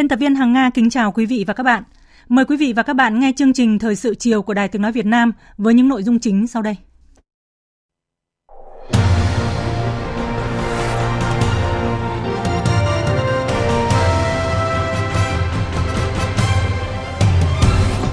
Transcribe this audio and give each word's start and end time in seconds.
Biên 0.00 0.08
tập 0.08 0.18
viên 0.18 0.34
Hằng 0.34 0.52
Nga 0.52 0.70
kính 0.70 0.90
chào 0.90 1.12
quý 1.12 1.26
vị 1.26 1.44
và 1.46 1.54
các 1.54 1.62
bạn. 1.62 1.82
Mời 2.28 2.44
quý 2.44 2.56
vị 2.56 2.72
và 2.76 2.82
các 2.82 2.92
bạn 2.92 3.20
nghe 3.20 3.32
chương 3.36 3.52
trình 3.52 3.78
Thời 3.78 3.96
sự 3.96 4.14
chiều 4.14 4.42
của 4.42 4.54
Đài 4.54 4.68
Tiếng 4.68 4.82
Nói 4.82 4.92
Việt 4.92 5.06
Nam 5.06 5.32
với 5.58 5.74
những 5.74 5.88
nội 5.88 6.02
dung 6.02 6.18
chính 6.18 6.46
sau 6.46 6.62
đây. 6.62 6.76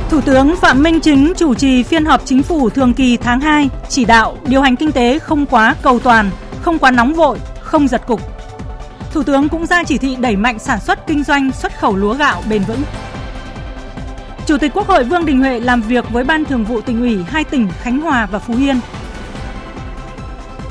Thủ 0.09 0.21
tướng 0.21 0.55
Phạm 0.55 0.83
Minh 0.83 0.99
Chính 0.99 1.33
chủ 1.37 1.53
trì 1.53 1.83
phiên 1.83 2.05
họp 2.05 2.25
chính 2.25 2.43
phủ 2.43 2.69
thường 2.69 2.93
kỳ 2.93 3.17
tháng 3.17 3.39
2, 3.39 3.69
chỉ 3.89 4.05
đạo 4.05 4.37
điều 4.47 4.61
hành 4.61 4.75
kinh 4.75 4.91
tế 4.91 5.19
không 5.19 5.45
quá 5.45 5.75
cầu 5.81 5.99
toàn, 5.99 6.29
không 6.61 6.79
quá 6.79 6.91
nóng 6.91 7.13
vội, 7.13 7.39
không 7.59 7.87
giật 7.87 8.01
cục. 8.07 8.36
Thủ 9.17 9.23
tướng 9.23 9.49
cũng 9.49 9.65
ra 9.65 9.83
chỉ 9.83 9.97
thị 9.97 10.15
đẩy 10.19 10.35
mạnh 10.35 10.59
sản 10.59 10.79
xuất 10.79 11.07
kinh 11.07 11.23
doanh 11.23 11.51
xuất 11.51 11.79
khẩu 11.79 11.95
lúa 11.95 12.13
gạo 12.13 12.43
bền 12.49 12.63
vững. 12.63 12.81
Chủ 14.45 14.57
tịch 14.57 14.71
Quốc 14.73 14.87
hội 14.87 15.03
Vương 15.03 15.25
Đình 15.25 15.39
Huệ 15.39 15.59
làm 15.59 15.81
việc 15.81 16.09
với 16.09 16.23
Ban 16.23 16.45
Thường 16.45 16.63
vụ 16.63 16.81
tỉnh 16.81 16.99
ủy 16.99 17.23
hai 17.23 17.43
tỉnh 17.43 17.67
Khánh 17.81 18.01
Hòa 18.01 18.27
và 18.31 18.39
Phú 18.39 18.53
Yên. 18.57 18.79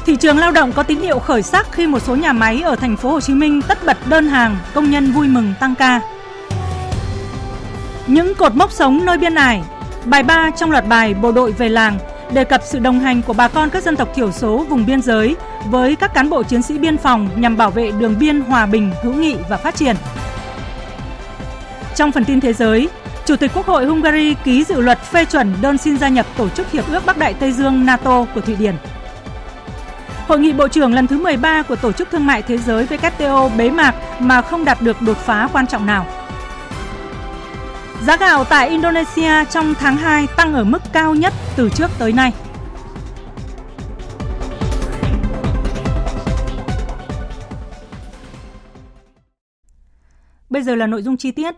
Thị 0.06 0.16
trường 0.16 0.38
lao 0.38 0.52
động 0.52 0.72
có 0.72 0.82
tín 0.82 1.00
hiệu 1.00 1.18
khởi 1.18 1.42
sắc 1.42 1.72
khi 1.72 1.86
một 1.86 1.98
số 1.98 2.16
nhà 2.16 2.32
máy 2.32 2.62
ở 2.62 2.76
thành 2.76 2.96
phố 2.96 3.10
Hồ 3.10 3.20
Chí 3.20 3.34
Minh 3.34 3.62
tất 3.68 3.86
bật 3.86 3.96
đơn 4.08 4.28
hàng, 4.28 4.56
công 4.74 4.90
nhân 4.90 5.12
vui 5.12 5.28
mừng 5.28 5.54
tăng 5.60 5.74
ca. 5.74 6.00
Những 8.06 8.34
cột 8.34 8.54
mốc 8.54 8.72
sống 8.72 9.04
nơi 9.04 9.18
biên 9.18 9.34
ải, 9.34 9.62
bài 10.04 10.22
3 10.22 10.50
trong 10.50 10.70
loạt 10.70 10.86
bài 10.88 11.14
Bộ 11.14 11.32
đội 11.32 11.52
về 11.52 11.68
làng 11.68 11.98
đề 12.32 12.44
cập 12.44 12.60
sự 12.64 12.78
đồng 12.78 13.00
hành 13.00 13.22
của 13.22 13.32
bà 13.32 13.48
con 13.48 13.70
các 13.70 13.82
dân 13.82 13.96
tộc 13.96 14.14
thiểu 14.14 14.32
số 14.32 14.66
vùng 14.68 14.86
biên 14.86 15.02
giới 15.02 15.36
với 15.70 15.96
các 15.96 16.14
cán 16.14 16.30
bộ 16.30 16.42
chiến 16.42 16.62
sĩ 16.62 16.78
biên 16.78 16.96
phòng 16.96 17.28
nhằm 17.36 17.56
bảo 17.56 17.70
vệ 17.70 17.90
đường 17.90 18.18
biên 18.18 18.40
hòa 18.40 18.66
bình, 18.66 18.92
hữu 19.02 19.14
nghị 19.14 19.36
và 19.48 19.56
phát 19.56 19.74
triển. 19.74 19.96
Trong 21.94 22.12
phần 22.12 22.24
tin 22.24 22.40
thế 22.40 22.52
giới, 22.52 22.88
Chủ 23.26 23.36
tịch 23.36 23.50
Quốc 23.54 23.66
hội 23.66 23.86
Hungary 23.86 24.34
ký 24.44 24.64
dự 24.64 24.80
luật 24.80 25.02
phê 25.02 25.24
chuẩn 25.24 25.54
đơn 25.62 25.78
xin 25.78 25.98
gia 25.98 26.08
nhập 26.08 26.26
Tổ 26.36 26.48
chức 26.48 26.70
Hiệp 26.70 26.88
ước 26.88 27.06
Bắc 27.06 27.18
Đại 27.18 27.34
Tây 27.34 27.52
Dương 27.52 27.86
NATO 27.86 28.24
của 28.34 28.40
Thụy 28.40 28.56
Điển. 28.56 28.74
Hội 30.28 30.38
nghị 30.38 30.52
Bộ 30.52 30.68
trưởng 30.68 30.94
lần 30.94 31.06
thứ 31.06 31.18
13 31.18 31.62
của 31.62 31.76
Tổ 31.76 31.92
chức 31.92 32.10
Thương 32.10 32.26
mại 32.26 32.42
Thế 32.42 32.58
giới 32.58 32.86
WTO 32.86 33.56
bế 33.56 33.70
mạc 33.70 33.94
mà 34.18 34.42
không 34.42 34.64
đạt 34.64 34.82
được 34.82 35.02
đột 35.02 35.16
phá 35.16 35.48
quan 35.52 35.66
trọng 35.66 35.86
nào. 35.86 36.06
Giá 38.06 38.16
gạo 38.16 38.44
tại 38.44 38.68
Indonesia 38.68 39.44
trong 39.50 39.74
tháng 39.74 39.96
2 39.96 40.26
tăng 40.36 40.54
ở 40.54 40.64
mức 40.64 40.78
cao 40.92 41.14
nhất 41.14 41.32
từ 41.56 41.70
trước 41.76 41.90
tới 41.98 42.12
nay. 42.12 42.32
Bây 50.50 50.62
giờ 50.62 50.74
là 50.74 50.86
nội 50.86 51.02
dung 51.02 51.16
chi 51.16 51.30
tiết. 51.30 51.54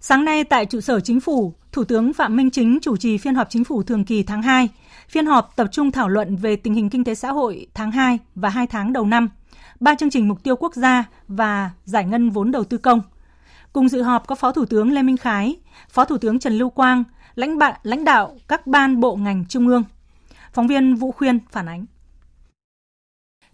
Sáng 0.00 0.24
nay 0.24 0.44
tại 0.44 0.66
trụ 0.66 0.80
sở 0.80 1.00
chính 1.00 1.20
phủ, 1.20 1.54
Thủ 1.72 1.84
tướng 1.84 2.12
Phạm 2.12 2.36
Minh 2.36 2.50
Chính 2.50 2.78
chủ 2.82 2.96
trì 2.96 3.18
phiên 3.18 3.34
họp 3.34 3.50
chính 3.50 3.64
phủ 3.64 3.82
thường 3.82 4.04
kỳ 4.04 4.22
tháng 4.22 4.42
2. 4.42 4.68
Phiên 5.08 5.26
họp 5.26 5.56
tập 5.56 5.66
trung 5.72 5.90
thảo 5.90 6.08
luận 6.08 6.36
về 6.36 6.56
tình 6.56 6.74
hình 6.74 6.90
kinh 6.90 7.04
tế 7.04 7.14
xã 7.14 7.32
hội 7.32 7.66
tháng 7.74 7.90
2 7.90 8.18
và 8.34 8.48
2 8.48 8.66
tháng 8.66 8.92
đầu 8.92 9.06
năm, 9.06 9.28
ba 9.80 9.94
chương 9.94 10.10
trình 10.10 10.28
mục 10.28 10.42
tiêu 10.42 10.56
quốc 10.56 10.74
gia 10.74 11.04
và 11.28 11.70
giải 11.84 12.04
ngân 12.04 12.30
vốn 12.30 12.50
đầu 12.50 12.64
tư 12.64 12.78
công. 12.78 13.00
Cùng 13.74 13.88
dự 13.88 14.02
họp 14.02 14.26
có 14.26 14.34
Phó 14.34 14.52
Thủ 14.52 14.64
tướng 14.64 14.92
Lê 14.92 15.02
Minh 15.02 15.16
Khái, 15.16 15.56
Phó 15.90 16.04
Thủ 16.04 16.18
tướng 16.18 16.38
Trần 16.38 16.58
Lưu 16.58 16.70
Quang, 16.70 17.04
lãnh 17.34 17.58
bạn 17.58 17.80
lãnh 17.82 18.04
đạo 18.04 18.36
các 18.48 18.66
ban 18.66 19.00
bộ 19.00 19.16
ngành 19.16 19.44
trung 19.48 19.68
ương. 19.68 19.84
Phóng 20.52 20.66
viên 20.66 20.94
Vũ 20.94 21.12
Khuyên 21.12 21.38
phản 21.52 21.66
ánh. 21.66 21.84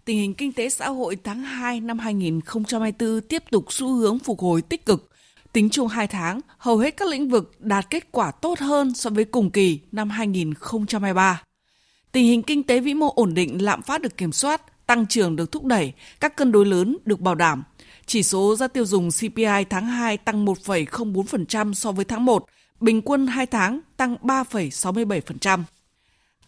Tình 0.05 0.17
hình 0.17 0.33
kinh 0.33 0.53
tế 0.53 0.69
xã 0.69 0.89
hội 0.89 1.17
tháng 1.23 1.41
2 1.41 1.79
năm 1.79 1.99
2024 1.99 3.21
tiếp 3.21 3.43
tục 3.51 3.65
xu 3.69 3.93
hướng 3.93 4.19
phục 4.19 4.39
hồi 4.39 4.61
tích 4.61 4.85
cực. 4.85 5.09
Tính 5.53 5.69
chung 5.69 5.87
2 5.87 6.07
tháng, 6.07 6.39
hầu 6.57 6.77
hết 6.77 6.97
các 6.97 7.07
lĩnh 7.07 7.29
vực 7.29 7.55
đạt 7.59 7.89
kết 7.89 8.11
quả 8.11 8.31
tốt 8.31 8.59
hơn 8.59 8.93
so 8.93 9.09
với 9.09 9.25
cùng 9.25 9.51
kỳ 9.51 9.79
năm 9.91 10.09
2023. 10.09 11.43
Tình 12.11 12.25
hình 12.25 12.43
kinh 12.43 12.63
tế 12.63 12.79
vĩ 12.79 12.93
mô 12.93 13.13
ổn 13.15 13.33
định, 13.33 13.63
lạm 13.63 13.81
phát 13.81 14.01
được 14.01 14.17
kiểm 14.17 14.31
soát, 14.31 14.87
tăng 14.87 15.07
trưởng 15.07 15.35
được 15.35 15.51
thúc 15.51 15.65
đẩy, 15.65 15.93
các 16.19 16.35
cân 16.35 16.51
đối 16.51 16.65
lớn 16.65 16.97
được 17.05 17.19
bảo 17.19 17.35
đảm. 17.35 17.63
Chỉ 18.11 18.23
số 18.23 18.55
giá 18.55 18.67
tiêu 18.67 18.85
dùng 18.85 19.09
CPI 19.11 19.65
tháng 19.69 19.85
2 19.85 20.17
tăng 20.17 20.45
1,04% 20.45 21.73
so 21.73 21.91
với 21.91 22.05
tháng 22.05 22.25
1, 22.25 22.45
bình 22.79 23.01
quân 23.01 23.27
2 23.27 23.45
tháng 23.45 23.79
tăng 23.97 24.15
3,67%. 24.21 25.63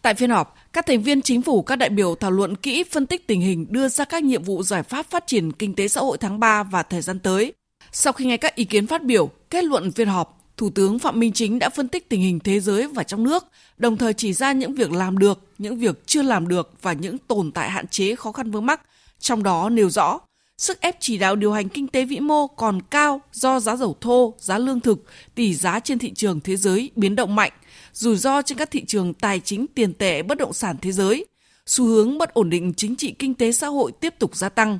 Tại 0.02 0.14
phiên 0.14 0.30
họp, 0.30 0.54
các 0.72 0.86
thành 0.86 1.02
viên 1.02 1.22
chính 1.22 1.42
phủ, 1.42 1.62
các 1.62 1.76
đại 1.76 1.88
biểu 1.88 2.14
thảo 2.14 2.30
luận 2.30 2.56
kỹ 2.56 2.84
phân 2.90 3.06
tích 3.06 3.26
tình 3.26 3.40
hình 3.40 3.66
đưa 3.70 3.88
ra 3.88 4.04
các 4.04 4.24
nhiệm 4.24 4.42
vụ 4.42 4.62
giải 4.62 4.82
pháp 4.82 5.10
phát 5.10 5.26
triển 5.26 5.52
kinh 5.52 5.74
tế 5.74 5.88
xã 5.88 6.00
hội 6.00 6.18
tháng 6.18 6.40
3 6.40 6.62
và 6.62 6.82
thời 6.82 7.02
gian 7.02 7.18
tới. 7.18 7.52
Sau 7.92 8.12
khi 8.12 8.24
nghe 8.24 8.36
các 8.36 8.54
ý 8.54 8.64
kiến 8.64 8.86
phát 8.86 9.04
biểu, 9.04 9.30
kết 9.50 9.64
luận 9.64 9.92
phiên 9.92 10.08
họp, 10.08 10.40
Thủ 10.56 10.70
tướng 10.70 10.98
Phạm 10.98 11.20
Minh 11.20 11.32
Chính 11.32 11.58
đã 11.58 11.68
phân 11.68 11.88
tích 11.88 12.08
tình 12.08 12.20
hình 12.20 12.40
thế 12.40 12.60
giới 12.60 12.86
và 12.86 13.02
trong 13.02 13.24
nước, 13.24 13.44
đồng 13.76 13.96
thời 13.96 14.14
chỉ 14.14 14.32
ra 14.32 14.52
những 14.52 14.74
việc 14.74 14.92
làm 14.92 15.18
được, 15.18 15.38
những 15.58 15.78
việc 15.78 16.06
chưa 16.06 16.22
làm 16.22 16.48
được 16.48 16.72
và 16.82 16.92
những 16.92 17.18
tồn 17.18 17.52
tại 17.52 17.70
hạn 17.70 17.88
chế 17.88 18.14
khó 18.14 18.32
khăn 18.32 18.50
vướng 18.50 18.66
mắc, 18.66 18.80
trong 19.18 19.42
đó 19.42 19.68
nêu 19.68 19.90
rõ 19.90 20.20
sức 20.58 20.80
ép 20.80 20.96
chỉ 21.00 21.18
đạo 21.18 21.36
điều 21.36 21.52
hành 21.52 21.68
kinh 21.68 21.88
tế 21.88 22.04
vĩ 22.04 22.20
mô 22.20 22.46
còn 22.46 22.82
cao 22.82 23.20
do 23.32 23.60
giá 23.60 23.76
dầu 23.76 23.96
thô, 24.00 24.34
giá 24.38 24.58
lương 24.58 24.80
thực, 24.80 25.04
tỷ 25.34 25.54
giá 25.54 25.80
trên 25.80 25.98
thị 25.98 26.12
trường 26.14 26.40
thế 26.40 26.56
giới 26.56 26.90
biến 26.96 27.16
động 27.16 27.34
mạnh, 27.34 27.52
rủi 27.92 28.16
ro 28.16 28.42
trên 28.42 28.58
các 28.58 28.70
thị 28.70 28.84
trường 28.84 29.14
tài 29.14 29.40
chính 29.40 29.66
tiền 29.74 29.94
tệ 29.94 30.22
bất 30.22 30.38
động 30.38 30.52
sản 30.52 30.76
thế 30.82 30.92
giới, 30.92 31.26
xu 31.66 31.84
hướng 31.84 32.18
bất 32.18 32.34
ổn 32.34 32.50
định 32.50 32.72
chính 32.76 32.96
trị 32.96 33.14
kinh 33.18 33.34
tế 33.34 33.52
xã 33.52 33.66
hội 33.66 33.92
tiếp 33.92 34.14
tục 34.18 34.36
gia 34.36 34.48
tăng. 34.48 34.78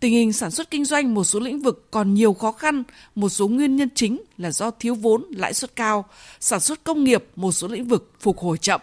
Tình 0.00 0.12
hình 0.12 0.32
sản 0.32 0.50
xuất 0.50 0.70
kinh 0.70 0.84
doanh 0.84 1.14
một 1.14 1.24
số 1.24 1.40
lĩnh 1.40 1.62
vực 1.62 1.88
còn 1.90 2.14
nhiều 2.14 2.34
khó 2.34 2.52
khăn, 2.52 2.82
một 3.14 3.28
số 3.28 3.48
nguyên 3.48 3.76
nhân 3.76 3.88
chính 3.94 4.22
là 4.38 4.50
do 4.50 4.70
thiếu 4.70 4.94
vốn, 4.94 5.24
lãi 5.30 5.54
suất 5.54 5.76
cao, 5.76 6.04
sản 6.40 6.60
xuất 6.60 6.84
công 6.84 7.04
nghiệp 7.04 7.24
một 7.36 7.52
số 7.52 7.68
lĩnh 7.68 7.84
vực 7.84 8.12
phục 8.20 8.38
hồi 8.38 8.58
chậm. 8.58 8.80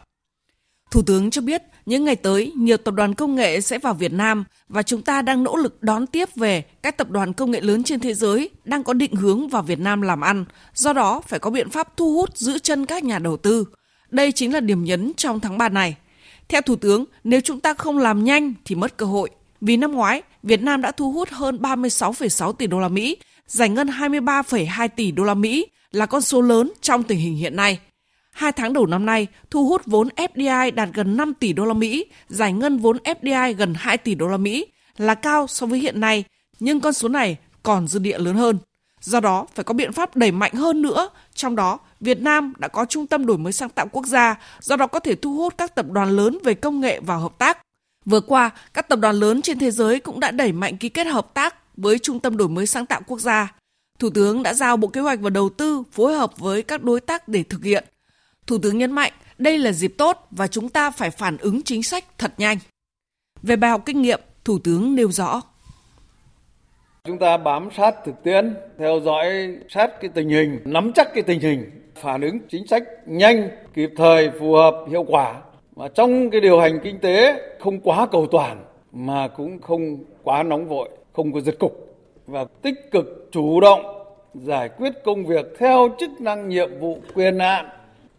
Thủ 0.93 1.01
tướng 1.01 1.31
cho 1.31 1.41
biết, 1.41 1.63
những 1.85 2.05
ngày 2.05 2.15
tới, 2.15 2.51
nhiều 2.55 2.77
tập 2.77 2.93
đoàn 2.93 3.13
công 3.13 3.35
nghệ 3.35 3.61
sẽ 3.61 3.79
vào 3.79 3.93
Việt 3.93 4.13
Nam 4.13 4.43
và 4.69 4.83
chúng 4.83 5.01
ta 5.01 5.21
đang 5.21 5.43
nỗ 5.43 5.55
lực 5.55 5.83
đón 5.83 6.07
tiếp 6.07 6.35
về 6.35 6.63
các 6.83 6.97
tập 6.97 7.09
đoàn 7.09 7.33
công 7.33 7.51
nghệ 7.51 7.61
lớn 7.61 7.83
trên 7.83 7.99
thế 7.99 8.13
giới 8.13 8.49
đang 8.65 8.83
có 8.83 8.93
định 8.93 9.15
hướng 9.15 9.47
vào 9.47 9.61
Việt 9.61 9.79
Nam 9.79 10.01
làm 10.01 10.21
ăn, 10.21 10.45
do 10.73 10.93
đó 10.93 11.21
phải 11.27 11.39
có 11.39 11.49
biện 11.49 11.69
pháp 11.69 11.97
thu 11.97 12.13
hút 12.13 12.37
giữ 12.37 12.59
chân 12.59 12.85
các 12.85 13.03
nhà 13.03 13.19
đầu 13.19 13.37
tư. 13.37 13.65
Đây 14.09 14.31
chính 14.31 14.53
là 14.53 14.59
điểm 14.59 14.83
nhấn 14.83 15.11
trong 15.17 15.39
tháng 15.39 15.57
3 15.57 15.69
này. 15.69 15.95
Theo 16.47 16.61
Thủ 16.61 16.75
tướng, 16.75 17.05
nếu 17.23 17.41
chúng 17.41 17.59
ta 17.59 17.73
không 17.73 17.97
làm 17.97 18.23
nhanh 18.23 18.53
thì 18.65 18.75
mất 18.75 18.97
cơ 18.97 19.05
hội. 19.05 19.29
Vì 19.61 19.77
năm 19.77 19.91
ngoái, 19.91 20.21
Việt 20.43 20.61
Nam 20.61 20.81
đã 20.81 20.91
thu 20.91 21.11
hút 21.11 21.29
hơn 21.29 21.57
36,6 21.61 22.53
tỷ 22.53 22.67
đô 22.67 22.79
la 22.79 22.87
Mỹ, 22.87 23.17
giải 23.47 23.69
ngân 23.69 23.87
23,2 23.87 24.89
tỷ 24.95 25.11
đô 25.11 25.23
la 25.23 25.33
Mỹ 25.33 25.67
là 25.91 26.05
con 26.05 26.21
số 26.21 26.41
lớn 26.41 26.71
trong 26.81 27.03
tình 27.03 27.19
hình 27.19 27.35
hiện 27.35 27.55
nay. 27.55 27.79
Hai 28.33 28.51
tháng 28.51 28.73
đầu 28.73 28.85
năm 28.85 29.05
nay, 29.05 29.27
thu 29.49 29.67
hút 29.67 29.81
vốn 29.85 30.09
FDI 30.15 30.75
đạt 30.75 30.89
gần 30.93 31.17
5 31.17 31.33
tỷ 31.33 31.53
đô 31.53 31.65
la 31.65 31.73
Mỹ, 31.73 32.05
giải 32.27 32.53
ngân 32.53 32.77
vốn 32.77 32.97
FDI 32.97 33.53
gần 33.53 33.73
2 33.77 33.97
tỷ 33.97 34.15
đô 34.15 34.27
la 34.27 34.37
Mỹ, 34.37 34.67
là 34.97 35.15
cao 35.15 35.47
so 35.47 35.65
với 35.65 35.79
hiện 35.79 35.99
nay, 35.99 36.23
nhưng 36.59 36.79
con 36.79 36.93
số 36.93 37.07
này 37.07 37.37
còn 37.63 37.87
dư 37.87 37.99
địa 37.99 38.17
lớn 38.17 38.35
hơn. 38.35 38.57
Do 39.01 39.19
đó, 39.19 39.47
phải 39.55 39.63
có 39.63 39.73
biện 39.73 39.93
pháp 39.93 40.15
đẩy 40.15 40.31
mạnh 40.31 40.53
hơn 40.53 40.81
nữa, 40.81 41.09
trong 41.33 41.55
đó 41.55 41.79
Việt 41.99 42.21
Nam 42.21 42.53
đã 42.57 42.67
có 42.67 42.85
trung 42.85 43.07
tâm 43.07 43.25
đổi 43.25 43.37
mới 43.37 43.53
sáng 43.53 43.69
tạo 43.69 43.87
quốc 43.91 44.05
gia, 44.05 44.35
do 44.59 44.75
đó 44.75 44.87
có 44.87 44.99
thể 44.99 45.15
thu 45.15 45.33
hút 45.33 45.53
các 45.57 45.75
tập 45.75 45.85
đoàn 45.89 46.09
lớn 46.09 46.37
về 46.43 46.53
công 46.53 46.81
nghệ 46.81 46.99
vào 46.99 47.19
hợp 47.19 47.37
tác. 47.37 47.57
Vừa 48.05 48.21
qua, 48.21 48.49
các 48.73 48.89
tập 48.89 48.99
đoàn 48.99 49.15
lớn 49.15 49.41
trên 49.41 49.59
thế 49.59 49.71
giới 49.71 49.99
cũng 49.99 50.19
đã 50.19 50.31
đẩy 50.31 50.51
mạnh 50.51 50.77
ký 50.77 50.89
kết 50.89 51.07
hợp 51.07 51.33
tác 51.33 51.55
với 51.77 51.99
Trung 51.99 52.19
tâm 52.19 52.37
đổi 52.37 52.49
mới 52.49 52.65
sáng 52.65 52.85
tạo 52.85 53.01
quốc 53.07 53.19
gia. 53.19 53.55
Thủ 53.99 54.09
tướng 54.09 54.43
đã 54.43 54.53
giao 54.53 54.77
Bộ 54.77 54.87
Kế 54.87 55.01
hoạch 55.01 55.19
và 55.21 55.29
Đầu 55.29 55.49
tư 55.49 55.83
phối 55.91 56.17
hợp 56.17 56.37
với 56.37 56.61
các 56.61 56.83
đối 56.83 57.01
tác 57.01 57.27
để 57.27 57.43
thực 57.43 57.63
hiện. 57.63 57.83
Thủ 58.47 58.57
tướng 58.57 58.77
nhấn 58.77 58.91
mạnh 58.91 59.11
đây 59.37 59.57
là 59.57 59.71
dịp 59.71 59.93
tốt 59.97 60.27
và 60.31 60.47
chúng 60.47 60.69
ta 60.69 60.91
phải 60.91 61.09
phản 61.09 61.37
ứng 61.37 61.63
chính 61.63 61.83
sách 61.83 62.03
thật 62.17 62.33
nhanh. 62.37 62.57
Về 63.41 63.55
bài 63.55 63.71
học 63.71 63.81
kinh 63.85 64.01
nghiệm, 64.01 64.19
Thủ 64.45 64.59
tướng 64.63 64.95
nêu 64.95 65.11
rõ. 65.11 65.41
Chúng 67.03 67.19
ta 67.19 67.37
bám 67.37 67.69
sát 67.77 67.95
thực 68.05 68.23
tiễn, 68.23 68.55
theo 68.79 68.99
dõi 69.05 69.57
sát 69.69 70.01
cái 70.01 70.11
tình 70.13 70.29
hình, 70.29 70.59
nắm 70.65 70.91
chắc 70.95 71.07
cái 71.13 71.23
tình 71.23 71.39
hình, 71.39 71.71
phản 71.95 72.21
ứng 72.21 72.39
chính 72.49 72.67
sách 72.67 72.83
nhanh, 73.05 73.49
kịp 73.73 73.89
thời, 73.97 74.29
phù 74.39 74.53
hợp, 74.53 74.75
hiệu 74.89 75.03
quả. 75.03 75.41
Và 75.75 75.87
trong 75.87 76.29
cái 76.29 76.41
điều 76.41 76.59
hành 76.59 76.79
kinh 76.83 76.99
tế 76.99 77.41
không 77.59 77.79
quá 77.79 78.07
cầu 78.11 78.27
toàn 78.31 78.65
mà 78.91 79.27
cũng 79.27 79.61
không 79.61 80.03
quá 80.23 80.43
nóng 80.43 80.67
vội, 80.67 80.89
không 81.13 81.33
có 81.33 81.41
giật 81.41 81.55
cục 81.59 81.97
và 82.27 82.45
tích 82.61 82.91
cực 82.91 83.29
chủ 83.31 83.59
động 83.59 83.81
giải 84.33 84.69
quyết 84.69 84.93
công 85.03 85.25
việc 85.25 85.45
theo 85.59 85.95
chức 85.99 86.09
năng 86.21 86.49
nhiệm 86.49 86.79
vụ 86.79 86.97
quyền 87.13 87.39
hạn 87.39 87.69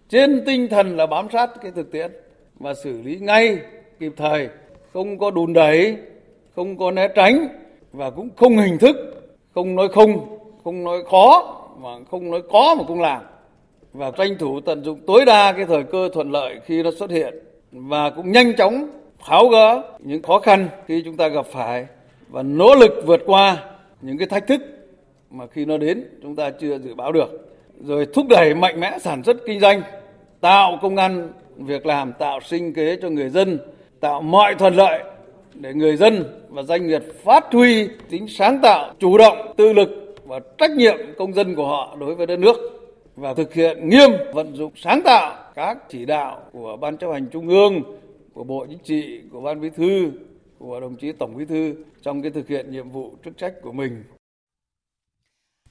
trên 0.08 0.44
tinh 0.46 0.68
thần 0.68 0.96
là 0.96 1.06
bám 1.06 1.28
sát 1.32 1.50
cái 1.62 1.72
thực 1.74 1.92
tiễn 1.92 2.10
và 2.58 2.74
xử 2.74 3.02
lý 3.02 3.18
ngay 3.20 3.58
kịp 4.00 4.12
thời, 4.16 4.48
không 4.92 5.18
có 5.18 5.30
đùn 5.30 5.52
đẩy, 5.52 5.96
không 6.56 6.78
có 6.78 6.90
né 6.90 7.08
tránh 7.14 7.48
và 7.92 8.10
cũng 8.10 8.28
không 8.36 8.56
hình 8.56 8.78
thức, 8.78 8.96
không 9.54 9.76
nói 9.76 9.88
không 9.88 10.38
không 10.64 10.84
nói 10.84 11.02
khó 11.10 11.60
mà 11.78 11.88
không 12.10 12.30
nói 12.30 12.42
có 12.52 12.74
mà 12.78 12.84
không 12.88 13.00
làm. 13.00 13.22
Và 13.92 14.10
tranh 14.10 14.38
thủ 14.38 14.60
tận 14.60 14.84
dụng 14.84 14.98
tối 15.06 15.24
đa 15.24 15.52
cái 15.52 15.64
thời 15.64 15.82
cơ 15.82 16.08
thuận 16.12 16.30
lợi 16.30 16.60
khi 16.64 16.82
nó 16.82 16.90
xuất 16.98 17.10
hiện 17.10 17.34
và 17.72 18.10
cũng 18.10 18.32
nhanh 18.32 18.56
chóng 18.56 18.90
tháo 19.26 19.48
gỡ 19.48 19.82
những 19.98 20.22
khó 20.22 20.38
khăn 20.38 20.68
khi 20.86 21.02
chúng 21.04 21.16
ta 21.16 21.28
gặp 21.28 21.46
phải 21.46 21.86
và 22.28 22.42
nỗ 22.42 22.74
lực 22.74 22.92
vượt 23.06 23.20
qua 23.26 23.64
những 24.00 24.18
cái 24.18 24.28
thách 24.28 24.46
thức 24.46 24.60
mà 25.30 25.46
khi 25.46 25.64
nó 25.64 25.76
đến 25.76 26.04
chúng 26.22 26.36
ta 26.36 26.50
chưa 26.50 26.78
dự 26.78 26.94
báo 26.94 27.12
được 27.12 27.53
rồi 27.80 28.06
thúc 28.14 28.26
đẩy 28.28 28.54
mạnh 28.54 28.80
mẽ 28.80 28.98
sản 28.98 29.22
xuất 29.22 29.36
kinh 29.46 29.60
doanh, 29.60 29.82
tạo 30.40 30.78
công 30.82 30.96
ăn, 30.96 31.32
việc 31.56 31.86
làm, 31.86 32.12
tạo 32.12 32.40
sinh 32.40 32.74
kế 32.74 32.96
cho 33.02 33.08
người 33.08 33.30
dân, 33.30 33.58
tạo 34.00 34.22
mọi 34.22 34.54
thuận 34.54 34.74
lợi 34.74 35.02
để 35.54 35.74
người 35.74 35.96
dân 35.96 36.24
và 36.48 36.62
doanh 36.62 36.86
nghiệp 36.86 37.02
phát 37.24 37.44
huy 37.52 37.88
tính 38.10 38.26
sáng 38.28 38.58
tạo, 38.62 38.94
chủ 38.98 39.18
động 39.18 39.54
tự 39.56 39.72
lực 39.72 40.14
và 40.24 40.40
trách 40.58 40.70
nhiệm 40.70 40.96
công 41.18 41.32
dân 41.32 41.54
của 41.54 41.66
họ 41.66 41.96
đối 42.00 42.14
với 42.14 42.26
đất 42.26 42.38
nước 42.38 42.56
và 43.16 43.34
thực 43.34 43.54
hiện 43.54 43.88
nghiêm 43.88 44.10
vận 44.32 44.56
dụng 44.56 44.72
sáng 44.76 45.00
tạo 45.04 45.36
các 45.54 45.78
chỉ 45.88 46.04
đạo 46.04 46.42
của 46.52 46.76
ban 46.76 46.96
chấp 46.96 47.12
hành 47.12 47.26
trung 47.32 47.48
ương, 47.48 47.82
của 48.32 48.44
bộ 48.44 48.66
chính 48.68 48.78
trị, 48.78 49.20
của 49.32 49.40
ban 49.40 49.60
bí 49.60 49.70
thư, 49.70 50.10
của 50.58 50.80
đồng 50.80 50.96
chí 50.96 51.12
tổng 51.12 51.36
bí 51.36 51.44
thư 51.44 51.74
trong 52.02 52.22
cái 52.22 52.30
thực 52.30 52.48
hiện 52.48 52.72
nhiệm 52.72 52.90
vụ 52.90 53.12
chức 53.24 53.38
trách 53.38 53.54
của 53.62 53.72
mình. 53.72 54.04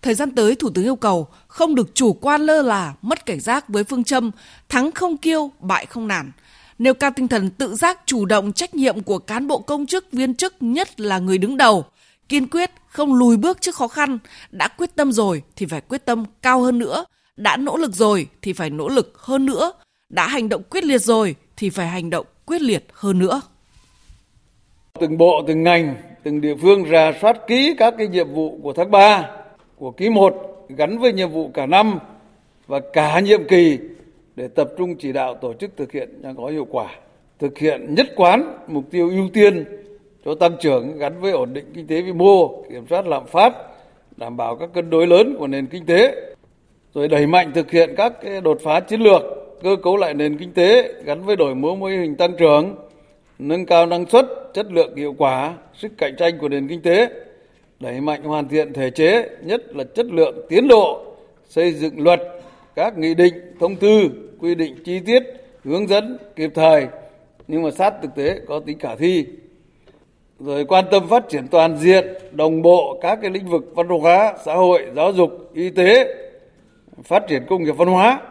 Thời 0.03 0.13
gian 0.13 0.31
tới, 0.31 0.55
Thủ 0.55 0.69
tướng 0.69 0.83
yêu 0.83 0.95
cầu 0.95 1.27
không 1.47 1.75
được 1.75 1.95
chủ 1.95 2.13
quan 2.13 2.41
lơ 2.41 2.61
là, 2.61 2.93
mất 3.01 3.25
cảnh 3.25 3.39
giác 3.39 3.69
với 3.69 3.83
phương 3.83 4.03
châm 4.03 4.31
thắng 4.69 4.91
không 4.91 5.17
kiêu, 5.17 5.51
bại 5.59 5.85
không 5.85 6.07
nản. 6.07 6.31
Nêu 6.79 6.93
cao 6.93 7.11
tinh 7.15 7.27
thần 7.27 7.49
tự 7.49 7.75
giác 7.75 7.99
chủ 8.05 8.25
động 8.25 8.53
trách 8.53 8.75
nhiệm 8.75 9.03
của 9.03 9.19
cán 9.19 9.47
bộ 9.47 9.59
công 9.59 9.85
chức, 9.85 10.11
viên 10.11 10.35
chức, 10.35 10.55
nhất 10.59 10.99
là 10.99 11.19
người 11.19 11.37
đứng 11.37 11.57
đầu. 11.57 11.85
Kiên 12.29 12.47
quyết, 12.47 12.71
không 12.87 13.13
lùi 13.13 13.37
bước 13.37 13.61
trước 13.61 13.75
khó 13.75 13.87
khăn. 13.87 14.19
Đã 14.51 14.67
quyết 14.67 14.95
tâm 14.95 15.11
rồi 15.11 15.43
thì 15.55 15.65
phải 15.65 15.81
quyết 15.81 16.05
tâm 16.05 16.25
cao 16.41 16.61
hơn 16.61 16.79
nữa. 16.79 17.05
Đã 17.37 17.57
nỗ 17.57 17.77
lực 17.77 17.95
rồi 17.95 18.27
thì 18.41 18.53
phải 18.53 18.69
nỗ 18.69 18.89
lực 18.89 19.13
hơn 19.17 19.45
nữa. 19.45 19.73
Đã 20.09 20.27
hành 20.27 20.49
động 20.49 20.61
quyết 20.69 20.83
liệt 20.83 21.01
rồi 21.01 21.35
thì 21.57 21.69
phải 21.69 21.87
hành 21.87 22.09
động 22.09 22.25
quyết 22.45 22.61
liệt 22.61 22.85
hơn 22.93 23.19
nữa. 23.19 23.41
Từng 24.99 25.17
bộ, 25.17 25.43
từng 25.47 25.63
ngành, 25.63 25.95
từng 26.23 26.41
địa 26.41 26.55
phương 26.61 26.83
ra 26.83 27.11
soát 27.21 27.37
kỹ 27.47 27.75
các 27.77 27.93
cái 27.97 28.07
nhiệm 28.07 28.33
vụ 28.33 28.59
của 28.63 28.73
tháng 28.73 28.91
3 28.91 29.42
của 29.77 29.91
quý 29.91 30.09
1 30.09 30.65
gắn 30.69 30.97
với 30.97 31.13
nhiệm 31.13 31.29
vụ 31.29 31.49
cả 31.53 31.65
năm 31.65 31.99
và 32.67 32.79
cả 32.93 33.19
nhiệm 33.19 33.43
kỳ 33.43 33.79
để 34.35 34.47
tập 34.47 34.69
trung 34.77 34.95
chỉ 34.95 35.11
đạo 35.11 35.35
tổ 35.35 35.53
chức 35.53 35.77
thực 35.77 35.91
hiện 35.91 36.09
cho 36.23 36.33
có 36.37 36.47
hiệu 36.47 36.67
quả, 36.71 36.89
thực 37.39 37.57
hiện 37.57 37.95
nhất 37.95 38.07
quán 38.15 38.57
mục 38.67 38.83
tiêu 38.91 39.09
ưu 39.09 39.29
tiên 39.33 39.65
cho 40.25 40.35
tăng 40.35 40.57
trưởng 40.61 40.97
gắn 40.97 41.21
với 41.21 41.31
ổn 41.31 41.53
định 41.53 41.65
kinh 41.73 41.87
tế 41.87 42.01
vĩ 42.01 42.13
mô, 42.13 42.63
kiểm 42.69 42.85
soát 42.89 43.07
lạm 43.07 43.25
phát, 43.27 43.53
đảm 44.17 44.37
bảo 44.37 44.55
các 44.55 44.69
cân 44.73 44.89
đối 44.89 45.07
lớn 45.07 45.35
của 45.39 45.47
nền 45.47 45.65
kinh 45.65 45.85
tế, 45.85 46.15
rồi 46.93 47.07
đẩy 47.07 47.27
mạnh 47.27 47.51
thực 47.55 47.71
hiện 47.71 47.93
các 47.97 48.13
đột 48.43 48.59
phá 48.63 48.79
chiến 48.79 49.01
lược, 49.01 49.21
cơ 49.63 49.75
cấu 49.83 49.97
lại 49.97 50.13
nền 50.13 50.37
kinh 50.37 50.53
tế 50.53 50.93
gắn 51.03 51.25
với 51.25 51.35
đổi 51.35 51.55
mới 51.55 51.75
mô 51.75 51.85
hình 51.85 52.15
tăng 52.15 52.33
trưởng, 52.37 52.75
nâng 53.39 53.65
cao 53.65 53.85
năng 53.85 54.05
suất, 54.05 54.25
chất 54.53 54.71
lượng 54.71 54.95
hiệu 54.95 55.15
quả, 55.17 55.53
sức 55.73 55.91
cạnh 55.97 56.13
tranh 56.17 56.37
của 56.37 56.49
nền 56.49 56.67
kinh 56.67 56.81
tế, 56.81 57.09
đẩy 57.83 58.01
mạnh 58.01 58.23
hoàn 58.23 58.47
thiện 58.47 58.73
thể 58.73 58.89
chế, 58.89 59.29
nhất 59.41 59.75
là 59.75 59.83
chất 59.83 60.05
lượng 60.05 60.45
tiến 60.49 60.67
độ, 60.67 61.03
xây 61.49 61.73
dựng 61.73 62.03
luật, 62.03 62.21
các 62.75 62.97
nghị 62.97 63.13
định, 63.13 63.33
thông 63.59 63.75
tư, 63.75 64.09
quy 64.39 64.55
định 64.55 64.75
chi 64.85 64.99
tiết, 64.99 65.23
hướng 65.63 65.87
dẫn 65.87 66.17
kịp 66.35 66.51
thời 66.55 66.87
nhưng 67.47 67.63
mà 67.63 67.71
sát 67.71 67.93
thực 68.01 68.15
tế 68.15 68.39
có 68.47 68.59
tính 68.59 68.79
khả 68.79 68.95
thi. 68.95 69.25
Rồi 70.39 70.65
quan 70.65 70.85
tâm 70.91 71.07
phát 71.07 71.29
triển 71.29 71.47
toàn 71.47 71.77
diện, 71.77 72.07
đồng 72.31 72.61
bộ 72.61 72.99
các 73.01 73.19
cái 73.21 73.31
lĩnh 73.31 73.47
vực 73.47 73.71
văn 73.75 73.87
hóa, 73.87 74.33
xã 74.45 74.53
hội, 74.53 74.85
giáo 74.95 75.13
dục, 75.13 75.49
y 75.53 75.69
tế, 75.69 76.15
phát 77.03 77.23
triển 77.27 77.43
công 77.49 77.63
nghiệp 77.63 77.77
văn 77.77 77.87
hóa, 77.87 78.21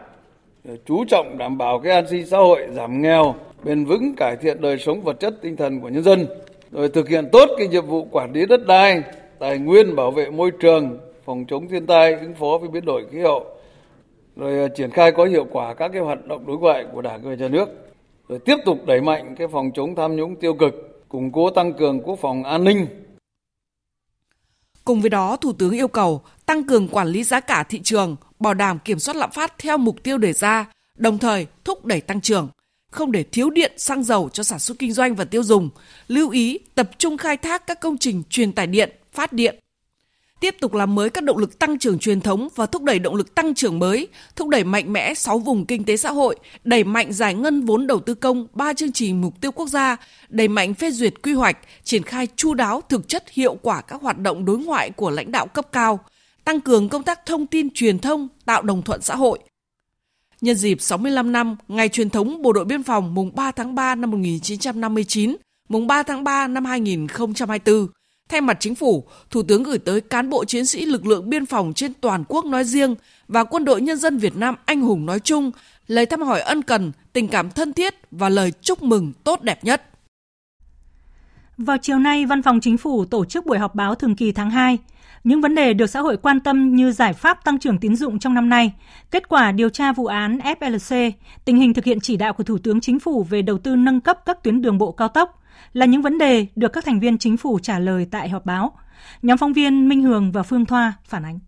chú 0.85 1.05
trọng 1.05 1.37
đảm 1.37 1.57
bảo 1.57 1.79
cái 1.79 1.93
an 1.93 2.05
sinh 2.09 2.25
xã 2.25 2.37
hội, 2.37 2.67
giảm 2.71 3.01
nghèo, 3.01 3.35
bền 3.63 3.85
vững 3.85 4.15
cải 4.15 4.35
thiện 4.35 4.61
đời 4.61 4.77
sống 4.77 5.01
vật 5.01 5.19
chất 5.19 5.33
tinh 5.41 5.55
thần 5.55 5.81
của 5.81 5.89
nhân 5.89 6.03
dân 6.03 6.27
rồi 6.71 6.89
thực 6.89 7.09
hiện 7.09 7.29
tốt 7.31 7.49
cái 7.57 7.67
nhiệm 7.67 7.85
vụ 7.85 8.07
quản 8.11 8.33
lý 8.33 8.45
đất 8.45 8.67
đai 8.67 9.01
tài 9.43 9.57
nguyên 9.57 9.95
bảo 9.95 10.11
vệ 10.11 10.29
môi 10.29 10.51
trường 10.59 10.99
phòng 11.25 11.45
chống 11.47 11.67
thiên 11.67 11.87
tai 11.87 12.13
ứng 12.13 12.33
phó 12.33 12.57
với 12.61 12.69
biến 12.69 12.85
đổi 12.85 13.05
khí 13.11 13.19
hậu 13.19 13.45
rồi 14.35 14.59
à, 14.59 14.67
triển 14.77 14.91
khai 14.91 15.11
có 15.11 15.25
hiệu 15.25 15.47
quả 15.51 15.73
các 15.73 15.91
cái 15.93 16.01
hoạt 16.01 16.25
động 16.25 16.45
đối 16.47 16.57
ngoại 16.57 16.85
của 16.93 17.01
đảng 17.01 17.21
và 17.23 17.35
nhà 17.35 17.47
nước 17.47 17.65
rồi 18.29 18.39
tiếp 18.39 18.55
tục 18.65 18.77
đẩy 18.85 19.01
mạnh 19.01 19.35
cái 19.37 19.47
phòng 19.47 19.71
chống 19.75 19.95
tham 19.95 20.15
nhũng 20.15 20.35
tiêu 20.35 20.53
cực 20.53 20.99
củng 21.09 21.31
cố 21.31 21.49
tăng 21.49 21.73
cường 21.73 21.99
quốc 21.99 22.19
phòng 22.21 22.43
an 22.43 22.63
ninh 22.63 22.87
Cùng 24.85 25.01
với 25.01 25.09
đó, 25.09 25.35
Thủ 25.35 25.53
tướng 25.53 25.71
yêu 25.71 25.87
cầu 25.87 26.21
tăng 26.45 26.63
cường 26.63 26.87
quản 26.87 27.07
lý 27.07 27.23
giá 27.23 27.39
cả 27.39 27.63
thị 27.63 27.79
trường, 27.83 28.15
bảo 28.39 28.53
đảm 28.53 28.79
kiểm 28.85 28.99
soát 28.99 29.15
lạm 29.15 29.31
phát 29.31 29.53
theo 29.57 29.77
mục 29.77 30.03
tiêu 30.03 30.17
đề 30.17 30.33
ra, 30.33 30.65
đồng 30.97 31.17
thời 31.17 31.47
thúc 31.63 31.85
đẩy 31.85 32.01
tăng 32.01 32.21
trưởng, 32.21 32.49
không 32.91 33.11
để 33.11 33.23
thiếu 33.23 33.49
điện, 33.49 33.71
xăng 33.77 34.03
dầu 34.03 34.29
cho 34.33 34.43
sản 34.43 34.59
xuất 34.59 34.79
kinh 34.79 34.93
doanh 34.93 35.15
và 35.15 35.25
tiêu 35.25 35.43
dùng. 35.43 35.69
Lưu 36.07 36.29
ý 36.29 36.59
tập 36.75 36.89
trung 36.97 37.17
khai 37.17 37.37
thác 37.37 37.67
các 37.67 37.79
công 37.79 37.97
trình 37.97 38.23
truyền 38.29 38.51
tải 38.51 38.67
điện, 38.67 38.91
phát 39.13 39.33
điện. 39.33 39.55
Tiếp 40.39 40.55
tục 40.59 40.73
làm 40.73 40.95
mới 40.95 41.09
các 41.09 41.23
động 41.23 41.37
lực 41.37 41.59
tăng 41.59 41.79
trưởng 41.79 41.99
truyền 41.99 42.21
thống 42.21 42.47
và 42.55 42.65
thúc 42.65 42.83
đẩy 42.83 42.99
động 42.99 43.15
lực 43.15 43.35
tăng 43.35 43.55
trưởng 43.55 43.79
mới, 43.79 44.07
thúc 44.35 44.47
đẩy 44.47 44.63
mạnh 44.63 44.93
mẽ 44.93 45.13
6 45.13 45.39
vùng 45.39 45.65
kinh 45.65 45.83
tế 45.83 45.97
xã 45.97 46.11
hội, 46.11 46.35
đẩy 46.63 46.83
mạnh 46.83 47.13
giải 47.13 47.33
ngân 47.33 47.65
vốn 47.65 47.87
đầu 47.87 47.99
tư 47.99 48.13
công, 48.13 48.47
3 48.53 48.73
chương 48.73 48.91
trình 48.91 49.21
mục 49.21 49.41
tiêu 49.41 49.51
quốc 49.51 49.67
gia, 49.67 49.97
đẩy 50.29 50.47
mạnh 50.47 50.73
phê 50.73 50.91
duyệt 50.91 51.13
quy 51.23 51.33
hoạch, 51.33 51.57
triển 51.83 52.03
khai 52.03 52.27
chu 52.35 52.53
đáo 52.53 52.81
thực 52.89 53.07
chất 53.07 53.23
hiệu 53.31 53.57
quả 53.61 53.81
các 53.81 54.01
hoạt 54.01 54.19
động 54.19 54.45
đối 54.45 54.57
ngoại 54.57 54.89
của 54.89 55.09
lãnh 55.09 55.31
đạo 55.31 55.47
cấp 55.47 55.71
cao, 55.71 55.99
tăng 56.45 56.61
cường 56.61 56.89
công 56.89 57.03
tác 57.03 57.25
thông 57.25 57.47
tin 57.47 57.69
truyền 57.69 57.99
thông, 57.99 58.27
tạo 58.45 58.61
đồng 58.61 58.81
thuận 58.81 59.01
xã 59.01 59.15
hội. 59.15 59.39
Nhân 60.41 60.55
dịp 60.55 60.81
65 60.81 61.31
năm 61.31 61.55
ngày 61.67 61.89
truyền 61.89 62.09
thống 62.09 62.41
Bộ 62.41 62.53
đội 62.53 62.65
Biên 62.65 62.83
phòng 62.83 63.13
mùng 63.13 63.35
3 63.35 63.51
tháng 63.51 63.75
3 63.75 63.95
năm 63.95 64.11
1959, 64.11 65.35
mùng 65.69 65.87
3 65.87 66.03
tháng 66.03 66.23
3 66.23 66.47
năm 66.47 66.65
2024, 66.65 67.87
Thay 68.29 68.41
mặt 68.41 68.57
chính 68.59 68.75
phủ, 68.75 69.03
Thủ 69.29 69.43
tướng 69.43 69.63
gửi 69.63 69.77
tới 69.77 70.01
cán 70.01 70.29
bộ 70.29 70.45
chiến 70.45 70.65
sĩ 70.65 70.85
lực 70.85 71.05
lượng 71.05 71.29
biên 71.29 71.45
phòng 71.45 71.73
trên 71.73 71.93
toàn 72.01 72.23
quốc 72.27 72.45
nói 72.45 72.63
riêng 72.63 72.95
và 73.27 73.43
quân 73.43 73.65
đội 73.65 73.81
nhân 73.81 73.97
dân 73.97 74.17
Việt 74.17 74.35
Nam 74.35 74.55
anh 74.65 74.81
hùng 74.81 75.05
nói 75.05 75.19
chung 75.19 75.51
lời 75.87 76.05
thăm 76.05 76.21
hỏi 76.21 76.41
ân 76.41 76.61
cần, 76.61 76.91
tình 77.13 77.27
cảm 77.27 77.49
thân 77.49 77.73
thiết 77.73 77.95
và 78.11 78.29
lời 78.29 78.51
chúc 78.61 78.83
mừng 78.83 79.13
tốt 79.23 79.41
đẹp 79.41 79.63
nhất. 79.63 79.89
Vào 81.57 81.77
chiều 81.81 81.99
nay, 81.99 82.25
Văn 82.25 82.41
phòng 82.41 82.59
Chính 82.59 82.77
phủ 82.77 83.05
tổ 83.05 83.25
chức 83.25 83.45
buổi 83.45 83.59
họp 83.59 83.75
báo 83.75 83.95
thường 83.95 84.15
kỳ 84.15 84.31
tháng 84.31 84.49
2. 84.49 84.77
Những 85.23 85.41
vấn 85.41 85.55
đề 85.55 85.73
được 85.73 85.87
xã 85.87 85.99
hội 86.01 86.17
quan 86.17 86.39
tâm 86.39 86.75
như 86.75 86.91
giải 86.91 87.13
pháp 87.13 87.43
tăng 87.45 87.59
trưởng 87.59 87.77
tín 87.77 87.95
dụng 87.95 88.19
trong 88.19 88.33
năm 88.33 88.49
nay, 88.49 88.73
kết 89.11 89.29
quả 89.29 89.51
điều 89.51 89.69
tra 89.69 89.91
vụ 89.91 90.05
án 90.05 90.37
FLC, 90.37 91.11
tình 91.45 91.57
hình 91.57 91.73
thực 91.73 91.85
hiện 91.85 91.99
chỉ 91.99 92.17
đạo 92.17 92.33
của 92.33 92.43
Thủ 92.43 92.57
tướng 92.57 92.81
Chính 92.81 92.99
phủ 92.99 93.23
về 93.23 93.41
đầu 93.41 93.57
tư 93.57 93.75
nâng 93.75 94.01
cấp 94.01 94.19
các 94.25 94.43
tuyến 94.43 94.61
đường 94.61 94.77
bộ 94.77 94.91
cao 94.91 95.07
tốc, 95.07 95.42
là 95.73 95.85
những 95.85 96.01
vấn 96.01 96.17
đề 96.17 96.45
được 96.55 96.73
các 96.73 96.85
thành 96.85 96.99
viên 96.99 97.17
chính 97.17 97.37
phủ 97.37 97.59
trả 97.59 97.79
lời 97.79 98.07
tại 98.11 98.29
họp 98.29 98.45
báo. 98.45 98.71
Nhóm 99.21 99.37
phóng 99.37 99.53
viên 99.53 99.89
Minh 99.89 100.01
Hường 100.01 100.31
và 100.31 100.43
Phương 100.43 100.65
Thoa 100.65 100.93
phản 101.05 101.25
ánh. 101.25 101.39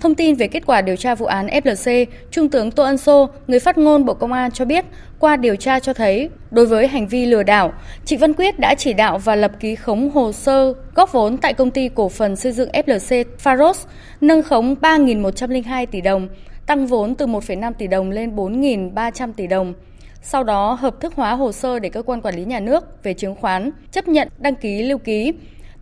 Thông 0.00 0.14
tin 0.14 0.34
về 0.34 0.48
kết 0.48 0.66
quả 0.66 0.80
điều 0.80 0.96
tra 0.96 1.14
vụ 1.14 1.26
án 1.26 1.46
FLC, 1.46 2.06
Trung 2.30 2.48
tướng 2.48 2.70
Tô 2.70 2.84
Ân 2.84 2.98
Sô, 2.98 3.28
người 3.46 3.60
phát 3.60 3.78
ngôn 3.78 4.04
Bộ 4.04 4.14
Công 4.14 4.32
an 4.32 4.50
cho 4.50 4.64
biết, 4.64 4.84
qua 5.18 5.36
điều 5.36 5.56
tra 5.56 5.80
cho 5.80 5.94
thấy, 5.94 6.28
đối 6.50 6.66
với 6.66 6.88
hành 6.88 7.08
vi 7.08 7.26
lừa 7.26 7.42
đảo, 7.42 7.72
Trịnh 8.04 8.18
Văn 8.18 8.34
Quyết 8.34 8.58
đã 8.58 8.74
chỉ 8.74 8.92
đạo 8.92 9.18
và 9.18 9.36
lập 9.36 9.52
ký 9.60 9.74
khống 9.74 10.10
hồ 10.10 10.32
sơ 10.32 10.72
góp 10.94 11.12
vốn 11.12 11.36
tại 11.36 11.54
công 11.54 11.70
ty 11.70 11.88
cổ 11.88 12.08
phần 12.08 12.36
xây 12.36 12.52
dựng 12.52 12.70
FLC 12.70 13.24
Faros, 13.44 13.86
nâng 14.20 14.42
khống 14.42 14.74
3.102 14.74 15.86
tỷ 15.86 16.00
đồng, 16.00 16.28
tăng 16.66 16.86
vốn 16.86 17.14
từ 17.14 17.26
1,5 17.26 17.72
tỷ 17.72 17.86
đồng 17.86 18.10
lên 18.10 18.36
4.300 18.36 19.32
tỷ 19.32 19.46
đồng 19.46 19.74
sau 20.22 20.44
đó 20.44 20.72
hợp 20.72 21.00
thức 21.00 21.14
hóa 21.16 21.34
hồ 21.34 21.52
sơ 21.52 21.78
để 21.78 21.88
cơ 21.88 22.02
quan 22.02 22.20
quản 22.20 22.34
lý 22.34 22.44
nhà 22.44 22.60
nước 22.60 23.02
về 23.02 23.14
chứng 23.14 23.34
khoán 23.34 23.70
chấp 23.90 24.08
nhận 24.08 24.28
đăng 24.38 24.54
ký 24.54 24.82
lưu 24.82 24.98
ký, 24.98 25.32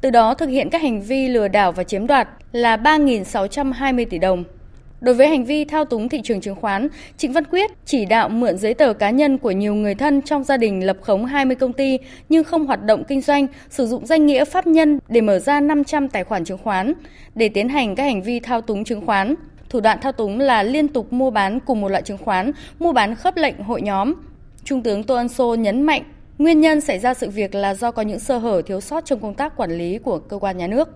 từ 0.01 0.11
đó 0.11 0.35
thực 0.35 0.47
hiện 0.49 0.71
các 0.71 0.83
hành 0.83 1.03
vi 1.03 1.29
lừa 1.29 1.49
đảo 1.49 1.73
và 1.73 1.85
chiếm 1.85 2.07
đoạt 2.07 2.29
là 2.53 2.77
3.620 2.77 4.07
tỷ 4.11 4.19
đồng. 4.19 4.45
Đối 5.01 5.15
với 5.15 5.29
hành 5.29 5.45
vi 5.45 5.65
thao 5.65 5.85
túng 5.85 6.09
thị 6.09 6.21
trường 6.25 6.41
chứng 6.41 6.55
khoán, 6.55 6.89
Trịnh 7.17 7.33
Văn 7.33 7.45
Quyết 7.45 7.71
chỉ 7.85 8.05
đạo 8.05 8.29
mượn 8.29 8.59
giấy 8.59 8.75
tờ 8.75 8.93
cá 8.93 9.11
nhân 9.11 9.39
của 9.39 9.51
nhiều 9.51 9.75
người 9.75 9.95
thân 9.95 10.23
trong 10.23 10.45
gia 10.45 10.57
đình 10.57 10.87
lập 10.87 10.97
khống 11.03 11.25
20 11.25 11.57
công 11.57 11.73
ty 11.73 11.99
nhưng 12.29 12.45
không 12.45 12.67
hoạt 12.67 12.85
động 12.85 13.05
kinh 13.05 13.21
doanh, 13.21 13.47
sử 13.71 13.87
dụng 13.87 14.07
danh 14.07 14.27
nghĩa 14.27 14.45
pháp 14.45 14.67
nhân 14.67 14.99
để 15.09 15.21
mở 15.21 15.39
ra 15.39 15.61
500 15.61 16.09
tài 16.09 16.25
khoản 16.25 16.45
chứng 16.45 16.59
khoán 16.59 16.93
để 17.35 17.49
tiến 17.49 17.69
hành 17.69 17.95
các 17.95 18.03
hành 18.03 18.23
vi 18.23 18.41
thao 18.41 18.61
túng 18.61 18.85
chứng 18.85 19.07
khoán. 19.07 19.35
Thủ 19.71 19.81
đoạn 19.81 19.99
thao 20.03 20.13
túng 20.13 20.41
là 20.41 20.63
liên 20.63 20.89
tục 20.89 21.13
mua 21.13 21.31
bán 21.31 21.61
cùng 21.61 21.81
một 21.81 21.89
loại 21.89 22.03
chứng 22.03 22.19
khoán, 22.19 22.53
mua 22.79 22.93
bán 22.93 23.15
khớp 23.15 23.37
lệnh 23.37 23.63
hội 23.63 23.83
nhóm. 23.83 24.15
Trung 24.69 24.83
tướng 24.83 25.05
Tô 25.05 25.15
Ân 25.15 25.29
Sô 25.29 25.55
nhấn 25.55 25.83
mạnh 25.83 26.03
nguyên 26.39 26.61
nhân 26.61 26.81
xảy 26.81 26.99
ra 26.99 27.15
sự 27.15 27.31
việc 27.31 27.55
là 27.55 27.75
do 27.75 27.91
có 27.91 28.03
những 28.03 28.19
sơ 28.19 28.39
hở 28.39 28.63
thiếu 28.67 28.81
sót 28.81 29.05
trong 29.05 29.21
công 29.21 29.35
tác 29.35 29.57
quản 29.57 29.71
lý 29.71 29.99
của 29.99 30.19
cơ 30.19 30.39
quan 30.39 30.57
nhà 30.59 30.67
nước. 30.67 30.89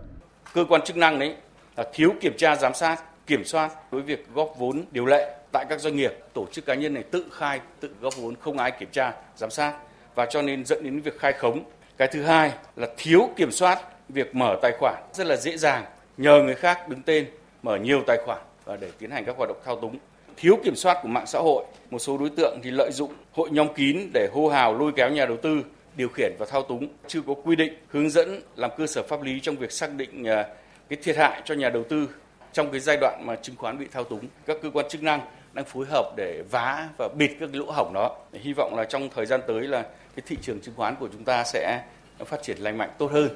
Cơ 0.54 0.64
quan 0.68 0.82
chức 0.82 0.96
năng 0.96 1.18
đấy 1.18 1.34
là 1.76 1.84
thiếu 1.94 2.10
kiểm 2.20 2.36
tra 2.36 2.56
giám 2.56 2.74
sát 2.74 3.02
kiểm 3.26 3.44
soát 3.44 3.92
đối 3.92 4.02
việc 4.02 4.26
góp 4.34 4.54
vốn 4.58 4.84
điều 4.90 5.06
lệ 5.06 5.36
tại 5.52 5.64
các 5.68 5.80
doanh 5.80 5.96
nghiệp, 5.96 6.12
tổ 6.34 6.46
chức 6.52 6.66
cá 6.66 6.74
nhân 6.74 6.94
này 6.94 7.02
tự 7.02 7.24
khai, 7.32 7.60
tự 7.80 7.90
góp 8.00 8.16
vốn 8.16 8.34
không 8.40 8.58
ai 8.58 8.70
kiểm 8.70 8.88
tra, 8.92 9.12
giám 9.36 9.50
sát 9.50 9.74
và 10.14 10.26
cho 10.26 10.42
nên 10.42 10.64
dẫn 10.64 10.84
đến 10.84 11.00
việc 11.00 11.18
khai 11.18 11.32
khống. 11.32 11.62
Cái 11.96 12.08
thứ 12.08 12.22
hai 12.22 12.52
là 12.76 12.88
thiếu 12.96 13.28
kiểm 13.36 13.50
soát 13.50 13.78
việc 14.08 14.34
mở 14.34 14.56
tài 14.62 14.72
khoản 14.78 15.02
rất 15.12 15.26
là 15.26 15.36
dễ 15.36 15.56
dàng, 15.56 15.84
nhờ 16.16 16.42
người 16.42 16.54
khác 16.54 16.88
đứng 16.88 17.02
tên 17.02 17.26
mở 17.62 17.76
nhiều 17.76 18.02
tài 18.06 18.18
khoản 18.24 18.40
và 18.64 18.76
để 18.76 18.90
tiến 18.98 19.10
hành 19.10 19.24
các 19.24 19.36
hoạt 19.36 19.48
động 19.48 19.58
thao 19.64 19.76
túng. 19.76 19.98
Thiếu 20.42 20.58
kiểm 20.64 20.76
soát 20.76 20.98
của 21.02 21.08
mạng 21.08 21.26
xã 21.26 21.38
hội, 21.38 21.64
một 21.90 21.98
số 21.98 22.18
đối 22.18 22.30
tượng 22.30 22.58
thì 22.62 22.70
lợi 22.70 22.92
dụng 22.92 23.12
hội 23.32 23.50
nhóm 23.50 23.74
kín 23.74 24.10
để 24.14 24.28
hô 24.32 24.48
hào 24.48 24.78
lôi 24.78 24.92
kéo 24.96 25.10
nhà 25.10 25.26
đầu 25.26 25.36
tư 25.36 25.62
điều 25.96 26.08
khiển 26.08 26.32
và 26.38 26.46
thao 26.46 26.62
túng, 26.62 26.88
chưa 27.06 27.20
có 27.26 27.34
quy 27.34 27.56
định 27.56 27.74
hướng 27.88 28.10
dẫn 28.10 28.40
làm 28.56 28.70
cơ 28.78 28.86
sở 28.86 29.02
pháp 29.02 29.22
lý 29.22 29.40
trong 29.40 29.56
việc 29.56 29.72
xác 29.72 29.94
định 29.94 30.24
à, 30.24 30.46
cái 30.88 30.98
thiệt 31.02 31.16
hại 31.16 31.42
cho 31.44 31.54
nhà 31.54 31.70
đầu 31.70 31.84
tư 31.88 32.08
trong 32.52 32.70
cái 32.70 32.80
giai 32.80 32.96
đoạn 33.00 33.22
mà 33.26 33.36
chứng 33.36 33.56
khoán 33.56 33.78
bị 33.78 33.86
thao 33.92 34.04
túng. 34.04 34.20
Các 34.46 34.56
cơ 34.62 34.70
quan 34.70 34.86
chức 34.88 35.02
năng 35.02 35.20
đang 35.52 35.64
phối 35.64 35.86
hợp 35.90 36.12
để 36.16 36.42
vá 36.50 36.88
và 36.98 37.08
bịt 37.18 37.30
các 37.40 37.54
lỗ 37.54 37.70
hổng 37.70 37.92
đó. 37.92 38.16
Hy 38.32 38.52
vọng 38.52 38.74
là 38.76 38.84
trong 38.84 39.08
thời 39.14 39.26
gian 39.26 39.40
tới 39.46 39.62
là 39.62 39.82
cái 40.16 40.22
thị 40.26 40.36
trường 40.42 40.60
chứng 40.60 40.74
khoán 40.76 40.96
của 40.96 41.08
chúng 41.12 41.24
ta 41.24 41.44
sẽ 41.44 41.82
phát 42.26 42.42
triển 42.42 42.58
lành 42.58 42.78
mạnh 42.78 42.90
tốt 42.98 43.12
hơn. 43.12 43.28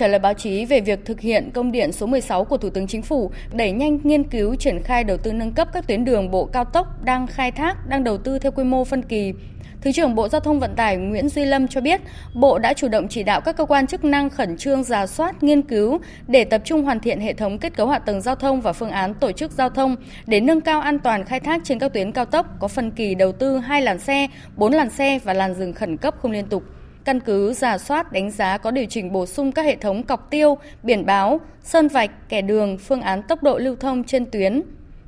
Trả 0.00 0.08
lời 0.08 0.18
báo 0.18 0.34
chí 0.34 0.64
về 0.64 0.80
việc 0.80 1.04
thực 1.04 1.20
hiện 1.20 1.50
công 1.54 1.72
điện 1.72 1.92
số 1.92 2.06
16 2.06 2.44
của 2.44 2.56
Thủ 2.56 2.70
tướng 2.70 2.86
Chính 2.86 3.02
phủ 3.02 3.30
đẩy 3.52 3.72
nhanh 3.72 3.98
nghiên 4.02 4.24
cứu 4.24 4.54
triển 4.54 4.82
khai 4.82 5.04
đầu 5.04 5.16
tư 5.16 5.32
nâng 5.32 5.52
cấp 5.52 5.68
các 5.72 5.86
tuyến 5.86 6.04
đường 6.04 6.30
bộ 6.30 6.44
cao 6.44 6.64
tốc 6.64 7.04
đang 7.04 7.26
khai 7.26 7.52
thác, 7.52 7.88
đang 7.88 8.04
đầu 8.04 8.18
tư 8.18 8.38
theo 8.38 8.52
quy 8.52 8.64
mô 8.64 8.84
phân 8.84 9.02
kỳ, 9.02 9.32
Thứ 9.80 9.92
trưởng 9.92 10.14
Bộ 10.14 10.28
Giao 10.28 10.40
thông 10.40 10.60
Vận 10.60 10.74
tải 10.76 10.96
Nguyễn 10.96 11.28
Duy 11.28 11.44
Lâm 11.44 11.68
cho 11.68 11.80
biết, 11.80 12.00
Bộ 12.34 12.58
đã 12.58 12.72
chủ 12.72 12.88
động 12.88 13.08
chỉ 13.08 13.22
đạo 13.22 13.40
các 13.40 13.56
cơ 13.56 13.64
quan 13.64 13.86
chức 13.86 14.04
năng 14.04 14.30
khẩn 14.30 14.56
trương 14.56 14.84
giả 14.84 15.06
soát, 15.06 15.42
nghiên 15.42 15.62
cứu 15.62 15.98
để 16.28 16.44
tập 16.44 16.62
trung 16.64 16.84
hoàn 16.84 17.00
thiện 17.00 17.20
hệ 17.20 17.32
thống 17.32 17.58
kết 17.58 17.76
cấu 17.76 17.88
hạ 17.88 17.98
tầng 17.98 18.20
giao 18.20 18.34
thông 18.34 18.60
và 18.60 18.72
phương 18.72 18.90
án 18.90 19.14
tổ 19.14 19.32
chức 19.32 19.52
giao 19.52 19.70
thông 19.70 19.96
để 20.26 20.40
nâng 20.40 20.60
cao 20.60 20.80
an 20.80 20.98
toàn 20.98 21.24
khai 21.24 21.40
thác 21.40 21.60
trên 21.64 21.78
các 21.78 21.92
tuyến 21.92 22.12
cao 22.12 22.24
tốc 22.24 22.46
có 22.60 22.68
phân 22.68 22.90
kỳ 22.90 23.14
đầu 23.14 23.32
tư 23.32 23.58
hai 23.58 23.82
làn 23.82 23.98
xe, 23.98 24.26
bốn 24.56 24.72
làn 24.72 24.90
xe 24.90 25.18
và 25.24 25.32
làn 25.32 25.54
dừng 25.54 25.72
khẩn 25.72 25.96
cấp 25.96 26.14
không 26.22 26.32
liên 26.32 26.46
tục 26.46 26.62
căn 27.04 27.20
cứ 27.20 27.52
giả 27.52 27.78
soát 27.78 28.12
đánh 28.12 28.30
giá 28.30 28.58
có 28.58 28.70
điều 28.70 28.84
chỉnh 28.84 29.12
bổ 29.12 29.26
sung 29.26 29.52
các 29.52 29.62
hệ 29.62 29.76
thống 29.76 30.02
cọc 30.02 30.30
tiêu, 30.30 30.58
biển 30.82 31.06
báo, 31.06 31.40
sơn 31.62 31.88
vạch, 31.88 32.10
kẻ 32.28 32.42
đường, 32.42 32.78
phương 32.78 33.00
án 33.00 33.22
tốc 33.22 33.42
độ 33.42 33.58
lưu 33.58 33.76
thông 33.76 34.04
trên 34.04 34.30
tuyến 34.30 34.62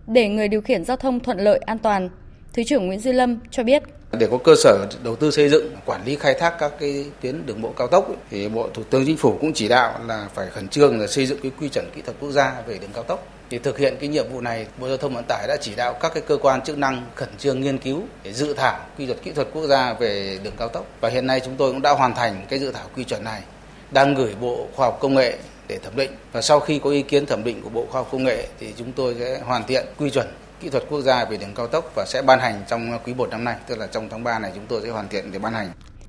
để 0.06 0.28
người 0.28 0.48
điều 0.48 0.60
khiển 0.60 0.84
giao 0.84 0.96
thông 0.96 1.20
thuận 1.20 1.38
lợi 1.38 1.58
an 1.58 1.78
toàn. 1.78 2.08
Thứ 2.52 2.62
trưởng 2.64 2.86
Nguyễn 2.86 2.98
Duy 2.98 3.12
Lâm 3.12 3.38
cho 3.50 3.62
biết 3.62 3.82
để 4.18 4.28
có 4.30 4.38
cơ 4.44 4.54
sở 4.56 4.86
đầu 5.02 5.16
tư 5.16 5.30
xây 5.30 5.48
dựng, 5.48 5.76
quản 5.84 6.04
lý, 6.04 6.16
khai 6.16 6.34
thác 6.34 6.54
các 6.58 6.72
cái 6.80 7.04
tuyến 7.20 7.46
đường 7.46 7.62
bộ 7.62 7.72
cao 7.76 7.86
tốc 7.86 8.08
thì 8.30 8.48
bộ 8.48 8.68
thủ 8.74 8.82
tướng 8.90 9.06
chính 9.06 9.16
phủ 9.16 9.36
cũng 9.40 9.52
chỉ 9.52 9.68
đạo 9.68 10.00
là 10.06 10.28
phải 10.34 10.46
khẩn 10.50 10.68
trương 10.68 11.00
là 11.00 11.06
xây 11.06 11.26
dựng 11.26 11.38
cái 11.42 11.52
quy 11.60 11.68
chuẩn 11.68 11.90
kỹ 11.94 12.02
thuật 12.02 12.16
quốc 12.20 12.30
gia 12.30 12.62
về 12.66 12.78
đường 12.78 12.90
cao 12.94 13.02
tốc. 13.02 13.26
Thì 13.50 13.58
thực 13.58 13.78
hiện 13.78 13.96
cái 14.00 14.08
nhiệm 14.08 14.32
vụ 14.32 14.40
này, 14.40 14.66
bộ 14.78 14.88
giao 14.88 14.96
thông 14.96 15.14
vận 15.14 15.24
tải 15.24 15.48
đã 15.48 15.56
chỉ 15.60 15.74
đạo 15.74 15.94
các 16.00 16.14
cái 16.14 16.22
cơ 16.26 16.36
quan 16.36 16.62
chức 16.62 16.78
năng 16.78 17.06
khẩn 17.14 17.28
trương 17.38 17.60
nghiên 17.60 17.78
cứu 17.78 18.02
để 18.22 18.32
dự 18.32 18.54
thảo 18.54 18.80
quy 18.98 19.06
chuẩn 19.06 19.18
kỹ 19.18 19.32
thuật 19.32 19.48
quốc 19.52 19.66
gia 19.66 19.92
về 19.92 20.38
đường 20.42 20.54
cao 20.58 20.68
tốc. 20.68 20.86
Và 21.00 21.08
hiện 21.08 21.26
nay 21.26 21.40
chúng 21.44 21.56
tôi 21.56 21.72
cũng 21.72 21.82
đã 21.82 21.90
hoàn 21.90 22.14
thành 22.14 22.46
cái 22.48 22.58
dự 22.58 22.72
thảo 22.72 22.84
quy 22.96 23.04
chuẩn 23.04 23.24
này, 23.24 23.42
đang 23.90 24.14
gửi 24.14 24.34
bộ 24.40 24.66
khoa 24.74 24.86
học 24.86 24.98
công 25.00 25.14
nghệ 25.14 25.38
để 25.68 25.78
thẩm 25.78 25.96
định. 25.96 26.10
Và 26.32 26.42
sau 26.42 26.60
khi 26.60 26.80
có 26.84 26.90
ý 26.90 27.02
kiến 27.02 27.26
thẩm 27.26 27.44
định 27.44 27.62
của 27.62 27.70
bộ 27.70 27.86
khoa 27.90 28.00
học 28.00 28.08
công 28.12 28.24
nghệ 28.24 28.46
thì 28.60 28.72
chúng 28.78 28.92
tôi 28.92 29.16
sẽ 29.18 29.40
hoàn 29.44 29.64
thiện 29.64 29.86
quy 29.98 30.10
chuẩn 30.10 30.26
kỹ 30.62 30.68
thuật 30.68 30.84
quốc 30.88 31.00
gia 31.00 31.24
về 31.24 31.36
đường 31.36 31.54
cao 31.54 31.66
tốc 31.66 31.92
và 31.94 32.04
sẽ 32.06 32.22
ban 32.22 32.38
hành 32.40 32.62
trong 32.68 32.98
quý 33.04 33.14
1 33.14 33.30
năm 33.30 33.44
nay, 33.44 33.54
tức 33.66 33.78
là 33.78 33.86
trong 33.86 34.08
tháng 34.08 34.24
3 34.24 34.38
này 34.38 34.50
chúng 34.54 34.64
tôi 34.68 34.80
sẽ 34.84 34.90
hoàn 34.90 35.08
thiện 35.08 35.32
để 35.32 35.38
ban 35.38 35.52
hành. 35.52 35.68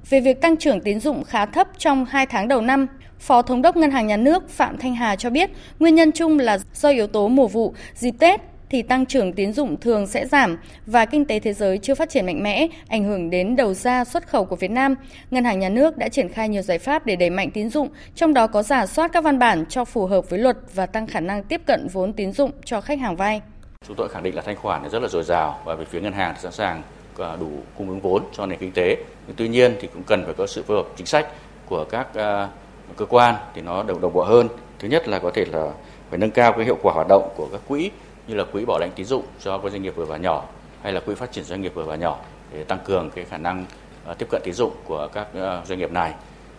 Về 0.10 0.20
việc 0.20 0.42
tăng 0.42 0.58
trưởng 0.58 0.82
tín 0.82 1.00
dụng 1.00 1.24
khá 1.24 1.46
thấp 1.46 1.68
trong 1.78 2.06
2 2.06 2.26
tháng 2.26 2.48
đầu 2.48 2.62
năm, 2.62 2.88
Phó 3.20 3.42
Thống 3.42 3.62
đốc 3.62 3.78
Ngân 3.78 3.92
hàng 3.92 4.08
Nhà 4.08 4.18
nước 4.18 4.50
Phạm 4.50 4.78
Thanh 4.78 4.96
Hà 4.96 5.16
cho 5.16 5.30
biết 5.30 5.50
nguyên 5.80 5.96
nhân 5.96 6.12
chung 6.12 6.40
là 6.40 6.58
do 6.74 6.90
yếu 6.90 7.08
tố 7.08 7.28
mùa 7.28 7.48
vụ, 7.48 7.74
dịp 7.96 8.12
Tết 8.20 8.42
thì 8.70 8.82
tăng 8.82 9.06
trưởng 9.06 9.34
tín 9.34 9.54
dụng 9.54 9.80
thường 9.80 10.08
sẽ 10.08 10.28
giảm 10.28 10.58
và 10.86 11.06
kinh 11.06 11.26
tế 11.26 11.40
thế 11.40 11.54
giới 11.54 11.78
chưa 11.78 11.96
phát 11.96 12.10
triển 12.10 12.26
mạnh 12.26 12.44
mẽ, 12.44 12.68
ảnh 12.88 13.04
hưởng 13.04 13.30
đến 13.30 13.56
đầu 13.56 13.74
ra 13.74 14.06
xuất 14.06 14.28
khẩu 14.28 14.46
của 14.46 14.56
Việt 14.56 14.72
Nam. 14.72 14.96
Ngân 15.32 15.44
hàng 15.44 15.60
Nhà 15.60 15.70
nước 15.70 15.98
đã 15.98 16.10
triển 16.10 16.30
khai 16.30 16.50
nhiều 16.50 16.62
giải 16.62 16.80
pháp 16.80 17.06
để 17.06 17.16
đẩy 17.16 17.30
mạnh 17.30 17.52
tín 17.52 17.70
dụng, 17.70 17.90
trong 18.16 18.34
đó 18.34 18.48
có 18.48 18.64
giả 18.64 18.86
soát 18.86 19.12
các 19.14 19.24
văn 19.24 19.40
bản 19.40 19.66
cho 19.70 19.86
phù 19.86 20.06
hợp 20.06 20.30
với 20.30 20.40
luật 20.40 20.58
và 20.74 20.86
tăng 20.86 21.08
khả 21.08 21.20
năng 21.20 21.44
tiếp 21.44 21.62
cận 21.66 21.88
vốn 21.94 22.14
tín 22.14 22.32
dụng 22.32 22.52
cho 22.66 22.82
khách 22.82 23.00
hàng 23.00 23.16
vay. 23.16 23.42
Chúng 23.88 23.96
tôi 23.96 24.10
khẳng 24.10 24.24
định 24.24 24.36
là 24.36 24.42
thanh 24.42 24.56
khoản 24.56 24.90
rất 24.90 25.02
là 25.02 25.08
dồi 25.08 25.24
dào 25.24 25.60
và 25.66 25.76
về 25.76 25.86
phía 25.86 26.02
ngân 26.02 26.14
hàng 26.14 26.36
sẵn 26.40 26.52
sàng 26.52 26.82
à, 27.18 27.36
đủ 27.40 27.50
cung 27.78 27.90
ứng 27.90 28.00
vốn 28.00 28.24
cho 28.34 28.46
nền 28.46 28.60
kinh 28.60 28.72
tế. 28.72 28.96
Nhưng 29.28 29.36
tuy 29.36 29.48
nhiên 29.48 29.76
thì 29.82 29.88
cũng 29.94 30.04
cần 30.04 30.26
phải 30.26 30.34
có 30.34 30.48
sự 30.48 30.64
phối 30.64 30.78
hợp 30.78 30.86
chính 30.96 31.06
sách 31.06 31.28
của 31.66 31.86
các 31.86 32.16
à, 32.16 32.50
cơ 32.98 33.06
quan 33.06 33.36
thì 33.56 33.62
nó 33.62 33.84
đồng 33.84 34.02
đồng 34.02 34.14
bộ 34.14 34.24
hơn. 34.24 34.48
Thứ 34.80 34.88
nhất 34.88 35.08
là 35.08 35.20
có 35.20 35.32
thể 35.34 35.46
là 35.46 35.72
phải 36.10 36.20
nâng 36.20 36.32
cao 36.32 36.54
cái 36.54 36.66
hiệu 36.66 36.78
quả 36.82 36.94
hoạt 36.94 37.08
động 37.10 37.30
của 37.36 37.48
các 37.52 37.62
quỹ 37.68 37.92
như 38.28 38.36
là 38.36 38.44
quỹ 38.44 38.66
bảo 38.66 38.80
lãnh 38.80 38.92
tín 38.96 39.06
dụng 39.06 39.24
cho 39.40 39.58
các 39.58 39.72
doanh 39.72 39.82
nghiệp 39.82 39.96
vừa 39.96 40.06
và 40.06 40.18
nhỏ 40.18 40.46
hay 40.82 40.94
là 40.94 41.00
quỹ 41.00 41.16
phát 41.16 41.32
triển 41.32 41.44
doanh 41.44 41.62
nghiệp 41.62 41.74
vừa 41.74 41.84
và 41.84 41.96
nhỏ 41.96 42.20
để 42.54 42.64
tăng 42.64 42.80
cường 42.86 43.10
cái 43.10 43.26
khả 43.26 43.38
năng 43.38 43.66
à, 44.06 44.14
tiếp 44.14 44.28
cận 44.30 44.42
tín 44.44 44.54
dụng 44.54 44.72
của 44.86 45.08
các 45.14 45.28
doanh 45.66 45.80
nghiệp 45.80 45.92
này. 45.92 46.14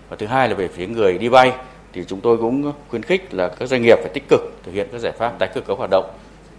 Và 0.08 0.16
thứ 0.16 0.26
hai 0.26 0.48
là 0.48 0.54
về 0.54 0.68
phía 0.68 0.86
người 0.86 1.18
đi 1.18 1.28
vay 1.28 1.52
thì 1.92 2.04
chúng 2.04 2.20
tôi 2.20 2.36
cũng 2.36 2.72
khuyến 2.88 3.02
khích 3.02 3.34
là 3.34 3.48
các 3.48 3.66
doanh 3.66 3.82
nghiệp 3.82 3.98
phải 4.00 4.10
tích 4.14 4.24
cực 4.28 4.40
thực 4.62 4.72
hiện 4.72 4.88
các 4.92 4.98
giải 4.98 5.12
pháp 5.12 5.38
tái 5.38 5.48
cơ 5.54 5.60
cấu 5.60 5.76
hoạt 5.76 5.90
động 5.90 6.10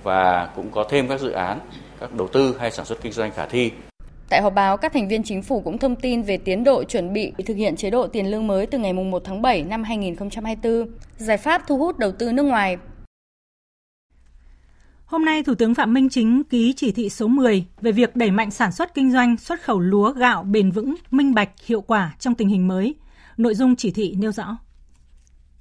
và 0.05 0.49
cũng 0.55 0.71
có 0.71 0.85
thêm 0.89 1.07
các 1.07 1.19
dự 1.19 1.31
án, 1.31 1.59
các 1.99 2.13
đầu 2.13 2.27
tư 2.27 2.55
hay 2.59 2.71
sản 2.71 2.85
xuất 2.85 3.01
kinh 3.01 3.11
doanh 3.11 3.31
khả 3.31 3.45
thi. 3.45 3.71
Tại 4.29 4.41
họp 4.41 4.53
báo, 4.53 4.77
các 4.77 4.93
thành 4.93 5.07
viên 5.07 5.23
chính 5.23 5.41
phủ 5.41 5.61
cũng 5.61 5.77
thông 5.77 5.95
tin 5.95 6.21
về 6.21 6.37
tiến 6.37 6.63
độ 6.63 6.83
chuẩn 6.83 7.13
bị 7.13 7.33
thực 7.45 7.57
hiện 7.57 7.75
chế 7.75 7.89
độ 7.89 8.07
tiền 8.07 8.31
lương 8.31 8.47
mới 8.47 8.65
từ 8.65 8.77
ngày 8.77 8.93
1 8.93 9.21
tháng 9.25 9.41
7 9.41 9.63
năm 9.63 9.83
2024, 9.83 10.87
giải 11.17 11.37
pháp 11.37 11.61
thu 11.67 11.77
hút 11.77 11.97
đầu 11.97 12.11
tư 12.11 12.31
nước 12.31 12.43
ngoài. 12.43 12.77
Hôm 15.05 15.25
nay, 15.25 15.43
Thủ 15.43 15.55
tướng 15.55 15.75
Phạm 15.75 15.93
Minh 15.93 16.09
Chính 16.09 16.43
ký 16.43 16.73
chỉ 16.77 16.91
thị 16.91 17.09
số 17.09 17.27
10 17.27 17.65
về 17.81 17.91
việc 17.91 18.15
đẩy 18.15 18.31
mạnh 18.31 18.51
sản 18.51 18.71
xuất 18.71 18.93
kinh 18.93 19.11
doanh, 19.11 19.37
xuất 19.37 19.61
khẩu 19.61 19.79
lúa 19.79 20.11
gạo 20.11 20.43
bền 20.43 20.71
vững, 20.71 20.95
minh 21.11 21.33
bạch, 21.33 21.49
hiệu 21.65 21.81
quả 21.81 22.15
trong 22.19 22.35
tình 22.35 22.47
hình 22.47 22.67
mới. 22.67 22.95
Nội 23.37 23.55
dung 23.55 23.75
chỉ 23.75 23.91
thị 23.91 24.15
nêu 24.17 24.31
rõ. 24.31 24.57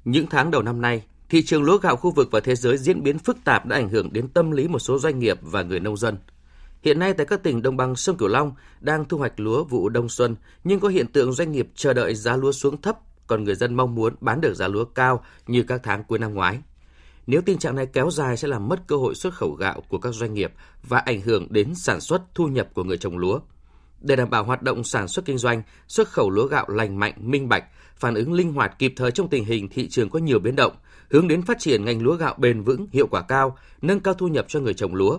Những 0.04 0.26
tháng 0.30 0.50
đầu 0.50 0.62
năm 0.62 0.80
nay, 0.82 1.02
Thị 1.28 1.42
trường 1.42 1.62
lúa 1.62 1.78
gạo 1.78 1.96
khu 1.96 2.10
vực 2.10 2.28
và 2.32 2.40
thế 2.40 2.54
giới 2.54 2.78
diễn 2.78 3.02
biến 3.02 3.18
phức 3.18 3.44
tạp 3.44 3.66
đã 3.66 3.76
ảnh 3.76 3.88
hưởng 3.88 4.12
đến 4.12 4.28
tâm 4.28 4.50
lý 4.50 4.68
một 4.68 4.78
số 4.78 4.98
doanh 4.98 5.18
nghiệp 5.18 5.38
và 5.42 5.62
người 5.62 5.80
nông 5.80 5.96
dân. 5.96 6.16
Hiện 6.82 6.98
nay 6.98 7.12
tại 7.12 7.26
các 7.26 7.42
tỉnh 7.42 7.62
đồng 7.62 7.76
bằng 7.76 7.96
sông 7.96 8.16
Cửu 8.16 8.28
Long 8.28 8.52
đang 8.80 9.04
thu 9.04 9.18
hoạch 9.18 9.40
lúa 9.40 9.64
vụ 9.64 9.88
đông 9.88 10.08
xuân, 10.08 10.36
nhưng 10.64 10.80
có 10.80 10.88
hiện 10.88 11.06
tượng 11.06 11.32
doanh 11.32 11.52
nghiệp 11.52 11.68
chờ 11.74 11.92
đợi 11.92 12.14
giá 12.14 12.36
lúa 12.36 12.52
xuống 12.52 12.80
thấp, 12.80 12.98
còn 13.26 13.44
người 13.44 13.54
dân 13.54 13.74
mong 13.74 13.94
muốn 13.94 14.14
bán 14.20 14.40
được 14.40 14.54
giá 14.54 14.68
lúa 14.68 14.84
cao 14.84 15.24
như 15.46 15.62
các 15.62 15.80
tháng 15.82 16.04
cuối 16.04 16.18
năm 16.18 16.34
ngoái. 16.34 16.58
Nếu 17.26 17.40
tình 17.40 17.58
trạng 17.58 17.76
này 17.76 17.86
kéo 17.86 18.10
dài 18.10 18.36
sẽ 18.36 18.48
làm 18.48 18.68
mất 18.68 18.80
cơ 18.86 18.96
hội 18.96 19.14
xuất 19.14 19.34
khẩu 19.34 19.52
gạo 19.52 19.82
của 19.88 19.98
các 19.98 20.14
doanh 20.14 20.34
nghiệp 20.34 20.52
và 20.82 20.98
ảnh 20.98 21.20
hưởng 21.20 21.46
đến 21.50 21.74
sản 21.74 22.00
xuất 22.00 22.22
thu 22.34 22.46
nhập 22.46 22.68
của 22.74 22.84
người 22.84 22.98
trồng 22.98 23.18
lúa. 23.18 23.38
Để 24.00 24.16
đảm 24.16 24.30
bảo 24.30 24.44
hoạt 24.44 24.62
động 24.62 24.84
sản 24.84 25.08
xuất 25.08 25.24
kinh 25.24 25.38
doanh, 25.38 25.62
xuất 25.88 26.08
khẩu 26.08 26.30
lúa 26.30 26.46
gạo 26.46 26.68
lành 26.68 26.98
mạnh, 26.98 27.14
minh 27.16 27.48
bạch, 27.48 27.64
phản 27.96 28.14
ứng 28.14 28.32
linh 28.32 28.52
hoạt 28.52 28.78
kịp 28.78 28.92
thời 28.96 29.10
trong 29.10 29.28
tình 29.28 29.44
hình 29.44 29.68
thị 29.68 29.88
trường 29.88 30.10
có 30.10 30.18
nhiều 30.18 30.38
biến 30.38 30.56
động, 30.56 30.72
hướng 31.14 31.28
đến 31.28 31.42
phát 31.42 31.58
triển 31.58 31.84
ngành 31.84 32.02
lúa 32.02 32.16
gạo 32.16 32.34
bền 32.38 32.62
vững, 32.62 32.86
hiệu 32.92 33.06
quả 33.06 33.22
cao, 33.22 33.56
nâng 33.82 34.00
cao 34.00 34.14
thu 34.14 34.28
nhập 34.28 34.44
cho 34.48 34.60
người 34.60 34.74
trồng 34.74 34.94
lúa. 34.94 35.18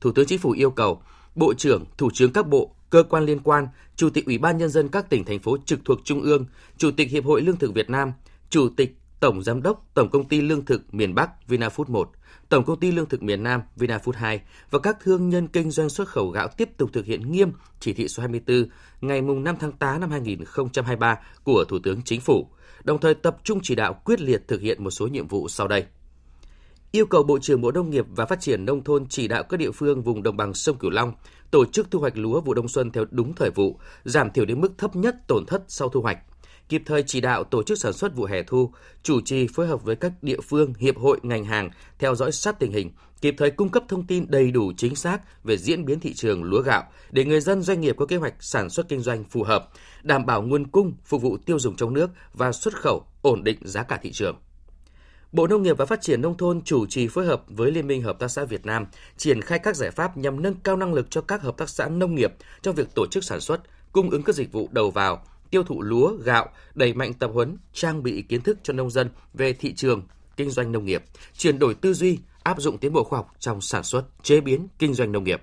Thủ 0.00 0.12
tướng 0.12 0.26
Chính 0.26 0.38
phủ 0.38 0.50
yêu 0.50 0.70
cầu 0.70 1.02
Bộ 1.34 1.54
trưởng, 1.54 1.84
Thủ 1.98 2.10
trưởng 2.14 2.32
các 2.32 2.48
bộ, 2.48 2.74
cơ 2.90 3.02
quan 3.02 3.24
liên 3.24 3.38
quan, 3.38 3.68
Chủ 3.96 4.10
tịch 4.10 4.26
Ủy 4.26 4.38
ban 4.38 4.58
Nhân 4.58 4.68
dân 4.68 4.88
các 4.88 5.10
tỉnh, 5.10 5.24
thành 5.24 5.38
phố 5.38 5.56
trực 5.64 5.80
thuộc 5.84 5.98
Trung 6.04 6.22
ương, 6.22 6.46
Chủ 6.76 6.90
tịch 6.90 7.10
Hiệp 7.10 7.24
hội 7.24 7.42
Lương 7.42 7.56
thực 7.56 7.74
Việt 7.74 7.90
Nam, 7.90 8.12
Chủ 8.50 8.68
tịch 8.76 8.96
Tổng 9.20 9.42
Giám 9.42 9.62
đốc 9.62 9.86
Tổng 9.94 10.10
Công 10.10 10.28
ty 10.28 10.40
Lương 10.40 10.64
thực 10.64 10.94
miền 10.94 11.14
Bắc 11.14 11.30
Vinafood 11.48 11.84
1, 11.88 12.10
Tổng 12.48 12.64
Công 12.64 12.80
ty 12.80 12.92
Lương 12.92 13.06
thực 13.06 13.22
miền 13.22 13.42
Nam 13.42 13.62
Vinafood 13.76 14.12
2 14.12 14.40
và 14.70 14.78
các 14.78 14.96
thương 15.02 15.28
nhân 15.28 15.48
kinh 15.48 15.70
doanh 15.70 15.88
xuất 15.88 16.08
khẩu 16.08 16.28
gạo 16.28 16.48
tiếp 16.48 16.68
tục 16.76 16.90
thực 16.92 17.06
hiện 17.06 17.32
nghiêm 17.32 17.52
chỉ 17.80 17.92
thị 17.92 18.08
số 18.08 18.20
24 18.20 18.68
ngày 19.00 19.22
5 19.22 19.56
tháng 19.60 19.72
8 19.72 20.00
năm 20.00 20.10
2023 20.10 21.18
của 21.44 21.64
Thủ 21.68 21.78
tướng 21.78 22.02
Chính 22.02 22.20
phủ 22.20 22.48
đồng 22.86 23.00
thời 23.00 23.14
tập 23.14 23.36
trung 23.44 23.60
chỉ 23.62 23.74
đạo 23.74 24.00
quyết 24.04 24.20
liệt 24.20 24.48
thực 24.48 24.60
hiện 24.60 24.84
một 24.84 24.90
số 24.90 25.06
nhiệm 25.06 25.28
vụ 25.28 25.48
sau 25.48 25.68
đây. 25.68 25.84
Yêu 26.92 27.06
cầu 27.06 27.22
Bộ 27.22 27.38
trưởng 27.38 27.60
Bộ 27.60 27.72
Nông 27.72 27.90
nghiệp 27.90 28.06
và 28.08 28.26
Phát 28.26 28.40
triển 28.40 28.64
Nông 28.64 28.84
thôn 28.84 29.06
chỉ 29.08 29.28
đạo 29.28 29.42
các 29.42 29.56
địa 29.56 29.70
phương 29.70 30.02
vùng 30.02 30.22
đồng 30.22 30.36
bằng 30.36 30.54
sông 30.54 30.78
Cửu 30.78 30.90
Long 30.90 31.12
tổ 31.50 31.64
chức 31.64 31.90
thu 31.90 32.00
hoạch 32.00 32.16
lúa 32.16 32.40
vụ 32.40 32.54
đông 32.54 32.68
xuân 32.68 32.90
theo 32.90 33.04
đúng 33.10 33.32
thời 33.34 33.50
vụ, 33.50 33.78
giảm 34.04 34.30
thiểu 34.30 34.44
đến 34.44 34.60
mức 34.60 34.72
thấp 34.78 34.96
nhất 34.96 35.16
tổn 35.26 35.46
thất 35.46 35.62
sau 35.68 35.88
thu 35.88 36.00
hoạch, 36.00 36.18
kịp 36.68 36.82
thời 36.86 37.02
chỉ 37.02 37.20
đạo 37.20 37.44
tổ 37.44 37.62
chức 37.62 37.78
sản 37.78 37.92
xuất 37.92 38.16
vụ 38.16 38.24
hè 38.24 38.42
thu, 38.42 38.72
chủ 39.02 39.20
trì 39.20 39.46
phối 39.54 39.66
hợp 39.66 39.84
với 39.84 39.96
các 39.96 40.12
địa 40.22 40.40
phương, 40.40 40.72
hiệp 40.78 40.98
hội, 40.98 41.20
ngành 41.22 41.44
hàng 41.44 41.70
theo 41.98 42.14
dõi 42.14 42.32
sát 42.32 42.58
tình 42.58 42.72
hình, 42.72 42.90
kịp 43.20 43.34
thời 43.38 43.50
cung 43.50 43.68
cấp 43.68 43.82
thông 43.88 44.06
tin 44.06 44.30
đầy 44.30 44.50
đủ 44.50 44.72
chính 44.76 44.96
xác 44.96 45.44
về 45.44 45.56
diễn 45.56 45.84
biến 45.84 46.00
thị 46.00 46.14
trường 46.14 46.44
lúa 46.44 46.62
gạo 46.62 46.84
để 47.10 47.24
người 47.24 47.40
dân 47.40 47.62
doanh 47.62 47.80
nghiệp 47.80 47.96
có 47.98 48.06
kế 48.06 48.16
hoạch 48.16 48.34
sản 48.40 48.70
xuất 48.70 48.88
kinh 48.88 49.00
doanh 49.00 49.24
phù 49.24 49.42
hợp, 49.42 49.68
đảm 50.02 50.26
bảo 50.26 50.42
nguồn 50.42 50.66
cung 50.66 50.92
phục 51.04 51.22
vụ 51.22 51.36
tiêu 51.36 51.58
dùng 51.58 51.76
trong 51.76 51.94
nước 51.94 52.10
và 52.34 52.52
xuất 52.52 52.74
khẩu 52.74 53.06
ổn 53.22 53.44
định 53.44 53.58
giá 53.62 53.82
cả 53.82 53.98
thị 54.02 54.12
trường. 54.12 54.36
Bộ 55.32 55.46
Nông 55.46 55.62
nghiệp 55.62 55.78
và 55.78 55.86
Phát 55.86 56.00
triển 56.02 56.22
Nông 56.22 56.36
thôn 56.36 56.62
chủ 56.62 56.86
trì 56.86 57.08
phối 57.08 57.26
hợp 57.26 57.42
với 57.48 57.70
Liên 57.70 57.86
minh 57.86 58.02
Hợp 58.02 58.18
tác 58.18 58.28
xã 58.28 58.44
Việt 58.44 58.66
Nam 58.66 58.86
triển 59.16 59.40
khai 59.40 59.58
các 59.58 59.76
giải 59.76 59.90
pháp 59.90 60.16
nhằm 60.16 60.42
nâng 60.42 60.54
cao 60.54 60.76
năng 60.76 60.94
lực 60.94 61.06
cho 61.10 61.20
các 61.20 61.42
hợp 61.42 61.56
tác 61.56 61.68
xã 61.68 61.88
nông 61.88 62.14
nghiệp 62.14 62.32
trong 62.62 62.74
việc 62.74 62.94
tổ 62.94 63.06
chức 63.06 63.24
sản 63.24 63.40
xuất, 63.40 63.60
cung 63.92 64.10
ứng 64.10 64.22
các 64.22 64.34
dịch 64.34 64.52
vụ 64.52 64.68
đầu 64.72 64.90
vào, 64.90 65.24
tiêu 65.50 65.62
thụ 65.62 65.82
lúa, 65.82 66.12
gạo, 66.12 66.48
đẩy 66.74 66.94
mạnh 66.94 67.12
tập 67.12 67.30
huấn, 67.34 67.56
trang 67.72 68.02
bị 68.02 68.22
kiến 68.22 68.40
thức 68.40 68.58
cho 68.62 68.72
nông 68.72 68.90
dân 68.90 69.10
về 69.34 69.52
thị 69.52 69.74
trường, 69.74 70.02
kinh 70.36 70.50
doanh 70.50 70.72
nông 70.72 70.84
nghiệp, 70.84 71.04
chuyển 71.36 71.58
đổi 71.58 71.74
tư 71.74 71.94
duy, 71.94 72.18
áp 72.42 72.60
dụng 72.60 72.78
tiến 72.78 72.92
bộ 72.92 73.04
khoa 73.04 73.16
học 73.16 73.32
trong 73.38 73.60
sản 73.60 73.82
xuất, 73.82 74.04
chế 74.22 74.40
biến, 74.40 74.68
kinh 74.78 74.94
doanh 74.94 75.12
nông 75.12 75.24
nghiệp. 75.24 75.42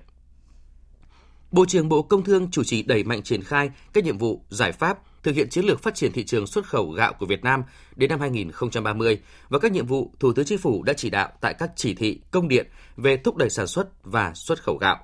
Bộ 1.50 1.66
trưởng 1.66 1.88
Bộ 1.88 2.02
Công 2.02 2.24
Thương 2.24 2.50
chủ 2.50 2.64
trì 2.64 2.82
đẩy 2.82 3.04
mạnh 3.04 3.22
triển 3.22 3.42
khai 3.42 3.70
các 3.92 4.04
nhiệm 4.04 4.18
vụ, 4.18 4.44
giải 4.48 4.72
pháp 4.72 4.98
thực 5.22 5.34
hiện 5.34 5.48
chiến 5.48 5.64
lược 5.64 5.82
phát 5.82 5.94
triển 5.94 6.12
thị 6.12 6.24
trường 6.24 6.46
xuất 6.46 6.66
khẩu 6.66 6.90
gạo 6.90 7.12
của 7.12 7.26
Việt 7.26 7.44
Nam 7.44 7.62
đến 7.96 8.10
năm 8.10 8.20
2030 8.20 9.18
và 9.48 9.58
các 9.58 9.72
nhiệm 9.72 9.86
vụ 9.86 10.12
Thủ 10.20 10.32
tướng 10.32 10.44
Chính 10.44 10.58
phủ 10.58 10.82
đã 10.82 10.92
chỉ 10.92 11.10
đạo 11.10 11.28
tại 11.40 11.54
các 11.58 11.70
chỉ 11.76 11.94
thị, 11.94 12.20
công 12.30 12.48
điện 12.48 12.66
về 12.96 13.16
thúc 13.16 13.36
đẩy 13.36 13.50
sản 13.50 13.66
xuất 13.66 14.04
và 14.04 14.32
xuất 14.34 14.62
khẩu 14.62 14.76
gạo. 14.76 14.96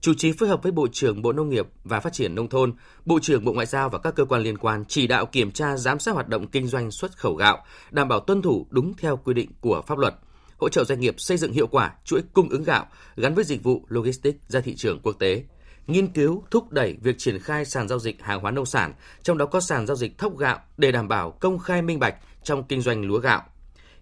Chủ 0.00 0.14
trì 0.14 0.32
phối 0.32 0.48
hợp 0.48 0.62
với 0.62 0.72
Bộ 0.72 0.86
trưởng 0.92 1.22
Bộ 1.22 1.32
Nông 1.32 1.48
nghiệp 1.48 1.66
và 1.84 2.00
Phát 2.00 2.12
triển 2.12 2.34
Nông 2.34 2.48
thôn, 2.48 2.72
Bộ 3.04 3.18
trưởng 3.22 3.44
Bộ 3.44 3.52
Ngoại 3.52 3.66
giao 3.66 3.88
và 3.88 3.98
các 3.98 4.14
cơ 4.14 4.24
quan 4.24 4.42
liên 4.42 4.58
quan 4.58 4.84
chỉ 4.88 5.06
đạo 5.06 5.26
kiểm 5.26 5.50
tra 5.50 5.76
giám 5.76 5.98
sát 5.98 6.14
hoạt 6.14 6.28
động 6.28 6.46
kinh 6.46 6.66
doanh 6.66 6.90
xuất 6.90 7.16
khẩu 7.16 7.34
gạo, 7.34 7.64
đảm 7.90 8.08
bảo 8.08 8.20
tuân 8.20 8.42
thủ 8.42 8.66
đúng 8.70 8.94
theo 8.94 9.16
quy 9.16 9.34
định 9.34 9.50
của 9.60 9.82
pháp 9.86 9.98
luật, 9.98 10.14
hỗ 10.56 10.68
trợ 10.68 10.84
doanh 10.84 11.00
nghiệp 11.00 11.14
xây 11.18 11.36
dựng 11.36 11.52
hiệu 11.52 11.66
quả 11.66 11.94
chuỗi 12.04 12.22
cung 12.32 12.48
ứng 12.48 12.62
gạo 12.62 12.86
gắn 13.16 13.34
với 13.34 13.44
dịch 13.44 13.62
vụ 13.62 13.86
logistics 13.88 14.38
ra 14.48 14.60
thị 14.60 14.74
trường 14.76 15.00
quốc 15.02 15.12
tế 15.18 15.44
nghiên 15.86 16.12
cứu 16.12 16.44
thúc 16.50 16.72
đẩy 16.72 16.96
việc 17.02 17.18
triển 17.18 17.38
khai 17.38 17.64
sàn 17.64 17.88
giao 17.88 17.98
dịch 17.98 18.22
hàng 18.22 18.40
hóa 18.40 18.50
nông 18.50 18.66
sản, 18.66 18.92
trong 19.22 19.38
đó 19.38 19.46
có 19.46 19.60
sàn 19.60 19.86
giao 19.86 19.96
dịch 19.96 20.18
thóc 20.18 20.38
gạo 20.38 20.58
để 20.76 20.92
đảm 20.92 21.08
bảo 21.08 21.30
công 21.30 21.58
khai 21.58 21.82
minh 21.82 21.98
bạch 21.98 22.14
trong 22.42 22.64
kinh 22.64 22.80
doanh 22.80 23.04
lúa 23.04 23.18
gạo. 23.18 23.42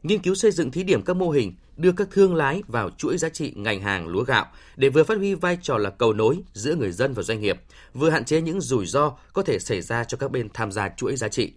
Nghiên 0.02 0.22
cứu 0.22 0.34
xây 0.34 0.50
dựng 0.50 0.70
thí 0.70 0.82
điểm 0.82 1.02
các 1.02 1.16
mô 1.16 1.30
hình 1.30 1.54
đưa 1.76 1.92
các 1.92 2.08
thương 2.10 2.34
lái 2.34 2.62
vào 2.68 2.90
chuỗi 2.90 3.18
giá 3.18 3.28
trị 3.28 3.52
ngành 3.56 3.80
hàng 3.80 4.08
lúa 4.08 4.24
gạo 4.24 4.46
để 4.76 4.88
vừa 4.88 5.04
phát 5.04 5.18
huy 5.18 5.34
vai 5.34 5.58
trò 5.62 5.78
là 5.78 5.90
cầu 5.90 6.12
nối 6.12 6.38
giữa 6.52 6.74
người 6.74 6.92
dân 6.92 7.14
và 7.14 7.22
doanh 7.22 7.40
nghiệp, 7.40 7.60
vừa 7.94 8.10
hạn 8.10 8.24
chế 8.24 8.40
những 8.40 8.60
rủi 8.60 8.86
ro 8.86 9.16
có 9.32 9.42
thể 9.42 9.58
xảy 9.58 9.80
ra 9.80 10.04
cho 10.04 10.18
các 10.18 10.30
bên 10.30 10.48
tham 10.54 10.72
gia 10.72 10.88
chuỗi 10.88 11.16
giá 11.16 11.28
trị. 11.28 11.52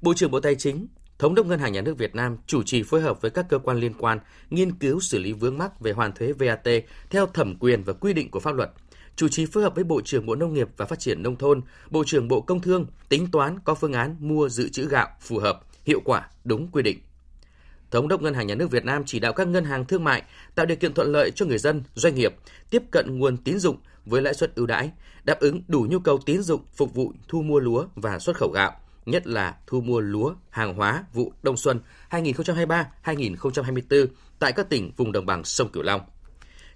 Bộ 0.00 0.14
trưởng 0.14 0.30
Bộ 0.30 0.40
Tài 0.40 0.54
chính, 0.54 0.86
Thống 1.18 1.34
đốc 1.34 1.46
Ngân 1.46 1.58
hàng 1.58 1.72
Nhà 1.72 1.80
nước 1.80 1.98
Việt 1.98 2.14
Nam 2.14 2.36
chủ 2.46 2.62
trì 2.62 2.82
phối 2.82 3.00
hợp 3.00 3.22
với 3.22 3.30
các 3.30 3.46
cơ 3.48 3.58
quan 3.58 3.76
liên 3.76 3.94
quan 3.98 4.18
nghiên 4.50 4.72
cứu 4.72 5.00
xử 5.00 5.18
lý 5.18 5.32
vướng 5.32 5.58
mắc 5.58 5.80
về 5.80 5.92
hoàn 5.92 6.12
thuế 6.12 6.32
VAT 6.32 6.68
theo 7.10 7.26
thẩm 7.26 7.56
quyền 7.56 7.82
và 7.84 7.92
quy 7.92 8.12
định 8.12 8.30
của 8.30 8.40
pháp 8.40 8.54
luật, 8.54 8.70
chủ 9.16 9.28
trì 9.28 9.46
phối 9.46 9.62
hợp 9.62 9.74
với 9.74 9.84
Bộ 9.84 10.00
trưởng 10.00 10.26
Bộ 10.26 10.34
Nông 10.34 10.54
nghiệp 10.54 10.68
và 10.76 10.86
Phát 10.86 10.98
triển 10.98 11.22
Nông 11.22 11.36
thôn, 11.36 11.62
Bộ 11.90 12.04
trưởng 12.06 12.28
Bộ 12.28 12.40
Công 12.40 12.60
Thương 12.60 12.86
tính 13.08 13.30
toán 13.30 13.58
có 13.64 13.74
phương 13.74 13.92
án 13.92 14.16
mua 14.20 14.48
dự 14.48 14.68
trữ 14.68 14.88
gạo 14.88 15.08
phù 15.20 15.38
hợp, 15.38 15.60
hiệu 15.84 16.00
quả, 16.04 16.28
đúng 16.44 16.68
quy 16.72 16.82
định. 16.82 16.98
Thống 17.94 18.08
đốc 18.08 18.22
Ngân 18.22 18.34
hàng 18.34 18.46
Nhà 18.46 18.54
nước 18.54 18.70
Việt 18.70 18.84
Nam 18.84 19.02
chỉ 19.06 19.20
đạo 19.20 19.32
các 19.32 19.48
ngân 19.48 19.64
hàng 19.64 19.84
thương 19.84 20.04
mại 20.04 20.22
tạo 20.54 20.66
điều 20.66 20.76
kiện 20.76 20.94
thuận 20.94 21.12
lợi 21.12 21.30
cho 21.34 21.46
người 21.46 21.58
dân, 21.58 21.82
doanh 21.94 22.14
nghiệp 22.14 22.34
tiếp 22.70 22.82
cận 22.90 23.18
nguồn 23.18 23.36
tín 23.36 23.58
dụng 23.58 23.76
với 24.04 24.22
lãi 24.22 24.34
suất 24.34 24.54
ưu 24.54 24.66
đãi, 24.66 24.90
đáp 25.24 25.40
ứng 25.40 25.62
đủ 25.68 25.86
nhu 25.90 25.98
cầu 25.98 26.18
tín 26.26 26.42
dụng 26.42 26.60
phục 26.76 26.94
vụ 26.94 27.12
thu 27.28 27.42
mua 27.42 27.60
lúa 27.60 27.86
và 27.94 28.18
xuất 28.18 28.36
khẩu 28.36 28.50
gạo, 28.54 28.72
nhất 29.06 29.26
là 29.26 29.54
thu 29.66 29.80
mua 29.80 30.00
lúa, 30.00 30.34
hàng 30.50 30.74
hóa 30.74 31.04
vụ 31.12 31.32
đông 31.42 31.56
xuân 31.56 31.80
2023-2024 32.10 34.06
tại 34.38 34.52
các 34.52 34.68
tỉnh 34.68 34.92
vùng 34.96 35.12
đồng 35.12 35.26
bằng 35.26 35.44
sông 35.44 35.68
Cửu 35.68 35.82
Long. 35.82 36.00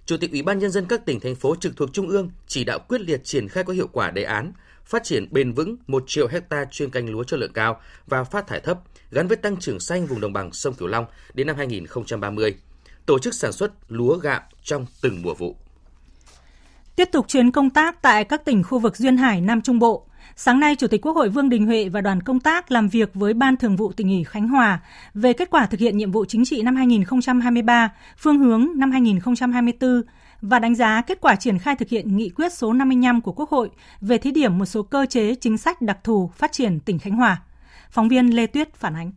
Chủ 0.05 0.17
tịch 0.17 0.31
Ủy 0.31 0.41
ban 0.41 0.59
nhân 0.59 0.71
dân 0.71 0.85
các 0.85 1.05
tỉnh 1.05 1.19
thành 1.19 1.35
phố 1.35 1.55
trực 1.55 1.77
thuộc 1.77 1.93
trung 1.93 2.09
ương 2.09 2.29
chỉ 2.47 2.63
đạo 2.63 2.79
quyết 2.79 3.01
liệt 3.01 3.23
triển 3.23 3.47
khai 3.47 3.63
có 3.63 3.73
hiệu 3.73 3.87
quả 3.91 4.11
đề 4.11 4.23
án 4.23 4.51
phát 4.89 5.03
triển 5.03 5.27
bền 5.31 5.53
vững 5.53 5.75
1 5.87 6.03
triệu 6.07 6.27
hecta 6.27 6.65
chuyên 6.71 6.89
canh 6.89 7.09
lúa 7.09 7.23
chất 7.23 7.39
lượng 7.39 7.53
cao 7.53 7.81
và 8.07 8.23
phát 8.23 8.47
thải 8.47 8.59
thấp 8.59 8.79
gắn 9.11 9.27
với 9.27 9.37
tăng 9.37 9.57
trưởng 9.57 9.79
xanh 9.79 10.05
vùng 10.05 10.21
đồng 10.21 10.33
bằng 10.33 10.53
sông 10.53 10.73
Cửu 10.73 10.87
Long 10.87 11.05
đến 11.33 11.47
năm 11.47 11.55
2030. 11.55 12.55
Tổ 13.05 13.19
chức 13.19 13.33
sản 13.33 13.51
xuất 13.51 13.71
lúa 13.87 14.17
gạo 14.17 14.41
trong 14.63 14.85
từng 15.01 15.21
mùa 15.21 15.33
vụ. 15.33 15.55
Tiếp 16.95 17.09
tục 17.11 17.27
chuyến 17.27 17.51
công 17.51 17.69
tác 17.69 18.01
tại 18.01 18.23
các 18.23 18.45
tỉnh 18.45 18.63
khu 18.63 18.79
vực 18.79 18.97
duyên 18.97 19.17
hải 19.17 19.41
Nam 19.41 19.61
Trung 19.61 19.79
Bộ, 19.79 20.05
Sáng 20.35 20.59
nay, 20.59 20.75
Chủ 20.75 20.87
tịch 20.87 21.01
Quốc 21.01 21.15
hội 21.15 21.29
Vương 21.29 21.49
Đình 21.49 21.65
Huệ 21.65 21.89
và 21.89 22.01
đoàn 22.01 22.21
công 22.23 22.39
tác 22.39 22.71
làm 22.71 22.87
việc 22.87 23.09
với 23.13 23.33
Ban 23.33 23.57
Thường 23.57 23.75
vụ 23.75 23.91
tỉnh 23.91 24.09
ủy 24.09 24.23
Khánh 24.23 24.47
Hòa 24.47 24.79
về 25.13 25.33
kết 25.33 25.49
quả 25.49 25.65
thực 25.65 25.79
hiện 25.79 25.97
nhiệm 25.97 26.11
vụ 26.11 26.25
chính 26.25 26.45
trị 26.45 26.61
năm 26.61 26.75
2023, 26.75 27.89
phương 28.17 28.39
hướng 28.39 28.67
năm 28.75 28.91
2024 28.91 30.01
và 30.41 30.59
đánh 30.59 30.75
giá 30.75 31.01
kết 31.01 31.21
quả 31.21 31.35
triển 31.35 31.59
khai 31.59 31.75
thực 31.75 31.89
hiện 31.89 32.17
nghị 32.17 32.29
quyết 32.29 32.53
số 32.53 32.73
55 32.73 33.21
của 33.21 33.31
Quốc 33.31 33.49
hội 33.49 33.69
về 34.01 34.17
thí 34.17 34.31
điểm 34.31 34.57
một 34.57 34.65
số 34.65 34.83
cơ 34.83 35.05
chế 35.09 35.35
chính 35.35 35.57
sách 35.57 35.81
đặc 35.81 35.99
thù 36.03 36.31
phát 36.35 36.51
triển 36.51 36.79
tỉnh 36.79 36.99
Khánh 36.99 37.13
Hòa. 37.13 37.41
Phóng 37.91 38.09
viên 38.09 38.35
Lê 38.35 38.47
Tuyết 38.47 38.73
phản 38.73 38.95
ánh. 38.95 39.11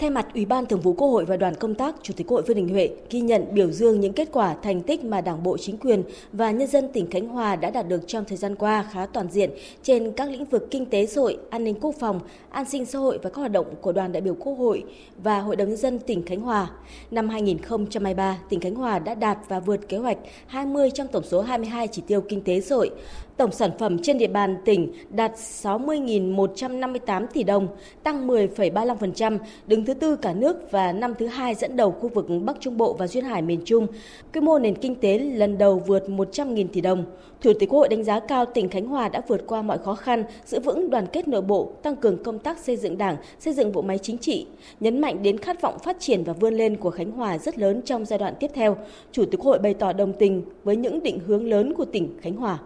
Thay 0.00 0.10
mặt 0.10 0.26
Ủy 0.34 0.44
ban 0.44 0.66
Thường 0.66 0.80
vụ 0.80 0.92
Quốc 0.92 1.08
hội 1.08 1.24
và 1.24 1.36
đoàn 1.36 1.54
công 1.54 1.74
tác, 1.74 1.94
Chủ 2.02 2.14
tịch 2.16 2.26
Quốc 2.26 2.34
hội 2.34 2.42
Vương 2.42 2.56
Đình 2.56 2.68
Huệ 2.68 2.90
ghi 3.10 3.20
nhận 3.20 3.44
biểu 3.52 3.70
dương 3.70 4.00
những 4.00 4.12
kết 4.12 4.28
quả 4.32 4.56
thành 4.62 4.82
tích 4.82 5.04
mà 5.04 5.20
Đảng 5.20 5.42
bộ 5.42 5.56
chính 5.58 5.76
quyền 5.76 6.02
và 6.32 6.50
nhân 6.50 6.68
dân 6.68 6.88
tỉnh 6.92 7.10
Khánh 7.10 7.28
Hòa 7.28 7.56
đã 7.56 7.70
đạt 7.70 7.88
được 7.88 8.00
trong 8.06 8.24
thời 8.24 8.38
gian 8.38 8.56
qua 8.56 8.88
khá 8.92 9.06
toàn 9.06 9.30
diện 9.30 9.50
trên 9.82 10.12
các 10.12 10.30
lĩnh 10.30 10.44
vực 10.44 10.68
kinh 10.70 10.86
tế 10.86 11.06
xã 11.06 11.20
hội, 11.20 11.38
an 11.50 11.64
ninh 11.64 11.74
quốc 11.80 11.94
phòng, 12.00 12.20
an 12.50 12.64
sinh 12.64 12.86
xã 12.86 12.98
hội 12.98 13.18
và 13.22 13.30
các 13.30 13.36
hoạt 13.36 13.52
động 13.52 13.66
của 13.80 13.92
đoàn 13.92 14.12
đại 14.12 14.20
biểu 14.20 14.34
Quốc 14.34 14.52
hội 14.52 14.84
và 15.22 15.40
Hội 15.40 15.56
đồng 15.56 15.68
nhân 15.68 15.76
dân 15.76 15.98
tỉnh 15.98 16.22
Khánh 16.22 16.40
Hòa. 16.40 16.70
Năm 17.10 17.28
2023, 17.28 18.38
tỉnh 18.48 18.60
Khánh 18.60 18.74
Hòa 18.74 18.98
đã 18.98 19.14
đạt 19.14 19.38
và 19.48 19.60
vượt 19.60 19.88
kế 19.88 19.96
hoạch 19.96 20.18
20 20.46 20.90
trong 20.90 21.08
tổng 21.08 21.24
số 21.24 21.40
22 21.40 21.88
chỉ 21.88 22.02
tiêu 22.06 22.20
kinh 22.20 22.42
tế 22.42 22.60
xã 22.60 22.74
hội. 22.74 22.90
Tổng 23.40 23.52
sản 23.52 23.70
phẩm 23.78 23.98
trên 24.02 24.18
địa 24.18 24.26
bàn 24.26 24.56
tỉnh 24.64 24.92
đạt 25.10 25.32
60.158 25.34 27.26
tỷ 27.26 27.42
đồng, 27.42 27.68
tăng 28.02 28.28
10,35%, 28.28 29.38
đứng 29.66 29.84
thứ 29.84 29.94
tư 29.94 30.16
cả 30.16 30.32
nước 30.32 30.70
và 30.70 30.92
năm 30.92 31.14
thứ 31.18 31.26
hai 31.26 31.54
dẫn 31.54 31.76
đầu 31.76 31.90
khu 31.90 32.08
vực 32.08 32.26
Bắc 32.44 32.56
Trung 32.60 32.76
Bộ 32.76 32.92
và 32.92 33.06
Duyên 33.06 33.24
Hải 33.24 33.42
miền 33.42 33.60
Trung. 33.64 33.86
Quy 34.34 34.40
mô 34.40 34.58
nền 34.58 34.74
kinh 34.74 34.94
tế 34.94 35.18
lần 35.18 35.58
đầu 35.58 35.82
vượt 35.86 36.04
100.000 36.08 36.66
tỷ 36.72 36.80
đồng. 36.80 37.04
Chủ 37.40 37.52
tịch 37.60 37.68
Quốc 37.68 37.78
hội 37.78 37.88
đánh 37.88 38.04
giá 38.04 38.20
cao 38.20 38.44
tỉnh 38.46 38.68
Khánh 38.68 38.86
Hòa 38.86 39.08
đã 39.08 39.22
vượt 39.28 39.46
qua 39.46 39.62
mọi 39.62 39.78
khó 39.78 39.94
khăn, 39.94 40.24
giữ 40.44 40.60
vững 40.60 40.90
đoàn 40.90 41.06
kết 41.12 41.28
nội 41.28 41.42
bộ, 41.42 41.72
tăng 41.82 41.96
cường 41.96 42.22
công 42.22 42.38
tác 42.38 42.58
xây 42.58 42.76
dựng 42.76 42.98
đảng, 42.98 43.16
xây 43.38 43.54
dựng 43.54 43.72
bộ 43.72 43.82
máy 43.82 43.98
chính 43.98 44.18
trị, 44.18 44.46
nhấn 44.80 45.00
mạnh 45.00 45.22
đến 45.22 45.38
khát 45.38 45.62
vọng 45.62 45.78
phát 45.78 45.96
triển 46.00 46.24
và 46.24 46.32
vươn 46.32 46.54
lên 46.54 46.76
của 46.76 46.90
Khánh 46.90 47.10
Hòa 47.10 47.38
rất 47.38 47.58
lớn 47.58 47.82
trong 47.84 48.04
giai 48.04 48.18
đoạn 48.18 48.34
tiếp 48.40 48.50
theo. 48.54 48.76
Chủ 49.12 49.24
tịch 49.24 49.40
Quốc 49.40 49.46
hội 49.46 49.58
bày 49.58 49.74
tỏ 49.74 49.92
đồng 49.92 50.12
tình 50.12 50.42
với 50.64 50.76
những 50.76 51.02
định 51.02 51.18
hướng 51.26 51.48
lớn 51.48 51.74
của 51.74 51.84
tỉnh 51.84 52.18
Khánh 52.22 52.36
Hòa. 52.36 52.58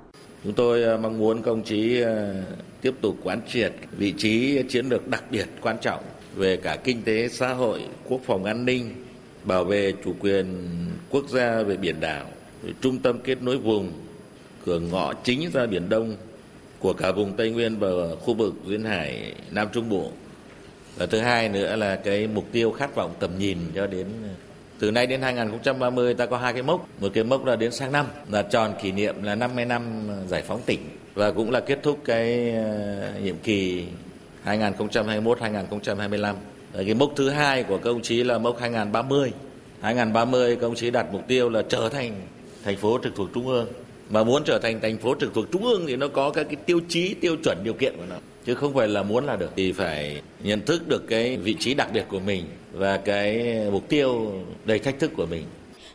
Chúng 0.44 0.52
tôi 0.52 0.82
ờ, 0.82 0.96
mong 0.96 1.18
muốn 1.18 1.42
công 1.42 1.62
chí 1.62 2.00
ờ, 2.00 2.34
tiếp 2.80 2.94
tục 3.00 3.16
quán 3.22 3.40
triệt 3.48 3.72
vị 3.96 4.14
trí 4.18 4.62
chiến 4.68 4.86
lược 4.88 5.08
đặc 5.08 5.24
biệt 5.30 5.46
quan 5.60 5.76
trọng 5.80 6.02
về 6.34 6.56
cả 6.56 6.76
kinh 6.84 7.02
tế 7.02 7.28
xã 7.28 7.52
hội, 7.52 7.80
quốc 8.08 8.20
phòng 8.26 8.44
an 8.44 8.64
ninh, 8.64 8.90
bảo 9.44 9.64
vệ 9.64 9.92
chủ 10.04 10.14
quyền 10.20 10.68
quốc 11.10 11.28
gia 11.28 11.62
về 11.62 11.76
biển 11.76 12.00
đảo, 12.00 12.26
trung 12.80 12.98
tâm 12.98 13.18
kết 13.24 13.42
nối 13.42 13.58
vùng, 13.58 13.92
cửa 14.64 14.80
ngõ 14.80 15.12
chính 15.14 15.50
ra 15.52 15.66
Biển 15.66 15.88
Đông 15.88 16.16
của 16.78 16.92
cả 16.92 17.12
vùng 17.12 17.32
Tây 17.32 17.50
Nguyên 17.50 17.78
và 17.78 17.88
khu 18.20 18.34
vực 18.34 18.54
duyên 18.66 18.84
hải 18.84 19.34
Nam 19.50 19.68
Trung 19.72 19.88
Bộ. 19.88 20.10
Và 20.96 21.06
thứ 21.06 21.18
hai 21.18 21.48
nữa 21.48 21.76
là 21.76 21.96
cái 21.96 22.26
mục 22.26 22.44
tiêu 22.52 22.70
khát 22.70 22.94
vọng 22.94 23.14
tầm 23.20 23.30
nhìn 23.38 23.58
cho 23.74 23.86
đến 23.86 24.06
ờ, 24.22 24.28
từ 24.84 24.90
nay 24.90 25.06
đến 25.06 25.22
2030 25.22 26.14
ta 26.14 26.26
có 26.26 26.36
hai 26.36 26.52
cái 26.52 26.62
mốc, 26.62 26.88
một 27.00 27.08
cái 27.14 27.24
mốc 27.24 27.44
là 27.44 27.56
đến 27.56 27.72
sang 27.72 27.92
năm 27.92 28.06
là 28.30 28.42
tròn 28.42 28.74
kỷ 28.82 28.92
niệm 28.92 29.22
là 29.22 29.34
50 29.34 29.64
năm 29.64 29.82
giải 30.28 30.42
phóng 30.42 30.60
tỉnh 30.66 30.80
và 31.14 31.30
cũng 31.32 31.50
là 31.50 31.60
kết 31.60 31.78
thúc 31.82 31.98
cái 32.04 32.50
ờ, 32.50 33.12
nhiệm 33.22 33.36
kỳ 33.36 33.84
2021-2025. 34.46 36.34
Cái 36.74 36.94
mốc 36.94 37.12
thứ 37.16 37.30
hai 37.30 37.62
của 37.62 37.78
công 37.78 38.02
chí 38.02 38.24
là 38.24 38.38
mốc 38.38 38.60
2030. 38.60 39.32
2030 39.80 40.56
công 40.56 40.74
chí 40.74 40.90
đặt 40.90 41.06
mục 41.12 41.22
tiêu 41.28 41.50
là 41.50 41.62
trở 41.68 41.88
thành 41.88 42.12
thành 42.64 42.76
phố 42.76 42.98
trực 43.02 43.16
thuộc 43.16 43.28
trung 43.34 43.46
ương. 43.46 43.68
Mà 44.10 44.24
muốn 44.24 44.42
trở 44.44 44.58
thành 44.58 44.80
thành 44.80 44.98
phố 44.98 45.14
trực 45.20 45.34
thuộc 45.34 45.44
trung 45.52 45.64
ương 45.64 45.84
thì 45.86 45.96
nó 45.96 46.08
có 46.08 46.30
các 46.30 46.44
cái 46.44 46.56
tiêu 46.66 46.80
chí, 46.88 47.14
tiêu 47.14 47.36
chuẩn, 47.44 47.58
điều 47.64 47.74
kiện 47.74 47.96
của 47.96 48.06
nó. 48.10 48.16
Chứ 48.44 48.54
không 48.54 48.74
phải 48.74 48.88
là 48.88 49.02
muốn 49.02 49.24
là 49.24 49.36
được. 49.36 49.50
Thì 49.56 49.72
phải 49.72 50.22
nhận 50.42 50.60
thức 50.60 50.88
được 50.88 51.08
cái 51.08 51.36
vị 51.36 51.56
trí 51.58 51.74
đặc 51.74 51.88
biệt 51.92 52.04
của 52.08 52.20
mình 52.20 52.44
và 52.72 52.96
cái 52.96 53.56
mục 53.72 53.88
tiêu 53.88 54.32
đầy 54.64 54.78
thách 54.78 54.98
thức 54.98 55.10
của 55.16 55.26
mình. 55.26 55.44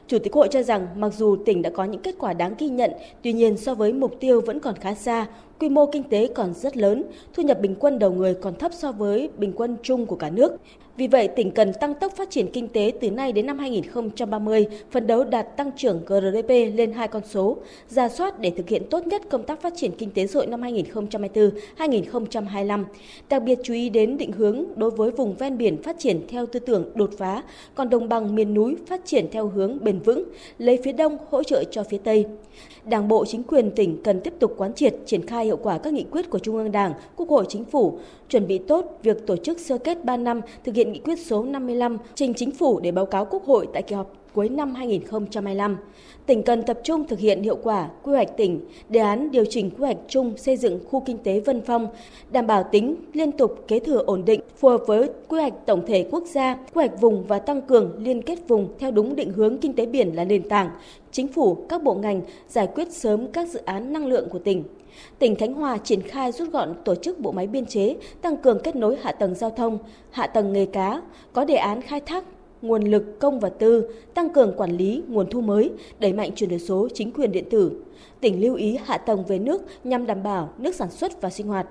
Chủ 0.08 0.20
tịch 0.20 0.34
Hội 0.34 0.48
cho 0.52 0.64
rằng 0.64 0.88
mặc 0.96 1.14
dù 1.18 1.36
tỉnh 1.46 1.62
đã 1.62 1.70
có 1.70 1.84
những 1.84 2.02
kết 2.02 2.16
quả 2.20 2.34
đáng 2.34 2.56
ghi 2.60 2.70
nhận, 2.70 2.92
tuy 3.22 3.34
nhiên 3.34 3.58
so 3.58 3.74
với 3.74 3.94
mục 3.94 4.20
tiêu 4.20 4.42
vẫn 4.42 4.60
còn 4.60 4.76
khá 4.76 4.96
xa. 4.96 5.28
quy 5.60 5.70
mô 5.70 5.86
kinh 5.86 6.04
tế 6.04 6.30
còn 6.36 6.54
rất 6.54 6.78
lớn, 6.78 7.04
thu 7.34 7.44
nhập 7.44 7.62
bình 7.62 7.76
quân 7.80 8.00
đầu 8.00 8.12
người 8.12 8.34
còn 8.34 8.56
thấp 8.56 8.72
so 8.74 8.92
với 8.92 9.30
bình 9.38 9.54
quân 9.56 9.78
chung 9.84 10.06
của 10.06 10.16
cả 10.16 10.30
nước. 10.30 10.52
Vì 11.00 11.08
vậy, 11.08 11.28
tỉnh 11.28 11.52
cần 11.52 11.74
tăng 11.74 11.96
tốc 11.96 12.14
phát 12.16 12.30
triển 12.30 12.48
kinh 12.54 12.68
tế 12.68 12.94
từ 13.02 13.12
nay 13.12 13.32
đến 13.32 13.46
năm 13.46 13.60
2030, 13.60 14.68
phấn 14.92 15.08
đấu 15.08 15.24
đạt 15.24 15.58
tăng 15.58 15.72
trưởng 15.78 16.02
GDP 16.06 16.50
lên 16.50 16.94
hai 16.94 17.08
con 17.08 17.22
số, 17.30 17.58
ra 17.90 18.10
soát 18.10 18.40
để 18.40 18.52
thực 18.58 18.70
hiện 18.70 18.84
tốt 18.90 19.08
nhất 19.08 19.22
công 19.30 19.44
tác 19.44 19.62
phát 19.62 19.74
triển 19.76 19.92
kinh 19.98 20.12
tế 20.12 20.28
xã 20.28 20.38
hội 20.38 20.48
năm 20.48 20.62
2024-2025. 20.62 22.84
Đặc 23.30 23.44
biệt 23.44 23.60
chú 23.64 23.74
ý 23.74 23.90
đến 23.90 24.18
định 24.18 24.32
hướng 24.32 24.64
đối 24.76 24.92
với 24.92 25.12
vùng 25.12 25.34
ven 25.34 25.58
biển 25.58 25.84
phát 25.84 26.00
triển 26.00 26.22
theo 26.28 26.46
tư 26.46 26.60
tưởng 26.60 26.92
đột 26.96 27.12
phá, 27.18 27.44
còn 27.76 27.90
đồng 27.90 28.10
bằng 28.10 28.36
miền 28.36 28.54
núi 28.54 28.76
phát 28.88 29.02
triển 29.06 29.26
theo 29.32 29.48
hướng 29.48 29.84
bền 29.84 30.00
vững, 30.00 30.24
lấy 30.58 30.80
phía 30.84 30.92
đông 30.92 31.18
hỗ 31.30 31.44
trợ 31.44 31.64
cho 31.72 31.84
phía 31.84 32.00
tây. 32.04 32.26
Đảng 32.90 33.08
bộ 33.08 33.26
chính 33.26 33.44
quyền 33.44 33.72
tỉnh 33.72 34.04
cần 34.04 34.22
tiếp 34.22 34.34
tục 34.40 34.54
quán 34.58 34.74
triệt 34.74 34.96
triển 35.06 35.28
khai 35.28 35.46
hiệu 35.46 35.58
quả 35.58 35.78
các 35.78 35.94
nghị 35.94 36.06
quyết 36.12 36.30
của 36.30 36.40
Trung 36.40 36.56
ương 36.56 36.72
Đảng, 36.72 36.94
Quốc 37.16 37.30
hội 37.30 37.46
Chính 37.50 37.66
phủ, 37.66 38.00
chuẩn 38.30 38.48
bị 38.48 38.58
tốt 38.58 39.00
việc 39.04 39.28
tổ 39.28 39.36
chức 39.38 39.60
sơ 39.60 39.78
kết 39.78 40.06
3 40.06 40.18
năm 40.18 40.42
thực 40.64 40.76
hiện 40.76 40.92
nghị 40.92 41.00
quyết 41.00 41.20
số 41.26 41.44
55 41.44 41.98
trình 42.16 42.34
chính 42.34 42.52
phủ 42.52 42.80
để 42.80 42.92
báo 42.92 43.06
cáo 43.06 43.26
Quốc 43.26 43.46
hội 43.46 43.68
tại 43.74 43.84
kỳ 43.84 43.96
họp 43.96 44.19
cuối 44.34 44.50
năm 44.50 44.76
2025. 44.76 45.78
Tỉnh 46.26 46.44
cần 46.44 46.64
tập 46.64 46.80
trung 46.84 47.08
thực 47.08 47.20
hiện 47.20 47.44
hiệu 47.44 47.58
quả 47.64 47.90
quy 48.04 48.14
hoạch 48.14 48.38
tỉnh, 48.38 48.60
đề 48.90 49.00
án 49.00 49.32
điều 49.32 49.46
chỉnh 49.50 49.70
quy 49.70 49.78
hoạch 49.80 49.98
chung 50.08 50.38
xây 50.38 50.58
dựng 50.58 50.80
khu 50.90 51.04
kinh 51.06 51.18
tế 51.18 51.40
Vân 51.40 51.62
Phong, 51.62 51.88
đảm 52.32 52.48
bảo 52.48 52.64
tính 52.72 52.96
liên 53.14 53.32
tục 53.32 53.66
kế 53.68 53.80
thừa 53.80 54.04
ổn 54.06 54.26
định, 54.26 54.42
phù 54.58 54.70
hợp 54.70 54.82
với 54.88 55.10
quy 55.28 55.40
hoạch 55.40 55.54
tổng 55.66 55.86
thể 55.88 56.08
quốc 56.12 56.24
gia, 56.26 56.56
quy 56.56 56.60
hoạch 56.74 57.02
vùng 57.02 57.24
và 57.28 57.40
tăng 57.40 57.62
cường 57.62 57.92
liên 57.98 58.22
kết 58.22 58.40
vùng 58.48 58.68
theo 58.80 58.92
đúng 58.92 59.16
định 59.16 59.34
hướng 59.34 59.58
kinh 59.58 59.74
tế 59.74 59.86
biển 59.86 60.16
là 60.16 60.24
nền 60.24 60.50
tảng. 60.50 60.70
Chính 61.12 61.28
phủ, 61.28 61.56
các 61.70 61.84
bộ 61.84 61.94
ngành 61.94 62.22
giải 62.48 62.68
quyết 62.76 62.92
sớm 62.94 63.28
các 63.28 63.48
dự 63.48 63.60
án 63.66 63.94
năng 63.94 64.06
lượng 64.06 64.30
của 64.30 64.40
tỉnh. 64.40 64.64
Tỉnh 65.20 65.36
Khánh 65.36 65.54
Hòa 65.54 65.78
triển 65.78 66.02
khai 66.02 66.32
rút 66.32 66.52
gọn 66.52 66.74
tổ 66.86 66.96
chức 66.96 67.20
bộ 67.20 67.32
máy 67.32 67.48
biên 67.48 67.66
chế, 67.66 67.96
tăng 68.22 68.38
cường 68.38 68.60
kết 68.64 68.76
nối 68.76 68.98
hạ 69.02 69.12
tầng 69.12 69.36
giao 69.36 69.50
thông, 69.50 69.78
hạ 70.12 70.28
tầng 70.28 70.54
nghề 70.54 70.66
cá, 70.66 71.02
có 71.34 71.46
đề 71.46 71.56
án 71.56 71.82
khai 71.82 72.00
thác 72.00 72.24
nguồn 72.62 72.84
lực 72.84 73.20
công 73.20 73.40
và 73.40 73.50
tư, 73.50 73.88
tăng 74.14 74.30
cường 74.30 74.54
quản 74.58 74.72
lý 74.78 75.04
nguồn 75.08 75.30
thu 75.30 75.42
mới, 75.42 75.72
đẩy 76.00 76.14
mạnh 76.14 76.32
chuyển 76.36 76.50
đổi 76.50 76.60
số 76.60 76.88
chính 76.94 77.12
quyền 77.12 77.32
điện 77.32 77.46
tử. 77.50 77.72
Tỉnh 78.20 78.42
lưu 78.42 78.56
ý 78.56 78.78
hạ 78.86 78.98
tầng 78.98 79.24
về 79.28 79.40
nước 79.40 79.62
nhằm 79.84 80.06
đảm 80.06 80.24
bảo 80.24 80.50
nước 80.58 80.76
sản 80.76 80.92
xuất 80.92 81.22
và 81.22 81.30
sinh 81.30 81.48
hoạt. 81.48 81.68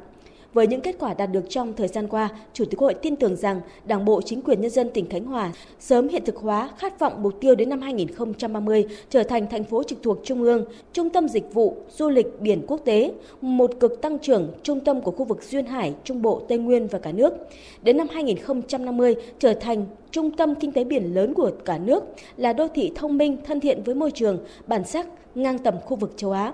Với 0.55 0.67
những 0.67 0.81
kết 0.81 0.97
quả 0.99 1.15
đạt 1.15 1.33
được 1.33 1.45
trong 1.49 1.73
thời 1.75 1.89
gian 1.89 2.09
qua, 2.09 2.29
Chủ 2.53 2.65
tịch 2.65 2.81
Hội 2.81 2.95
tin 2.95 3.17
tưởng 3.17 3.37
rằng 3.37 3.61
Đảng 3.85 4.05
bộ 4.05 4.23
chính 4.23 4.43
quyền 4.43 4.61
nhân 4.61 4.71
dân 4.71 4.91
tỉnh 4.91 5.09
Khánh 5.09 5.25
Hòa 5.25 5.53
sớm 5.81 6.09
hiện 6.09 6.25
thực 6.25 6.37
hóa 6.37 6.71
khát 6.79 6.99
vọng 6.99 7.23
mục 7.23 7.41
tiêu 7.41 7.55
đến 7.55 7.69
năm 7.69 7.81
2030 7.81 8.87
trở 9.11 9.23
thành 9.23 9.47
thành 9.47 9.65
phố 9.65 9.83
trực 9.83 10.03
thuộc 10.03 10.19
Trung 10.25 10.43
ương, 10.43 10.65
trung 10.93 11.11
tâm 11.11 11.29
dịch 11.29 11.55
vụ, 11.55 11.77
du 11.91 12.09
lịch 12.09 12.41
biển 12.41 12.63
quốc 12.67 12.81
tế, 12.85 13.13
một 13.41 13.71
cực 13.81 14.03
tăng 14.03 14.19
trưởng 14.19 14.53
trung 14.63 14.81
tâm 14.81 15.01
của 15.01 15.11
khu 15.11 15.25
vực 15.25 15.43
Duyên 15.43 15.67
Hải, 15.67 15.95
Trung 16.05 16.23
Bộ, 16.23 16.43
Tây 16.49 16.59
Nguyên 16.59 16.87
và 16.87 16.99
cả 16.99 17.13
nước. 17.13 17.35
Đến 17.83 17.97
năm 17.97 18.07
2050 18.11 19.15
trở 19.39 19.55
thành 19.55 19.85
trung 20.11 20.31
tâm 20.31 20.55
kinh 20.55 20.73
tế 20.73 20.85
biển 20.85 21.15
lớn 21.15 21.35
của 21.35 21.51
cả 21.65 21.79
nước, 21.79 22.05
là 22.37 22.53
đô 22.53 22.69
thị 22.69 22.93
thông 22.95 23.19
minh 23.19 23.37
thân 23.47 23.61
thiện 23.61 23.83
với 23.83 23.95
môi 23.95 24.11
trường, 24.11 24.39
bản 24.67 24.85
sắc 24.85 25.07
ngang 25.35 25.59
tầm 25.59 25.75
khu 25.81 25.97
vực 25.97 26.13
châu 26.17 26.33
Á. 26.33 26.53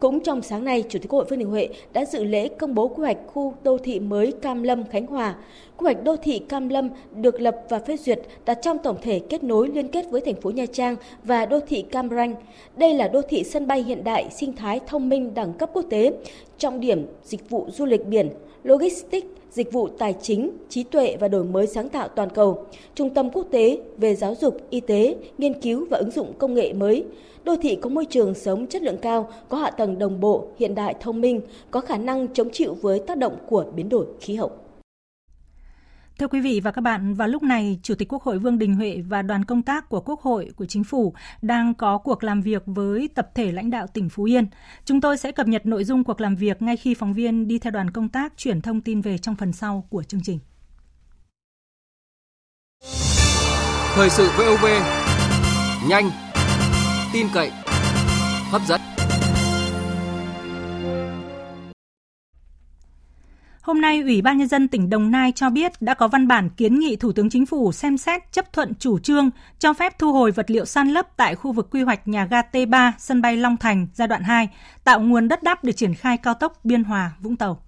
Cũng 0.00 0.20
trong 0.20 0.42
sáng 0.42 0.64
nay, 0.64 0.84
Chủ 0.88 0.98
tịch 0.98 1.08
quốc 1.10 1.18
Hội 1.18 1.26
Vương 1.30 1.38
Đình 1.38 1.48
Huệ 1.48 1.68
đã 1.92 2.04
dự 2.04 2.24
lễ 2.24 2.48
công 2.48 2.74
bố 2.74 2.88
quy 2.88 3.00
hoạch 3.02 3.16
khu 3.26 3.54
đô 3.62 3.78
thị 3.78 4.00
mới 4.00 4.32
Cam 4.32 4.62
Lâm 4.62 4.84
Khánh 4.86 5.06
Hòa. 5.06 5.34
Quy 5.76 5.84
hoạch 5.84 6.04
đô 6.04 6.16
thị 6.16 6.38
Cam 6.38 6.68
Lâm 6.68 6.88
được 7.14 7.40
lập 7.40 7.56
và 7.68 7.78
phê 7.78 7.96
duyệt 7.96 8.20
đặt 8.44 8.58
trong 8.62 8.78
tổng 8.78 8.96
thể 9.02 9.18
kết 9.18 9.44
nối 9.44 9.68
liên 9.68 9.88
kết 9.88 10.10
với 10.10 10.20
thành 10.20 10.34
phố 10.34 10.50
Nha 10.50 10.66
Trang 10.72 10.96
và 11.24 11.46
đô 11.46 11.60
thị 11.60 11.82
Cam 11.82 12.08
Ranh. 12.08 12.34
Đây 12.76 12.94
là 12.94 13.08
đô 13.08 13.22
thị 13.22 13.44
sân 13.44 13.66
bay 13.66 13.82
hiện 13.82 14.04
đại, 14.04 14.26
sinh 14.30 14.52
thái 14.52 14.80
thông 14.86 15.08
minh 15.08 15.34
đẳng 15.34 15.52
cấp 15.52 15.70
quốc 15.72 15.84
tế, 15.90 16.12
trọng 16.58 16.80
điểm 16.80 17.06
dịch 17.24 17.50
vụ 17.50 17.66
du 17.72 17.86
lịch 17.86 18.06
biển, 18.06 18.28
logistics, 18.64 19.26
dịch 19.50 19.72
vụ 19.72 19.88
tài 19.88 20.14
chính, 20.22 20.50
trí 20.68 20.82
tuệ 20.82 21.16
và 21.20 21.28
đổi 21.28 21.44
mới 21.44 21.66
sáng 21.66 21.88
tạo 21.88 22.08
toàn 22.08 22.30
cầu, 22.30 22.64
trung 22.94 23.10
tâm 23.10 23.30
quốc 23.30 23.46
tế 23.50 23.78
về 23.96 24.14
giáo 24.14 24.34
dục, 24.34 24.56
y 24.70 24.80
tế, 24.80 25.16
nghiên 25.38 25.60
cứu 25.60 25.86
và 25.90 25.98
ứng 25.98 26.10
dụng 26.10 26.32
công 26.38 26.54
nghệ 26.54 26.72
mới, 26.72 27.04
đô 27.44 27.56
thị 27.62 27.78
có 27.82 27.90
môi 27.90 28.04
trường 28.04 28.34
sống 28.34 28.66
chất 28.66 28.82
lượng 28.82 28.98
cao, 29.02 29.30
có 29.48 29.58
hạ 29.58 29.70
tầng 29.70 29.98
đồng 29.98 30.20
bộ, 30.20 30.48
hiện 30.58 30.74
đại 30.74 30.94
thông 31.00 31.20
minh, 31.20 31.40
có 31.70 31.80
khả 31.80 31.96
năng 31.96 32.34
chống 32.34 32.48
chịu 32.52 32.74
với 32.74 33.02
tác 33.06 33.18
động 33.18 33.36
của 33.46 33.64
biến 33.74 33.88
đổi 33.88 34.06
khí 34.20 34.34
hậu. 34.34 34.50
Thưa 36.18 36.28
quý 36.28 36.40
vị 36.40 36.60
và 36.60 36.70
các 36.70 36.80
bạn, 36.80 37.14
vào 37.14 37.28
lúc 37.28 37.42
này, 37.42 37.78
Chủ 37.82 37.94
tịch 37.94 38.12
Quốc 38.12 38.22
hội 38.22 38.38
Vương 38.38 38.58
Đình 38.58 38.74
Huệ 38.74 39.02
và 39.08 39.22
đoàn 39.22 39.44
công 39.44 39.62
tác 39.62 39.88
của 39.88 40.00
Quốc 40.00 40.20
hội, 40.20 40.50
của 40.56 40.66
Chính 40.66 40.84
phủ 40.84 41.14
đang 41.42 41.74
có 41.74 41.98
cuộc 41.98 42.24
làm 42.24 42.42
việc 42.42 42.62
với 42.66 43.08
tập 43.14 43.30
thể 43.34 43.52
lãnh 43.52 43.70
đạo 43.70 43.86
tỉnh 43.86 44.08
Phú 44.08 44.24
Yên. 44.24 44.46
Chúng 44.84 45.00
tôi 45.00 45.18
sẽ 45.18 45.32
cập 45.32 45.48
nhật 45.48 45.66
nội 45.66 45.84
dung 45.84 46.04
cuộc 46.04 46.20
làm 46.20 46.36
việc 46.36 46.62
ngay 46.62 46.76
khi 46.76 46.94
phóng 46.94 47.14
viên 47.14 47.48
đi 47.48 47.58
theo 47.58 47.70
đoàn 47.70 47.90
công 47.90 48.08
tác 48.08 48.32
chuyển 48.36 48.60
thông 48.60 48.80
tin 48.80 49.00
về 49.00 49.18
trong 49.18 49.34
phần 49.34 49.52
sau 49.52 49.86
của 49.90 50.02
chương 50.02 50.20
trình. 50.24 50.38
Thời 53.94 54.10
sự 54.10 54.30
VOV, 54.38 54.64
nhanh, 55.88 56.10
tin 57.12 57.26
cậy, 57.34 57.50
hấp 58.50 58.62
dẫn. 58.66 58.80
Hôm 63.60 63.80
nay, 63.80 64.02
Ủy 64.02 64.22
ban 64.22 64.38
Nhân 64.38 64.48
dân 64.48 64.68
tỉnh 64.68 64.90
Đồng 64.90 65.10
Nai 65.10 65.32
cho 65.32 65.50
biết 65.50 65.72
đã 65.82 65.94
có 65.94 66.08
văn 66.08 66.28
bản 66.28 66.50
kiến 66.50 66.78
nghị 66.78 66.96
Thủ 66.96 67.12
tướng 67.12 67.30
Chính 67.30 67.46
phủ 67.46 67.72
xem 67.72 67.98
xét 67.98 68.32
chấp 68.32 68.52
thuận 68.52 68.74
chủ 68.74 68.98
trương 68.98 69.30
cho 69.58 69.72
phép 69.72 69.98
thu 69.98 70.12
hồi 70.12 70.30
vật 70.30 70.50
liệu 70.50 70.64
san 70.64 70.88
lấp 70.88 71.16
tại 71.16 71.34
khu 71.34 71.52
vực 71.52 71.68
quy 71.70 71.82
hoạch 71.82 72.08
nhà 72.08 72.24
ga 72.24 72.40
T3 72.52 72.92
sân 72.98 73.22
bay 73.22 73.36
Long 73.36 73.56
Thành 73.56 73.86
giai 73.94 74.08
đoạn 74.08 74.22
2, 74.22 74.48
tạo 74.84 75.00
nguồn 75.00 75.28
đất 75.28 75.42
đắp 75.42 75.64
để 75.64 75.72
triển 75.72 75.94
khai 75.94 76.16
cao 76.16 76.34
tốc 76.34 76.64
Biên 76.64 76.84
Hòa– 76.84 77.12
Vũng 77.20 77.36
Tàu. 77.36 77.62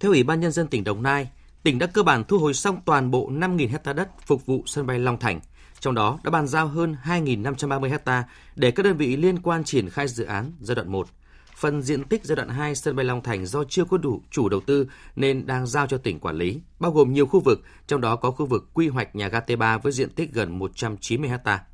Theo 0.00 0.10
Ủy 0.12 0.22
ban 0.22 0.40
Nhân 0.40 0.52
dân 0.52 0.66
tỉnh 0.66 0.84
Đồng 0.84 1.02
Nai, 1.02 1.28
tỉnh 1.62 1.78
đã 1.78 1.86
cơ 1.86 2.02
bản 2.02 2.24
thu 2.24 2.38
hồi 2.38 2.54
xong 2.54 2.80
toàn 2.84 3.10
bộ 3.10 3.30
5.000 3.30 3.68
hecta 3.68 3.92
đất 3.92 4.08
phục 4.26 4.46
vụ 4.46 4.62
sân 4.66 4.86
bay 4.86 4.98
Long 4.98 5.18
Thành– 5.18 5.40
trong 5.84 5.94
đó 5.94 6.18
đã 6.24 6.30
bàn 6.30 6.46
giao 6.46 6.66
hơn 6.66 6.96
2.530 7.04 7.98
ha 8.06 8.24
để 8.56 8.70
các 8.70 8.82
đơn 8.82 8.96
vị 8.96 9.16
liên 9.16 9.42
quan 9.42 9.64
triển 9.64 9.90
khai 9.90 10.08
dự 10.08 10.24
án 10.24 10.52
giai 10.60 10.74
đoạn 10.74 10.92
1. 10.92 11.08
Phần 11.56 11.82
diện 11.82 12.04
tích 12.04 12.24
giai 12.24 12.36
đoạn 12.36 12.48
2 12.48 12.74
sân 12.74 12.96
bay 12.96 13.04
Long 13.04 13.22
Thành 13.22 13.46
do 13.46 13.64
chưa 13.64 13.84
có 13.84 13.96
đủ 13.98 14.22
chủ 14.30 14.48
đầu 14.48 14.60
tư 14.60 14.86
nên 15.16 15.46
đang 15.46 15.66
giao 15.66 15.86
cho 15.86 15.98
tỉnh 15.98 16.20
quản 16.20 16.36
lý, 16.36 16.60
bao 16.78 16.92
gồm 16.92 17.12
nhiều 17.12 17.26
khu 17.26 17.40
vực, 17.40 17.62
trong 17.86 18.00
đó 18.00 18.16
có 18.16 18.30
khu 18.30 18.46
vực 18.46 18.64
quy 18.74 18.88
hoạch 18.88 19.16
nhà 19.16 19.28
ga 19.28 19.40
T3 19.40 19.78
với 19.78 19.92
diện 19.92 20.10
tích 20.10 20.32
gần 20.32 20.58
190 20.58 21.30
ha. 21.44 21.64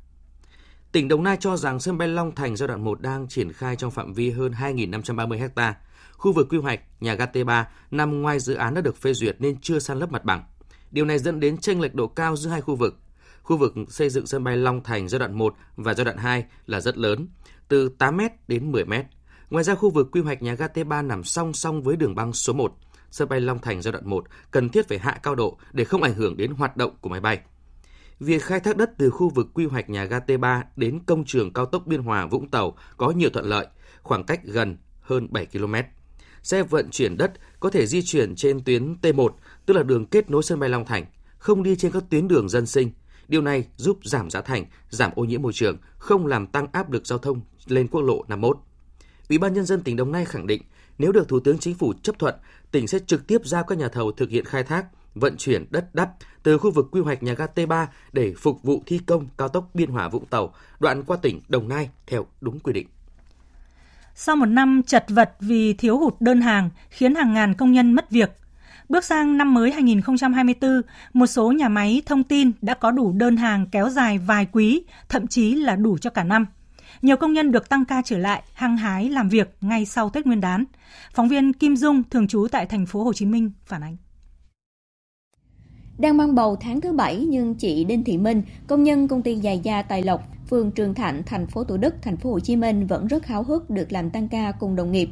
Tỉnh 0.91 1.07
Đồng 1.07 1.23
Nai 1.23 1.37
cho 1.39 1.57
rằng 1.57 1.79
sân 1.79 1.97
bay 1.97 2.07
Long 2.07 2.35
Thành 2.35 2.55
giai 2.55 2.67
đoạn 2.67 2.83
1 2.83 3.01
đang 3.01 3.27
triển 3.27 3.53
khai 3.53 3.75
trong 3.75 3.91
phạm 3.91 4.13
vi 4.13 4.31
hơn 4.31 4.51
2.530 4.51 5.49
ha. 5.55 5.75
Khu 6.11 6.33
vực 6.33 6.47
quy 6.49 6.57
hoạch 6.57 6.79
nhà 6.99 7.13
ga 7.13 7.25
T3 7.25 7.63
nằm 7.91 8.21
ngoài 8.21 8.39
dự 8.39 8.53
án 8.53 8.73
đã 8.73 8.81
được 8.81 8.97
phê 8.97 9.13
duyệt 9.13 9.35
nên 9.39 9.61
chưa 9.61 9.79
san 9.79 9.99
lấp 9.99 10.11
mặt 10.11 10.25
bằng. 10.25 10.43
Điều 10.91 11.05
này 11.05 11.19
dẫn 11.19 11.39
đến 11.39 11.57
chênh 11.57 11.81
lệch 11.81 11.95
độ 11.95 12.07
cao 12.07 12.35
giữa 12.35 12.49
hai 12.49 12.61
khu 12.61 12.75
vực, 12.75 12.97
khu 13.43 13.57
vực 13.57 13.73
xây 13.89 14.09
dựng 14.09 14.27
sân 14.27 14.43
bay 14.43 14.57
Long 14.57 14.83
Thành 14.83 15.09
giai 15.09 15.19
đoạn 15.19 15.37
1 15.37 15.55
và 15.75 15.93
giai 15.93 16.05
đoạn 16.05 16.17
2 16.17 16.45
là 16.65 16.81
rất 16.81 16.97
lớn, 16.97 17.27
từ 17.67 17.89
8m 17.99 18.29
đến 18.47 18.71
10m. 18.71 19.03
Ngoài 19.49 19.63
ra, 19.63 19.75
khu 19.75 19.89
vực 19.89 20.07
quy 20.11 20.21
hoạch 20.21 20.41
nhà 20.41 20.53
ga 20.53 20.67
T3 20.67 21.07
nằm 21.07 21.23
song 21.23 21.53
song 21.53 21.81
với 21.81 21.95
đường 21.95 22.15
băng 22.15 22.33
số 22.33 22.53
1. 22.53 22.73
Sân 23.11 23.29
bay 23.29 23.41
Long 23.41 23.59
Thành 23.59 23.81
giai 23.81 23.91
đoạn 23.91 24.09
1 24.09 24.25
cần 24.51 24.69
thiết 24.69 24.87
phải 24.87 24.99
hạ 24.99 25.19
cao 25.23 25.35
độ 25.35 25.57
để 25.71 25.83
không 25.83 26.03
ảnh 26.03 26.13
hưởng 26.13 26.37
đến 26.37 26.51
hoạt 26.51 26.77
động 26.77 26.91
của 27.01 27.09
máy 27.09 27.19
bay. 27.19 27.39
Việc 28.19 28.43
khai 28.43 28.59
thác 28.59 28.77
đất 28.77 28.91
từ 28.97 29.09
khu 29.09 29.29
vực 29.29 29.47
quy 29.53 29.65
hoạch 29.65 29.89
nhà 29.89 30.05
ga 30.05 30.19
T3 30.19 30.61
đến 30.75 30.99
công 31.05 31.25
trường 31.25 31.53
cao 31.53 31.65
tốc 31.65 31.87
Biên 31.87 32.01
Hòa 32.01 32.25
Vũng 32.25 32.49
Tàu 32.49 32.77
có 32.97 33.11
nhiều 33.11 33.29
thuận 33.29 33.45
lợi, 33.45 33.67
khoảng 34.01 34.23
cách 34.23 34.41
gần 34.43 34.77
hơn 35.01 35.27
7 35.31 35.45
km. 35.45 35.75
Xe 36.43 36.63
vận 36.63 36.89
chuyển 36.91 37.17
đất 37.17 37.31
có 37.59 37.69
thể 37.69 37.85
di 37.85 38.01
chuyển 38.01 38.35
trên 38.35 38.63
tuyến 38.63 38.95
T1, 39.01 39.29
tức 39.65 39.73
là 39.73 39.83
đường 39.83 40.05
kết 40.05 40.29
nối 40.29 40.43
sân 40.43 40.59
bay 40.59 40.69
Long 40.69 40.85
Thành, 40.85 41.05
không 41.37 41.63
đi 41.63 41.75
trên 41.75 41.91
các 41.91 42.03
tuyến 42.09 42.27
đường 42.27 42.49
dân 42.49 42.65
sinh, 42.65 42.91
Điều 43.31 43.41
này 43.41 43.67
giúp 43.77 43.99
giảm 44.03 44.29
giá 44.29 44.41
thành, 44.41 44.65
giảm 44.89 45.11
ô 45.15 45.23
nhiễm 45.23 45.41
môi 45.41 45.53
trường, 45.53 45.77
không 45.97 46.27
làm 46.27 46.47
tăng 46.47 46.67
áp 46.71 46.91
lực 46.91 47.07
giao 47.07 47.19
thông 47.19 47.41
lên 47.67 47.87
quốc 47.87 48.01
lộ 48.01 48.23
51. 48.27 48.57
Ủy 49.29 49.37
ban 49.37 49.53
nhân 49.53 49.65
dân 49.65 49.81
tỉnh 49.81 49.95
Đồng 49.95 50.11
Nai 50.11 50.25
khẳng 50.25 50.47
định, 50.47 50.61
nếu 50.97 51.11
được 51.11 51.27
Thủ 51.27 51.39
tướng 51.39 51.57
Chính 51.57 51.75
phủ 51.75 51.93
chấp 52.03 52.19
thuận, 52.19 52.35
tỉnh 52.71 52.87
sẽ 52.87 52.99
trực 52.99 53.27
tiếp 53.27 53.41
giao 53.45 53.63
các 53.63 53.77
nhà 53.77 53.87
thầu 53.87 54.11
thực 54.11 54.29
hiện 54.29 54.45
khai 54.45 54.63
thác, 54.63 54.85
vận 55.15 55.37
chuyển 55.37 55.65
đất 55.69 55.95
đắp 55.95 56.11
từ 56.43 56.57
khu 56.57 56.71
vực 56.71 56.87
quy 56.91 57.01
hoạch 57.01 57.23
nhà 57.23 57.33
ga 57.33 57.45
T3 57.55 57.85
để 58.13 58.33
phục 58.37 58.63
vụ 58.63 58.83
thi 58.85 58.99
công 59.05 59.27
cao 59.37 59.47
tốc 59.47 59.69
Biên 59.73 59.89
Hòa 59.89 60.09
Vũng 60.09 60.25
Tàu, 60.25 60.53
đoạn 60.79 61.03
qua 61.03 61.17
tỉnh 61.17 61.41
Đồng 61.47 61.67
Nai 61.67 61.89
theo 62.07 62.25
đúng 62.41 62.59
quy 62.59 62.73
định. 62.73 62.87
Sau 64.15 64.35
một 64.35 64.45
năm 64.45 64.81
chật 64.87 65.05
vật 65.09 65.31
vì 65.39 65.73
thiếu 65.73 65.97
hụt 65.97 66.15
đơn 66.19 66.41
hàng 66.41 66.69
khiến 66.89 67.15
hàng 67.15 67.33
ngàn 67.33 67.53
công 67.53 67.71
nhân 67.71 67.93
mất 67.93 68.11
việc, 68.11 68.31
Bước 68.91 69.03
sang 69.03 69.37
năm 69.37 69.53
mới 69.53 69.71
2024, 69.71 70.81
một 71.13 71.27
số 71.27 71.51
nhà 71.51 71.69
máy 71.69 72.01
thông 72.05 72.23
tin 72.23 72.51
đã 72.61 72.73
có 72.73 72.91
đủ 72.91 73.11
đơn 73.11 73.37
hàng 73.37 73.65
kéo 73.71 73.89
dài 73.89 74.17
vài 74.17 74.47
quý, 74.51 74.83
thậm 75.09 75.27
chí 75.27 75.55
là 75.55 75.75
đủ 75.75 75.97
cho 75.97 76.09
cả 76.09 76.23
năm. 76.23 76.45
Nhiều 77.01 77.17
công 77.17 77.33
nhân 77.33 77.51
được 77.51 77.69
tăng 77.69 77.85
ca 77.85 78.01
trở 78.05 78.17
lại, 78.17 78.43
hăng 78.53 78.77
hái 78.77 79.09
làm 79.09 79.29
việc 79.29 79.55
ngay 79.61 79.85
sau 79.85 80.09
Tết 80.09 80.25
Nguyên 80.25 80.41
đán. 80.41 80.63
Phóng 81.13 81.27
viên 81.27 81.53
Kim 81.53 81.75
Dung 81.75 82.03
thường 82.09 82.27
trú 82.27 82.47
tại 82.51 82.65
thành 82.65 82.85
phố 82.85 83.03
Hồ 83.03 83.13
Chí 83.13 83.25
Minh 83.25 83.51
phản 83.65 83.83
ánh. 83.83 83.97
Đang 85.97 86.17
mang 86.17 86.35
bầu 86.35 86.55
tháng 86.61 86.81
thứ 86.81 86.93
bảy 86.93 87.25
nhưng 87.29 87.55
chị 87.55 87.83
Đinh 87.83 88.03
Thị 88.03 88.17
Minh, 88.17 88.43
công 88.67 88.83
nhân 88.83 89.07
công 89.07 89.21
ty 89.21 89.35
giày 89.35 89.59
da 89.59 89.81
Tài 89.81 90.03
Lộc, 90.03 90.21
phường 90.49 90.71
Trường 90.71 90.93
Thạnh, 90.93 91.23
thành 91.25 91.47
phố 91.47 91.63
Thủ 91.63 91.77
Đức, 91.77 91.95
thành 92.01 92.17
phố 92.17 92.31
Hồ 92.31 92.39
Chí 92.39 92.55
Minh 92.55 92.87
vẫn 92.87 93.07
rất 93.07 93.25
háo 93.25 93.43
hức 93.43 93.69
được 93.69 93.91
làm 93.91 94.09
tăng 94.09 94.27
ca 94.27 94.51
cùng 94.59 94.75
đồng 94.75 94.91
nghiệp. 94.91 95.09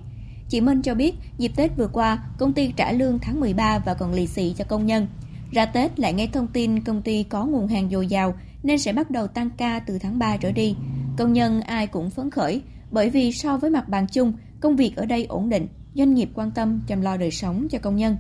Chị 0.49 0.61
Minh 0.61 0.81
cho 0.81 0.95
biết, 0.95 1.15
dịp 1.37 1.51
Tết 1.55 1.71
vừa 1.77 1.87
qua, 1.87 2.23
công 2.37 2.53
ty 2.53 2.73
trả 2.75 2.91
lương 2.91 3.19
tháng 3.19 3.39
13 3.39 3.79
và 3.79 3.93
còn 3.93 4.13
lì 4.13 4.27
xì 4.27 4.53
cho 4.57 4.63
công 4.63 4.85
nhân. 4.85 5.07
Ra 5.51 5.65
Tết 5.65 5.99
lại 5.99 6.13
nghe 6.13 6.27
thông 6.27 6.47
tin 6.47 6.83
công 6.83 7.01
ty 7.01 7.23
có 7.23 7.45
nguồn 7.45 7.67
hàng 7.67 7.89
dồi 7.89 8.07
dào 8.07 8.33
nên 8.63 8.79
sẽ 8.79 8.93
bắt 8.93 9.11
đầu 9.11 9.27
tăng 9.27 9.49
ca 9.57 9.79
từ 9.79 9.99
tháng 9.99 10.19
3 10.19 10.37
trở 10.37 10.51
đi. 10.51 10.75
Công 11.17 11.33
nhân 11.33 11.61
ai 11.61 11.87
cũng 11.87 12.09
phấn 12.09 12.31
khởi, 12.31 12.61
bởi 12.91 13.09
vì 13.09 13.31
so 13.31 13.57
với 13.57 13.69
mặt 13.69 13.89
bằng 13.89 14.07
chung, 14.07 14.33
công 14.59 14.75
việc 14.75 14.95
ở 14.95 15.05
đây 15.05 15.25
ổn 15.25 15.49
định, 15.49 15.67
doanh 15.93 16.13
nghiệp 16.13 16.29
quan 16.33 16.51
tâm 16.51 16.81
chăm 16.87 17.01
lo 17.01 17.17
đời 17.17 17.31
sống 17.31 17.67
cho 17.69 17.79
công 17.79 17.95
nhân. 17.95 18.17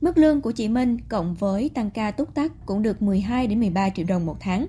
Mức 0.00 0.18
lương 0.18 0.40
của 0.40 0.50
chị 0.52 0.68
Minh 0.68 0.98
cộng 1.08 1.34
với 1.34 1.70
tăng 1.74 1.90
ca 1.90 2.10
túc 2.10 2.34
tắc 2.34 2.66
cũng 2.66 2.82
được 2.82 3.02
12 3.02 3.46
đến 3.46 3.60
13 3.60 3.88
triệu 3.90 4.06
đồng 4.08 4.26
một 4.26 4.36
tháng. 4.40 4.66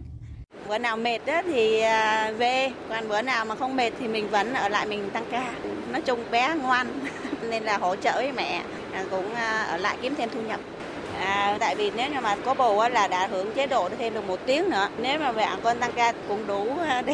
Bữa 0.70 0.78
nào 0.78 0.98
mệt 0.98 1.20
thì 1.46 1.80
à, 1.80 2.32
về, 2.38 2.72
còn 2.90 3.10
bữa 3.10 3.22
nào 3.22 3.46
mà 3.46 3.56
không 3.56 3.76
mệt 3.76 3.92
thì 4.00 4.08
mình 4.08 4.30
vẫn 4.30 4.54
ở 4.54 4.70
lại 4.70 4.86
mình 4.86 5.10
tăng 5.14 5.26
ca. 5.32 5.54
Nói 5.92 6.02
chung 6.02 6.20
bé 6.32 6.56
ngoan 6.56 6.88
nên 7.50 7.64
là 7.64 7.78
hỗ 7.78 7.96
trợ 7.96 8.12
với 8.16 8.32
mẹ 8.32 8.62
à, 8.92 9.06
cũng 9.12 9.34
à, 9.34 9.64
ở 9.64 9.78
lại 9.78 9.98
kiếm 10.02 10.16
thêm 10.18 10.30
thu 10.34 10.42
nhập. 10.42 10.60
À, 11.20 11.58
tại 11.60 11.76
vì 11.76 11.92
nếu 11.96 12.12
như 12.12 12.22
mà 12.22 12.36
có 12.36 12.54
bầu 12.54 12.90
là 12.90 13.08
đã 13.08 13.28
hưởng 13.28 13.54
chế 13.56 13.68
độ 13.68 13.90
thêm 14.00 14.14
được 14.14 14.28
một 14.28 14.40
tiếng 14.46 14.70
nữa. 14.70 14.90
Nếu 15.02 15.20
mà 15.20 15.32
mẹ 15.32 15.50
con 15.64 15.80
tăng 15.80 15.92
ca 15.96 16.14
cũng 16.28 16.48
đủ 16.48 16.68
để 17.06 17.14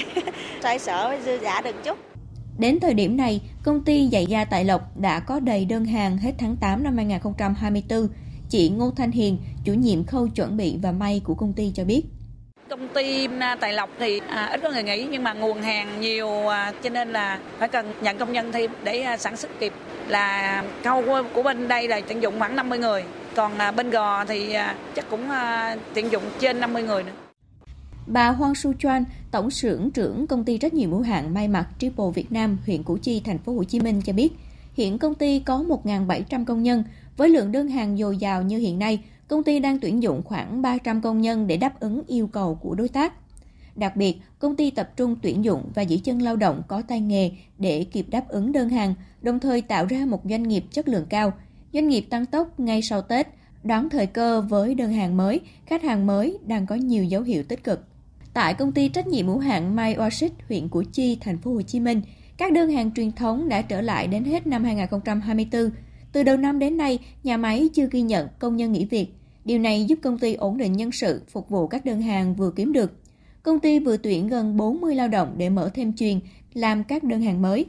xoay 0.64 0.80
sở 0.80 1.08
với 1.08 1.20
dư 1.26 1.40
giả 1.44 1.62
được 1.62 1.84
chút. 1.84 1.98
Đến 2.58 2.80
thời 2.80 2.94
điểm 2.94 3.18
này, 3.18 3.42
công 3.64 3.84
ty 3.84 4.10
giày 4.12 4.26
da 4.26 4.46
Tại 4.46 4.66
Lộc 4.66 4.98
đã 4.98 5.20
có 5.20 5.40
đầy 5.40 5.66
đơn 5.66 5.86
hàng 5.86 6.18
hết 6.18 6.32
tháng 6.38 6.56
8 6.56 6.84
năm 6.84 6.98
2024. 6.98 8.08
Chị 8.50 8.70
Ngô 8.70 8.92
Thanh 8.92 9.12
Hiền, 9.12 9.38
chủ 9.64 9.74
nhiệm 9.74 10.06
khâu 10.06 10.28
chuẩn 10.28 10.58
bị 10.58 10.78
và 10.82 10.92
may 10.92 11.22
của 11.24 11.34
công 11.36 11.54
ty 11.54 11.72
cho 11.76 11.84
biết. 11.84 12.04
Công 12.70 12.88
ty 12.88 13.28
à, 13.40 13.56
Tài 13.56 13.74
Lộc 13.74 13.90
thì 14.00 14.22
à, 14.28 14.46
ít 14.46 14.60
có 14.64 14.70
người 14.70 14.84
nghĩ 14.84 15.08
nhưng 15.12 15.24
mà 15.24 15.34
nguồn 15.34 15.62
hàng 15.62 16.02
nhiều 16.02 16.48
à, 16.48 16.74
cho 16.84 16.90
nên 16.90 17.14
là 17.14 17.40
phải 17.60 17.68
cần 17.68 17.94
nhận 18.02 18.18
công 18.18 18.34
nhân 18.34 18.52
thêm 18.52 18.72
để 18.84 19.02
à, 19.02 19.18
sản 19.18 19.38
xuất 19.38 19.60
kịp. 19.60 19.74
Là 20.08 20.64
câu 20.84 21.04
của, 21.06 21.24
của 21.34 21.44
bên 21.44 21.68
đây 21.68 21.88
là 21.88 22.02
tận 22.08 22.22
dụng 22.22 22.40
khoảng 22.40 22.56
50 22.56 22.80
người, 22.80 23.04
còn 23.36 23.58
à, 23.58 23.72
bên 23.72 23.90
gò 23.90 24.26
thì 24.26 24.54
à, 24.54 24.76
chắc 24.96 25.10
cũng 25.10 25.30
à, 25.30 25.76
dụng 26.12 26.24
trên 26.40 26.60
50 26.60 26.84
người 26.84 27.04
nữa. 27.04 27.12
Bà 28.08 28.30
hoang 28.30 28.56
Su 28.56 28.74
choan 28.74 29.04
tổng 29.32 29.50
trưởng 29.52 29.92
trưởng 29.92 30.28
công 30.28 30.44
ty 30.44 30.58
trách 30.58 30.74
nhiệm 30.74 30.92
hữu 30.92 31.02
hạn 31.02 31.34
may 31.34 31.48
mặc 31.48 31.68
Triple 31.80 32.06
Việt 32.16 32.32
Nam, 32.32 32.58
huyện 32.66 32.84
Củ 32.84 32.98
Chi, 32.98 33.22
thành 33.26 33.38
phố 33.38 33.54
Hồ 33.54 33.64
Chí 33.64 33.80
Minh 33.80 34.02
cho 34.06 34.14
biết, 34.14 34.30
hiện 34.74 34.98
công 34.98 35.16
ty 35.16 35.40
có 35.40 35.64
1.700 35.84 36.46
công 36.46 36.64
nhân, 36.64 36.84
với 37.18 37.30
lượng 37.30 37.52
đơn 37.52 37.68
hàng 37.68 37.98
dồi 37.98 38.18
dào 38.18 38.42
như 38.42 38.58
hiện 38.58 38.80
nay, 38.80 39.00
công 39.30 39.44
ty 39.44 39.60
đang 39.60 39.80
tuyển 39.80 40.04
dụng 40.04 40.22
khoảng 40.26 40.62
300 40.62 41.02
công 41.02 41.22
nhân 41.22 41.48
để 41.48 41.58
đáp 41.58 41.80
ứng 41.80 42.02
yêu 42.08 42.28
cầu 42.28 42.56
của 42.56 42.76
đối 42.76 42.90
tác. 42.90 43.14
Đặc 43.76 43.96
biệt, 43.96 44.18
công 44.40 44.56
ty 44.56 44.72
tập 44.72 44.90
trung 44.98 45.16
tuyển 45.22 45.44
dụng 45.44 45.64
và 45.76 45.82
giữ 45.82 45.98
chân 46.04 46.22
lao 46.22 46.36
động 46.36 46.62
có 46.68 46.82
tay 46.82 47.02
nghề 47.02 47.32
để 47.58 47.86
kịp 47.92 48.06
đáp 48.10 48.28
ứng 48.28 48.52
đơn 48.52 48.70
hàng, 48.70 48.94
đồng 49.22 49.40
thời 49.40 49.62
tạo 49.62 49.86
ra 49.86 50.06
một 50.06 50.22
doanh 50.30 50.44
nghiệp 50.44 50.64
chất 50.72 50.88
lượng 50.88 51.06
cao. 51.10 51.34
Doanh 51.74 51.88
nghiệp 51.88 52.02
tăng 52.02 52.26
tốc 52.26 52.60
ngay 52.60 52.82
sau 52.82 53.02
Tết, 53.02 53.28
đón 53.64 53.90
thời 53.90 54.06
cơ 54.06 54.42
với 54.42 54.76
đơn 54.76 54.94
hàng 54.94 55.18
mới, 55.18 55.40
khách 55.66 55.84
hàng 55.84 56.08
mới 56.08 56.38
đang 56.46 56.66
có 56.66 56.76
nhiều 56.76 57.04
dấu 57.04 57.22
hiệu 57.22 57.44
tích 57.44 57.64
cực. 57.64 57.84
Tại 58.34 58.54
công 58.54 58.72
ty 58.72 58.90
trách 58.90 59.08
nhiệm 59.08 59.28
hữu 59.28 59.40
hạn 59.40 59.76
mai 59.76 59.96
Oasis, 60.00 60.32
huyện 60.48 60.68
Củ 60.68 60.84
Chi, 60.92 61.18
thành 61.22 61.38
phố 61.38 61.54
Hồ 61.54 61.62
Chí 61.62 61.80
Minh, 61.80 62.02
các 62.38 62.54
đơn 62.54 62.70
hàng 62.72 62.92
truyền 62.92 63.12
thống 63.12 63.50
đã 63.50 63.62
trở 63.62 63.82
lại 63.82 64.08
đến 64.08 64.24
hết 64.24 64.48
năm 64.48 64.64
2024. 64.64 65.70
Từ 66.12 66.24
đầu 66.24 66.38
năm 66.38 66.60
đến 66.60 66.78
nay, 66.78 67.00
nhà 67.24 67.38
máy 67.38 67.70
chưa 67.74 67.88
ghi 67.92 68.02
nhận 68.02 68.28
công 68.40 68.58
nhân 68.58 68.72
nghỉ 68.72 68.86
việc. 68.86 69.19
Điều 69.46 69.60
này 69.60 69.86
giúp 69.86 70.00
công 70.04 70.18
ty 70.18 70.34
ổn 70.34 70.58
định 70.58 70.74
nhân 70.74 70.92
sự, 70.92 71.22
phục 71.30 71.50
vụ 71.50 71.68
các 71.68 71.86
đơn 71.86 72.02
hàng 72.02 72.36
vừa 72.36 72.52
kiếm 72.52 72.74
được. 72.74 72.92
Công 73.44 73.60
ty 73.60 73.80
vừa 73.80 73.98
tuyển 73.98 74.28
gần 74.28 74.58
40 74.58 74.96
lao 74.96 75.08
động 75.08 75.36
để 75.38 75.50
mở 75.50 75.70
thêm 75.74 75.94
chuyên, 75.94 76.20
làm 76.54 76.84
các 76.84 77.04
đơn 77.04 77.22
hàng 77.22 77.42
mới. 77.42 77.66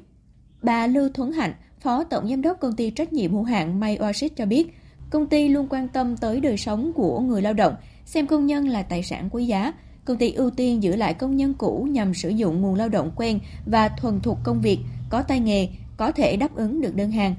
Bà 0.62 0.86
Lưu 0.86 1.08
Thuấn 1.14 1.32
Hạnh, 1.32 1.52
Phó 1.80 2.04
Tổng 2.04 2.28
Giám 2.28 2.42
đốc 2.42 2.60
Công 2.60 2.76
ty 2.76 2.90
trách 2.90 3.12
nhiệm 3.12 3.32
hữu 3.32 3.42
hạn 3.42 3.80
May 3.80 3.98
Oasis 4.00 4.32
cho 4.36 4.46
biết, 4.46 4.74
công 5.10 5.26
ty 5.26 5.48
luôn 5.48 5.66
quan 5.70 5.88
tâm 5.88 6.16
tới 6.16 6.40
đời 6.40 6.56
sống 6.56 6.92
của 6.92 7.20
người 7.20 7.42
lao 7.42 7.52
động, 7.52 7.74
xem 8.04 8.26
công 8.26 8.46
nhân 8.46 8.68
là 8.68 8.82
tài 8.82 9.02
sản 9.02 9.28
quý 9.32 9.46
giá, 9.46 9.72
công 10.04 10.16
ty 10.16 10.32
ưu 10.32 10.50
tiên 10.50 10.82
giữ 10.82 10.96
lại 10.96 11.14
công 11.14 11.36
nhân 11.36 11.54
cũ 11.58 11.88
nhằm 11.90 12.14
sử 12.14 12.28
dụng 12.28 12.60
nguồn 12.60 12.74
lao 12.74 12.88
động 12.88 13.10
quen 13.16 13.38
và 13.66 13.88
thuần 13.88 14.20
thục 14.20 14.38
công 14.44 14.60
việc, 14.60 14.78
có 15.10 15.22
tay 15.22 15.40
nghề, 15.40 15.68
có 15.96 16.12
thể 16.12 16.36
đáp 16.36 16.54
ứng 16.54 16.80
được 16.80 16.96
đơn 16.96 17.10
hàng. 17.10 17.34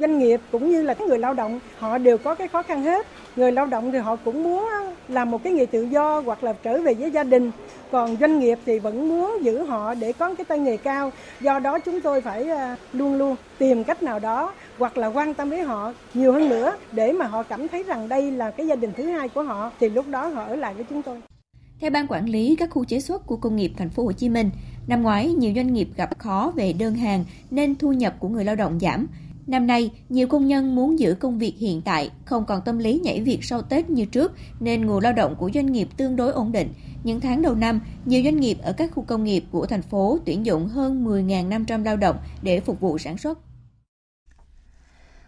Doanh 0.00 0.18
nghiệp 0.18 0.40
cũng 0.52 0.70
như 0.70 0.82
là 0.82 0.94
người 1.08 1.18
lao 1.18 1.34
động, 1.34 1.60
họ 1.78 1.98
đều 1.98 2.18
có 2.18 2.34
cái 2.34 2.48
khó 2.48 2.62
khăn 2.62 2.82
hết. 2.82 3.06
Người 3.36 3.52
lao 3.52 3.66
động 3.66 3.92
thì 3.92 3.98
họ 3.98 4.16
cũng 4.16 4.42
muốn 4.42 4.68
làm 5.08 5.30
một 5.30 5.42
cái 5.44 5.52
nghề 5.52 5.66
tự 5.66 5.82
do 5.82 6.20
hoặc 6.20 6.44
là 6.44 6.52
trở 6.52 6.82
về 6.82 6.94
với 6.94 7.10
gia 7.10 7.24
đình. 7.24 7.50
Còn 7.90 8.16
doanh 8.16 8.38
nghiệp 8.38 8.58
thì 8.66 8.78
vẫn 8.78 9.08
muốn 9.08 9.44
giữ 9.44 9.62
họ 9.62 9.94
để 9.94 10.12
có 10.12 10.34
cái 10.34 10.44
tay 10.44 10.58
nghề 10.58 10.76
cao. 10.76 11.12
Do 11.40 11.58
đó 11.58 11.78
chúng 11.78 12.00
tôi 12.00 12.20
phải 12.20 12.48
à, 12.50 12.76
luôn 12.92 13.14
luôn 13.14 13.36
tìm 13.58 13.84
cách 13.84 14.02
nào 14.02 14.18
đó 14.18 14.52
hoặc 14.78 14.98
là 14.98 15.06
quan 15.06 15.34
tâm 15.34 15.50
đến 15.50 15.64
họ 15.64 15.92
nhiều 16.14 16.32
hơn 16.32 16.48
nữa 16.48 16.76
để 16.92 17.12
mà 17.12 17.26
họ 17.26 17.42
cảm 17.42 17.68
thấy 17.68 17.82
rằng 17.82 18.08
đây 18.08 18.30
là 18.30 18.50
cái 18.50 18.66
gia 18.66 18.76
đình 18.76 18.92
thứ 18.96 19.04
hai 19.04 19.28
của 19.28 19.42
họ 19.42 19.72
thì 19.80 19.88
lúc 19.88 20.08
đó 20.08 20.26
họ 20.26 20.44
ở 20.44 20.56
lại 20.56 20.74
với 20.74 20.84
chúng 20.90 21.02
tôi. 21.02 21.20
Theo 21.80 21.90
ban 21.90 22.06
quản 22.06 22.28
lý 22.28 22.56
các 22.58 22.70
khu 22.70 22.84
chế 22.84 23.00
xuất 23.00 23.26
của 23.26 23.36
công 23.36 23.56
nghiệp 23.56 23.72
thành 23.76 23.90
phố 23.90 24.02
Hồ 24.02 24.12
Chí 24.12 24.28
Minh, 24.28 24.50
năm 24.86 25.02
ngoái 25.02 25.32
nhiều 25.32 25.52
doanh 25.56 25.72
nghiệp 25.72 25.88
gặp 25.96 26.18
khó 26.18 26.52
về 26.56 26.72
đơn 26.72 26.94
hàng 26.94 27.24
nên 27.50 27.74
thu 27.74 27.92
nhập 27.92 28.14
của 28.18 28.28
người 28.28 28.44
lao 28.44 28.56
động 28.56 28.78
giảm. 28.80 29.06
Năm 29.46 29.66
nay, 29.66 29.90
nhiều 30.08 30.26
công 30.26 30.46
nhân 30.46 30.74
muốn 30.74 30.98
giữ 30.98 31.14
công 31.14 31.38
việc 31.38 31.54
hiện 31.58 31.82
tại, 31.82 32.10
không 32.24 32.44
còn 32.44 32.62
tâm 32.64 32.78
lý 32.78 33.00
nhảy 33.04 33.20
việc 33.20 33.44
sau 33.44 33.62
Tết 33.62 33.90
như 33.90 34.04
trước 34.04 34.32
nên 34.60 34.86
nguồn 34.86 35.02
lao 35.02 35.12
động 35.12 35.36
của 35.38 35.50
doanh 35.54 35.72
nghiệp 35.72 35.88
tương 35.96 36.16
đối 36.16 36.32
ổn 36.32 36.52
định. 36.52 36.68
Những 37.04 37.20
tháng 37.20 37.42
đầu 37.42 37.54
năm, 37.54 37.80
nhiều 38.04 38.22
doanh 38.24 38.40
nghiệp 38.40 38.58
ở 38.62 38.72
các 38.72 38.90
khu 38.94 39.02
công 39.02 39.24
nghiệp 39.24 39.44
của 39.50 39.66
thành 39.66 39.82
phố 39.82 40.18
tuyển 40.24 40.46
dụng 40.46 40.66
hơn 40.66 41.04
10.500 41.04 41.84
lao 41.84 41.96
động 41.96 42.16
để 42.42 42.60
phục 42.60 42.80
vụ 42.80 42.98
sản 42.98 43.18
xuất. 43.18 43.38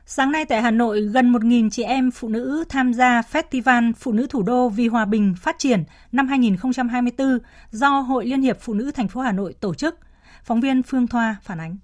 Sáng 0.07 0.33
nay 0.33 0.45
tại 0.45 0.63
Hà 0.63 0.71
Nội, 0.71 1.01
gần 1.01 1.33
1.000 1.33 1.71
chị 1.71 1.83
em 1.83 2.11
phụ 2.11 2.29
nữ 2.29 2.65
tham 2.69 2.95
gia 2.95 3.21
Festival 3.21 3.93
Phụ 3.93 4.13
nữ 4.13 4.27
Thủ 4.31 4.43
đô 4.43 4.69
vì 4.69 4.89
Hòa 4.89 5.05
bình 5.05 5.35
Phát 5.39 5.59
triển 5.59 5.85
năm 6.13 6.29
2024 6.29 7.39
do 7.71 8.01
Hội 8.01 8.27
Liên 8.27 8.43
hiệp 8.43 8.61
Phụ 8.61 8.75
nữ 8.75 8.91
thành 8.91 9.09
phố 9.09 9.21
Hà 9.21 9.33
Nội 9.33 9.55
tổ 9.61 9.75
chức. 9.75 9.99
Phóng 10.45 10.61
viên 10.61 10.83
Phương 10.83 11.07
Thoa 11.07 11.37
phản 11.43 11.61
ánh. 11.61 11.77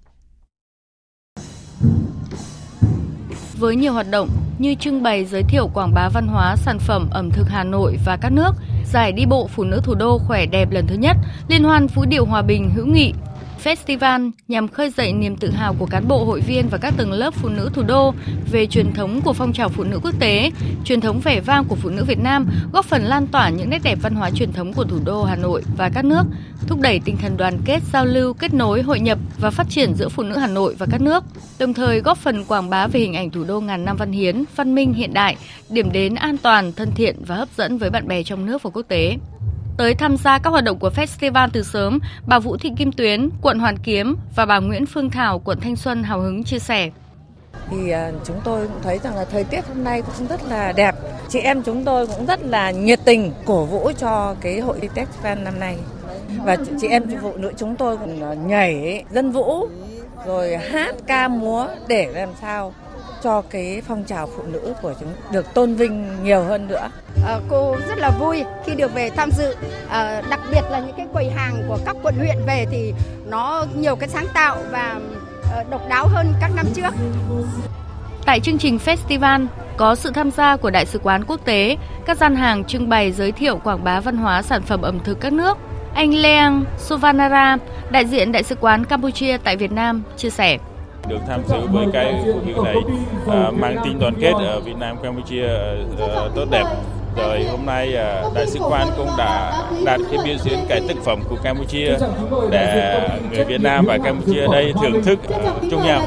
Với 3.58 3.76
nhiều 3.76 3.92
hoạt 3.92 4.10
động 4.10 4.28
như 4.58 4.74
trưng 4.74 5.02
bày 5.02 5.24
giới 5.24 5.42
thiệu 5.42 5.70
quảng 5.74 5.94
bá 5.94 6.08
văn 6.08 6.26
hóa, 6.26 6.56
sản 6.56 6.78
phẩm 6.78 7.08
ẩm 7.10 7.30
thực 7.30 7.48
Hà 7.48 7.64
Nội 7.64 7.98
và 8.04 8.16
các 8.16 8.32
nước, 8.32 8.50
giải 8.92 9.12
đi 9.12 9.26
bộ 9.26 9.46
phụ 9.46 9.64
nữ 9.64 9.80
thủ 9.84 9.94
đô 9.94 10.18
khỏe 10.18 10.46
đẹp 10.46 10.70
lần 10.70 10.86
thứ 10.86 10.94
nhất, 10.94 11.16
liên 11.48 11.64
hoan 11.64 11.86
vũ 11.86 12.04
điệu 12.04 12.24
hòa 12.24 12.42
bình 12.42 12.70
hữu 12.74 12.86
nghị. 12.86 13.12
Festival 13.64 14.30
nhằm 14.48 14.68
khơi 14.68 14.90
dậy 14.90 15.12
niềm 15.12 15.36
tự 15.36 15.50
hào 15.50 15.74
của 15.78 15.86
cán 15.86 16.08
bộ 16.08 16.24
hội 16.24 16.40
viên 16.40 16.68
và 16.68 16.78
các 16.78 16.94
tầng 16.96 17.12
lớp 17.12 17.34
phụ 17.34 17.48
nữ 17.48 17.70
thủ 17.74 17.82
đô 17.82 18.14
về 18.52 18.66
truyền 18.66 18.92
thống 18.92 19.20
của 19.24 19.32
phong 19.32 19.52
trào 19.52 19.68
phụ 19.68 19.84
nữ 19.84 20.00
quốc 20.02 20.14
tế, 20.20 20.50
truyền 20.84 21.00
thống 21.00 21.20
vẻ 21.24 21.40
vang 21.40 21.64
của 21.64 21.76
phụ 21.76 21.90
nữ 21.90 22.04
Việt 22.04 22.18
Nam, 22.18 22.46
góp 22.72 22.84
phần 22.84 23.02
lan 23.02 23.26
tỏa 23.26 23.48
những 23.48 23.70
nét 23.70 23.78
đẹp 23.82 23.98
văn 24.02 24.14
hóa 24.14 24.30
truyền 24.30 24.52
thống 24.52 24.72
của 24.72 24.84
thủ 24.84 24.98
đô 25.04 25.24
Hà 25.24 25.36
Nội 25.36 25.62
và 25.76 25.90
các 25.94 26.04
nước, 26.04 26.22
thúc 26.66 26.80
đẩy 26.80 27.00
tinh 27.04 27.16
thần 27.16 27.36
đoàn 27.36 27.58
kết, 27.64 27.80
giao 27.92 28.06
lưu, 28.06 28.32
kết 28.32 28.54
nối, 28.54 28.82
hội 28.82 29.00
nhập 29.00 29.18
và 29.38 29.50
phát 29.50 29.66
triển 29.70 29.94
giữa 29.94 30.08
phụ 30.08 30.22
nữ 30.22 30.36
Hà 30.36 30.46
Nội 30.46 30.74
và 30.78 30.86
các 30.90 31.00
nước, 31.00 31.24
đồng 31.58 31.74
thời 31.74 32.00
góp 32.00 32.18
phần 32.18 32.44
quảng 32.44 32.70
bá 32.70 32.86
về 32.86 33.00
hình 33.00 33.14
ảnh 33.14 33.30
thủ 33.30 33.44
đô 33.44 33.60
ngàn 33.60 33.84
năm 33.84 33.96
văn 33.96 34.12
hiến, 34.12 34.44
văn 34.56 34.74
minh 34.74 34.94
hiện 34.94 35.14
đại, 35.14 35.36
điểm 35.68 35.92
đến 35.92 36.14
an 36.14 36.36
toàn, 36.38 36.72
thân 36.72 36.90
thiện 36.94 37.16
và 37.26 37.36
hấp 37.36 37.48
dẫn 37.56 37.78
với 37.78 37.90
bạn 37.90 38.08
bè 38.08 38.22
trong 38.22 38.46
nước 38.46 38.62
và 38.62 38.70
quốc 38.70 38.86
tế. 38.88 39.16
Tới 39.78 39.94
tham 39.94 40.16
gia 40.16 40.38
các 40.38 40.50
hoạt 40.50 40.64
động 40.64 40.78
của 40.78 40.90
festival 40.96 41.48
từ 41.52 41.62
sớm, 41.62 41.98
bà 42.26 42.38
Vũ 42.38 42.56
Thị 42.56 42.72
Kim 42.76 42.92
Tuyến, 42.92 43.28
quận 43.42 43.58
Hoàn 43.58 43.78
Kiếm 43.78 44.16
và 44.36 44.46
bà 44.46 44.58
Nguyễn 44.58 44.86
Phương 44.86 45.10
Thảo, 45.10 45.38
quận 45.38 45.60
Thanh 45.60 45.76
Xuân 45.76 46.02
hào 46.02 46.20
hứng 46.20 46.44
chia 46.44 46.58
sẻ. 46.58 46.90
Thì 47.70 47.90
à, 47.90 48.12
chúng 48.24 48.36
tôi 48.44 48.66
cũng 48.66 48.82
thấy 48.82 48.98
rằng 48.98 49.16
là 49.16 49.24
thời 49.24 49.44
tiết 49.44 49.68
hôm 49.68 49.84
nay 49.84 50.02
cũng 50.02 50.26
rất 50.26 50.40
là 50.48 50.72
đẹp. 50.72 50.94
Chị 51.28 51.38
em 51.38 51.62
chúng 51.62 51.84
tôi 51.84 52.06
cũng 52.06 52.26
rất 52.26 52.42
là 52.42 52.70
nhiệt 52.70 53.00
tình 53.04 53.32
cổ 53.44 53.64
vũ 53.64 53.90
cho 53.98 54.34
cái 54.40 54.60
hội 54.60 54.80
festival 54.94 55.42
năm 55.42 55.60
nay. 55.60 55.76
Và 56.44 56.56
chị 56.80 56.88
em 56.88 57.02
phụ 57.22 57.36
nữ 57.36 57.52
chúng 57.56 57.76
tôi 57.76 57.96
cũng 57.96 58.48
nhảy 58.48 59.04
dân 59.10 59.32
vũ 59.32 59.68
rồi 60.26 60.56
hát 60.56 60.94
ca 61.06 61.28
múa 61.28 61.68
để 61.88 62.12
làm 62.14 62.28
sao 62.40 62.74
cho 63.22 63.42
cái 63.50 63.82
phong 63.88 64.04
trào 64.04 64.26
phụ 64.26 64.42
nữ 64.42 64.74
của 64.82 64.94
chúng 65.00 65.12
được 65.32 65.54
tôn 65.54 65.74
vinh 65.74 66.24
nhiều 66.24 66.44
hơn 66.44 66.68
nữa. 66.68 66.88
À, 67.26 67.38
cô 67.48 67.76
rất 67.88 67.98
là 67.98 68.10
vui 68.10 68.44
khi 68.66 68.74
được 68.74 68.94
về 68.94 69.10
tham 69.10 69.30
dự, 69.30 69.56
à, 69.88 70.22
đặc 70.30 70.40
biệt 70.50 70.62
là 70.70 70.80
những 70.80 70.96
cái 70.96 71.06
quầy 71.12 71.30
hàng 71.30 71.62
của 71.68 71.78
các 71.84 71.96
quận 72.02 72.14
huyện 72.18 72.36
về 72.46 72.66
thì 72.70 72.94
nó 73.26 73.64
nhiều 73.74 73.96
cái 73.96 74.08
sáng 74.08 74.26
tạo 74.34 74.56
và 74.70 75.00
à, 75.56 75.64
độc 75.70 75.82
đáo 75.88 76.06
hơn 76.08 76.32
các 76.40 76.50
năm 76.54 76.66
trước. 76.74 76.94
Tại 78.26 78.40
chương 78.40 78.58
trình 78.58 78.78
festival 78.84 79.46
có 79.76 79.94
sự 79.94 80.10
tham 80.10 80.30
gia 80.30 80.56
của 80.56 80.70
đại 80.70 80.86
sứ 80.86 80.98
quán 80.98 81.24
quốc 81.24 81.40
tế, 81.44 81.76
các 82.06 82.18
gian 82.18 82.36
hàng 82.36 82.64
trưng 82.64 82.88
bày 82.88 83.12
giới 83.12 83.32
thiệu 83.32 83.58
quảng 83.64 83.84
bá 83.84 84.00
văn 84.00 84.16
hóa 84.16 84.42
sản 84.42 84.62
phẩm 84.62 84.82
ẩm 84.82 84.98
thực 85.04 85.20
các 85.20 85.32
nước. 85.32 85.58
Anh 85.94 86.14
Leang 86.14 86.64
Suvanara, 86.78 87.56
đại 87.90 88.06
diện 88.06 88.32
đại 88.32 88.42
sứ 88.42 88.54
quán 88.54 88.84
Campuchia 88.84 89.36
tại 89.36 89.56
Việt 89.56 89.72
Nam, 89.72 90.02
chia 90.16 90.30
sẻ 90.30 90.58
được 91.08 91.18
tham 91.26 91.40
dự 91.48 91.66
với 91.72 91.86
cái 91.92 92.22
cuộc 92.26 92.40
thi 92.44 92.52
này 92.64 92.76
à, 93.28 93.50
mang 93.50 93.76
tính 93.84 93.98
đoàn 93.98 94.14
kết 94.20 94.32
ở 94.32 94.60
Việt 94.60 94.76
Nam 94.78 94.96
Campuchia 95.02 95.46
à, 95.46 95.74
à 95.98 96.28
tốt 96.34 96.44
đẹp 96.50 96.64
rồi 97.16 97.44
hôm 97.44 97.66
nay 97.66 97.94
à, 97.96 98.22
đại 98.34 98.46
sứ 98.46 98.60
quan 98.60 98.88
cũng 98.96 99.08
đã 99.18 99.62
đạt 99.84 100.00
cái 100.10 100.18
biểu 100.24 100.36
diễn 100.44 100.58
cái 100.68 100.80
tác 100.88 100.96
phẩm 101.04 101.20
của 101.28 101.36
Campuchia 101.42 101.96
để 102.50 103.08
người 103.32 103.44
Việt 103.44 103.60
Nam 103.60 103.84
và 103.86 103.98
Campuchia 103.98 104.46
đây 104.52 104.72
thưởng 104.82 105.02
thức 105.02 105.18
chung 105.70 105.82
nhau 105.82 106.02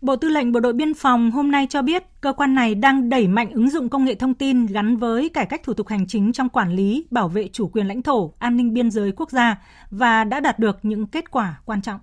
Bộ 0.00 0.16
Tư 0.16 0.28
lệnh 0.28 0.52
Bộ 0.52 0.60
đội 0.60 0.72
Biên 0.72 0.94
phòng 0.94 1.30
hôm 1.30 1.50
nay 1.50 1.66
cho 1.70 1.82
biết 1.82 2.02
cơ 2.20 2.32
quan 2.32 2.54
này 2.54 2.74
đang 2.74 3.08
đẩy 3.08 3.28
mạnh 3.28 3.50
ứng 3.50 3.70
dụng 3.70 3.88
công 3.88 4.04
nghệ 4.04 4.14
thông 4.14 4.34
tin 4.34 4.66
gắn 4.66 4.96
với 4.96 5.28
cải 5.28 5.46
cách 5.46 5.60
thủ 5.64 5.74
tục 5.74 5.88
hành 5.88 6.06
chính 6.06 6.32
trong 6.32 6.48
quản 6.48 6.72
lý, 6.72 7.06
bảo 7.10 7.28
vệ 7.28 7.48
chủ 7.52 7.68
quyền 7.68 7.86
lãnh 7.86 8.02
thổ, 8.02 8.32
an 8.38 8.56
ninh 8.56 8.74
biên 8.74 8.90
giới 8.90 9.12
quốc 9.12 9.30
gia 9.30 9.56
và 9.90 10.24
đã 10.24 10.40
đạt 10.40 10.58
được 10.58 10.78
những 10.82 11.06
kết 11.06 11.30
quả 11.30 11.60
quan 11.64 11.82
trọng. 11.82 12.00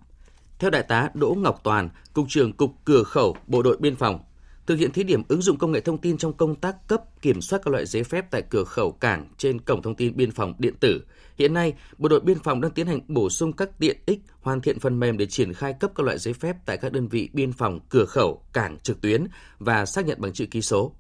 Theo 0.64 0.70
Đại 0.70 0.84
tá 0.84 1.10
Đỗ 1.14 1.36
Ngọc 1.38 1.62
Toàn, 1.64 1.90
Cục 2.14 2.26
trưởng 2.30 2.54
Cục 2.54 2.76
Cửa 2.86 3.04
khẩu 3.04 3.38
Bộ 3.48 3.62
đội 3.62 3.78
Biên 3.78 3.96
phòng, 3.96 4.20
thực 4.66 4.80
hiện 4.80 4.92
thí 4.92 5.04
điểm 5.04 5.24
ứng 5.28 5.42
dụng 5.42 5.58
công 5.58 5.72
nghệ 5.72 5.80
thông 5.80 5.98
tin 5.98 6.18
trong 6.18 6.34
công 6.34 6.56
tác 6.56 6.88
cấp 6.88 7.22
kiểm 7.22 7.42
soát 7.42 7.62
các 7.66 7.72
loại 7.72 7.86
giấy 7.86 8.04
phép 8.04 8.26
tại 8.32 8.42
cửa 8.50 8.64
khẩu 8.64 8.92
cảng 8.92 9.28
trên 9.38 9.62
cổng 9.62 9.82
thông 9.82 9.96
tin 9.96 10.16
biên 10.16 10.32
phòng 10.32 10.54
điện 10.60 10.74
tử. 10.80 11.04
Hiện 11.38 11.54
nay, 11.54 11.74
Bộ 11.98 12.10
đội 12.10 12.20
Biên 12.20 12.40
phòng 12.40 12.62
đang 12.62 12.72
tiến 12.72 12.88
hành 12.88 13.00
bổ 13.08 13.30
sung 13.30 13.54
các 13.54 13.80
tiện 13.80 13.98
ích, 14.06 14.20
hoàn 14.42 14.62
thiện 14.62 14.80
phần 14.80 15.00
mềm 15.00 15.18
để 15.18 15.26
triển 15.26 15.54
khai 15.54 15.74
cấp 15.80 15.92
các 15.96 16.04
loại 16.04 16.18
giấy 16.18 16.34
phép 16.34 16.56
tại 16.66 16.78
các 16.78 16.92
đơn 16.92 17.08
vị 17.08 17.30
biên 17.34 17.54
phòng, 17.54 17.80
cửa 17.90 18.06
khẩu, 18.06 18.44
cảng 18.54 18.78
trực 18.80 19.02
tuyến 19.02 19.24
và 19.60 19.86
xác 19.86 20.06
nhận 20.06 20.22
bằng 20.22 20.34
chữ 20.34 20.46
ký 20.46 20.62
số. 20.62 20.96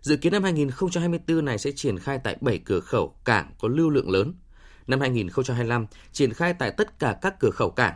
Dự 0.00 0.16
kiến 0.16 0.32
năm 0.32 0.42
2024 0.42 1.44
này 1.44 1.58
sẽ 1.58 1.70
triển 1.72 1.98
khai 1.98 2.18
tại 2.24 2.36
7 2.40 2.58
cửa 2.58 2.80
khẩu, 2.80 3.14
cảng 3.24 3.52
có 3.60 3.68
lưu 3.68 3.90
lượng 3.90 4.10
lớn. 4.10 4.34
Năm 4.86 5.00
2025, 5.00 5.86
triển 6.12 6.32
khai 6.32 6.54
tại 6.54 6.70
tất 6.70 6.98
cả 6.98 7.16
các 7.22 7.34
cửa 7.40 7.50
khẩu 7.50 7.70
cảng 7.70 7.94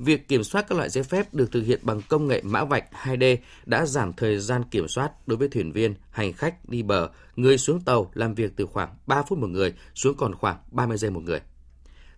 việc 0.00 0.28
kiểm 0.28 0.44
soát 0.44 0.66
các 0.68 0.78
loại 0.78 0.90
giấy 0.90 1.04
phép 1.04 1.34
được 1.34 1.52
thực 1.52 1.62
hiện 1.62 1.80
bằng 1.82 2.00
công 2.08 2.28
nghệ 2.28 2.42
mã 2.44 2.64
vạch 2.64 2.84
2D 3.02 3.36
đã 3.66 3.86
giảm 3.86 4.12
thời 4.12 4.38
gian 4.38 4.62
kiểm 4.70 4.88
soát 4.88 5.28
đối 5.28 5.38
với 5.38 5.48
thuyền 5.48 5.72
viên, 5.72 5.94
hành 6.10 6.32
khách 6.32 6.68
đi 6.68 6.82
bờ, 6.82 7.08
người 7.36 7.58
xuống 7.58 7.80
tàu 7.80 8.10
làm 8.14 8.34
việc 8.34 8.52
từ 8.56 8.66
khoảng 8.66 8.96
3 9.06 9.22
phút 9.22 9.38
một 9.38 9.50
người 9.50 9.74
xuống 9.94 10.16
còn 10.16 10.34
khoảng 10.34 10.56
30 10.70 10.96
giây 10.96 11.10
một 11.10 11.22
người. 11.22 11.40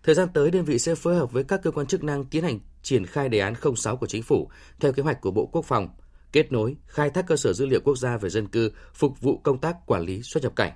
Thời 0.03 0.15
gian 0.15 0.27
tới, 0.33 0.51
đơn 0.51 0.65
vị 0.65 0.79
sẽ 0.79 0.95
phối 0.95 1.15
hợp 1.15 1.31
với 1.31 1.43
các 1.43 1.59
cơ 1.63 1.71
quan 1.71 1.87
chức 1.87 2.03
năng 2.03 2.25
tiến 2.25 2.43
hành 2.43 2.59
triển 2.81 3.05
khai 3.05 3.29
đề 3.29 3.39
án 3.39 3.53
06 3.75 3.97
của 3.97 4.07
chính 4.07 4.23
phủ 4.23 4.49
theo 4.79 4.93
kế 4.93 5.03
hoạch 5.03 5.21
của 5.21 5.31
Bộ 5.31 5.45
Quốc 5.45 5.65
phòng, 5.65 5.89
kết 6.31 6.51
nối, 6.51 6.75
khai 6.87 7.09
thác 7.09 7.27
cơ 7.27 7.35
sở 7.35 7.53
dữ 7.53 7.65
liệu 7.65 7.79
quốc 7.83 7.97
gia 7.97 8.17
về 8.17 8.29
dân 8.29 8.47
cư, 8.47 8.71
phục 8.93 9.21
vụ 9.21 9.37
công 9.37 9.57
tác 9.57 9.75
quản 9.85 10.01
lý 10.01 10.21
xuất 10.21 10.43
nhập 10.43 10.55
cảnh. 10.55 10.71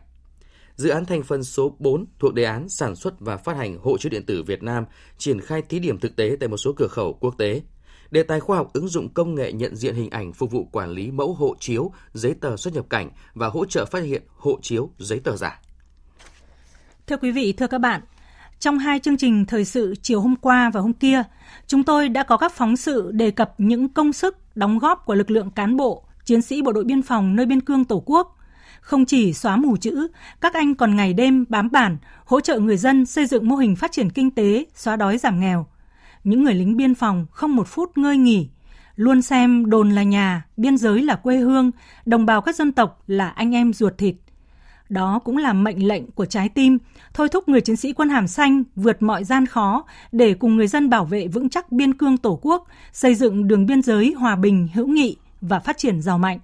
Dự 0.77 0.89
án 0.89 1.05
thành 1.05 1.23
phần 1.23 1.43
số 1.43 1.75
4 1.79 2.05
thuộc 2.19 2.33
đề 2.33 2.43
án 2.43 2.69
sản 2.69 2.95
xuất 2.95 3.19
và 3.19 3.37
phát 3.37 3.57
hành 3.57 3.77
hộ 3.77 3.97
chiếu 3.97 4.09
điện 4.09 4.25
tử 4.25 4.43
Việt 4.43 4.63
Nam 4.63 4.85
triển 5.17 5.41
khai 5.41 5.61
thí 5.61 5.79
điểm 5.79 5.99
thực 5.99 6.15
tế 6.15 6.37
tại 6.39 6.49
một 6.49 6.57
số 6.57 6.73
cửa 6.73 6.87
khẩu 6.87 7.13
quốc 7.13 7.37
tế. 7.37 7.61
Đề 8.11 8.23
tài 8.23 8.39
khoa 8.39 8.57
học 8.57 8.69
ứng 8.73 8.87
dụng 8.87 9.09
công 9.13 9.35
nghệ 9.35 9.51
nhận 9.51 9.75
diện 9.75 9.95
hình 9.95 10.09
ảnh 10.09 10.33
phục 10.33 10.51
vụ 10.51 10.65
quản 10.71 10.89
lý 10.89 11.11
mẫu 11.11 11.33
hộ 11.33 11.55
chiếu, 11.59 11.91
giấy 12.13 12.33
tờ 12.41 12.57
xuất 12.57 12.73
nhập 12.73 12.85
cảnh 12.89 13.09
và 13.33 13.47
hỗ 13.47 13.65
trợ 13.65 13.85
phát 13.85 14.03
hiện 14.03 14.21
hộ 14.37 14.59
chiếu, 14.61 14.89
giấy 14.97 15.19
tờ 15.19 15.35
giả. 15.35 15.61
Thưa 17.07 17.17
quý 17.17 17.31
vị, 17.31 17.53
thưa 17.53 17.67
các 17.67 17.77
bạn, 17.77 18.01
trong 18.59 18.79
hai 18.79 18.99
chương 18.99 19.17
trình 19.17 19.45
thời 19.45 19.65
sự 19.65 19.95
chiều 20.01 20.21
hôm 20.21 20.35
qua 20.35 20.71
và 20.73 20.81
hôm 20.81 20.93
kia, 20.93 21.23
chúng 21.67 21.83
tôi 21.83 22.09
đã 22.09 22.23
có 22.23 22.37
các 22.37 22.53
phóng 22.53 22.77
sự 22.77 23.11
đề 23.11 23.31
cập 23.31 23.53
những 23.57 23.89
công 23.89 24.13
sức, 24.13 24.37
đóng 24.55 24.79
góp 24.79 25.05
của 25.05 25.15
lực 25.15 25.31
lượng 25.31 25.51
cán 25.51 25.77
bộ, 25.77 26.03
chiến 26.25 26.41
sĩ 26.41 26.61
bộ 26.61 26.71
đội 26.71 26.83
biên 26.83 27.01
phòng 27.01 27.35
nơi 27.35 27.45
biên 27.45 27.61
cương 27.61 27.85
Tổ 27.85 28.03
quốc 28.05 28.36
không 28.87 29.05
chỉ 29.05 29.33
xóa 29.33 29.55
mù 29.55 29.77
chữ, 29.77 30.07
các 30.41 30.53
anh 30.53 30.75
còn 30.75 30.95
ngày 30.95 31.13
đêm 31.13 31.45
bám 31.49 31.71
bản, 31.71 31.97
hỗ 32.25 32.41
trợ 32.41 32.59
người 32.59 32.77
dân 32.77 33.05
xây 33.05 33.25
dựng 33.25 33.49
mô 33.49 33.55
hình 33.55 33.75
phát 33.75 33.91
triển 33.91 34.09
kinh 34.09 34.31
tế, 34.31 34.65
xóa 34.75 34.95
đói 34.95 35.17
giảm 35.17 35.39
nghèo. 35.39 35.65
Những 36.23 36.43
người 36.43 36.53
lính 36.53 36.77
biên 36.77 36.95
phòng 36.95 37.25
không 37.31 37.55
một 37.55 37.67
phút 37.67 37.97
ngơi 37.97 38.17
nghỉ, 38.17 38.49
luôn 38.95 39.21
xem 39.21 39.69
đồn 39.69 39.89
là 39.89 40.03
nhà, 40.03 40.45
biên 40.57 40.77
giới 40.77 41.01
là 41.01 41.15
quê 41.15 41.37
hương, 41.37 41.71
đồng 42.05 42.25
bào 42.25 42.41
các 42.41 42.55
dân 42.55 42.71
tộc 42.71 43.03
là 43.07 43.29
anh 43.29 43.55
em 43.55 43.73
ruột 43.73 43.97
thịt. 43.97 44.15
Đó 44.89 45.19
cũng 45.19 45.37
là 45.37 45.53
mệnh 45.53 45.87
lệnh 45.87 46.11
của 46.11 46.25
trái 46.25 46.49
tim, 46.49 46.77
thôi 47.13 47.29
thúc 47.29 47.49
người 47.49 47.61
chiến 47.61 47.75
sĩ 47.75 47.93
quân 47.93 48.09
hàm 48.09 48.27
xanh 48.27 48.63
vượt 48.75 49.01
mọi 49.01 49.23
gian 49.23 49.45
khó 49.45 49.85
để 50.11 50.33
cùng 50.33 50.55
người 50.55 50.67
dân 50.67 50.89
bảo 50.89 51.05
vệ 51.05 51.27
vững 51.27 51.49
chắc 51.49 51.71
biên 51.71 51.93
cương 51.93 52.17
Tổ 52.17 52.39
quốc, 52.41 52.67
xây 52.93 53.15
dựng 53.15 53.47
đường 53.47 53.65
biên 53.65 53.81
giới 53.81 54.13
hòa 54.17 54.35
bình, 54.35 54.67
hữu 54.73 54.87
nghị 54.87 55.15
và 55.41 55.59
phát 55.59 55.77
triển 55.77 56.01
giàu 56.01 56.17
mạnh. 56.17 56.39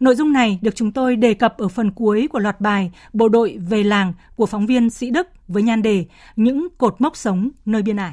Nội 0.00 0.14
dung 0.14 0.32
này 0.32 0.58
được 0.62 0.74
chúng 0.74 0.92
tôi 0.92 1.16
đề 1.16 1.34
cập 1.34 1.58
ở 1.58 1.68
phần 1.68 1.90
cuối 1.90 2.28
của 2.32 2.38
loạt 2.38 2.60
bài 2.60 2.92
Bộ 3.12 3.28
đội 3.28 3.58
về 3.68 3.82
làng 3.82 4.12
của 4.36 4.46
phóng 4.46 4.66
viên 4.66 4.90
Sĩ 4.90 5.10
Đức 5.10 5.28
với 5.48 5.62
nhan 5.62 5.82
đề 5.82 6.04
Những 6.36 6.68
cột 6.78 7.00
mốc 7.00 7.16
sống 7.16 7.50
nơi 7.64 7.82
biên 7.82 7.96
ải. 7.96 8.12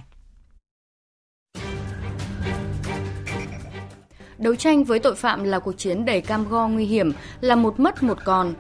Đấu 4.37 4.55
tranh 4.55 4.83
với 4.83 4.99
tội 4.99 5.15
phạm 5.15 5.43
là 5.43 5.59
cuộc 5.59 5.77
chiến 5.77 6.05
đầy 6.05 6.21
cam 6.21 6.49
go 6.49 6.67
nguy 6.67 6.85
hiểm, 6.85 7.11
là 7.41 7.55
một 7.55 7.79
mất 7.79 8.03
một 8.03 8.17
còn. 8.25 8.53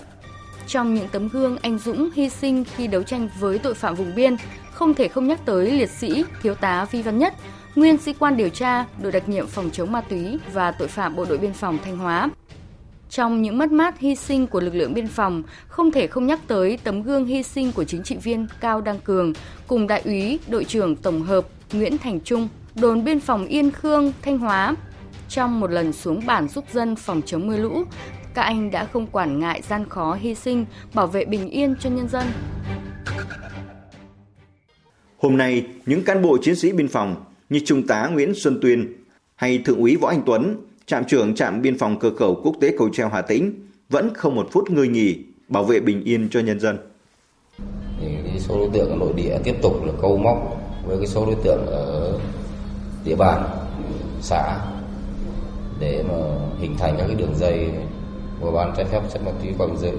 Trong 0.67 0.93
những 0.93 1.07
tấm 1.11 1.27
gương 1.27 1.57
anh 1.61 1.77
dũng 1.77 2.09
hy 2.15 2.29
sinh 2.29 2.63
khi 2.75 2.87
đấu 2.87 3.03
tranh 3.03 3.29
với 3.39 3.59
tội 3.59 3.73
phạm 3.73 3.95
vùng 3.95 4.15
biên, 4.15 4.35
không 4.71 4.93
thể 4.93 5.07
không 5.07 5.27
nhắc 5.27 5.45
tới 5.45 5.71
liệt 5.71 5.89
sĩ, 5.89 6.23
thiếu 6.41 6.55
tá 6.55 6.85
Vi 6.91 7.01
Văn 7.01 7.17
Nhất, 7.17 7.33
nguyên 7.75 7.97
sĩ 7.97 8.13
quan 8.13 8.37
điều 8.37 8.49
tra, 8.49 8.85
đội 9.01 9.11
đặc 9.11 9.29
nhiệm 9.29 9.47
phòng 9.47 9.69
chống 9.73 9.91
ma 9.91 10.01
túy 10.01 10.39
và 10.53 10.71
tội 10.71 10.87
phạm 10.87 11.15
bộ 11.15 11.25
đội 11.25 11.37
biên 11.37 11.53
phòng 11.53 11.77
Thanh 11.83 11.97
Hóa. 11.97 12.29
Trong 13.09 13.41
những 13.41 13.57
mất 13.57 13.71
mát 13.71 13.99
hy 13.99 14.15
sinh 14.15 14.47
của 14.47 14.59
lực 14.59 14.75
lượng 14.75 14.93
biên 14.93 15.07
phòng, 15.07 15.43
không 15.67 15.91
thể 15.91 16.07
không 16.07 16.27
nhắc 16.27 16.39
tới 16.47 16.77
tấm 16.83 17.03
gương 17.03 17.25
hy 17.25 17.43
sinh 17.43 17.71
của 17.71 17.83
chính 17.83 18.03
trị 18.03 18.17
viên 18.17 18.47
Cao 18.59 18.81
Đăng 18.81 18.99
Cường 18.99 19.33
cùng 19.67 19.87
đại 19.87 20.01
úy 20.05 20.39
đội 20.47 20.63
trưởng 20.63 20.95
tổng 20.95 21.21
hợp 21.21 21.47
Nguyễn 21.73 21.97
Thành 21.97 22.19
Trung, 22.21 22.47
đồn 22.75 23.03
biên 23.03 23.19
phòng 23.19 23.45
Yên 23.45 23.71
Khương, 23.71 24.13
Thanh 24.21 24.37
Hóa. 24.37 24.75
Trong 25.29 25.59
một 25.59 25.71
lần 25.71 25.93
xuống 25.93 26.25
bản 26.25 26.47
giúp 26.47 26.65
dân 26.73 26.95
phòng 26.95 27.21
chống 27.25 27.47
mưa 27.47 27.57
lũ, 27.57 27.83
các 28.33 28.41
anh 28.41 28.71
đã 28.71 28.85
không 28.85 29.07
quản 29.07 29.39
ngại 29.39 29.61
gian 29.69 29.89
khó 29.89 30.13
hy 30.13 30.35
sinh, 30.35 30.65
bảo 30.93 31.07
vệ 31.07 31.25
bình 31.25 31.49
yên 31.49 31.75
cho 31.79 31.89
nhân 31.89 32.07
dân. 32.07 32.25
Hôm 35.17 35.37
nay, 35.37 35.65
những 35.85 36.03
cán 36.03 36.21
bộ 36.21 36.37
chiến 36.41 36.55
sĩ 36.55 36.71
biên 36.71 36.87
phòng 36.87 37.15
như 37.49 37.59
Trung 37.65 37.87
tá 37.87 38.07
Nguyễn 38.07 38.33
Xuân 38.35 38.59
Tuyên 38.61 38.93
hay 39.35 39.57
Thượng 39.57 39.79
úy 39.79 39.95
Võ 39.95 40.09
Anh 40.09 40.21
Tuấn 40.25 40.55
trạm 40.87 41.05
trưởng 41.05 41.35
trạm 41.35 41.61
biên 41.61 41.77
phòng 41.77 41.99
cơ 41.99 42.11
khẩu 42.19 42.35
quốc 42.43 42.55
tế 42.61 42.75
Cầu 42.77 42.89
Treo 42.93 43.09
Hà 43.09 43.21
Tĩnh 43.21 43.53
vẫn 43.89 44.13
không 44.13 44.35
một 44.35 44.47
phút 44.51 44.69
ngơi 44.69 44.87
nghỉ 44.87 45.17
bảo 45.47 45.63
vệ 45.63 45.79
bình 45.79 46.03
yên 46.03 46.29
cho 46.31 46.39
nhân 46.39 46.59
dân. 46.59 46.77
Thì 47.99 48.07
cái 48.25 48.39
số 48.39 48.57
đối 48.57 48.69
tượng 48.73 48.89
ở 48.89 48.95
nội 48.95 49.13
địa 49.15 49.37
tiếp 49.43 49.55
tục 49.61 49.85
là 49.85 49.93
câu 50.01 50.17
móc 50.17 50.37
với 50.87 50.97
cái 50.97 51.07
số 51.07 51.25
đối 51.25 51.35
tượng 51.43 51.65
ở 51.67 52.19
địa 53.05 53.15
bàn 53.15 53.43
xã 54.21 54.57
để 55.79 56.03
mà 56.09 56.15
hình 56.59 56.75
thành 56.77 56.95
các 56.97 57.07
cái 57.07 57.15
đường 57.15 57.35
dây 57.35 57.69
mua 58.41 58.51
bán 58.51 58.73
trái 58.77 58.85
phép 58.85 59.01
chất 59.13 59.21
ma 59.25 59.31
túy 59.41 59.53
qua 59.57 59.67
biên 59.67 59.77
giới. 59.77 59.93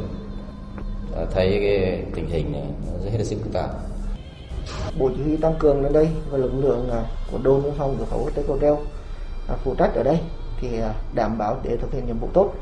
Thấy 1.35 1.59
cái 1.63 2.03
tình 2.15 2.29
hình 2.29 2.53
này 2.53 2.63
nó 2.87 2.93
rất 3.05 3.11
hết 3.13 3.25
sức 3.25 3.37
phức 3.43 3.53
tạp. 3.53 3.71
Bộ 4.99 5.11
chỉ 5.17 5.23
huy 5.23 5.37
tăng 5.37 5.55
cường 5.59 5.83
lên 5.83 5.93
đây 5.93 6.09
và 6.31 6.39
lực 6.39 6.53
lượng 6.55 6.91
của 7.33 7.39
đồn 7.43 7.63
biên 7.63 7.73
phòng 7.79 7.97
cửa 7.99 8.05
khẩu 8.11 8.19
quốc 8.19 8.35
tế 8.35 8.43
Cầu 8.47 8.59
Treo 8.61 8.79
phụ 9.65 9.75
trách 9.79 9.95
ở 9.95 10.03
đây 10.03 10.19
thì 10.61 10.81
à, 10.81 10.93
đảm 11.15 11.39
bảo 11.39 11.57
để 11.63 11.77
thực 11.77 11.93
hiện 11.93 12.07
nhiệm 12.07 12.19
vụ 12.19 12.29
tốt. 12.33 12.53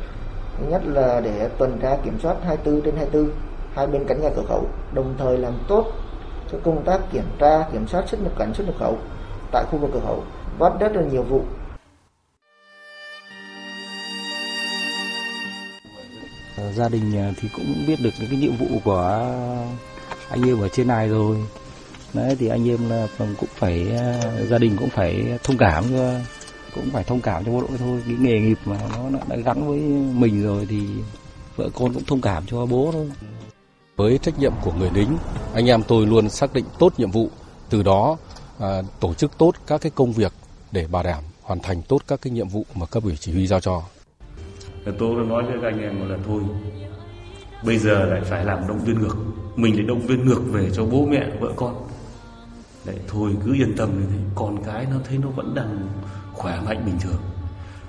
Thứ 0.59 0.67
nhất 0.71 0.83
là 0.85 1.21
để 1.21 1.49
tuần 1.59 1.79
tra 1.83 1.97
kiểm 2.05 2.19
soát 2.23 2.37
24 2.45 2.83
trên 2.83 2.97
24 2.97 3.31
hai 3.75 3.87
bên 3.87 4.05
cánh 4.09 4.21
gà 4.23 4.31
cửa 4.37 4.45
khẩu, 4.49 4.67
đồng 4.93 5.15
thời 5.19 5.39
làm 5.39 5.53
tốt 5.69 5.87
cho 6.53 6.59
công 6.65 6.85
tác 6.85 7.01
kiểm 7.13 7.25
tra, 7.39 7.65
kiểm 7.73 7.87
soát 7.89 8.09
xuất 8.09 8.23
nhập 8.23 8.33
cảnh, 8.39 8.55
xuất 8.55 8.67
nhập 8.67 8.75
khẩu 8.79 8.99
tại 9.53 9.65
khu 9.71 9.79
vực 9.79 9.91
cửa 9.93 10.01
khẩu 10.01 10.23
bắt 10.59 10.73
rất 10.81 10.93
là 10.97 11.03
nhiều 11.03 11.23
vụ. 11.23 11.43
Ờ, 16.57 16.73
gia 16.73 16.89
đình 16.89 17.17
à, 17.19 17.33
thì 17.41 17.49
cũng 17.57 17.85
biết 17.87 17.97
được 18.03 18.11
những 18.21 18.31
cái 18.31 18.39
nhiệm 18.39 18.57
vụ 18.57 18.79
của 18.85 19.27
anh 20.31 20.49
em 20.49 20.61
ở 20.61 20.69
trên 20.69 20.89
này 20.89 21.09
rồi. 21.09 21.37
Đấy, 22.15 22.37
thì 22.39 22.49
anh 22.49 22.69
em 22.69 22.91
là 22.91 23.07
cũng 23.19 23.49
phải 23.55 23.87
à, 23.99 24.21
gia 24.51 24.59
đình 24.59 24.77
cũng 24.79 24.89
phải 24.89 25.39
thông 25.45 25.59
cảm 25.59 25.85
cho 25.91 26.13
cũng 26.77 26.91
phải 26.91 27.05
thông 27.05 27.21
cảm 27.21 27.45
cho 27.45 27.53
bộ 27.53 27.61
đội 27.61 27.79
thôi. 27.79 28.03
Cái 28.07 28.17
nghề 28.21 28.41
nghiệp 28.41 28.59
mà 28.65 28.79
nó 29.13 29.19
đã 29.29 29.37
gắn 29.37 29.69
với 29.69 29.79
mình 30.15 30.43
rồi 30.43 30.67
thì 30.71 30.81
vợ 31.57 31.69
con 31.75 31.95
cũng 31.95 32.05
thông 32.05 32.21
cảm 32.21 32.47
cho 32.47 32.67
bố 32.67 32.91
thôi. 32.93 33.11
Với 33.97 34.19
trách 34.19 34.39
nhiệm 34.39 34.53
của 34.63 34.73
người 34.73 34.91
lính 34.95 35.17
anh 35.55 35.67
em 35.67 35.83
tôi 35.83 36.07
luôn 36.07 36.29
xác 36.29 36.53
định 36.53 36.65
tốt 36.79 36.93
nhiệm 36.99 37.11
vụ 37.11 37.29
từ 37.71 37.83
đó 37.83 38.17
à, 38.59 38.83
tổ 39.01 39.15
chức 39.15 39.39
tốt 39.39 39.55
các 39.67 39.81
cái 39.81 39.93
công 39.95 40.13
việc 40.13 40.33
để 40.73 40.87
bảo 40.87 41.03
đảm 41.03 41.25
hoàn 41.43 41.61
thành 41.61 41.83
tốt 41.83 42.03
các 42.09 42.21
cái 42.23 42.31
nhiệm 42.31 42.49
vụ 42.49 42.65
mà 42.75 42.87
cấp 42.87 43.03
ủy 43.05 43.17
chỉ 43.17 43.33
huy 43.33 43.47
giao 43.47 43.61
cho. 43.61 43.83
Tôi 44.99 45.17
đã 45.17 45.29
nói 45.29 45.43
với 45.43 45.59
các 45.63 45.69
anh 45.69 45.81
em 45.81 46.11
là 46.11 46.19
thôi 46.27 46.43
bây 47.65 47.79
giờ 47.79 48.05
lại 48.05 48.21
phải 48.25 48.45
làm 48.45 48.69
động 48.69 48.79
viên 48.85 49.01
ngược. 49.01 49.17
Mình 49.57 49.75
lại 49.77 49.85
động 49.87 50.07
viên 50.07 50.25
ngược 50.25 50.43
về 50.53 50.71
cho 50.75 50.85
bố 50.85 51.07
mẹ 51.07 51.27
vợ 51.41 51.53
con. 51.57 51.89
Lại 52.85 52.97
thôi 53.09 53.37
cứ 53.45 53.55
yên 53.55 53.77
tâm 53.77 54.01
như 54.01 54.07
thế. 54.11 54.19
Con 54.35 54.65
cái 54.65 54.87
nó 54.91 54.97
thấy 55.09 55.19
nó 55.19 55.29
vẫn 55.29 55.55
đang 55.55 55.89
khỏe 56.37 56.61
mạnh 56.67 56.83
bình 56.87 56.99
thường. 57.01 57.21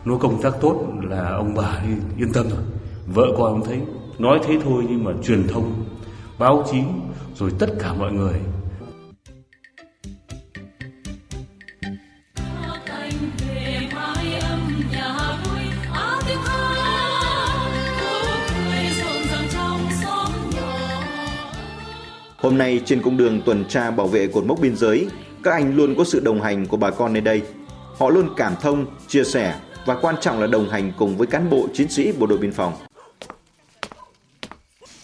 Nó 0.05 0.17
công 0.17 0.41
tác 0.41 0.53
tốt 0.61 0.87
là 1.01 1.29
ông 1.29 1.53
bà 1.55 1.81
yên 2.17 2.33
tâm 2.33 2.49
rồi. 2.49 2.63
Vợ 3.07 3.25
con 3.37 3.53
ông 3.53 3.65
thấy 3.65 3.79
nói 4.19 4.39
thế 4.47 4.57
thôi 4.63 4.83
nhưng 4.89 5.03
mà 5.03 5.11
truyền 5.23 5.47
thông 5.47 5.85
báo 6.39 6.63
chí 6.71 6.77
rồi 7.35 7.51
tất 7.59 7.69
cả 7.79 7.93
mọi 7.93 8.11
người. 8.11 8.39
Hôm 22.37 22.57
nay 22.57 22.81
trên 22.85 23.01
cung 23.01 23.17
đường 23.17 23.41
tuần 23.45 23.65
tra 23.65 23.91
bảo 23.91 24.07
vệ 24.07 24.27
cột 24.27 24.45
mốc 24.45 24.59
biên 24.61 24.75
giới, 24.75 25.07
các 25.43 25.51
anh 25.51 25.75
luôn 25.75 25.95
có 25.97 26.03
sự 26.03 26.19
đồng 26.19 26.41
hành 26.41 26.65
của 26.65 26.77
bà 26.77 26.91
con 26.91 27.13
nơi 27.13 27.21
đây. 27.21 27.41
Họ 27.97 28.09
luôn 28.09 28.29
cảm 28.35 28.55
thông, 28.61 28.85
chia 29.07 29.23
sẻ, 29.23 29.59
và 29.85 29.95
quan 30.01 30.15
trọng 30.21 30.39
là 30.39 30.47
đồng 30.47 30.69
hành 30.69 30.91
cùng 30.97 31.17
với 31.17 31.27
cán 31.27 31.49
bộ 31.49 31.67
chiến 31.73 31.89
sĩ 31.89 32.11
bộ 32.11 32.27
đội 32.27 32.37
biên 32.37 32.51
phòng. 32.51 32.73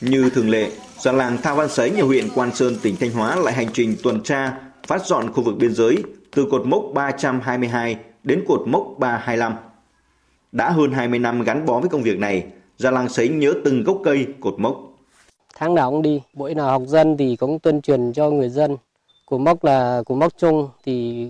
Như 0.01 0.29
thường 0.29 0.49
lệ, 0.49 0.71
già 0.97 1.11
làng 1.11 1.37
Thao 1.37 1.55
Văn 1.55 1.69
Sấy 1.69 1.91
nhiều 1.91 2.07
huyện 2.07 2.29
Quan 2.35 2.55
Sơn, 2.55 2.75
tỉnh 2.81 2.95
Thanh 2.99 3.11
Hóa 3.11 3.35
lại 3.35 3.53
hành 3.53 3.67
trình 3.73 3.95
tuần 4.03 4.23
tra, 4.23 4.57
phát 4.87 5.05
dọn 5.05 5.33
khu 5.33 5.43
vực 5.43 5.55
biên 5.57 5.73
giới 5.73 5.97
từ 6.35 6.45
cột 6.51 6.65
mốc 6.65 6.83
322 6.93 7.97
đến 8.23 8.43
cột 8.47 8.61
mốc 8.67 8.87
325. 8.97 9.53
Đã 10.51 10.69
hơn 10.69 10.91
20 10.91 11.19
năm 11.19 11.41
gắn 11.41 11.65
bó 11.65 11.79
với 11.79 11.89
công 11.89 12.03
việc 12.03 12.17
này, 12.17 12.43
già 12.77 12.91
làng 12.91 13.09
Sấy 13.09 13.29
nhớ 13.29 13.53
từng 13.65 13.83
gốc 13.83 13.97
cây, 14.03 14.27
cột 14.41 14.55
mốc. 14.57 14.77
Tháng 15.55 15.75
nào 15.75 15.91
cũng 15.91 16.01
đi, 16.01 16.21
mỗi 16.33 16.55
nào 16.55 16.69
học 16.69 16.81
dân 16.87 17.17
thì 17.17 17.35
cũng 17.35 17.59
tuyên 17.59 17.81
truyền 17.81 18.13
cho 18.13 18.29
người 18.29 18.49
dân. 18.49 18.77
Cột 19.25 19.41
mốc 19.41 19.63
là 19.63 20.03
cột 20.05 20.17
mốc 20.17 20.33
chung 20.37 20.69
thì 20.85 21.27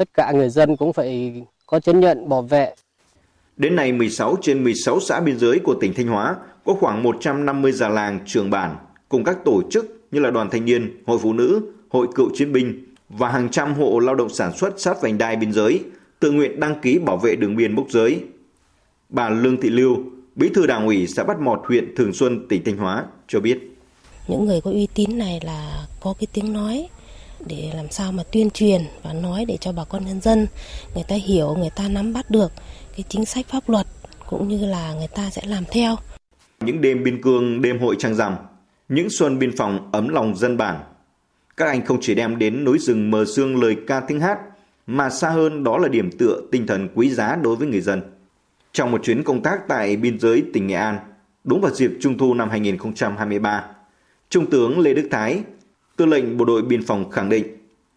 tất 0.00 0.08
cả 0.14 0.32
người 0.32 0.48
dân 0.48 0.76
cũng 0.76 0.92
phải 0.92 1.42
có 1.66 1.80
chứng 1.80 2.00
nhận 2.00 2.28
bảo 2.28 2.42
vệ. 2.42 2.74
Đến 3.56 3.76
nay 3.76 3.92
16 3.92 4.36
trên 4.42 4.64
16 4.64 5.00
xã 5.00 5.20
biên 5.20 5.38
giới 5.38 5.58
của 5.58 5.74
tỉnh 5.80 5.94
Thanh 5.94 6.06
Hóa 6.06 6.36
có 6.64 6.74
khoảng 6.74 7.02
150 7.02 7.72
già 7.72 7.88
làng 7.88 8.20
trường 8.26 8.50
bản 8.50 8.76
cùng 9.08 9.24
các 9.24 9.36
tổ 9.44 9.62
chức 9.70 10.00
như 10.10 10.20
là 10.20 10.30
đoàn 10.30 10.50
thanh 10.50 10.64
niên, 10.64 11.02
hội 11.06 11.18
phụ 11.22 11.32
nữ, 11.32 11.62
hội 11.88 12.06
cựu 12.14 12.28
chiến 12.34 12.52
binh 12.52 12.84
và 13.08 13.28
hàng 13.28 13.48
trăm 13.48 13.74
hộ 13.74 13.98
lao 13.98 14.14
động 14.14 14.28
sản 14.28 14.56
xuất 14.56 14.80
sát 14.80 15.02
vành 15.02 15.18
đai 15.18 15.36
biên 15.36 15.52
giới 15.52 15.80
tự 16.20 16.30
nguyện 16.30 16.60
đăng 16.60 16.80
ký 16.80 16.98
bảo 16.98 17.16
vệ 17.16 17.36
đường 17.36 17.56
biên 17.56 17.74
mốc 17.74 17.90
giới. 17.90 18.20
Bà 19.08 19.28
Lương 19.28 19.60
Thị 19.60 19.70
Lưu, 19.70 19.96
Bí 20.36 20.48
thư 20.54 20.66
Đảng 20.66 20.86
ủy 20.86 21.06
xã 21.06 21.24
Bát 21.24 21.40
Mọt, 21.40 21.60
huyện 21.64 21.94
Thường 21.96 22.12
Xuân, 22.12 22.48
tỉnh 22.48 22.64
Thanh 22.64 22.76
Hóa 22.76 23.04
cho 23.28 23.40
biết. 23.40 23.58
Những 24.28 24.44
người 24.44 24.60
có 24.60 24.70
uy 24.70 24.88
tín 24.94 25.18
này 25.18 25.40
là 25.44 25.86
có 26.00 26.14
cái 26.20 26.26
tiếng 26.32 26.52
nói 26.52 26.88
để 27.46 27.70
làm 27.74 27.90
sao 27.90 28.12
mà 28.12 28.22
tuyên 28.32 28.50
truyền 28.50 28.82
và 29.02 29.12
nói 29.12 29.44
để 29.48 29.56
cho 29.56 29.72
bà 29.72 29.84
con 29.84 30.06
nhân 30.06 30.20
dân 30.20 30.46
người 30.94 31.04
ta 31.08 31.16
hiểu, 31.16 31.54
người 31.58 31.70
ta 31.76 31.88
nắm 31.88 32.12
bắt 32.12 32.30
được 32.30 32.52
cái 32.96 33.04
chính 33.08 33.24
sách 33.24 33.46
pháp 33.48 33.68
luật 33.68 33.86
cũng 34.26 34.48
như 34.48 34.66
là 34.66 34.94
người 34.94 35.08
ta 35.14 35.30
sẽ 35.30 35.42
làm 35.46 35.64
theo. 35.70 35.96
Những 36.60 36.80
đêm 36.80 37.04
biên 37.04 37.22
cương, 37.22 37.62
đêm 37.62 37.80
hội 37.80 37.96
trăng 37.98 38.14
rằm, 38.14 38.36
những 38.88 39.10
xuân 39.10 39.38
biên 39.38 39.56
phòng 39.56 39.90
ấm 39.92 40.08
lòng 40.08 40.36
dân 40.36 40.56
bản. 40.56 40.80
Các 41.56 41.66
anh 41.66 41.84
không 41.84 41.98
chỉ 42.00 42.14
đem 42.14 42.38
đến 42.38 42.64
núi 42.64 42.78
rừng 42.78 43.10
mờ 43.10 43.24
sương 43.24 43.62
lời 43.62 43.76
ca 43.86 44.00
tiếng 44.00 44.20
hát, 44.20 44.38
mà 44.86 45.10
xa 45.10 45.30
hơn 45.30 45.64
đó 45.64 45.78
là 45.78 45.88
điểm 45.88 46.10
tựa 46.18 46.40
tinh 46.52 46.66
thần 46.66 46.88
quý 46.94 47.10
giá 47.10 47.36
đối 47.42 47.56
với 47.56 47.68
người 47.68 47.80
dân. 47.80 48.02
Trong 48.72 48.90
một 48.90 49.04
chuyến 49.04 49.22
công 49.22 49.42
tác 49.42 49.58
tại 49.68 49.96
biên 49.96 50.20
giới 50.20 50.42
tỉnh 50.52 50.66
Nghệ 50.66 50.74
An, 50.74 50.98
đúng 51.44 51.60
vào 51.60 51.74
dịp 51.74 51.90
Trung 52.00 52.18
thu 52.18 52.34
năm 52.34 52.50
2023, 52.50 53.64
Trung 54.28 54.50
tướng 54.50 54.78
Lê 54.78 54.94
Đức 54.94 55.08
Thái, 55.10 55.42
tư 56.00 56.06
lệnh 56.06 56.36
bộ 56.36 56.44
đội 56.44 56.62
biên 56.62 56.86
phòng 56.86 57.10
khẳng 57.10 57.28
định, 57.28 57.44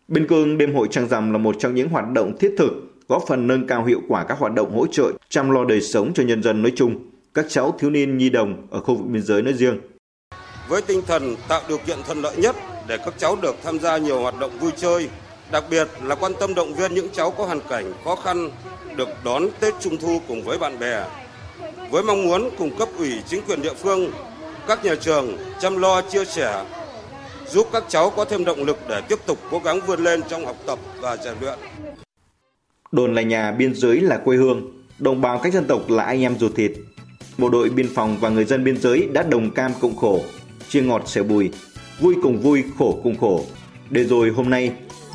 biên 0.07 0.27
cương 0.27 0.57
đêm 0.57 0.75
hội 0.75 0.87
trăng 0.91 1.07
rằm 1.07 1.31
là 1.31 1.37
một 1.37 1.55
trong 1.59 1.75
những 1.75 1.89
hoạt 1.89 2.05
động 2.13 2.37
thiết 2.37 2.55
thực 2.57 2.73
góp 3.07 3.23
phần 3.27 3.47
nâng 3.47 3.67
cao 3.67 3.85
hiệu 3.85 4.01
quả 4.07 4.23
các 4.23 4.39
hoạt 4.39 4.53
động 4.53 4.77
hỗ 4.77 4.87
trợ 4.87 5.11
chăm 5.29 5.51
lo 5.51 5.65
đời 5.65 5.81
sống 5.81 6.13
cho 6.13 6.23
nhân 6.23 6.43
dân 6.43 6.61
nói 6.61 6.71
chung, 6.75 6.99
các 7.33 7.45
cháu 7.49 7.75
thiếu 7.79 7.89
niên 7.89 8.17
nhi 8.17 8.29
đồng 8.29 8.67
ở 8.71 8.79
khu 8.79 8.95
vực 8.95 9.07
biên 9.07 9.21
giới 9.21 9.41
nói 9.41 9.53
riêng. 9.53 9.79
Với 10.69 10.81
tinh 10.81 11.01
thần 11.07 11.35
tạo 11.47 11.61
điều 11.69 11.77
kiện 11.77 11.97
thuận 12.05 12.21
lợi 12.21 12.35
nhất 12.37 12.55
để 12.87 12.97
các 12.97 13.13
cháu 13.17 13.37
được 13.41 13.55
tham 13.63 13.79
gia 13.79 13.97
nhiều 13.97 14.19
hoạt 14.19 14.39
động 14.39 14.51
vui 14.59 14.71
chơi, 14.77 15.09
đặc 15.51 15.63
biệt 15.69 15.87
là 16.03 16.15
quan 16.15 16.31
tâm 16.39 16.55
động 16.55 16.73
viên 16.73 16.93
những 16.93 17.09
cháu 17.13 17.31
có 17.31 17.45
hoàn 17.45 17.59
cảnh 17.69 17.93
khó 18.05 18.15
khăn 18.15 18.49
được 18.95 19.09
đón 19.25 19.47
Tết 19.59 19.73
Trung 19.79 19.97
thu 19.97 20.21
cùng 20.27 20.43
với 20.43 20.57
bạn 20.57 20.79
bè. 20.79 21.05
Với 21.91 22.03
mong 22.03 22.23
muốn 22.23 22.49
cung 22.57 22.77
cấp 22.77 22.89
ủy 22.97 23.11
chính 23.27 23.41
quyền 23.47 23.61
địa 23.61 23.73
phương, 23.73 24.11
các 24.67 24.85
nhà 24.85 24.95
trường 24.95 25.37
chăm 25.59 25.77
lo 25.77 26.01
chia 26.01 26.25
sẻ 26.25 26.65
giúp 27.49 27.67
các 27.73 27.83
cháu 27.89 28.09
có 28.09 28.25
thêm 28.25 28.45
động 28.45 28.63
lực 28.63 28.77
để 28.89 29.01
tiếp 29.09 29.19
tục 29.25 29.39
cố 29.51 29.59
gắng 29.59 29.79
vươn 29.87 30.03
lên 30.03 30.21
trong 30.29 30.45
học 30.45 30.57
tập 30.65 30.79
và 30.99 31.17
rèn 31.17 31.33
luyện. 31.41 31.59
Đồn 32.91 33.15
là 33.15 33.21
nhà, 33.21 33.51
biên 33.51 33.75
giới 33.75 34.01
là 34.01 34.17
quê 34.17 34.37
hương, 34.37 34.83
đồng 34.99 35.21
bào 35.21 35.39
các 35.43 35.53
dân 35.53 35.65
tộc 35.67 35.89
là 35.89 36.03
anh 36.03 36.21
em 36.21 36.39
ruột 36.39 36.55
thịt. 36.55 36.71
Bộ 37.37 37.49
đội 37.49 37.69
biên 37.69 37.87
phòng 37.95 38.17
và 38.19 38.29
người 38.29 38.45
dân 38.45 38.63
biên 38.63 38.77
giới 38.77 39.07
đã 39.13 39.23
đồng 39.23 39.51
cam 39.51 39.71
cộng 39.81 39.95
khổ, 39.95 40.23
chia 40.69 40.81
ngọt 40.81 41.03
sẻ 41.05 41.23
bùi, 41.23 41.49
vui 41.99 42.15
cùng 42.23 42.41
vui, 42.41 42.63
khổ 42.77 42.99
cùng 43.03 43.17
khổ. 43.17 43.45
Để 43.89 44.03
rồi 44.03 44.29
hôm 44.29 44.49
nay, 44.49 44.71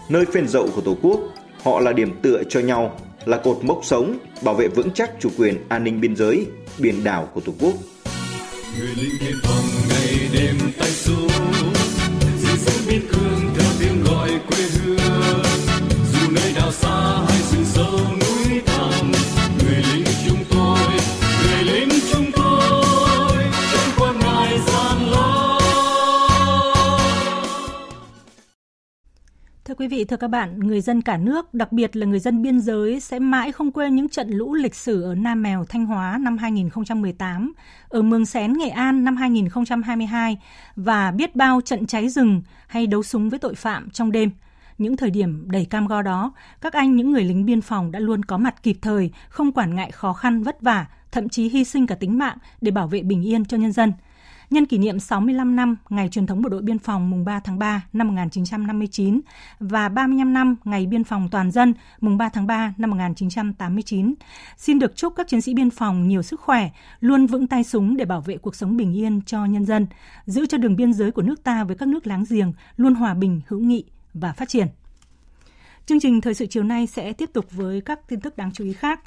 nơi 0.09 0.25
phên 0.33 0.49
dậu 0.49 0.69
của 0.75 0.81
Tổ 0.81 0.97
quốc, 1.03 1.21
họ 1.63 1.81
là 1.81 1.93
điểm 1.93 2.11
tựa 2.23 2.43
cho 2.49 2.61
nhau, 2.61 3.01
là 3.25 3.37
cột 3.37 3.59
mốc 3.63 3.81
sống, 3.83 4.19
bảo 4.43 4.55
vệ 4.55 4.69
vững 4.69 4.91
chắc 4.95 5.11
chủ 5.21 5.31
quyền 5.39 5.57
an 5.69 5.85
ninh 5.85 6.01
biên 6.01 6.17
giới, 6.17 6.47
biển 6.79 7.05
đảo 7.05 7.29
của 7.35 7.41
Tổ 7.41 7.53
quốc. 7.61 7.75
Người 8.79 8.89
lính 8.97 9.13
biên 9.21 9.35
phòng 9.43 9.65
ngày 9.89 10.29
đêm 10.35 10.57
tay 10.79 10.91
súng, 10.91 11.29
giữ 12.89 13.68
quý 29.79 29.89
vị, 29.89 30.05
thưa 30.05 30.17
các 30.17 30.29
bạn, 30.29 30.61
người 30.61 30.81
dân 30.81 31.03
cả 31.03 31.17
nước, 31.17 31.55
đặc 31.55 31.73
biệt 31.73 31.97
là 31.97 32.07
người 32.07 32.19
dân 32.19 32.43
biên 32.43 32.61
giới 32.61 33.01
sẽ 33.01 33.19
mãi 33.19 33.53
không 33.53 33.73
quên 33.73 33.97
những 33.97 34.09
trận 34.09 34.31
lũ 34.31 34.55
lịch 34.55 34.75
sử 34.75 35.03
ở 35.03 35.15
Nam 35.15 35.43
Mèo, 35.43 35.65
Thanh 35.65 35.87
Hóa 35.87 36.19
năm 36.21 36.39
2018, 36.39 37.53
ở 37.89 38.03
Mường 38.03 38.27
Xén, 38.27 38.53
Nghệ 38.53 38.69
An 38.69 39.05
năm 39.05 39.17
2022 39.17 40.39
và 40.77 41.11
biết 41.11 41.37
bao 41.37 41.61
trận 41.61 41.87
cháy 41.87 42.09
rừng 42.09 42.43
hay 42.67 42.87
đấu 42.87 43.03
súng 43.03 43.29
với 43.29 43.39
tội 43.39 43.55
phạm 43.55 43.91
trong 43.91 44.13
đêm. 44.13 44.31
Những 44.79 44.97
thời 44.97 45.11
điểm 45.11 45.51
đầy 45.51 45.65
cam 45.65 45.87
go 45.87 46.03
đó, 46.03 46.33
các 46.61 46.73
anh 46.73 46.97
những 46.97 47.13
người 47.13 47.25
lính 47.25 47.45
biên 47.45 47.61
phòng 47.61 47.93
đã 47.93 47.99
luôn 47.99 48.23
có 48.23 48.39
mặt 48.39 48.63
kịp 48.63 48.77
thời, 48.83 49.11
không 49.29 49.53
quản 49.53 49.75
ngại 49.75 49.91
khó 49.91 50.13
khăn 50.13 50.43
vất 50.43 50.61
vả, 50.61 50.87
thậm 51.13 51.29
chí 51.29 51.49
hy 51.49 51.65
sinh 51.65 51.87
cả 51.87 51.95
tính 51.95 52.19
mạng 52.19 52.37
để 52.61 52.71
bảo 52.71 52.89
vệ 52.89 53.03
bình 53.03 53.27
yên 53.27 53.45
cho 53.45 53.57
nhân 53.57 53.73
dân– 53.73 53.93
nhân 54.51 54.67
kỷ 54.67 54.79
niệm 54.79 54.99
65 54.99 55.57
năm 55.57 55.77
Ngày 55.89 56.09
truyền 56.09 56.27
thống 56.27 56.43
Bộ 56.43 56.49
đội 56.49 56.63
Biên 56.63 56.79
phòng 56.79 57.11
mùng 57.11 57.25
3 57.25 57.41
tháng 57.41 57.59
3 57.59 57.83
năm 57.93 58.09
1959 58.09 59.21
và 59.61 59.89
35 59.89 60.33
năm 60.33 60.57
Ngày 60.65 60.87
Biên 60.87 61.05
phòng 61.05 61.29
Toàn 61.31 61.51
dân 61.51 61.75
mùng 62.01 62.19
3 62.19 62.29
tháng 62.29 62.47
3 62.47 62.75
năm 62.79 62.91
1989. 62.91 64.15
Xin 64.57 64.79
được 64.79 64.97
chúc 64.97 65.13
các 65.17 65.29
chiến 65.29 65.41
sĩ 65.41 65.55
biên 65.55 65.71
phòng 65.71 66.09
nhiều 66.09 66.23
sức 66.23 66.41
khỏe, 66.41 66.71
luôn 67.01 67.27
vững 67.27 67.47
tay 67.47 67.65
súng 67.65 67.97
để 67.97 68.05
bảo 68.05 68.21
vệ 68.21 68.37
cuộc 68.37 68.55
sống 68.55 68.77
bình 68.77 68.97
yên 68.97 69.21
cho 69.27 69.45
nhân 69.45 69.67
dân, 69.67 69.87
giữ 70.27 70.47
cho 70.47 70.59
đường 70.59 70.77
biên 70.77 70.93
giới 70.93 71.11
của 71.11 71.23
nước 71.23 71.45
ta 71.45 71.65
với 71.65 71.77
các 71.77 71.89
nước 71.89 72.07
láng 72.07 72.25
giềng 72.31 72.53
luôn 72.77 72.95
hòa 72.95 73.15
bình, 73.15 73.41
hữu 73.47 73.61
nghị 73.61 73.85
và 74.15 74.33
phát 74.33 74.49
triển. 74.49 74.67
Chương 75.87 76.01
trình 76.01 76.21
thời 76.21 76.35
sự 76.35 76.47
chiều 76.47 76.63
nay 76.63 76.87
sẽ 76.87 77.13
tiếp 77.13 77.31
tục 77.33 77.47
với 77.51 77.81
các 77.81 78.09
tin 78.09 78.21
tức 78.21 78.37
đáng 78.37 78.53
chú 78.53 78.65
ý 78.65 78.73
khác 78.73 79.01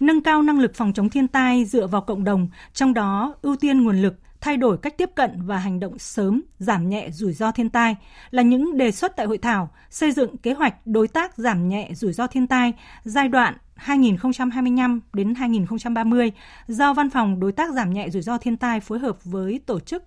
nâng 0.00 0.20
cao 0.20 0.42
năng 0.42 0.58
lực 0.58 0.74
phòng 0.74 0.92
chống 0.92 1.08
thiên 1.08 1.28
tai 1.28 1.64
dựa 1.64 1.86
vào 1.86 2.00
cộng 2.00 2.24
đồng, 2.24 2.48
trong 2.72 2.94
đó 2.94 3.34
ưu 3.42 3.56
tiên 3.56 3.82
nguồn 3.82 4.02
lực 4.02 4.14
thay 4.40 4.56
đổi 4.56 4.78
cách 4.78 4.98
tiếp 4.98 5.10
cận 5.14 5.42
và 5.42 5.58
hành 5.58 5.80
động 5.80 5.98
sớm, 5.98 6.42
giảm 6.58 6.88
nhẹ 6.88 7.10
rủi 7.10 7.32
ro 7.32 7.52
thiên 7.52 7.70
tai 7.70 7.96
là 8.30 8.42
những 8.42 8.76
đề 8.76 8.90
xuất 8.90 9.16
tại 9.16 9.26
hội 9.26 9.38
thảo 9.38 9.70
xây 9.90 10.12
dựng 10.12 10.36
kế 10.36 10.52
hoạch 10.52 10.86
đối 10.86 11.08
tác 11.08 11.36
giảm 11.36 11.68
nhẹ 11.68 11.90
rủi 11.94 12.12
ro 12.12 12.26
thiên 12.26 12.46
tai 12.46 12.72
giai 13.04 13.28
đoạn 13.28 13.56
2025 13.76 15.00
đến 15.12 15.34
2030 15.34 16.32
do 16.68 16.92
Văn 16.92 17.10
phòng 17.10 17.40
Đối 17.40 17.52
tác 17.52 17.72
giảm 17.74 17.92
nhẹ 17.92 18.10
rủi 18.10 18.22
ro 18.22 18.38
thiên 18.38 18.56
tai 18.56 18.80
phối 18.80 18.98
hợp 18.98 19.24
với 19.24 19.60
tổ 19.66 19.80
chức 19.80 20.04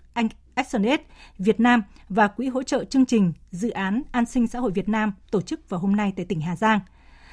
ActionAid 0.54 1.00
Việt 1.38 1.60
Nam 1.60 1.84
và 2.10 2.28
Quỹ 2.28 2.48
hỗ 2.48 2.64
trợ 2.64 2.84
chương 2.84 3.06
trình 3.06 3.34
Dự 3.52 3.70
án 3.70 4.02
An 4.12 4.26
sinh 4.26 4.48
xã 4.48 4.60
hội 4.60 4.72
Việt 4.72 4.90
Nam 4.90 5.14
tổ 5.32 5.42
chức 5.42 5.70
vào 5.70 5.80
hôm 5.80 5.96
nay 5.96 6.14
tại 6.16 6.26
tỉnh 6.26 6.42
Hà 6.42 6.56
Giang. 6.56 6.80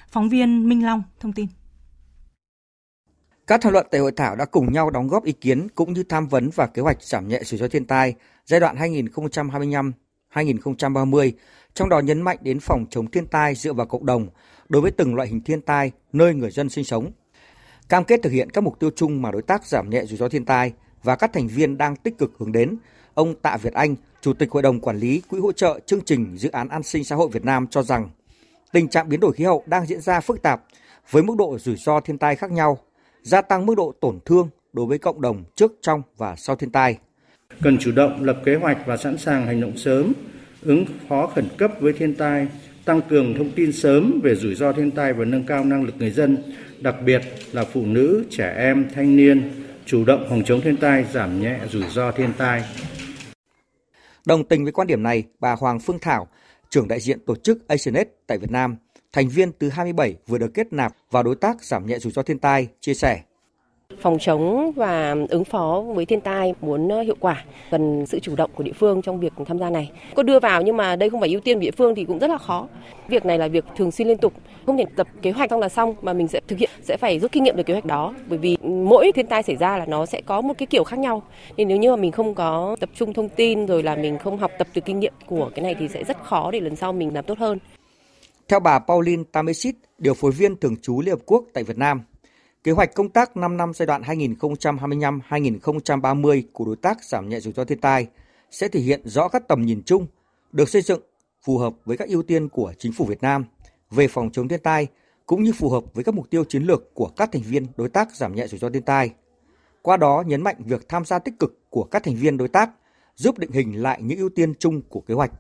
Phóng 0.09 0.29
viên 0.29 0.69
Minh 0.69 0.85
Long 0.85 1.03
thông 1.21 1.33
tin. 1.33 1.47
Các 3.47 3.61
thảo 3.61 3.73
luận 3.73 3.87
tại 3.91 4.01
hội 4.01 4.13
thảo 4.13 4.37
đã 4.37 4.45
cùng 4.45 4.73
nhau 4.73 4.91
đóng 4.91 5.09
góp 5.09 5.25
ý 5.25 5.33
kiến 5.33 5.69
cũng 5.75 5.93
như 5.93 6.03
tham 6.03 6.27
vấn 6.27 6.51
và 6.55 6.67
kế 6.67 6.83
hoạch 6.83 7.03
giảm 7.03 7.29
nhẹ 7.29 7.41
rủi 7.43 7.59
ro 7.59 7.69
thiên 7.69 7.85
tai 7.85 8.15
giai 8.45 8.61
đoạn 8.61 8.77
2025-2030, 10.33 11.33
trong 11.75 11.89
đó 11.89 11.99
nhấn 11.99 12.23
mạnh 12.23 12.39
đến 12.41 12.61
phòng 12.61 12.85
chống 12.91 13.11
thiên 13.11 13.27
tai 13.27 13.55
dựa 13.55 13.73
vào 13.73 13.87
cộng 13.87 14.07
đồng 14.07 14.29
đối 14.69 14.83
với 14.83 14.91
từng 14.91 15.15
loại 15.15 15.29
hình 15.29 15.41
thiên 15.41 15.61
tai 15.61 15.91
nơi 16.13 16.35
người 16.35 16.51
dân 16.51 16.69
sinh 16.69 16.85
sống. 16.85 17.13
Cam 17.89 18.05
kết 18.05 18.21
thực 18.23 18.33
hiện 18.33 18.51
các 18.51 18.61
mục 18.61 18.81
tiêu 18.81 18.91
chung 18.97 19.23
mà 19.23 19.31
đối 19.31 19.43
tác 19.43 19.67
giảm 19.67 19.91
nhẹ 19.91 20.05
rủi 20.05 20.19
ro 20.19 20.29
thiên 20.29 20.45
tai 20.45 20.73
và 21.03 21.17
các 21.17 21.33
thành 21.33 21.49
viên 21.49 21.79
đang 21.79 21.97
tích 21.97 22.19
cực 22.19 22.33
hướng 22.39 22.53
đến, 22.53 22.77
ông 23.15 23.35
Tạ 23.35 23.57
Việt 23.57 23.73
Anh, 23.73 23.97
Chủ 24.21 24.33
tịch 24.33 24.51
Hội 24.51 24.63
đồng 24.63 24.81
Quản 24.81 24.99
lý 24.99 25.23
Quỹ 25.29 25.41
hỗ 25.41 25.53
trợ 25.53 25.81
chương 25.87 26.05
trình 26.05 26.37
Dự 26.39 26.51
án 26.51 26.69
An 26.69 26.83
sinh 26.83 27.05
xã 27.05 27.17
hội 27.17 27.29
Việt 27.33 27.45
Nam 27.45 27.67
cho 27.67 27.83
rằng 27.83 28.11
tình 28.73 28.89
trạng 28.89 29.09
biến 29.09 29.21
đổi 29.21 29.33
khí 29.33 29.45
hậu 29.45 29.63
đang 29.67 29.87
diễn 29.87 30.01
ra 30.01 30.21
phức 30.21 30.43
tạp 30.43 30.63
với 31.11 31.23
mức 31.23 31.35
độ 31.39 31.59
rủi 31.59 31.77
ro 31.77 32.01
thiên 32.01 32.19
tai 32.19 32.37
khác 32.37 32.51
nhau 32.51 32.79
gia 33.27 33.41
tăng 33.41 33.67
mức 33.67 33.75
độ 33.75 33.93
tổn 34.01 34.19
thương 34.25 34.49
đối 34.73 34.87
với 34.87 34.99
cộng 34.99 35.21
đồng 35.21 35.45
trước, 35.57 35.73
trong 35.83 36.03
và 36.17 36.37
sau 36.37 36.57
thiên 36.57 36.71
tai. 36.71 36.99
Cần 37.63 37.79
chủ 37.79 37.93
động 37.93 38.25
lập 38.25 38.43
kế 38.45 38.55
hoạch 38.55 38.79
và 38.87 38.97
sẵn 38.97 39.19
sàng 39.19 39.47
hành 39.47 39.61
động 39.61 39.77
sớm, 39.77 40.13
ứng 40.63 40.85
phó 41.09 41.27
khẩn 41.27 41.49
cấp 41.59 41.71
với 41.81 41.93
thiên 41.93 42.15
tai, 42.15 42.49
tăng 42.85 43.01
cường 43.03 43.35
thông 43.39 43.51
tin 43.51 43.73
sớm 43.73 44.21
về 44.23 44.35
rủi 44.35 44.55
ro 44.55 44.73
thiên 44.73 44.91
tai 44.91 45.13
và 45.13 45.25
nâng 45.25 45.47
cao 45.47 45.65
năng 45.65 45.85
lực 45.85 45.95
người 45.99 46.11
dân, 46.11 46.39
đặc 46.81 46.95
biệt 47.05 47.23
là 47.53 47.65
phụ 47.65 47.87
nữ, 47.87 48.25
trẻ 48.31 48.55
em, 48.57 48.89
thanh 48.95 49.17
niên, 49.17 49.65
chủ 49.87 50.05
động 50.05 50.27
phòng 50.29 50.43
chống 50.45 50.61
thiên 50.61 50.77
tai, 50.77 51.05
giảm 51.13 51.41
nhẹ 51.41 51.61
rủi 51.71 51.85
ro 51.91 52.13
thiên 52.13 52.33
tai. 52.39 52.65
Đồng 54.27 54.45
tình 54.45 54.65
với 54.65 54.73
quan 54.73 54.87
điểm 54.87 55.03
này, 55.03 55.25
bà 55.41 55.53
Hoàng 55.53 55.81
Phương 55.81 55.99
Thảo, 55.99 56.29
trưởng 56.71 56.89
đại 56.89 57.01
diện 57.01 57.19
tổ 57.27 57.37
chức 57.37 57.69
ASIANET 57.69 58.09
tại 58.27 58.39
Việt 58.39 58.51
Nam, 58.51 58.77
thành 59.13 59.29
viên 59.29 59.53
từ 59.53 59.69
27 59.69 60.15
vừa 60.27 60.39
được 60.39 60.55
kết 60.55 60.73
nạp 60.73 60.93
vào 61.11 61.23
đối 61.23 61.35
tác 61.35 61.65
giảm 61.65 61.87
nhẹ 61.87 61.99
rủi 61.99 62.13
ro 62.13 62.23
thiên 62.23 62.39
tai, 62.39 62.69
chia 62.81 62.95
sẻ 62.95 63.23
phòng 64.01 64.19
chống 64.19 64.73
và 64.77 65.17
ứng 65.29 65.45
phó 65.45 65.85
với 65.95 66.05
thiên 66.05 66.21
tai 66.21 66.55
muốn 66.61 66.89
ờ, 66.89 67.01
hiệu 67.01 67.17
quả 67.21 67.45
cần 67.71 68.07
sự 68.07 68.21
chủ 68.21 68.37
động 68.37 68.51
của 68.55 68.63
địa 68.63 68.73
phương 68.73 69.03
trong 69.03 69.21
việc 69.21 69.33
tham 69.47 69.59
gia 69.59 69.71
này. 69.71 69.91
Có 70.15 70.23
đưa 70.23 70.41
vào 70.41 70.63
nhưng 70.63 70.77
mà 70.77 70.97
đây 70.97 71.11
không 71.11 71.21
phải 71.21 71.31
ưu 71.31 71.41
tiên 71.41 71.61
địa 71.61 71.71
phương 71.71 71.95
thì 71.95 72.05
cũng 72.05 72.19
rất 72.19 72.31
là 72.31 72.39
khó. 72.39 72.69
Việc 73.09 73.27
này 73.27 73.39
là 73.39 73.49
việc 73.49 73.65
thường 73.77 73.91
xuyên 73.91 74.09
liên 74.09 74.19
tục, 74.19 74.33
không 74.67 74.79
thể 74.79 74.85
tập 74.97 75.07
kế 75.23 75.31
hoạch 75.31 75.51
xong 75.51 75.61
là 75.61 75.69
xong 75.69 75.95
mà 76.03 76.13
mình 76.13 76.29
sẽ 76.29 76.41
thực 76.49 76.59
hiện 76.59 76.71
sẽ 76.83 76.97
phải 76.97 77.19
rút 77.19 77.33
kinh 77.33 77.45
nghiệm 77.45 77.57
từ 77.57 77.63
kế 77.63 77.75
hoạch 77.75 77.85
đó 77.85 78.15
bởi 78.27 78.39
vì 78.39 78.57
mỗi 78.63 79.13
thiên 79.13 79.27
tai 79.27 79.43
xảy 79.43 79.57
ra 79.57 79.79
là 79.79 79.87
nó 79.87 80.07
sẽ 80.07 80.21
có 80.21 80.41
một 80.41 80.55
cái 80.59 80.67
kiểu 80.67 80.85
khác 80.85 80.99
nhau. 80.99 81.23
Nên 81.57 81.69
nếu 81.69 81.77
như 81.77 81.91
mà 81.91 81.97
mình 81.97 82.13
không 82.13 82.35
có 82.35 82.77
tập 82.81 82.89
trung 82.95 83.13
thông 83.13 83.29
tin 83.29 83.67
rồi 83.67 83.83
là 83.83 83.97
mình 83.97 84.19
không 84.19 84.39
học 84.39 84.51
tập 84.59 84.67
từ 84.75 84.81
kinh 84.81 85.01
nghiệm 85.01 85.13
của 85.27 85.51
cái 85.55 85.63
này 85.63 85.75
thì 85.79 85.89
sẽ 85.89 86.05
rất 86.05 86.23
khó 86.23 86.51
để 86.51 86.61
lần 86.61 86.77
sau 86.77 86.93
mình 86.93 87.15
làm 87.15 87.25
tốt 87.25 87.39
hơn. 87.39 87.59
Theo 88.49 88.61
bà 88.61 88.79
Pauline 88.79 89.23
Tamesit, 89.33 89.75
điều 89.99 90.15
phối 90.15 90.33
viên 90.33 90.57
thường 90.57 90.77
trú 90.77 91.01
Liên 91.01 91.11
Hợp 91.11 91.23
Quốc 91.27 91.45
tại 91.55 91.65
Việt 91.65 91.79
Nam, 91.79 92.03
Kế 92.67 92.73
hoạch 92.73 92.95
công 92.95 93.09
tác 93.09 93.37
5 93.37 93.57
năm 93.57 93.73
giai 93.75 93.87
đoạn 93.87 94.03
2025-2030 94.03 96.43
của 96.53 96.65
đối 96.65 96.77
tác 96.77 97.05
giảm 97.05 97.29
nhẹ 97.29 97.41
rủi 97.41 97.53
ro 97.53 97.65
thiên 97.65 97.81
tai 97.81 98.07
sẽ 98.51 98.69
thể 98.69 98.81
hiện 98.81 99.01
rõ 99.05 99.29
các 99.29 99.49
tầm 99.49 99.63
nhìn 99.63 99.83
chung 99.87 100.07
được 100.53 100.69
xây 100.69 100.83
dựng 100.83 101.01
phù 101.45 101.59
hợp 101.59 101.75
với 101.85 101.97
các 101.97 102.09
ưu 102.09 102.23
tiên 102.23 102.49
của 102.49 102.73
chính 102.79 102.93
phủ 102.93 103.05
Việt 103.05 103.23
Nam 103.23 103.45
về 103.91 104.09
phòng 104.09 104.31
chống 104.33 104.49
thiên 104.49 104.61
tai 104.61 104.87
cũng 105.27 105.43
như 105.43 105.53
phù 105.53 105.69
hợp 105.69 105.85
với 105.95 106.05
các 106.05 106.15
mục 106.15 106.31
tiêu 106.31 106.45
chiến 106.45 106.63
lược 106.63 106.95
của 106.95 107.11
các 107.17 107.33
thành 107.33 107.43
viên 107.43 107.67
đối 107.77 107.89
tác 107.89 108.17
giảm 108.17 108.35
nhẹ 108.35 108.47
rủi 108.47 108.59
ro 108.59 108.71
thiên 108.71 108.83
tai. 108.83 109.11
Qua 109.83 109.97
đó 109.97 110.25
nhấn 110.27 110.43
mạnh 110.43 110.57
việc 110.59 110.89
tham 110.89 111.05
gia 111.05 111.19
tích 111.19 111.35
cực 111.39 111.71
của 111.71 111.85
các 111.85 112.03
thành 112.03 112.17
viên 112.17 112.37
đối 112.37 112.49
tác 112.49 112.71
giúp 113.15 113.39
định 113.39 113.51
hình 113.51 113.83
lại 113.83 114.03
những 114.03 114.19
ưu 114.19 114.29
tiên 114.29 114.55
chung 114.59 114.83
của 114.89 115.01
kế 115.01 115.15
hoạch. 115.15 115.33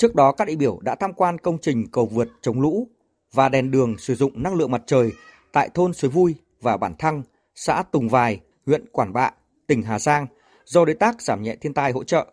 Trước 0.00 0.14
đó 0.14 0.32
các 0.32 0.44
đại 0.44 0.56
biểu 0.56 0.78
đã 0.82 0.94
tham 0.94 1.12
quan 1.12 1.38
công 1.38 1.58
trình 1.58 1.86
cầu 1.92 2.06
vượt 2.06 2.28
chống 2.40 2.60
lũ 2.60 2.88
và 3.32 3.48
đèn 3.48 3.70
đường 3.70 3.98
sử 3.98 4.14
dụng 4.14 4.42
năng 4.42 4.54
lượng 4.54 4.70
mặt 4.70 4.82
trời 4.86 5.12
tại 5.52 5.70
thôn 5.74 5.92
Suối 5.92 6.10
Vui 6.10 6.34
và 6.60 6.76
Bản 6.76 6.94
Thăng, 6.98 7.22
xã 7.54 7.82
Tùng 7.92 8.08
Vài, 8.08 8.40
huyện 8.66 8.84
Quản 8.92 9.12
Bạ, 9.12 9.30
tỉnh 9.66 9.82
Hà 9.82 9.98
Giang 9.98 10.26
do 10.64 10.84
đối 10.84 10.94
tác 10.94 11.22
giảm 11.22 11.42
nhẹ 11.42 11.56
thiên 11.60 11.74
tai 11.74 11.92
hỗ 11.92 12.04
trợ. 12.04 12.26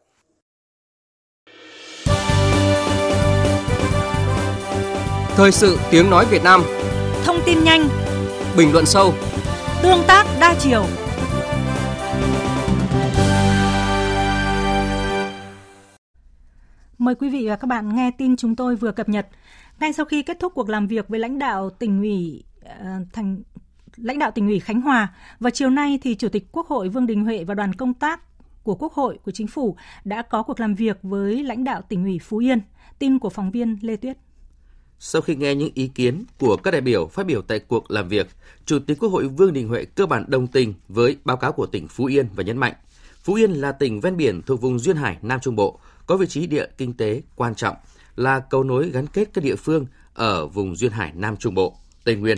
Thời 5.35 5.51
sự 5.51 5.77
tiếng 5.91 6.09
nói 6.09 6.25
Việt 6.31 6.43
Nam. 6.43 6.63
Thông 7.23 7.37
tin 7.45 7.63
nhanh. 7.63 7.87
Bình 8.57 8.73
luận 8.73 8.85
sâu. 8.85 9.13
Tương 9.83 10.03
tác 10.07 10.25
đa 10.39 10.55
chiều 10.59 10.85
Mời 16.97 17.15
quý 17.15 17.29
vị 17.29 17.47
và 17.47 17.55
các 17.55 17.67
bạn 17.67 17.95
nghe 17.95 18.11
tin 18.11 18.35
chúng 18.35 18.55
tôi 18.55 18.75
vừa 18.75 18.91
cập 18.91 19.09
nhật. 19.09 19.27
Ngay 19.79 19.93
sau 19.93 20.05
khi 20.05 20.23
kết 20.23 20.37
thúc 20.39 20.53
cuộc 20.55 20.69
làm 20.69 20.87
việc 20.87 21.07
với 21.09 21.19
lãnh 21.19 21.39
đạo 21.39 21.69
tỉnh 21.69 21.99
ủy 21.99 22.43
uh, 22.65 23.07
thành 23.13 23.41
lãnh 23.95 24.19
đạo 24.19 24.31
tỉnh 24.31 24.47
ủy 24.47 24.59
Khánh 24.59 24.81
Hòa 24.81 25.13
và 25.39 25.49
chiều 25.49 25.69
nay 25.69 25.99
thì 26.01 26.15
Chủ 26.15 26.29
tịch 26.29 26.47
Quốc 26.51 26.67
hội 26.67 26.89
Vương 26.89 27.07
Đình 27.07 27.23
Huệ 27.23 27.43
và 27.43 27.53
đoàn 27.53 27.73
công 27.73 27.93
tác 27.93 28.21
của 28.63 28.75
Quốc 28.75 28.93
hội 28.93 29.19
của 29.25 29.31
Chính 29.31 29.47
phủ 29.47 29.75
đã 30.03 30.21
có 30.21 30.43
cuộc 30.43 30.59
làm 30.59 30.75
việc 30.75 30.97
với 31.03 31.43
lãnh 31.43 31.63
đạo 31.63 31.81
tỉnh 31.89 32.03
ủy 32.03 32.19
Phú 32.19 32.37
Yên. 32.37 32.61
Tin 32.99 33.19
của 33.19 33.29
phóng 33.29 33.51
viên 33.51 33.77
Lê 33.81 33.95
Tuyết. 33.95 34.17
Sau 34.99 35.21
khi 35.21 35.35
nghe 35.35 35.55
những 35.55 35.71
ý 35.73 35.87
kiến 35.87 36.23
của 36.39 36.57
các 36.57 36.71
đại 36.71 36.81
biểu 36.81 37.07
phát 37.07 37.25
biểu 37.25 37.41
tại 37.41 37.59
cuộc 37.59 37.91
làm 37.91 38.07
việc, 38.07 38.27
Chủ 38.65 38.79
tịch 38.79 38.99
Quốc 38.99 39.09
hội 39.09 39.27
Vương 39.27 39.53
Đình 39.53 39.67
Huệ 39.67 39.85
cơ 39.85 40.05
bản 40.05 40.25
đồng 40.27 40.47
tình 40.47 40.73
với 40.87 41.17
báo 41.25 41.37
cáo 41.37 41.51
của 41.51 41.65
tỉnh 41.65 41.87
Phú 41.87 42.05
Yên 42.05 42.27
và 42.35 42.43
nhấn 42.43 42.57
mạnh, 42.57 42.73
Phú 43.23 43.33
Yên 43.33 43.51
là 43.51 43.71
tỉnh 43.71 43.99
ven 43.99 44.17
biển 44.17 44.41
thuộc 44.41 44.61
vùng 44.61 44.79
duyên 44.79 44.97
hải 44.97 45.17
Nam 45.21 45.39
Trung 45.39 45.55
Bộ, 45.55 45.79
có 46.07 46.17
vị 46.17 46.27
trí 46.27 46.47
địa 46.47 46.65
kinh 46.77 46.93
tế 46.93 47.21
quan 47.35 47.55
trọng, 47.55 47.75
là 48.15 48.39
cầu 48.39 48.63
nối 48.63 48.89
gắn 48.89 49.07
kết 49.07 49.29
các 49.33 49.43
địa 49.43 49.55
phương 49.55 49.85
ở 50.13 50.47
vùng 50.47 50.75
duyên 50.75 50.91
hải 50.91 51.11
Nam 51.15 51.37
Trung 51.37 51.53
Bộ, 51.53 51.77
Tây 52.03 52.15
Nguyên. 52.15 52.37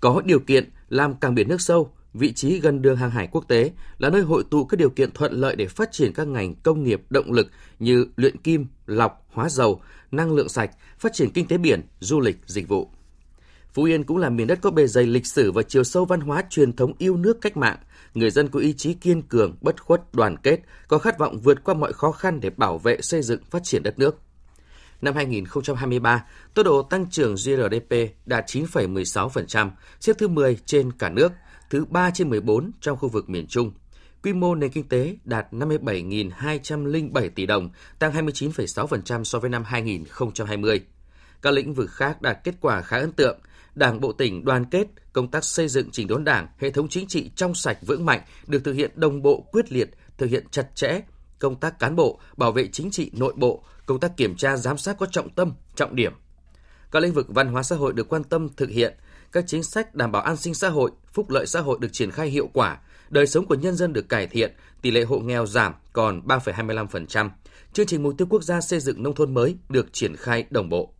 Có 0.00 0.22
điều 0.24 0.38
kiện 0.38 0.70
làm 0.88 1.14
cảng 1.14 1.34
biển 1.34 1.48
nước 1.48 1.60
sâu, 1.60 1.92
vị 2.14 2.32
trí 2.32 2.60
gần 2.60 2.82
đường 2.82 2.96
hàng 2.96 3.10
hải 3.10 3.28
quốc 3.32 3.44
tế 3.48 3.72
là 3.98 4.10
nơi 4.10 4.22
hội 4.22 4.44
tụ 4.50 4.64
các 4.64 4.76
điều 4.76 4.90
kiện 4.90 5.10
thuận 5.12 5.32
lợi 5.32 5.56
để 5.56 5.66
phát 5.66 5.92
triển 5.92 6.12
các 6.12 6.26
ngành 6.26 6.54
công 6.54 6.84
nghiệp 6.84 7.02
động 7.10 7.32
lực 7.32 7.50
như 7.78 8.06
luyện 8.16 8.36
kim, 8.36 8.66
lọc, 8.86 9.26
hóa 9.32 9.48
dầu, 9.48 9.80
năng 10.10 10.32
lượng 10.32 10.48
sạch, 10.48 10.70
phát 10.98 11.12
triển 11.12 11.30
kinh 11.30 11.48
tế 11.48 11.58
biển, 11.58 11.82
du 12.00 12.20
lịch, 12.20 12.36
dịch 12.46 12.68
vụ. 12.68 12.90
Phú 13.72 13.84
Yên 13.84 14.04
cũng 14.04 14.16
là 14.16 14.30
miền 14.30 14.46
đất 14.46 14.58
có 14.62 14.70
bề 14.70 14.86
dày 14.86 15.06
lịch 15.06 15.26
sử 15.26 15.52
và 15.52 15.62
chiều 15.62 15.84
sâu 15.84 16.04
văn 16.04 16.20
hóa 16.20 16.44
truyền 16.50 16.72
thống 16.72 16.92
yêu 16.98 17.16
nước 17.16 17.40
cách 17.40 17.56
mạng. 17.56 17.78
Người 18.14 18.30
dân 18.30 18.48
có 18.48 18.60
ý 18.60 18.72
chí 18.72 18.94
kiên 18.94 19.22
cường, 19.22 19.56
bất 19.60 19.82
khuất, 19.82 20.00
đoàn 20.12 20.36
kết, 20.36 20.60
có 20.88 20.98
khát 20.98 21.18
vọng 21.18 21.38
vượt 21.38 21.64
qua 21.64 21.74
mọi 21.74 21.92
khó 21.92 22.12
khăn 22.12 22.40
để 22.40 22.50
bảo 22.50 22.78
vệ, 22.78 23.00
xây 23.00 23.22
dựng, 23.22 23.40
phát 23.50 23.64
triển 23.64 23.82
đất 23.82 23.98
nước 23.98 24.18
năm 25.00 25.14
2023, 25.14 26.24
tốc 26.54 26.66
độ 26.66 26.82
tăng 26.82 27.10
trưởng 27.10 27.34
GRDP 27.34 27.94
đạt 28.26 28.46
9,16%, 28.46 29.70
xếp 30.00 30.12
thứ 30.18 30.28
10 30.28 30.58
trên 30.66 30.92
cả 30.92 31.10
nước, 31.10 31.32
thứ 31.70 31.84
3 31.84 32.10
trên 32.10 32.30
14 32.30 32.70
trong 32.80 32.98
khu 32.98 33.08
vực 33.08 33.28
miền 33.28 33.46
Trung. 33.46 33.72
Quy 34.22 34.32
mô 34.32 34.54
nền 34.54 34.70
kinh 34.70 34.88
tế 34.88 35.16
đạt 35.24 35.46
57.207 35.52 37.30
tỷ 37.34 37.46
đồng, 37.46 37.70
tăng 37.98 38.12
29,6% 38.12 39.24
so 39.24 39.38
với 39.38 39.50
năm 39.50 39.64
2020. 39.64 40.80
Các 41.42 41.50
lĩnh 41.50 41.74
vực 41.74 41.90
khác 41.90 42.22
đạt 42.22 42.38
kết 42.44 42.54
quả 42.60 42.82
khá 42.82 42.98
ấn 42.98 43.12
tượng. 43.12 43.38
Đảng 43.78 44.00
bộ 44.00 44.12
tỉnh 44.12 44.44
đoàn 44.44 44.64
kết, 44.64 44.86
công 45.12 45.30
tác 45.30 45.44
xây 45.44 45.68
dựng 45.68 45.90
chỉnh 45.90 46.06
đốn 46.06 46.24
đảng, 46.24 46.46
hệ 46.58 46.70
thống 46.70 46.88
chính 46.88 47.06
trị 47.06 47.30
trong 47.36 47.54
sạch 47.54 47.78
vững 47.86 48.06
mạnh 48.06 48.20
được 48.46 48.64
thực 48.64 48.72
hiện 48.72 48.90
đồng 48.94 49.22
bộ 49.22 49.40
quyết 49.52 49.72
liệt, 49.72 49.90
thực 50.18 50.30
hiện 50.30 50.44
chặt 50.50 50.74
chẽ, 50.74 51.00
công 51.38 51.56
tác 51.56 51.78
cán 51.78 51.96
bộ, 51.96 52.20
bảo 52.36 52.52
vệ 52.52 52.68
chính 52.72 52.90
trị 52.90 53.10
nội 53.14 53.32
bộ, 53.36 53.64
công 53.86 54.00
tác 54.00 54.16
kiểm 54.16 54.36
tra 54.36 54.56
giám 54.56 54.78
sát 54.78 54.98
có 54.98 55.06
trọng 55.06 55.30
tâm, 55.30 55.52
trọng 55.74 55.96
điểm. 55.96 56.12
Các 56.90 57.02
lĩnh 57.02 57.12
vực 57.12 57.26
văn 57.28 57.48
hóa 57.48 57.62
xã 57.62 57.76
hội 57.76 57.92
được 57.92 58.08
quan 58.08 58.24
tâm 58.24 58.48
thực 58.56 58.70
hiện, 58.70 58.94
các 59.32 59.44
chính 59.46 59.62
sách 59.62 59.94
đảm 59.94 60.12
bảo 60.12 60.22
an 60.22 60.36
sinh 60.36 60.54
xã 60.54 60.68
hội, 60.68 60.90
phúc 61.12 61.30
lợi 61.30 61.46
xã 61.46 61.60
hội 61.60 61.78
được 61.80 61.92
triển 61.92 62.10
khai 62.10 62.28
hiệu 62.28 62.50
quả, 62.52 62.78
đời 63.10 63.26
sống 63.26 63.46
của 63.46 63.54
nhân 63.54 63.76
dân 63.76 63.92
được 63.92 64.08
cải 64.08 64.26
thiện, 64.26 64.52
tỷ 64.82 64.90
lệ 64.90 65.04
hộ 65.04 65.18
nghèo 65.18 65.46
giảm 65.46 65.74
còn 65.92 66.20
3,25%. 66.26 67.30
Chương 67.72 67.86
trình 67.86 68.02
mục 68.02 68.14
tiêu 68.18 68.26
quốc 68.30 68.42
gia 68.42 68.60
xây 68.60 68.80
dựng 68.80 69.02
nông 69.02 69.14
thôn 69.14 69.34
mới 69.34 69.56
được 69.68 69.92
triển 69.92 70.16
khai 70.16 70.44
đồng 70.50 70.68
bộ. 70.68 70.94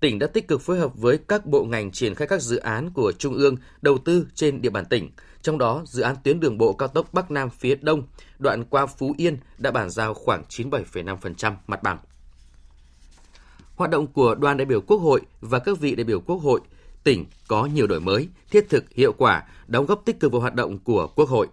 Tỉnh 0.00 0.18
đã 0.18 0.26
tích 0.26 0.48
cực 0.48 0.60
phối 0.60 0.78
hợp 0.78 0.92
với 0.96 1.18
các 1.28 1.46
bộ 1.46 1.64
ngành 1.64 1.90
triển 1.90 2.14
khai 2.14 2.28
các 2.28 2.42
dự 2.42 2.56
án 2.56 2.90
của 2.90 3.12
Trung 3.12 3.34
ương 3.34 3.56
đầu 3.82 3.98
tư 3.98 4.26
trên 4.34 4.62
địa 4.62 4.70
bàn 4.70 4.84
tỉnh, 4.84 5.10
trong 5.42 5.58
đó, 5.58 5.82
dự 5.86 6.02
án 6.02 6.16
tuyến 6.24 6.40
đường 6.40 6.58
bộ 6.58 6.72
cao 6.72 6.88
tốc 6.88 7.12
Bắc 7.12 7.30
Nam 7.30 7.50
phía 7.50 7.74
Đông, 7.74 8.02
đoạn 8.38 8.64
qua 8.64 8.86
Phú 8.86 9.14
Yên 9.18 9.38
đã 9.58 9.70
bàn 9.70 9.90
giao 9.90 10.14
khoảng 10.14 10.42
97,5% 10.48 11.54
mặt 11.66 11.82
bằng. 11.82 11.98
Hoạt 13.74 13.90
động 13.90 14.06
của 14.06 14.34
đoàn 14.34 14.56
đại 14.56 14.64
biểu 14.64 14.80
Quốc 14.80 14.98
hội 14.98 15.20
và 15.40 15.58
các 15.58 15.80
vị 15.80 15.94
đại 15.94 16.04
biểu 16.04 16.20
Quốc 16.20 16.36
hội 16.36 16.60
tỉnh 17.04 17.24
có 17.48 17.66
nhiều 17.66 17.86
đổi 17.86 18.00
mới, 18.00 18.28
thiết 18.50 18.66
thực, 18.68 18.92
hiệu 18.92 19.12
quả, 19.12 19.44
đóng 19.66 19.86
góp 19.86 20.02
tích 20.04 20.20
cực 20.20 20.32
vào 20.32 20.40
hoạt 20.40 20.54
động 20.54 20.78
của 20.78 21.06
Quốc 21.06 21.28
hội. 21.28 21.48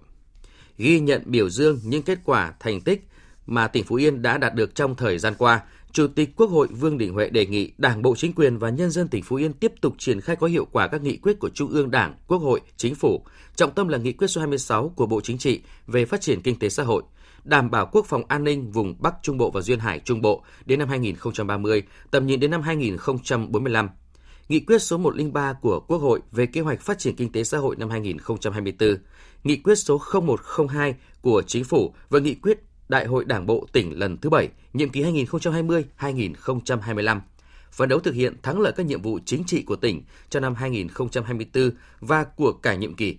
Ghi 0.77 0.99
nhận 0.99 1.21
biểu 1.25 1.49
dương 1.49 1.79
những 1.83 2.03
kết 2.03 2.19
quả, 2.25 2.53
thành 2.59 2.81
tích 2.81 3.07
mà 3.45 3.67
tỉnh 3.67 3.83
Phú 3.83 3.95
Yên 3.95 4.21
đã 4.21 4.37
đạt 4.37 4.55
được 4.55 4.75
trong 4.75 4.95
thời 4.95 5.19
gian 5.19 5.33
qua, 5.37 5.61
Chủ 5.93 6.07
tịch 6.07 6.35
Quốc 6.35 6.49
hội 6.49 6.67
Vương 6.67 6.97
Đình 6.97 7.13
Huệ 7.13 7.29
đề 7.29 7.45
nghị 7.45 7.71
Đảng 7.77 8.01
bộ 8.01 8.15
chính 8.15 8.33
quyền 8.33 8.57
và 8.57 8.69
nhân 8.69 8.91
dân 8.91 9.07
tỉnh 9.07 9.23
Phú 9.23 9.35
Yên 9.35 9.53
tiếp 9.53 9.71
tục 9.81 9.95
triển 9.97 10.21
khai 10.21 10.35
có 10.35 10.47
hiệu 10.47 10.67
quả 10.71 10.87
các 10.87 11.01
nghị 11.01 11.17
quyết 11.17 11.39
của 11.39 11.49
Trung 11.49 11.69
ương 11.69 11.91
Đảng, 11.91 12.15
Quốc 12.27 12.37
hội, 12.37 12.61
Chính 12.77 12.95
phủ, 12.95 13.25
trọng 13.55 13.71
tâm 13.71 13.87
là 13.87 13.97
nghị 13.97 14.13
quyết 14.13 14.27
số 14.27 14.41
26 14.41 14.89
của 14.95 15.05
Bộ 15.05 15.21
Chính 15.21 15.37
trị 15.37 15.61
về 15.87 16.05
phát 16.05 16.21
triển 16.21 16.41
kinh 16.41 16.59
tế 16.59 16.69
xã 16.69 16.83
hội, 16.83 17.03
đảm 17.43 17.71
bảo 17.71 17.89
quốc 17.91 18.05
phòng 18.05 18.23
an 18.27 18.43
ninh 18.43 18.71
vùng 18.71 18.95
Bắc 18.99 19.13
Trung 19.21 19.37
Bộ 19.37 19.51
và 19.51 19.61
Duyên 19.61 19.79
Hải 19.79 19.99
Trung 19.99 20.21
Bộ 20.21 20.43
đến 20.65 20.79
năm 20.79 20.89
2030, 20.89 21.83
tầm 22.11 22.27
nhìn 22.27 22.39
đến 22.39 22.51
năm 22.51 22.61
2045. 22.61 23.89
Nghị 24.49 24.59
quyết 24.59 24.79
số 24.81 24.97
103 24.97 25.53
của 25.53 25.79
Quốc 25.79 25.97
hội 25.97 26.19
về 26.31 26.45
kế 26.45 26.61
hoạch 26.61 26.81
phát 26.81 26.99
triển 26.99 27.15
kinh 27.15 27.31
tế 27.31 27.43
xã 27.43 27.57
hội 27.57 27.75
năm 27.75 27.89
2024, 27.89 28.97
Nghị 29.43 29.57
quyết 29.57 29.75
số 29.75 30.01
0102 30.27 30.95
của 31.21 31.41
Chính 31.47 31.63
phủ 31.63 31.93
và 32.09 32.19
Nghị 32.19 32.35
quyết 32.35 32.59
Đại 32.93 33.05
hội 33.05 33.25
Đảng 33.25 33.45
bộ 33.45 33.67
tỉnh 33.71 33.99
lần 33.99 34.17
thứ 34.17 34.29
7, 34.29 34.49
nhiệm 34.73 34.89
kỳ 34.89 35.03
2020-2025, 35.03 37.19
phấn 37.71 37.89
đấu 37.89 37.99
thực 37.99 38.13
hiện 38.13 38.35
thắng 38.43 38.59
lợi 38.59 38.73
các 38.75 38.85
nhiệm 38.85 39.01
vụ 39.01 39.19
chính 39.25 39.43
trị 39.43 39.63
của 39.63 39.75
tỉnh 39.75 40.03
cho 40.29 40.39
năm 40.39 40.55
2024 40.55 41.71
và 41.99 42.23
của 42.23 42.53
cả 42.53 42.75
nhiệm 42.75 42.95
kỳ. 42.95 43.17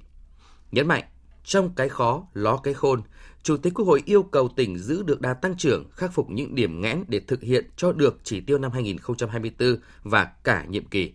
Nhấn 0.73 0.89
mạnh, 0.89 1.05
trong 1.45 1.71
cái 1.77 1.89
khó, 1.89 2.27
ló 2.35 2.57
cái 2.57 2.75
khôn, 2.75 3.03
Chủ 3.43 3.57
tịch 3.57 3.75
Quốc 3.75 3.85
hội 3.85 4.03
yêu 4.05 4.23
cầu 4.23 4.49
tỉnh 4.49 4.79
giữ 4.79 5.03
được 5.03 5.21
đà 5.21 5.35
tăng 5.35 5.57
trưởng, 5.57 5.91
khắc 5.91 6.13
phục 6.13 6.31
những 6.31 6.55
điểm 6.55 6.81
nghẽn 6.81 7.05
để 7.09 7.21
thực 7.21 7.43
hiện 7.43 7.71
cho 7.77 7.93
được 7.93 8.21
chỉ 8.25 8.41
tiêu 8.41 8.59
năm 8.59 8.71
2024 8.71 9.77
và 10.03 10.25
cả 10.25 10.65
nhiệm 10.69 10.85
kỳ. 10.85 11.13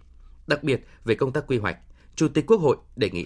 Đặc 0.47 0.64
biệt 0.64 0.86
về 1.05 1.16
công 1.16 1.32
tác 1.32 1.47
quy 1.47 1.57
hoạch, 1.57 1.78
Chủ 2.16 2.28
tịch 2.28 2.45
Quốc 2.47 2.62
hội 2.62 2.78
đề 2.95 3.10
nghị 3.10 3.26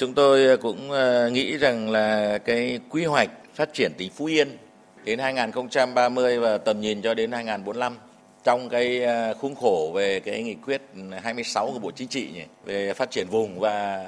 Chúng 0.00 0.14
tôi 0.14 0.46
ờ, 0.46 0.56
cũng 0.56 0.90
ờ, 0.90 1.30
nghĩ 1.30 1.56
rằng 1.56 1.90
là 1.90 2.38
cái 2.38 2.80
quy 2.90 3.04
hoạch 3.04 3.30
phát 3.54 3.74
triển 3.74 3.92
tỉnh 3.98 4.10
Phú 4.10 4.24
Yên 4.24 4.58
đến 5.04 5.18
2030 5.18 6.38
và 6.38 6.58
tầm 6.58 6.80
nhìn 6.80 7.02
cho 7.02 7.14
đến 7.14 7.32
2045 7.32 7.96
trong 8.44 8.68
cái 8.68 9.02
ờ, 9.02 9.34
khung 9.34 9.54
khổ 9.54 9.92
về 9.94 10.20
cái 10.20 10.42
nghị 10.42 10.54
quyết 10.54 10.82
26 11.22 11.70
của 11.72 11.78
Bộ 11.78 11.90
Chính 11.90 12.08
trị 12.08 12.28
nhỉ, 12.34 12.42
về 12.64 12.94
phát 12.94 13.10
triển 13.10 13.26
vùng 13.30 13.58
và 13.58 14.06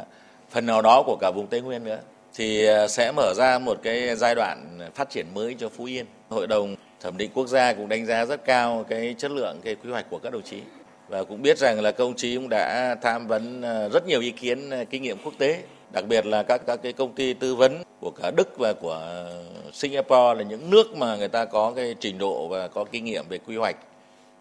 phần 0.51 0.67
nào 0.67 0.83
đó 0.83 1.03
của 1.07 1.17
cả 1.21 1.31
vùng 1.35 1.47
Tây 1.47 1.61
Nguyên 1.61 1.85
nữa 1.85 1.99
thì 2.35 2.67
sẽ 2.89 3.13
mở 3.13 3.35
ra 3.37 3.59
một 3.59 3.79
cái 3.83 4.17
giai 4.17 4.35
đoạn 4.35 4.79
phát 4.95 5.11
triển 5.11 5.27
mới 5.35 5.55
cho 5.59 5.69
Phú 5.69 5.85
Yên. 5.85 6.07
Hội 6.29 6.47
đồng 6.47 6.77
thẩm 7.01 7.17
định 7.17 7.31
quốc 7.35 7.47
gia 7.47 7.73
cũng 7.73 7.89
đánh 7.89 8.07
giá 8.07 8.25
rất 8.25 8.45
cao 8.45 8.85
cái 8.89 9.15
chất 9.19 9.31
lượng 9.31 9.61
cái 9.65 9.75
quy 9.75 9.91
hoạch 9.91 10.07
của 10.11 10.19
các 10.19 10.33
đồng 10.33 10.43
chí 10.43 10.61
và 11.09 11.25
cũng 11.25 11.43
biết 11.43 11.59
rằng 11.59 11.81
là 11.81 11.93
công 11.93 12.15
chí 12.15 12.37
cũng 12.37 12.49
đã 12.49 12.97
tham 13.03 13.27
vấn 13.27 13.63
rất 13.93 14.07
nhiều 14.07 14.21
ý 14.21 14.31
kiến 14.31 14.71
kinh 14.91 15.03
nghiệm 15.03 15.19
quốc 15.25 15.35
tế 15.39 15.63
đặc 15.93 16.05
biệt 16.09 16.27
là 16.27 16.43
các 16.43 16.63
các 16.67 16.83
cái 16.83 16.93
công 16.93 17.15
ty 17.15 17.33
tư 17.33 17.55
vấn 17.55 17.83
của 18.01 18.11
cả 18.11 18.31
Đức 18.37 18.59
và 18.59 18.73
của 18.73 19.27
Singapore 19.73 20.35
là 20.37 20.43
những 20.43 20.71
nước 20.71 20.97
mà 20.97 21.17
người 21.17 21.29
ta 21.29 21.45
có 21.45 21.73
cái 21.77 21.95
trình 22.01 22.19
độ 22.19 22.49
và 22.49 22.69
có 22.69 22.85
kinh 22.85 23.05
nghiệm 23.05 23.25
về 23.29 23.39
quy 23.39 23.57
hoạch. 23.57 23.77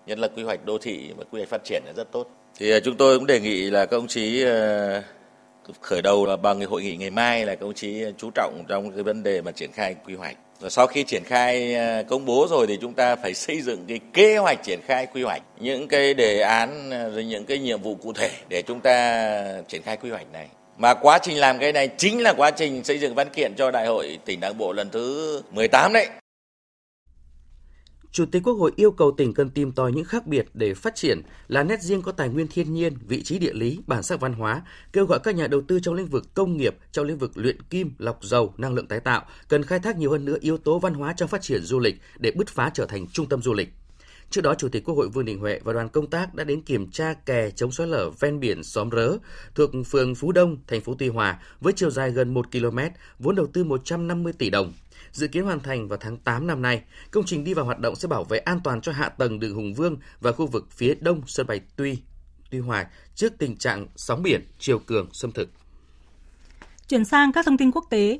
Nhất 0.08 0.20
là 0.20 0.28
quy 0.28 0.44
hoạch 0.44 0.66
đô 0.66 0.78
thị 0.78 1.10
và 1.18 1.24
quy 1.32 1.40
hoạch 1.40 1.50
phát 1.50 1.62
triển 1.64 1.84
là 1.86 1.94
rất 1.98 2.12
tốt. 2.12 2.28
Thì 2.58 2.72
à, 2.72 2.80
chúng 2.80 2.98
tôi 2.98 3.18
cũng 3.18 3.28
đề 3.28 3.40
nghị 3.40 3.70
là 3.70 3.86
các 3.86 3.98
ông 3.98 4.08
chí 4.08 4.44
à, 4.46 5.04
khởi 5.82 6.02
đầu 6.02 6.26
là 6.26 6.36
bằng 6.36 6.60
cái 6.60 6.68
hội 6.68 6.84
nghị 6.84 6.96
ngày 6.96 7.10
mai 7.10 7.46
là 7.46 7.56
các 7.56 7.66
ông 7.66 7.74
chí 7.74 8.04
chú 8.18 8.30
trọng 8.36 8.64
trong 8.68 8.92
cái 8.92 9.04
vấn 9.04 9.24
đề 9.24 9.42
mà 9.42 9.52
triển 9.52 9.72
khai 9.72 9.96
quy 10.06 10.16
hoạch. 10.16 10.38
Rồi 10.62 10.70
sau 10.70 10.88
khi 10.88 11.04
triển 11.04 11.24
khai 11.24 11.76
à, 11.76 12.04
công 12.04 12.26
bố 12.26 12.48
rồi 12.50 12.68
thì 12.68 12.78
chúng 12.82 12.94
ta 12.94 13.16
phải 13.16 13.34
xây 13.34 13.62
dựng 13.62 13.86
cái 13.88 14.00
kế 14.14 14.38
hoạch 14.38 14.64
triển 14.64 14.80
khai 14.86 15.06
quy 15.06 15.24
hoạch, 15.24 15.42
những 15.60 15.88
cái 15.88 16.14
đề 16.14 16.40
án 16.40 16.90
rồi 16.90 17.26
những 17.26 17.46
cái 17.46 17.60
nhiệm 17.60 17.82
vụ 17.82 17.96
cụ 17.96 18.14
thể 18.14 18.32
để 18.50 18.62
chúng 18.62 18.80
ta 18.80 19.62
triển 19.68 19.82
khai 19.82 19.98
quy 19.98 20.10
hoạch 20.10 20.34
này. 20.34 20.48
Mà 20.78 20.94
quá 20.94 21.20
trình 21.22 21.38
làm 21.38 21.60
cái 21.60 21.74
này 21.74 21.90
chính 21.98 22.24
là 22.24 22.34
quá 22.34 22.52
trình 22.52 22.84
xây 22.84 23.00
dựng 23.00 23.16
văn 23.16 23.30
kiện 23.36 23.54
cho 23.58 23.72
đại 23.72 23.88
hội 23.88 24.20
tỉnh 24.26 24.40
đảng 24.40 24.58
bộ 24.58 24.74
lần 24.74 24.90
thứ 24.90 25.42
18 25.52 25.94
đấy. 25.94 26.10
Chủ 28.12 28.26
tịch 28.26 28.44
Quốc 28.44 28.54
hội 28.54 28.72
yêu 28.76 28.92
cầu 28.92 29.12
tỉnh 29.18 29.34
cần 29.34 29.50
tìm 29.50 29.72
tòi 29.72 29.92
những 29.92 30.06
khác 30.06 30.28
biệt 30.28 30.46
để 30.54 30.74
phát 30.74 30.96
triển 30.96 31.22
là 31.48 31.64
nét 31.64 31.82
riêng 31.82 32.02
có 32.02 32.12
tài 32.12 32.30
nguyên 32.30 32.48
thiên 32.48 32.74
nhiên, 32.74 32.98
vị 33.08 33.24
trí 33.24 33.40
địa 33.40 33.54
lý, 33.54 33.80
bản 33.88 34.04
sắc 34.04 34.20
văn 34.20 34.34
hóa, 34.34 34.62
kêu 34.94 35.06
gọi 35.06 35.20
các 35.24 35.36
nhà 35.36 35.48
đầu 35.48 35.62
tư 35.68 35.80
trong 35.80 35.94
lĩnh 35.94 36.08
vực 36.08 36.24
công 36.34 36.58
nghiệp, 36.58 36.76
trong 36.92 37.06
lĩnh 37.06 37.18
vực 37.18 37.32
luyện 37.36 37.62
kim, 37.62 37.96
lọc 37.98 38.24
dầu, 38.24 38.54
năng 38.58 38.74
lượng 38.74 38.88
tái 38.88 39.00
tạo 39.00 39.26
cần 39.48 39.64
khai 39.64 39.80
thác 39.80 39.98
nhiều 39.98 40.12
hơn 40.12 40.26
nữa 40.26 40.38
yếu 40.42 40.58
tố 40.58 40.80
văn 40.80 40.94
hóa 40.94 41.14
trong 41.18 41.30
phát 41.30 41.42
triển 41.42 41.62
du 41.62 41.80
lịch 41.80 41.96
để 42.18 42.32
bứt 42.32 42.48
phá 42.48 42.72
trở 42.74 42.86
thành 42.86 43.08
trung 43.08 43.30
tâm 43.30 43.42
du 43.42 43.54
lịch. 43.54 43.70
Trước 44.30 44.42
đó, 44.42 44.56
Chủ 44.58 44.70
tịch 44.70 44.84
Quốc 44.86 44.96
hội 44.96 45.10
Vương 45.10 45.26
Đình 45.26 45.40
Huệ 45.40 45.60
và 45.64 45.74
đoàn 45.74 45.90
công 45.90 46.10
tác 46.10 46.36
đã 46.36 46.44
đến 46.44 46.62
kiểm 46.62 46.92
tra 46.92 47.14
kè 47.14 47.50
chống 47.52 47.72
xói 47.72 47.88
lở 47.88 48.10
ven 48.10 48.40
biển 48.40 48.64
xóm 48.64 48.90
Rớ 48.92 49.18
thuộc 49.56 49.72
phường 49.86 50.16
Phú 50.16 50.32
Đông, 50.32 50.58
thành 50.68 50.82
phố 50.82 50.96
Tuy 51.00 51.10
Hòa 51.10 51.40
với 51.60 51.74
chiều 51.74 51.90
dài 51.90 52.12
gần 52.12 52.34
1 52.34 52.52
km, 52.52 52.80
vốn 53.20 53.36
đầu 53.36 53.48
tư 53.54 53.64
150 53.64 54.34
tỷ 54.34 54.50
đồng 54.50 54.74
dự 55.16 55.28
kiến 55.28 55.44
hoàn 55.44 55.60
thành 55.60 55.88
vào 55.88 55.98
tháng 56.02 56.18
8 56.18 56.48
năm 56.48 56.62
nay. 56.62 56.84
Công 57.12 57.26
trình 57.26 57.44
đi 57.44 57.54
vào 57.54 57.66
hoạt 57.66 57.80
động 57.80 57.96
sẽ 57.96 58.08
bảo 58.08 58.24
vệ 58.24 58.38
an 58.38 58.60
toàn 58.64 58.82
cho 58.82 58.92
hạ 58.92 59.10
tầng 59.10 59.40
đường 59.40 59.56
Hùng 59.56 59.74
Vương 59.74 59.98
và 60.22 60.32
khu 60.32 60.48
vực 60.48 60.68
phía 60.72 60.96
đông 61.00 61.22
sân 61.28 61.48
bay 61.48 61.62
Tuy, 61.76 61.98
Tuy 62.50 62.60
Hòa 62.60 62.86
trước 63.16 63.34
tình 63.38 63.58
trạng 63.58 63.88
sóng 63.96 64.24
biển, 64.24 64.48
chiều 64.60 64.80
cường 64.80 65.10
xâm 65.14 65.32
thực. 65.32 65.50
Chuyển 66.88 67.06
sang 67.06 67.32
các 67.32 67.46
thông 67.46 67.58
tin 67.58 67.72
quốc 67.72 67.86
tế. 67.90 68.20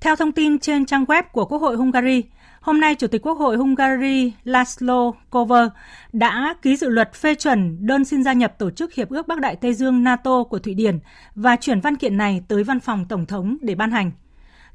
Theo 0.00 0.16
thông 0.16 0.32
tin 0.32 0.58
trên 0.58 0.86
trang 0.86 1.04
web 1.04 1.22
của 1.32 1.44
Quốc 1.44 1.58
hội 1.58 1.76
Hungary, 1.76 2.22
hôm 2.62 2.80
nay 2.80 2.94
Chủ 2.94 3.06
tịch 3.06 3.26
Quốc 3.26 3.38
hội 3.38 3.56
Hungary 3.56 4.32
Laszlo 4.44 5.12
Kover 5.30 5.68
đã 6.12 6.54
ký 6.62 6.76
dự 6.76 6.88
luật 6.88 7.14
phê 7.14 7.34
chuẩn 7.34 7.86
đơn 7.86 8.04
xin 8.04 8.24
gia 8.24 8.32
nhập 8.32 8.58
Tổ 8.58 8.70
chức 8.70 8.94
Hiệp 8.94 9.10
ước 9.10 9.28
Bắc 9.28 9.40
Đại 9.40 9.56
Tây 9.56 9.74
Dương 9.74 10.04
NATO 10.04 10.44
của 10.44 10.58
Thụy 10.58 10.74
Điển 10.74 10.98
và 11.34 11.56
chuyển 11.56 11.80
văn 11.80 11.96
kiện 11.96 12.16
này 12.16 12.42
tới 12.48 12.64
văn 12.64 12.80
phòng 12.80 13.04
Tổng 13.08 13.26
thống 13.26 13.56
để 13.62 13.74
ban 13.74 13.90
hành. 13.90 14.10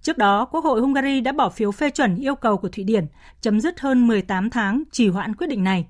Trước 0.01 0.17
đó, 0.17 0.45
Quốc 0.45 0.63
hội 0.63 0.81
Hungary 0.81 1.21
đã 1.21 1.31
bỏ 1.31 1.49
phiếu 1.49 1.71
phê 1.71 1.89
chuẩn 1.89 2.15
yêu 2.15 2.35
cầu 2.35 2.57
của 2.57 2.69
Thụy 2.69 2.83
Điển 2.83 3.05
chấm 3.41 3.59
dứt 3.59 3.79
hơn 3.79 4.07
18 4.07 4.49
tháng 4.49 4.83
trì 4.91 5.09
hoãn 5.09 5.35
quyết 5.35 5.47
định 5.47 5.63
này. 5.63 5.85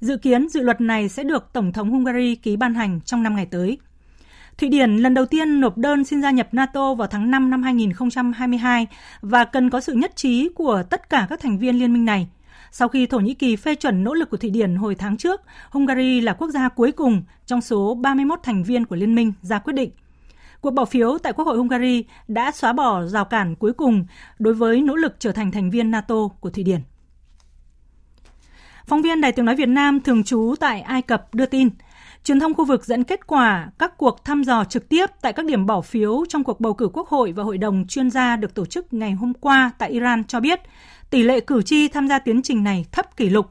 Dự 0.00 0.16
kiến 0.16 0.48
dự 0.48 0.60
luật 0.60 0.80
này 0.80 1.08
sẽ 1.08 1.24
được 1.24 1.52
Tổng 1.52 1.72
thống 1.72 1.90
Hungary 1.90 2.34
ký 2.34 2.56
ban 2.56 2.74
hành 2.74 3.00
trong 3.04 3.22
năm 3.22 3.36
ngày 3.36 3.46
tới. 3.46 3.78
Thụy 4.60 4.68
Điển 4.68 4.96
lần 4.96 5.14
đầu 5.14 5.26
tiên 5.26 5.60
nộp 5.60 5.78
đơn 5.78 6.04
xin 6.04 6.22
gia 6.22 6.30
nhập 6.30 6.48
NATO 6.52 6.94
vào 6.94 7.08
tháng 7.08 7.30
5 7.30 7.50
năm 7.50 7.62
2022 7.62 8.86
và 9.20 9.44
cần 9.44 9.70
có 9.70 9.80
sự 9.80 9.92
nhất 9.92 10.16
trí 10.16 10.48
của 10.48 10.82
tất 10.90 11.10
cả 11.10 11.26
các 11.30 11.40
thành 11.40 11.58
viên 11.58 11.78
liên 11.78 11.92
minh 11.92 12.04
này. 12.04 12.28
Sau 12.70 12.88
khi 12.88 13.06
Thổ 13.06 13.18
Nhĩ 13.18 13.34
Kỳ 13.34 13.56
phê 13.56 13.74
chuẩn 13.74 14.04
nỗ 14.04 14.14
lực 14.14 14.30
của 14.30 14.36
Thụy 14.36 14.50
Điển 14.50 14.74
hồi 14.74 14.94
tháng 14.94 15.16
trước, 15.16 15.40
Hungary 15.70 16.20
là 16.20 16.32
quốc 16.32 16.50
gia 16.50 16.68
cuối 16.68 16.92
cùng 16.92 17.22
trong 17.46 17.60
số 17.60 17.94
31 17.94 18.38
thành 18.42 18.64
viên 18.64 18.84
của 18.84 18.96
liên 18.96 19.14
minh 19.14 19.32
ra 19.42 19.58
quyết 19.58 19.72
định– 19.72 19.90
Cuộc 20.60 20.70
bỏ 20.70 20.84
phiếu 20.84 21.18
tại 21.18 21.32
Quốc 21.32 21.44
hội 21.44 21.56
Hungary 21.58 22.04
đã 22.28 22.52
xóa 22.52 22.72
bỏ 22.72 23.04
rào 23.04 23.24
cản 23.24 23.54
cuối 23.54 23.72
cùng 23.72 24.06
đối 24.38 24.54
với 24.54 24.82
nỗ 24.82 24.96
lực 24.96 25.16
trở 25.18 25.32
thành 25.32 25.50
thành 25.50 25.70
viên 25.70 25.90
NATO 25.90 26.28
của 26.40 26.50
Thụy 26.50 26.64
Điển. 26.64 26.80
Phóng 28.86 29.02
viên 29.02 29.20
Đài 29.20 29.32
tiếng 29.32 29.44
nói 29.44 29.56
Việt 29.56 29.68
Nam 29.68 30.00
thường 30.00 30.24
trú 30.24 30.54
tại 30.60 30.80
Ai 30.80 31.02
Cập 31.02 31.34
đưa 31.34 31.46
tin, 31.46 31.68
truyền 32.24 32.40
thông 32.40 32.54
khu 32.54 32.64
vực 32.64 32.84
dẫn 32.84 33.04
kết 33.04 33.26
quả 33.26 33.70
các 33.78 33.98
cuộc 33.98 34.24
thăm 34.24 34.42
dò 34.42 34.64
trực 34.64 34.88
tiếp 34.88 35.06
tại 35.22 35.32
các 35.32 35.46
điểm 35.46 35.66
bỏ 35.66 35.80
phiếu 35.80 36.24
trong 36.28 36.44
cuộc 36.44 36.60
bầu 36.60 36.74
cử 36.74 36.88
Quốc 36.92 37.08
hội 37.08 37.32
và 37.32 37.42
Hội 37.42 37.58
đồng 37.58 37.86
chuyên 37.88 38.10
gia 38.10 38.36
được 38.36 38.54
tổ 38.54 38.66
chức 38.66 38.92
ngày 38.92 39.12
hôm 39.12 39.34
qua 39.34 39.70
tại 39.78 39.90
Iran 39.90 40.24
cho 40.24 40.40
biết 40.40 40.60
tỷ 41.10 41.22
lệ 41.22 41.40
cử 41.40 41.62
tri 41.62 41.88
tham 41.88 42.08
gia 42.08 42.18
tiến 42.18 42.42
trình 42.42 42.64
này 42.64 42.86
thấp 42.92 43.16
kỷ 43.16 43.28
lục 43.28 43.50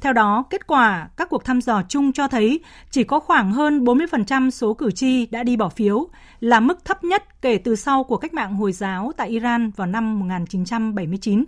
theo 0.00 0.12
đó, 0.12 0.44
kết 0.50 0.66
quả 0.66 1.08
các 1.16 1.28
cuộc 1.30 1.44
thăm 1.44 1.60
dò 1.60 1.82
chung 1.88 2.12
cho 2.12 2.28
thấy 2.28 2.60
chỉ 2.90 3.04
có 3.04 3.20
khoảng 3.20 3.52
hơn 3.52 3.84
40% 3.84 4.50
số 4.50 4.74
cử 4.74 4.90
tri 4.90 5.26
đã 5.26 5.42
đi 5.42 5.56
bỏ 5.56 5.68
phiếu, 5.68 6.08
là 6.40 6.60
mức 6.60 6.84
thấp 6.84 7.04
nhất 7.04 7.42
kể 7.42 7.58
từ 7.58 7.76
sau 7.76 8.04
cuộc 8.04 8.16
cách 8.16 8.34
mạng 8.34 8.54
Hồi 8.54 8.72
giáo 8.72 9.12
tại 9.16 9.28
Iran 9.28 9.70
vào 9.70 9.86
năm 9.86 10.18
1979. 10.18 11.44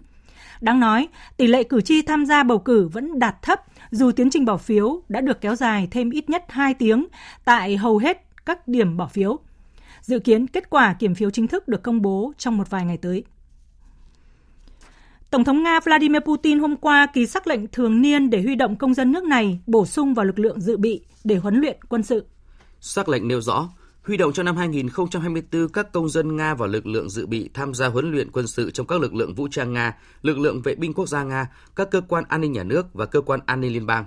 Đáng 0.60 0.80
nói, 0.80 1.08
tỷ 1.36 1.46
lệ 1.46 1.62
cử 1.62 1.80
tri 1.80 2.02
tham 2.02 2.26
gia 2.26 2.42
bầu 2.42 2.58
cử 2.58 2.88
vẫn 2.88 3.18
đạt 3.18 3.42
thấp 3.42 3.60
dù 3.92 4.12
tiến 4.12 4.30
trình 4.30 4.44
bỏ 4.44 4.56
phiếu 4.56 5.02
đã 5.08 5.20
được 5.20 5.40
kéo 5.40 5.54
dài 5.54 5.88
thêm 5.90 6.10
ít 6.10 6.30
nhất 6.30 6.44
2 6.48 6.74
tiếng 6.74 7.06
tại 7.44 7.76
hầu 7.76 7.98
hết 7.98 8.24
các 8.46 8.68
điểm 8.68 8.96
bỏ 8.96 9.06
phiếu. 9.06 9.38
Dự 10.00 10.18
kiến 10.18 10.46
kết 10.46 10.70
quả 10.70 10.94
kiểm 10.98 11.14
phiếu 11.14 11.30
chính 11.30 11.48
thức 11.48 11.68
được 11.68 11.82
công 11.82 12.02
bố 12.02 12.32
trong 12.38 12.56
một 12.56 12.70
vài 12.70 12.84
ngày 12.84 12.96
tới. 12.96 13.24
Tổng 15.30 15.44
thống 15.44 15.62
Nga 15.62 15.80
Vladimir 15.80 16.22
Putin 16.22 16.58
hôm 16.58 16.76
qua 16.76 17.06
ký 17.06 17.26
sắc 17.26 17.46
lệnh 17.46 17.66
thường 17.66 18.02
niên 18.02 18.30
để 18.30 18.42
huy 18.42 18.54
động 18.54 18.76
công 18.76 18.94
dân 18.94 19.12
nước 19.12 19.24
này 19.24 19.60
bổ 19.66 19.86
sung 19.86 20.14
vào 20.14 20.26
lực 20.26 20.38
lượng 20.38 20.60
dự 20.60 20.76
bị 20.76 21.00
để 21.24 21.36
huấn 21.36 21.60
luyện 21.60 21.76
quân 21.88 22.02
sự. 22.02 22.26
Sắc 22.80 23.08
lệnh 23.08 23.28
nêu 23.28 23.40
rõ, 23.40 23.68
huy 24.02 24.16
động 24.16 24.32
cho 24.32 24.42
năm 24.42 24.56
2024 24.56 25.68
các 25.68 25.92
công 25.92 26.08
dân 26.08 26.36
Nga 26.36 26.54
vào 26.54 26.68
lực 26.68 26.86
lượng 26.86 27.10
dự 27.10 27.26
bị 27.26 27.50
tham 27.54 27.74
gia 27.74 27.86
huấn 27.86 28.10
luyện 28.12 28.30
quân 28.30 28.46
sự 28.46 28.70
trong 28.70 28.86
các 28.86 29.00
lực 29.00 29.14
lượng 29.14 29.34
vũ 29.34 29.48
trang 29.50 29.72
Nga, 29.72 29.96
lực 30.22 30.38
lượng 30.38 30.62
vệ 30.62 30.74
binh 30.74 30.94
quốc 30.94 31.08
gia 31.08 31.24
Nga, 31.24 31.46
các 31.76 31.90
cơ 31.90 32.00
quan 32.08 32.24
an 32.28 32.40
ninh 32.40 32.52
nhà 32.52 32.62
nước 32.62 32.94
và 32.94 33.06
cơ 33.06 33.20
quan 33.20 33.40
an 33.46 33.60
ninh 33.60 33.72
liên 33.72 33.86
bang. 33.86 34.04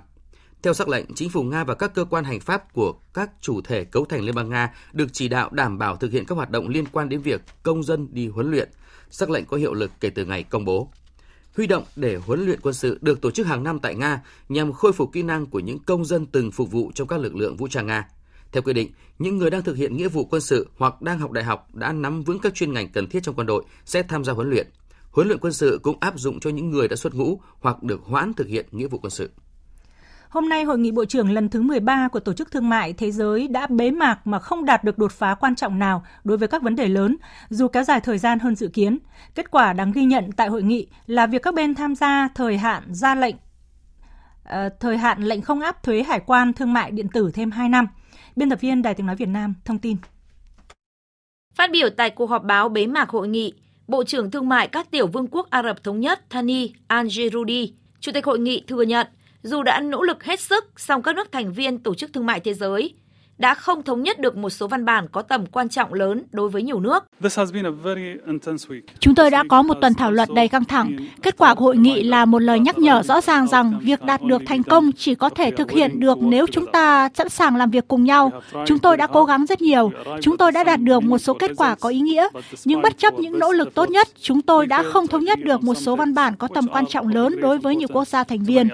Theo 0.62 0.74
sắc 0.74 0.88
lệnh, 0.88 1.14
chính 1.14 1.30
phủ 1.30 1.42
Nga 1.42 1.64
và 1.64 1.74
các 1.74 1.94
cơ 1.94 2.04
quan 2.04 2.24
hành 2.24 2.40
pháp 2.40 2.72
của 2.72 2.94
các 3.14 3.30
chủ 3.40 3.60
thể 3.60 3.84
cấu 3.84 4.04
thành 4.04 4.20
Liên 4.20 4.34
bang 4.34 4.48
Nga 4.48 4.74
được 4.92 5.06
chỉ 5.12 5.28
đạo 5.28 5.50
đảm 5.52 5.78
bảo 5.78 5.96
thực 5.96 6.12
hiện 6.12 6.24
các 6.24 6.34
hoạt 6.34 6.50
động 6.50 6.68
liên 6.68 6.86
quan 6.92 7.08
đến 7.08 7.22
việc 7.22 7.40
công 7.62 7.82
dân 7.82 8.08
đi 8.12 8.28
huấn 8.28 8.50
luyện. 8.50 8.68
Sắc 9.10 9.30
lệnh 9.30 9.44
có 9.44 9.56
hiệu 9.56 9.74
lực 9.74 9.90
kể 10.00 10.10
từ 10.10 10.24
ngày 10.24 10.42
công 10.42 10.64
bố 10.64 10.90
huy 11.56 11.66
động 11.66 11.84
để 11.96 12.16
huấn 12.16 12.44
luyện 12.44 12.60
quân 12.60 12.74
sự 12.74 12.98
được 13.00 13.20
tổ 13.20 13.30
chức 13.30 13.46
hàng 13.46 13.64
năm 13.64 13.78
tại 13.78 13.94
Nga 13.94 14.22
nhằm 14.48 14.72
khôi 14.72 14.92
phục 14.92 15.12
kỹ 15.12 15.22
năng 15.22 15.46
của 15.46 15.60
những 15.60 15.78
công 15.78 16.04
dân 16.04 16.26
từng 16.26 16.52
phục 16.52 16.70
vụ 16.70 16.92
trong 16.94 17.08
các 17.08 17.20
lực 17.20 17.36
lượng 17.36 17.56
vũ 17.56 17.68
trang 17.68 17.86
Nga. 17.86 18.08
Theo 18.52 18.62
quy 18.62 18.72
định, 18.72 18.90
những 19.18 19.38
người 19.38 19.50
đang 19.50 19.62
thực 19.62 19.76
hiện 19.76 19.96
nghĩa 19.96 20.08
vụ 20.08 20.24
quân 20.24 20.40
sự 20.40 20.68
hoặc 20.76 21.02
đang 21.02 21.18
học 21.18 21.30
đại 21.30 21.44
học 21.44 21.74
đã 21.74 21.92
nắm 21.92 22.22
vững 22.22 22.38
các 22.38 22.54
chuyên 22.54 22.72
ngành 22.72 22.88
cần 22.88 23.06
thiết 23.06 23.22
trong 23.22 23.34
quân 23.34 23.46
đội 23.46 23.64
sẽ 23.84 24.02
tham 24.02 24.24
gia 24.24 24.32
huấn 24.32 24.50
luyện. 24.50 24.66
Huấn 25.10 25.26
luyện 25.26 25.38
quân 25.38 25.52
sự 25.52 25.80
cũng 25.82 25.96
áp 26.00 26.18
dụng 26.18 26.40
cho 26.40 26.50
những 26.50 26.70
người 26.70 26.88
đã 26.88 26.96
xuất 26.96 27.14
ngũ 27.14 27.40
hoặc 27.60 27.82
được 27.82 28.00
hoãn 28.04 28.34
thực 28.34 28.46
hiện 28.46 28.66
nghĩa 28.70 28.86
vụ 28.86 28.98
quân 28.98 29.10
sự. 29.10 29.30
Hôm 30.28 30.48
nay, 30.48 30.64
Hội 30.64 30.78
nghị 30.78 30.90
Bộ 30.90 31.04
trưởng 31.04 31.30
lần 31.30 31.48
thứ 31.48 31.62
13 31.62 32.08
của 32.08 32.20
Tổ 32.20 32.32
chức 32.32 32.50
Thương 32.50 32.68
mại 32.68 32.92
Thế 32.92 33.10
giới 33.10 33.48
đã 33.48 33.66
bế 33.66 33.90
mạc 33.90 34.26
mà 34.26 34.38
không 34.38 34.64
đạt 34.64 34.84
được 34.84 34.98
đột 34.98 35.12
phá 35.12 35.34
quan 35.34 35.56
trọng 35.56 35.78
nào 35.78 36.04
đối 36.24 36.38
với 36.38 36.48
các 36.48 36.62
vấn 36.62 36.76
đề 36.76 36.88
lớn, 36.88 37.16
dù 37.48 37.68
kéo 37.68 37.84
dài 37.84 38.00
thời 38.00 38.18
gian 38.18 38.38
hơn 38.38 38.54
dự 38.54 38.68
kiến. 38.68 38.98
Kết 39.34 39.50
quả 39.50 39.72
đáng 39.72 39.92
ghi 39.92 40.04
nhận 40.04 40.32
tại 40.32 40.48
hội 40.48 40.62
nghị 40.62 40.86
là 41.06 41.26
việc 41.26 41.42
các 41.42 41.54
bên 41.54 41.74
tham 41.74 41.94
gia 41.94 42.28
thời 42.34 42.58
hạn 42.58 42.82
ra 42.94 43.14
lệnh 43.14 43.36
ờ, 44.44 44.68
thời 44.80 44.96
hạn 44.96 45.22
lệnh 45.22 45.42
không 45.42 45.60
áp 45.60 45.82
thuế 45.82 46.02
hải 46.02 46.20
quan 46.20 46.52
thương 46.52 46.72
mại 46.72 46.90
điện 46.90 47.08
tử 47.08 47.30
thêm 47.34 47.50
2 47.50 47.68
năm. 47.68 47.86
Biên 48.36 48.50
tập 48.50 48.60
viên 48.60 48.82
Đài 48.82 48.94
tiếng 48.94 49.06
nói 49.06 49.16
Việt 49.16 49.28
Nam 49.28 49.54
thông 49.64 49.78
tin. 49.78 49.96
Phát 51.54 51.70
biểu 51.70 51.90
tại 51.90 52.10
cuộc 52.10 52.30
họp 52.30 52.44
báo 52.44 52.68
bế 52.68 52.86
mạc 52.86 53.08
hội 53.08 53.28
nghị, 53.28 53.54
Bộ 53.88 54.04
trưởng 54.04 54.30
Thương 54.30 54.48
mại 54.48 54.68
các 54.68 54.90
tiểu 54.90 55.06
vương 55.06 55.26
quốc 55.26 55.50
Ả 55.50 55.62
Rập 55.62 55.84
Thống 55.84 56.00
Nhất 56.00 56.30
Thani 56.30 56.72
Al-Jerudi, 56.88 57.70
Chủ 58.00 58.12
tịch 58.12 58.26
hội 58.26 58.38
nghị 58.38 58.64
thừa 58.66 58.82
nhận 58.82 59.06
dù 59.42 59.62
đã 59.62 59.80
nỗ 59.80 60.02
lực 60.02 60.24
hết 60.24 60.40
sức, 60.40 60.64
song 60.76 61.02
các 61.02 61.16
nước 61.16 61.32
thành 61.32 61.52
viên 61.52 61.78
Tổ 61.78 61.94
chức 61.94 62.12
Thương 62.12 62.26
mại 62.26 62.40
Thế 62.40 62.54
giới 62.54 62.94
đã 63.38 63.54
không 63.54 63.82
thống 63.82 64.02
nhất 64.02 64.20
được 64.20 64.36
một 64.36 64.50
số 64.50 64.68
văn 64.68 64.84
bản 64.84 65.06
có 65.12 65.22
tầm 65.22 65.46
quan 65.46 65.68
trọng 65.68 65.94
lớn 65.94 66.22
đối 66.32 66.48
với 66.48 66.62
nhiều 66.62 66.80
nước. 66.80 67.04
Chúng 68.98 69.14
tôi 69.14 69.30
đã 69.30 69.44
có 69.48 69.62
một 69.62 69.74
tuần 69.80 69.94
thảo 69.94 70.10
luận 70.12 70.28
đầy 70.34 70.48
căng 70.48 70.64
thẳng. 70.64 70.96
Kết 71.22 71.36
quả 71.38 71.54
của 71.54 71.64
hội 71.64 71.76
nghị 71.76 72.02
là 72.02 72.24
một 72.24 72.38
lời 72.38 72.60
nhắc 72.60 72.78
nhở 72.78 73.02
rõ 73.02 73.20
ràng 73.20 73.46
rằng 73.46 73.80
việc 73.82 74.02
đạt 74.02 74.22
được 74.22 74.42
thành 74.46 74.62
công 74.62 74.92
chỉ 74.92 75.14
có 75.14 75.28
thể 75.28 75.50
thực 75.50 75.70
hiện 75.70 76.00
được 76.00 76.18
nếu 76.20 76.46
chúng 76.52 76.72
ta 76.72 77.08
sẵn 77.14 77.28
sàng 77.28 77.56
làm 77.56 77.70
việc 77.70 77.88
cùng 77.88 78.04
nhau. 78.04 78.32
Chúng 78.66 78.78
tôi 78.78 78.96
đã 78.96 79.06
cố 79.06 79.24
gắng 79.24 79.46
rất 79.46 79.60
nhiều. 79.60 79.92
Chúng 80.20 80.36
tôi 80.36 80.52
đã 80.52 80.64
đạt 80.64 80.80
được 80.80 81.02
một 81.02 81.18
số 81.18 81.34
kết 81.34 81.50
quả 81.56 81.74
có 81.74 81.88
ý 81.88 82.00
nghĩa. 82.00 82.28
Nhưng 82.64 82.82
bất 82.82 82.98
chấp 82.98 83.14
những 83.14 83.38
nỗ 83.38 83.52
lực 83.52 83.74
tốt 83.74 83.90
nhất, 83.90 84.08
chúng 84.20 84.42
tôi 84.42 84.66
đã 84.66 84.82
không 84.82 85.06
thống 85.06 85.24
nhất 85.24 85.38
được 85.44 85.62
một 85.62 85.74
số 85.74 85.96
văn 85.96 86.14
bản 86.14 86.34
có 86.36 86.48
tầm 86.54 86.68
quan 86.68 86.86
trọng 86.86 87.08
lớn 87.08 87.40
đối 87.40 87.58
với 87.58 87.76
nhiều 87.76 87.88
quốc 87.92 88.08
gia 88.08 88.24
thành 88.24 88.44
viên. 88.44 88.68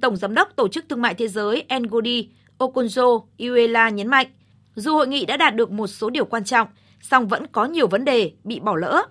Tổng 0.00 0.16
Giám 0.16 0.34
đốc 0.34 0.56
Tổ 0.56 0.68
chức 0.68 0.88
Thương 0.88 1.02
mại 1.02 1.14
Thế 1.14 1.28
giới 1.28 1.64
Ngodi 1.90 2.28
Okonjo 2.62 3.22
Iweala 3.38 3.90
nhấn 3.90 4.08
mạnh, 4.08 4.26
dù 4.74 4.94
hội 4.94 5.08
nghị 5.08 5.26
đã 5.26 5.36
đạt 5.36 5.56
được 5.56 5.70
một 5.70 5.86
số 5.86 6.10
điều 6.10 6.24
quan 6.24 6.44
trọng, 6.44 6.68
song 7.00 7.28
vẫn 7.28 7.46
có 7.52 7.64
nhiều 7.64 7.86
vấn 7.86 8.04
đề 8.04 8.32
bị 8.44 8.60
bỏ 8.60 8.76
lỡ. 8.76 9.02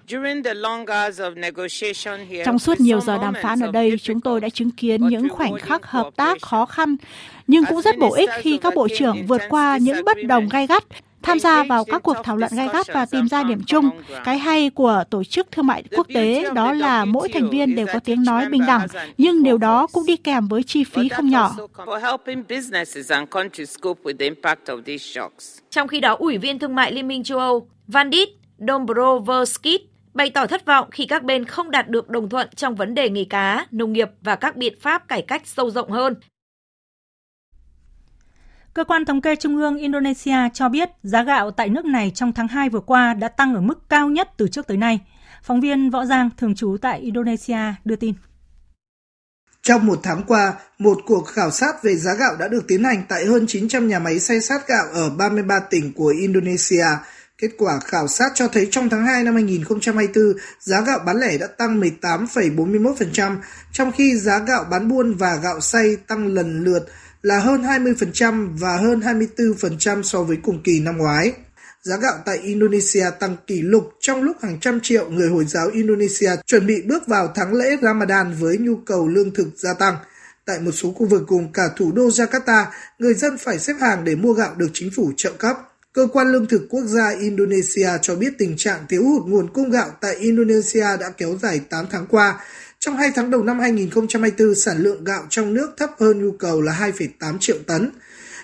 Trong 2.46 2.60
suốt 2.60 2.80
nhiều 2.80 3.00
giờ 3.00 3.18
đàm 3.18 3.34
phán 3.42 3.60
ở 3.60 3.72
đây, 3.72 3.98
chúng 4.04 4.22
tôi 4.22 4.42
đã 4.42 4.50
chứng 4.50 4.72
kiến 4.72 5.08
những 5.08 5.30
khoảnh 5.30 5.60
khắc 5.60 5.86
hợp 5.86 6.10
tác 6.16 6.42
khó 6.42 6.66
khăn, 6.66 6.96
nhưng 7.48 7.66
cũng 7.66 7.82
rất 7.82 7.98
bổ 7.98 8.14
ích 8.14 8.30
khi 8.40 8.58
các 8.58 8.76
bộ 8.76 8.88
trưởng 8.98 9.28
vượt 9.28 9.42
qua 9.50 9.78
những 9.82 10.06
bất 10.06 10.18
đồng 10.28 10.50
gay 10.50 10.68
gắt 10.68 10.84
tham 11.24 11.40
gia 11.40 11.64
vào 11.64 11.86
các 11.86 12.04
cuộc 12.04 12.18
thảo 12.24 12.38
luận 12.38 12.52
gai 12.56 12.68
gắt 12.74 12.88
và 12.94 13.06
tìm 13.06 13.28
ra 13.28 13.44
điểm 13.44 13.62
chung. 13.68 13.90
Cái 14.24 14.38
hay 14.38 14.70
của 14.70 15.04
tổ 15.10 15.24
chức 15.24 15.52
thương 15.52 15.68
mại 15.68 15.84
quốc 15.92 16.08
tế 16.14 16.50
đó 16.54 16.74
là 16.74 17.06
mỗi 17.06 17.30
thành 17.30 17.50
viên 17.50 17.76
đều 17.76 17.88
có 17.94 18.00
tiếng 18.00 18.24
nói 18.24 18.50
bình 18.50 18.66
đẳng, 18.68 18.88
nhưng 19.18 19.44
điều 19.44 19.58
đó 19.58 19.88
cũng 19.88 20.06
đi 20.06 20.16
kèm 20.16 20.48
với 20.48 20.64
chi 20.64 20.84
phí 20.84 21.10
không 21.10 21.30
nhỏ. 21.30 21.56
Trong 25.70 25.88
khi 25.88 26.00
đó, 26.00 26.16
Ủy 26.20 26.38
viên 26.38 26.60
Thương 26.60 26.76
mại 26.76 26.92
Liên 26.92 27.08
minh 27.08 27.24
châu 27.24 27.40
Âu 27.40 27.68
Vandit 27.88 28.30
Dombrovskis 28.68 29.82
bày 30.14 30.30
tỏ 30.30 30.48
thất 30.48 30.66
vọng 30.66 30.88
khi 30.92 31.06
các 31.06 31.24
bên 31.24 31.46
không 31.46 31.72
đạt 31.72 31.90
được 31.90 32.10
đồng 32.10 32.30
thuận 32.30 32.48
trong 32.56 32.76
vấn 32.76 32.94
đề 32.94 33.10
nghề 33.10 33.24
cá, 33.24 33.66
nông 33.72 33.94
nghiệp 33.94 34.10
và 34.22 34.36
các 34.36 34.56
biện 34.56 34.74
pháp 34.82 35.08
cải 35.08 35.22
cách 35.22 35.42
sâu 35.46 35.70
rộng 35.70 35.92
hơn 35.92 36.16
Cơ 38.74 38.84
quan 38.84 39.06
thống 39.06 39.22
kê 39.22 39.36
Trung 39.36 39.58
ương 39.58 39.78
Indonesia 39.78 40.38
cho 40.54 40.70
biết 40.70 40.90
giá 41.04 41.24
gạo 41.24 41.52
tại 41.52 41.70
nước 41.70 41.86
này 41.86 42.12
trong 42.16 42.34
tháng 42.34 42.48
2 42.48 42.70
vừa 42.70 42.80
qua 42.80 43.14
đã 43.14 43.28
tăng 43.28 43.56
ở 43.56 43.62
mức 43.62 43.90
cao 43.90 44.10
nhất 44.10 44.30
từ 44.38 44.48
trước 44.48 44.68
tới 44.68 44.78
nay. 44.78 45.00
Phóng 45.44 45.62
viên 45.62 45.90
Võ 45.90 46.06
Giang, 46.06 46.30
thường 46.38 46.56
trú 46.56 46.78
tại 46.82 47.00
Indonesia, 47.00 47.60
đưa 47.86 47.96
tin. 47.96 48.14
Trong 49.62 49.86
một 49.86 50.00
tháng 50.04 50.24
qua, 50.24 50.54
một 50.80 50.98
cuộc 51.06 51.28
khảo 51.28 51.52
sát 51.52 51.84
về 51.84 51.96
giá 51.96 52.14
gạo 52.14 52.36
đã 52.40 52.48
được 52.48 52.68
tiến 52.68 52.84
hành 52.84 53.04
tại 53.10 53.26
hơn 53.26 53.46
900 53.48 53.88
nhà 53.88 54.00
máy 54.00 54.20
xay 54.20 54.42
sát 54.42 54.68
gạo 54.68 54.86
ở 54.94 55.10
33 55.10 55.60
tỉnh 55.60 55.94
của 55.94 56.14
Indonesia. 56.22 56.86
Kết 57.38 57.52
quả 57.58 57.80
khảo 57.80 58.08
sát 58.08 58.32
cho 58.36 58.48
thấy 58.48 58.68
trong 58.72 58.90
tháng 58.90 59.06
2 59.06 59.24
năm 59.24 59.34
2024, 59.34 60.24
giá 60.60 60.82
gạo 60.82 61.00
bán 61.06 61.18
lẻ 61.18 61.38
đã 61.38 61.48
tăng 61.48 61.82
18,41%, 61.82 63.38
trong 63.72 63.92
khi 63.92 64.18
giá 64.18 64.40
gạo 64.40 64.66
bán 64.72 64.90
buôn 64.90 65.14
và 65.14 65.36
gạo 65.36 65.60
xay 65.60 65.96
tăng 66.08 66.28
lần 66.28 66.64
lượt 66.64 66.86
là 67.22 67.40
hơn 67.40 67.62
20% 67.62 68.58
và 68.58 68.78
hơn 68.78 69.00
24% 69.00 70.04
so 70.04 70.24
với 70.24 70.38
cùng 70.44 70.64
kỳ 70.64 70.80
năm 70.80 70.98
ngoái. 70.98 71.34
Giá 71.82 71.98
gạo 71.98 72.18
tại 72.26 72.38
Indonesia 72.38 73.06
tăng 73.20 73.36
kỷ 73.48 73.62
lục 73.62 73.84
trong 74.00 74.24
lúc 74.24 74.38
hàng 74.42 74.60
trăm 74.60 74.80
triệu 74.84 75.10
người 75.10 75.30
Hồi 75.30 75.46
giáo 75.46 75.68
Indonesia 75.74 76.32
chuẩn 76.46 76.68
bị 76.68 76.82
bước 76.82 77.08
vào 77.08 77.32
tháng 77.36 77.54
lễ 77.54 77.78
Ramadan 77.82 78.36
với 78.40 78.58
nhu 78.58 78.76
cầu 78.76 79.08
lương 79.08 79.34
thực 79.34 79.48
gia 79.58 79.74
tăng. 79.74 79.96
Tại 80.46 80.60
một 80.60 80.72
số 80.72 80.92
khu 80.92 81.06
vực 81.06 81.28
gồm 81.28 81.54
cả 81.54 81.70
thủ 81.78 81.92
đô 81.92 82.08
Jakarta, 82.08 82.66
người 83.00 83.14
dân 83.14 83.38
phải 83.38 83.60
xếp 83.60 83.74
hàng 83.80 84.04
để 84.04 84.16
mua 84.16 84.34
gạo 84.34 84.56
được 84.58 84.70
chính 84.74 84.90
phủ 84.96 85.12
trợ 85.18 85.32
cấp. 85.38 85.58
Cơ 85.94 86.08
quan 86.14 86.32
Lương 86.32 86.48
thực 86.48 86.62
Quốc 86.70 86.84
gia 86.86 87.10
Indonesia 87.10 87.90
cho 88.02 88.16
biết 88.16 88.34
tình 88.38 88.58
trạng 88.58 88.86
thiếu 88.90 89.04
hụt 89.04 89.26
nguồn 89.26 89.54
cung 89.54 89.72
gạo 89.72 89.90
tại 90.02 90.16
Indonesia 90.16 90.98
đã 91.00 91.10
kéo 91.18 91.38
dài 91.42 91.62
8 91.70 91.86
tháng 91.92 92.06
qua, 92.08 92.40
trong 92.86 92.98
hai 92.98 93.12
tháng 93.16 93.32
đầu 93.32 93.44
năm 93.44 93.60
2024, 93.60 94.56
sản 94.56 94.78
lượng 94.78 95.04
gạo 95.04 95.24
trong 95.30 95.54
nước 95.54 95.74
thấp 95.78 95.90
hơn 96.00 96.26
nhu 96.26 96.32
cầu 96.32 96.62
là 96.62 96.92
2,8 96.98 97.38
triệu 97.40 97.58
tấn. 97.68 97.92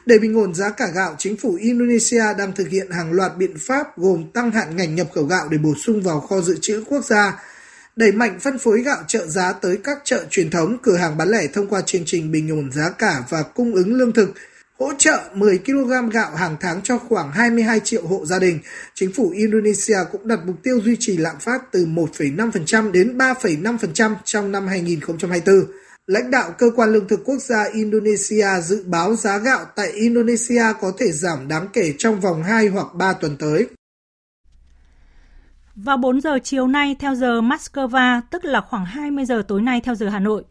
Để 0.05 0.19
bình 0.19 0.38
ổn 0.38 0.53
giá 0.53 0.69
cả 0.69 0.88
gạo, 0.95 1.15
chính 1.17 1.38
phủ 1.38 1.55
Indonesia 1.55 2.23
đang 2.38 2.53
thực 2.53 2.67
hiện 2.69 2.91
hàng 2.91 3.11
loạt 3.11 3.38
biện 3.38 3.57
pháp 3.59 3.97
gồm 3.97 4.31
tăng 4.33 4.51
hạn 4.51 4.75
ngành 4.75 4.95
nhập 4.95 5.07
khẩu 5.15 5.23
gạo 5.23 5.47
để 5.49 5.57
bổ 5.57 5.73
sung 5.85 6.01
vào 6.01 6.19
kho 6.19 6.41
dự 6.41 6.57
trữ 6.61 6.83
quốc 6.88 7.05
gia, 7.05 7.43
đẩy 7.95 8.11
mạnh 8.11 8.39
phân 8.39 8.59
phối 8.59 8.81
gạo 8.81 9.03
trợ 9.07 9.27
giá 9.27 9.53
tới 9.53 9.79
các 9.83 9.97
chợ 10.03 10.25
truyền 10.29 10.49
thống, 10.49 10.77
cửa 10.83 10.95
hàng 10.95 11.17
bán 11.17 11.29
lẻ 11.29 11.47
thông 11.53 11.67
qua 11.67 11.81
chương 11.81 12.03
trình 12.05 12.31
bình 12.31 12.49
ổn 12.49 12.71
giá 12.71 12.89
cả 12.89 13.23
và 13.29 13.43
cung 13.43 13.75
ứng 13.75 13.93
lương 13.93 14.13
thực, 14.13 14.29
hỗ 14.80 14.93
trợ 14.97 15.30
10 15.34 15.57
kg 15.57 16.09
gạo 16.11 16.36
hàng 16.36 16.57
tháng 16.59 16.82
cho 16.82 16.97
khoảng 16.97 17.32
22 17.32 17.80
triệu 17.80 18.07
hộ 18.07 18.25
gia 18.25 18.39
đình. 18.39 18.59
Chính 18.93 19.11
phủ 19.13 19.30
Indonesia 19.30 19.97
cũng 20.11 20.28
đặt 20.28 20.39
mục 20.45 20.55
tiêu 20.63 20.80
duy 20.84 20.95
trì 20.99 21.17
lạm 21.17 21.36
phát 21.39 21.71
từ 21.71 21.86
1,5% 21.86 22.91
đến 22.91 23.17
3,5% 23.17 24.15
trong 24.23 24.51
năm 24.51 24.67
2024. 24.67 25.55
Lãnh 26.07 26.32
đạo 26.32 26.51
cơ 26.57 26.71
quan 26.75 26.93
lương 26.93 27.07
thực 27.07 27.19
quốc 27.25 27.38
gia 27.39 27.63
Indonesia 27.73 28.61
dự 28.61 28.84
báo 28.88 29.15
giá 29.15 29.38
gạo 29.38 29.65
tại 29.75 29.91
Indonesia 29.91 30.63
có 30.82 30.91
thể 30.99 31.11
giảm 31.11 31.47
đáng 31.47 31.67
kể 31.73 31.93
trong 31.97 32.19
vòng 32.19 32.43
2 32.43 32.67
hoặc 32.67 32.88
3 32.93 33.13
tuần 33.13 33.38
tới. 33.38 33.67
Vào 35.75 35.97
4 35.97 36.21
giờ 36.21 36.39
chiều 36.43 36.67
nay 36.67 36.95
theo 36.99 37.15
giờ 37.15 37.41
Moscow, 37.41 38.21
tức 38.32 38.45
là 38.45 38.61
khoảng 38.61 38.86
20 38.86 39.25
giờ 39.25 39.43
tối 39.47 39.61
nay 39.61 39.82
theo 39.84 39.95
giờ 39.95 40.09
Hà 40.09 40.19
Nội, 40.19 40.43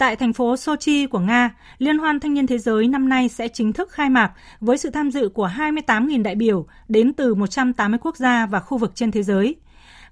Tại 0.00 0.16
thành 0.16 0.32
phố 0.32 0.56
Sochi 0.56 1.06
của 1.06 1.18
Nga, 1.18 1.54
Liên 1.78 1.98
hoan 1.98 2.20
Thanh 2.20 2.34
niên 2.34 2.46
Thế 2.46 2.58
giới 2.58 2.88
năm 2.88 3.08
nay 3.08 3.28
sẽ 3.28 3.48
chính 3.48 3.72
thức 3.72 3.90
khai 3.90 4.10
mạc 4.10 4.32
với 4.60 4.78
sự 4.78 4.90
tham 4.90 5.10
dự 5.10 5.28
của 5.28 5.50
28.000 5.56 6.22
đại 6.22 6.34
biểu 6.34 6.66
đến 6.88 7.12
từ 7.12 7.34
180 7.34 7.98
quốc 8.02 8.16
gia 8.16 8.46
và 8.46 8.60
khu 8.60 8.78
vực 8.78 8.92
trên 8.94 9.10
thế 9.10 9.22
giới. 9.22 9.56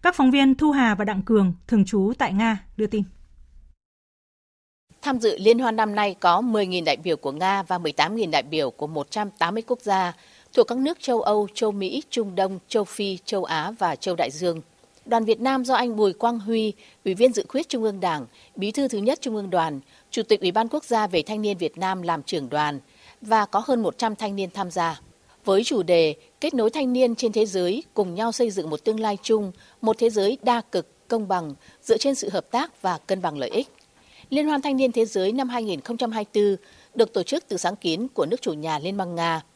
Các 0.02 0.14
phóng 0.14 0.30
viên 0.30 0.54
Thu 0.54 0.70
Hà 0.70 0.94
và 0.94 1.04
Đặng 1.04 1.22
Cường, 1.22 1.52
thường 1.66 1.84
trú 1.84 2.12
tại 2.18 2.32
Nga, 2.32 2.58
đưa 2.76 2.86
tin. 2.86 3.02
Tham 5.02 5.18
dự 5.18 5.38
liên 5.38 5.58
hoan 5.58 5.76
năm 5.76 5.94
nay 5.94 6.16
có 6.20 6.40
10.000 6.40 6.84
đại 6.84 6.96
biểu 6.96 7.16
của 7.16 7.32
Nga 7.32 7.62
và 7.62 7.78
18.000 7.78 8.30
đại 8.30 8.42
biểu 8.42 8.70
của 8.70 8.86
180 8.86 9.62
quốc 9.66 9.80
gia 9.80 10.12
thuộc 10.52 10.66
các 10.68 10.78
nước 10.78 11.00
châu 11.00 11.20
Âu, 11.20 11.48
châu 11.54 11.72
Mỹ, 11.72 12.02
Trung 12.10 12.34
Đông, 12.34 12.58
châu 12.68 12.84
Phi, 12.84 13.18
châu 13.24 13.44
Á 13.44 13.70
và 13.78 13.96
châu 13.96 14.14
Đại 14.14 14.30
Dương. 14.30 14.60
Đoàn 15.08 15.24
Việt 15.24 15.40
Nam 15.40 15.64
do 15.64 15.74
anh 15.74 15.96
Bùi 15.96 16.12
Quang 16.12 16.38
Huy, 16.38 16.72
Ủy 17.04 17.14
viên 17.14 17.32
dự 17.32 17.44
khuyết 17.48 17.68
Trung 17.68 17.82
ương 17.82 18.00
Đảng, 18.00 18.26
Bí 18.56 18.70
thư 18.70 18.88
thứ 18.88 18.98
nhất 18.98 19.18
Trung 19.20 19.36
ương 19.36 19.50
Đoàn, 19.50 19.80
Chủ 20.10 20.22
tịch 20.22 20.40
Ủy 20.40 20.50
ban 20.50 20.68
Quốc 20.68 20.84
gia 20.84 21.06
về 21.06 21.22
Thanh 21.22 21.42
niên 21.42 21.58
Việt 21.58 21.78
Nam 21.78 22.02
làm 22.02 22.22
trưởng 22.22 22.48
đoàn 22.48 22.80
và 23.20 23.46
có 23.46 23.62
hơn 23.66 23.82
100 23.82 24.16
thanh 24.16 24.36
niên 24.36 24.50
tham 24.54 24.70
gia. 24.70 25.00
Với 25.44 25.64
chủ 25.64 25.82
đề 25.82 26.14
Kết 26.40 26.54
nối 26.54 26.70
thanh 26.70 26.92
niên 26.92 27.14
trên 27.14 27.32
thế 27.32 27.46
giới 27.46 27.82
cùng 27.94 28.14
nhau 28.14 28.32
xây 28.32 28.50
dựng 28.50 28.70
một 28.70 28.84
tương 28.84 29.00
lai 29.00 29.18
chung, 29.22 29.52
một 29.80 29.98
thế 29.98 30.10
giới 30.10 30.38
đa 30.42 30.60
cực, 30.60 31.08
công 31.08 31.28
bằng, 31.28 31.54
dựa 31.82 31.98
trên 31.98 32.14
sự 32.14 32.28
hợp 32.28 32.50
tác 32.50 32.82
và 32.82 32.98
cân 32.98 33.22
bằng 33.22 33.38
lợi 33.38 33.50
ích. 33.50 33.68
Liên 34.30 34.46
hoan 34.46 34.62
Thanh 34.62 34.76
niên 34.76 34.92
Thế 34.92 35.04
giới 35.04 35.32
năm 35.32 35.48
2024 35.48 36.56
được 36.94 37.12
tổ 37.12 37.22
chức 37.22 37.44
từ 37.48 37.56
sáng 37.56 37.76
kiến 37.76 38.08
của 38.14 38.26
nước 38.26 38.42
chủ 38.42 38.52
nhà 38.52 38.78
Liên 38.78 38.96
bang 38.96 39.14
Nga– 39.14 39.42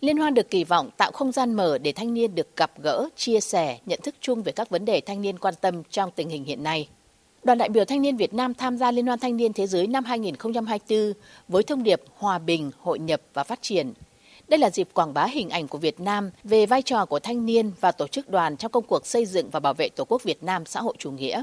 Liên 0.00 0.16
hoan 0.16 0.34
được 0.34 0.50
kỳ 0.50 0.64
vọng 0.64 0.90
tạo 0.96 1.12
không 1.12 1.32
gian 1.32 1.54
mở 1.54 1.78
để 1.78 1.92
thanh 1.92 2.14
niên 2.14 2.34
được 2.34 2.56
gặp 2.56 2.70
gỡ, 2.82 3.08
chia 3.16 3.40
sẻ, 3.40 3.78
nhận 3.86 4.00
thức 4.02 4.14
chung 4.20 4.42
về 4.42 4.52
các 4.52 4.70
vấn 4.70 4.84
đề 4.84 5.00
thanh 5.00 5.22
niên 5.22 5.38
quan 5.38 5.54
tâm 5.60 5.82
trong 5.90 6.10
tình 6.16 6.28
hình 6.28 6.44
hiện 6.44 6.62
nay. 6.62 6.88
Đoàn 7.44 7.58
đại 7.58 7.68
biểu 7.68 7.84
thanh 7.84 8.02
niên 8.02 8.16
Việt 8.16 8.34
Nam 8.34 8.54
tham 8.54 8.78
gia 8.78 8.90
Liên 8.90 9.06
hoan 9.06 9.18
Thanh 9.18 9.36
niên 9.36 9.52
Thế 9.52 9.66
giới 9.66 9.86
năm 9.86 10.04
2024 10.04 11.12
với 11.48 11.62
thông 11.62 11.82
điệp 11.82 12.02
hòa 12.16 12.38
bình, 12.38 12.70
hội 12.80 12.98
nhập 12.98 13.20
và 13.34 13.44
phát 13.44 13.62
triển. 13.62 13.92
Đây 14.48 14.58
là 14.58 14.70
dịp 14.70 14.88
quảng 14.94 15.14
bá 15.14 15.26
hình 15.26 15.50
ảnh 15.50 15.68
của 15.68 15.78
Việt 15.78 16.00
Nam 16.00 16.30
về 16.44 16.66
vai 16.66 16.82
trò 16.82 17.04
của 17.04 17.18
thanh 17.18 17.46
niên 17.46 17.72
và 17.80 17.92
tổ 17.92 18.06
chức 18.06 18.30
đoàn 18.30 18.56
trong 18.56 18.72
công 18.72 18.84
cuộc 18.84 19.06
xây 19.06 19.26
dựng 19.26 19.50
và 19.50 19.60
bảo 19.60 19.74
vệ 19.74 19.88
Tổ 19.88 20.04
quốc 20.04 20.22
Việt 20.22 20.44
Nam 20.44 20.66
xã 20.66 20.80
hội 20.80 20.94
chủ 20.98 21.10
nghĩa. 21.10 21.42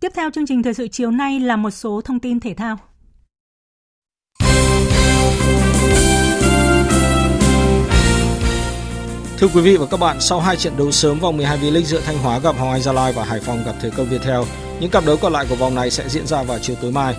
Tiếp 0.00 0.12
theo 0.14 0.30
chương 0.30 0.46
trình 0.46 0.62
thời 0.62 0.74
sự 0.74 0.88
chiều 0.88 1.10
nay 1.10 1.40
là 1.40 1.56
một 1.56 1.70
số 1.70 2.00
thông 2.00 2.20
tin 2.20 2.40
thể 2.40 2.54
thao. 2.54 2.78
Thưa 9.40 9.48
quý 9.48 9.60
vị 9.60 9.76
và 9.76 9.86
các 9.86 10.00
bạn, 10.00 10.20
sau 10.20 10.40
hai 10.40 10.56
trận 10.56 10.76
đấu 10.76 10.90
sớm 10.90 11.18
vòng 11.18 11.36
12 11.36 11.58
V-League 11.58 11.82
giữa 11.82 12.00
Thanh 12.00 12.18
Hóa 12.18 12.38
gặp 12.38 12.56
Hoàng 12.58 12.72
Anh 12.72 12.82
Gia 12.82 12.92
Lai 12.92 13.12
và 13.12 13.24
Hải 13.24 13.40
Phòng 13.40 13.64
gặp 13.66 13.74
Thể 13.80 13.90
công 13.96 14.08
Viettel, 14.08 14.40
những 14.80 14.90
cặp 14.90 15.06
đấu 15.06 15.16
còn 15.16 15.32
lại 15.32 15.46
của 15.48 15.54
vòng 15.54 15.74
này 15.74 15.90
sẽ 15.90 16.08
diễn 16.08 16.26
ra 16.26 16.42
vào 16.42 16.58
chiều 16.58 16.76
tối 16.82 16.92
mai. 16.92 17.16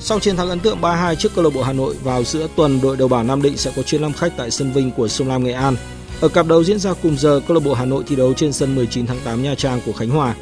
Sau 0.00 0.20
chiến 0.20 0.36
thắng 0.36 0.48
ấn 0.48 0.60
tượng 0.60 0.80
3-2 0.80 1.14
trước 1.14 1.34
câu 1.34 1.44
lạc 1.44 1.50
bộ 1.54 1.62
Hà 1.62 1.72
Nội 1.72 1.94
vào 2.02 2.24
giữa 2.24 2.48
tuần, 2.56 2.80
đội 2.80 2.96
đầu 2.96 3.08
bảng 3.08 3.26
Nam 3.26 3.42
Định 3.42 3.56
sẽ 3.56 3.72
có 3.76 3.82
chuyến 3.82 4.02
làm 4.02 4.12
khách 4.12 4.32
tại 4.36 4.50
sân 4.50 4.72
Vinh 4.72 4.90
của 4.90 5.08
Sông 5.08 5.28
Lam 5.28 5.44
Nghệ 5.44 5.52
An. 5.52 5.76
Ở 6.20 6.28
cặp 6.28 6.46
đấu 6.46 6.64
diễn 6.64 6.78
ra 6.78 6.94
cùng 7.02 7.18
giờ, 7.18 7.40
câu 7.48 7.54
lạc 7.54 7.64
bộ 7.64 7.74
Hà 7.74 7.84
Nội 7.84 8.04
thi 8.06 8.16
đấu 8.16 8.34
trên 8.34 8.52
sân 8.52 8.74
19 8.74 9.06
tháng 9.06 9.20
8 9.24 9.42
Nha 9.42 9.54
Trang 9.54 9.80
của 9.86 9.92
Khánh 9.92 10.10
Hòa. 10.10 10.34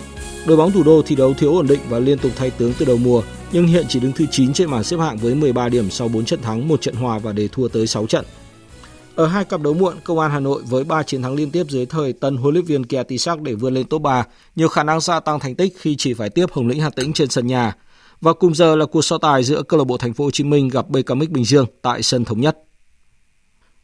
Đội 0.47 0.57
bóng 0.57 0.73
thủ 0.73 0.83
đô 0.83 1.03
thi 1.07 1.17
đấu 1.17 1.35
thiếu 1.35 1.55
ổn 1.55 1.67
định 1.67 1.81
và 1.89 1.99
liên 1.99 2.19
tục 2.19 2.33
thay 2.37 2.51
tướng 2.51 2.73
từ 2.79 2.87
đầu 2.87 2.97
mùa, 2.97 3.23
nhưng 3.53 3.67
hiện 3.67 3.87
chỉ 3.89 4.01
đứng 4.01 4.13
thứ 4.13 4.27
9 4.31 4.53
trên 4.53 4.71
bảng 4.71 4.85
xếp 4.85 4.97
hạng 5.01 5.17
với 5.17 5.35
13 5.35 5.69
điểm 5.69 5.91
sau 5.91 6.09
4 6.09 6.25
trận 6.25 6.43
thắng, 6.43 6.69
1 6.69 6.81
trận 6.81 6.95
hòa 6.95 7.19
và 7.19 7.33
để 7.33 7.49
thua 7.53 7.69
tới 7.69 7.87
6 7.87 8.07
trận. 8.07 8.25
Ở 9.17 9.27
hai 9.27 9.45
cặp 9.45 9.61
đấu 9.61 9.75
muộn, 9.75 9.95
Công 10.05 10.19
an 10.19 10.31
Hà 10.31 10.41
Nội 10.41 10.63
với 10.69 10.85
3 10.85 11.03
chiến 11.03 11.23
thắng 11.23 11.35
liên 11.35 11.51
tiếp 11.51 11.67
dưới 11.69 11.87
thời 11.87 12.13
tân 12.13 12.37
huấn 12.37 12.55
luyện 12.55 12.65
viên 12.65 12.85
Kiatisak 12.87 13.41
để 13.41 13.55
vươn 13.55 13.75
lên 13.75 13.87
top 13.87 14.03
3, 14.03 14.25
nhiều 14.57 14.69
khả 14.69 14.83
năng 14.83 15.01
gia 15.01 15.21
tăng 15.21 15.41
thành 15.41 15.55
tích 15.55 15.73
khi 15.79 15.97
chỉ 15.99 16.15
phải 16.15 16.31
tiếp 16.31 16.47
Hồng 16.53 16.67
Lĩnh 16.67 16.81
Hà 16.81 16.91
Tĩnh 16.91 17.13
trên 17.13 17.29
sân 17.29 17.47
nhà. 17.47 17.77
Và 18.21 18.33
cùng 18.33 18.55
giờ 18.55 18.77
là 18.77 18.87
cuộc 18.87 19.03
so 19.03 19.19
tài 19.19 19.45
giữa 19.45 19.63
câu 19.63 19.79
lạc 19.79 19.85
bộ 19.85 19.97
Thành 19.97 20.15
phố 20.15 20.25
Hồ 20.25 20.31
Chí 20.31 20.45
Minh 20.45 20.69
gặp 20.69 20.89
BKMX 20.89 21.29
Bình 21.29 21.45
Dương 21.45 21.67
tại 21.83 22.03
sân 22.03 22.25
thống 22.25 22.41
nhất. 22.41 22.59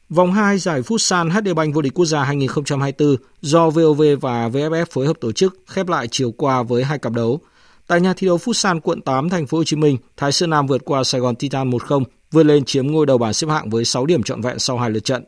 Vòng 0.09 0.33
2 0.33 0.59
giải 0.59 0.83
Futsal 0.83 1.31
HD 1.31 1.55
Bank 1.57 1.75
vô 1.75 1.83
địch 1.83 1.95
quốc 1.95 2.05
gia 2.05 2.23
2024 2.25 3.17
do 3.41 3.71
VOV 3.71 4.03
và 4.21 4.49
VFF 4.49 4.85
phối 4.91 5.07
hợp 5.07 5.17
tổ 5.21 5.33
chức 5.33 5.57
khép 5.67 5.89
lại 5.89 6.09
chiều 6.11 6.31
qua 6.31 6.63
với 6.63 6.85
hai 6.85 6.99
cặp 6.99 7.13
đấu. 7.13 7.41
Tại 7.87 8.01
nhà 8.01 8.15
thi 8.17 8.27
đấu 8.27 8.37
Futsal 8.37 8.81
quận 8.81 9.03
8 9.03 9.29
thành 9.29 9.47
phố 9.47 9.59
Hồ 9.59 9.65
Chí 9.65 9.77
Minh, 9.77 9.97
Thái 10.17 10.33
Sơn 10.33 10.51
Nam 10.51 10.67
vượt 10.67 10.85
qua 10.85 11.05
Sài 11.05 11.21
Gòn 11.21 11.37
Titan 11.37 11.71
1-0 11.71 12.03
vươn 12.37 12.47
lên 12.47 12.65
chiếm 12.65 12.87
ngôi 12.87 13.07
đầu 13.07 13.19
bảng 13.19 13.33
xếp 13.33 13.47
hạng 13.51 13.71
với 13.71 13.85
6 13.85 14.07
điểm 14.07 14.23
trọn 14.23 14.41
vẹn 14.41 14.59
sau 14.59 14.79
hai 14.79 14.91
lượt 14.91 15.05
trận. 15.05 15.25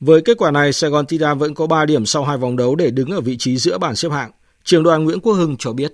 Với 0.00 0.22
kết 0.22 0.38
quả 0.38 0.50
này, 0.50 0.72
Sài 0.72 0.90
Gòn 0.90 1.06
Tida 1.06 1.34
vẫn 1.34 1.54
có 1.54 1.66
3 1.66 1.84
điểm 1.84 2.06
sau 2.06 2.24
hai 2.24 2.36
vòng 2.36 2.56
đấu 2.56 2.74
để 2.74 2.90
đứng 2.90 3.10
ở 3.10 3.20
vị 3.20 3.36
trí 3.38 3.56
giữa 3.56 3.78
bảng 3.78 3.96
xếp 3.96 4.08
hạng. 4.12 4.30
Trường 4.64 4.82
đoàn 4.82 5.04
Nguyễn 5.04 5.20
Quốc 5.20 5.32
Hưng 5.32 5.56
cho 5.58 5.72
biết. 5.72 5.92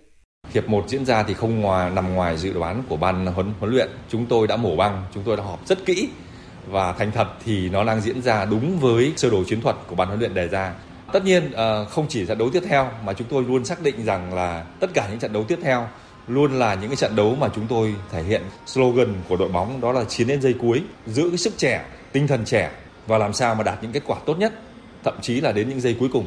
Hiệp 0.55 0.69
1 0.69 0.85
diễn 0.89 1.05
ra 1.05 1.23
thì 1.23 1.35
không 1.35 1.61
ngoài, 1.61 1.91
nằm 1.91 2.15
ngoài 2.15 2.39
dự 2.39 2.53
đoán 2.53 2.83
của 2.89 2.97
ban 2.97 3.27
huấn 3.27 3.53
huấn 3.61 3.73
luyện. 3.73 3.89
Chúng 4.11 4.27
tôi 4.27 4.47
đã 4.47 4.57
mổ 4.57 4.77
băng, 4.77 5.05
chúng 5.15 5.23
tôi 5.23 5.37
đã 5.37 5.43
họp 5.43 5.67
rất 5.67 5.87
kỹ 5.87 6.09
và 6.67 6.93
thành 6.93 7.13
thật 7.13 7.29
thì 7.45 7.69
nó 7.69 7.85
đang 7.85 8.01
diễn 8.01 8.23
ra 8.23 8.45
đúng 8.45 8.79
với 8.79 9.13
sơ 9.17 9.31
đồ 9.31 9.45
chiến 9.45 9.61
thuật 9.61 9.77
của 9.87 9.95
ban 9.95 10.09
huấn 10.09 10.21
luyện 10.21 10.35
đề 10.35 10.49
ra. 10.49 10.75
Tất 11.13 11.25
nhiên 11.25 11.53
ờ, 11.53 11.85
không 11.85 12.07
chỉ 12.09 12.27
trận 12.27 12.39
đấu 12.39 12.51
tiếp 12.51 12.63
theo 12.69 12.91
mà 13.05 13.13
chúng 13.13 13.29
tôi 13.31 13.45
luôn 13.49 13.65
xác 13.65 13.83
định 13.83 14.05
rằng 14.05 14.35
là 14.35 14.65
tất 14.81 14.91
cả 14.95 15.07
những 15.11 15.19
trận 15.19 15.33
đấu 15.33 15.45
tiếp 15.45 15.59
theo 15.63 15.89
luôn 16.29 16.59
là 16.59 16.75
những 16.75 16.91
cái 16.91 16.97
trận 16.97 17.17
đấu 17.17 17.35
mà 17.35 17.49
chúng 17.55 17.67
tôi 17.67 17.95
thể 18.11 18.23
hiện 18.23 18.43
slogan 18.67 19.15
của 19.29 19.37
đội 19.37 19.49
bóng 19.49 19.81
đó 19.81 19.93
là 19.93 20.05
chiến 20.05 20.27
đến 20.27 20.43
giây 20.43 20.55
cuối, 20.61 20.83
giữ 21.07 21.29
cái 21.29 21.39
sức 21.39 21.55
trẻ, 21.57 21.85
tinh 22.13 22.27
thần 22.27 22.45
trẻ 22.45 22.71
và 23.07 23.19
làm 23.19 23.33
sao 23.33 23.55
mà 23.55 23.63
đạt 23.63 23.83
những 23.83 23.93
kết 23.93 24.03
quả 24.07 24.19
tốt 24.27 24.39
nhất, 24.39 24.53
thậm 25.05 25.15
chí 25.23 25.41
là 25.41 25.53
đến 25.53 25.69
những 25.69 25.81
giây 25.81 25.97
cuối 26.01 26.09
cùng. 26.13 26.27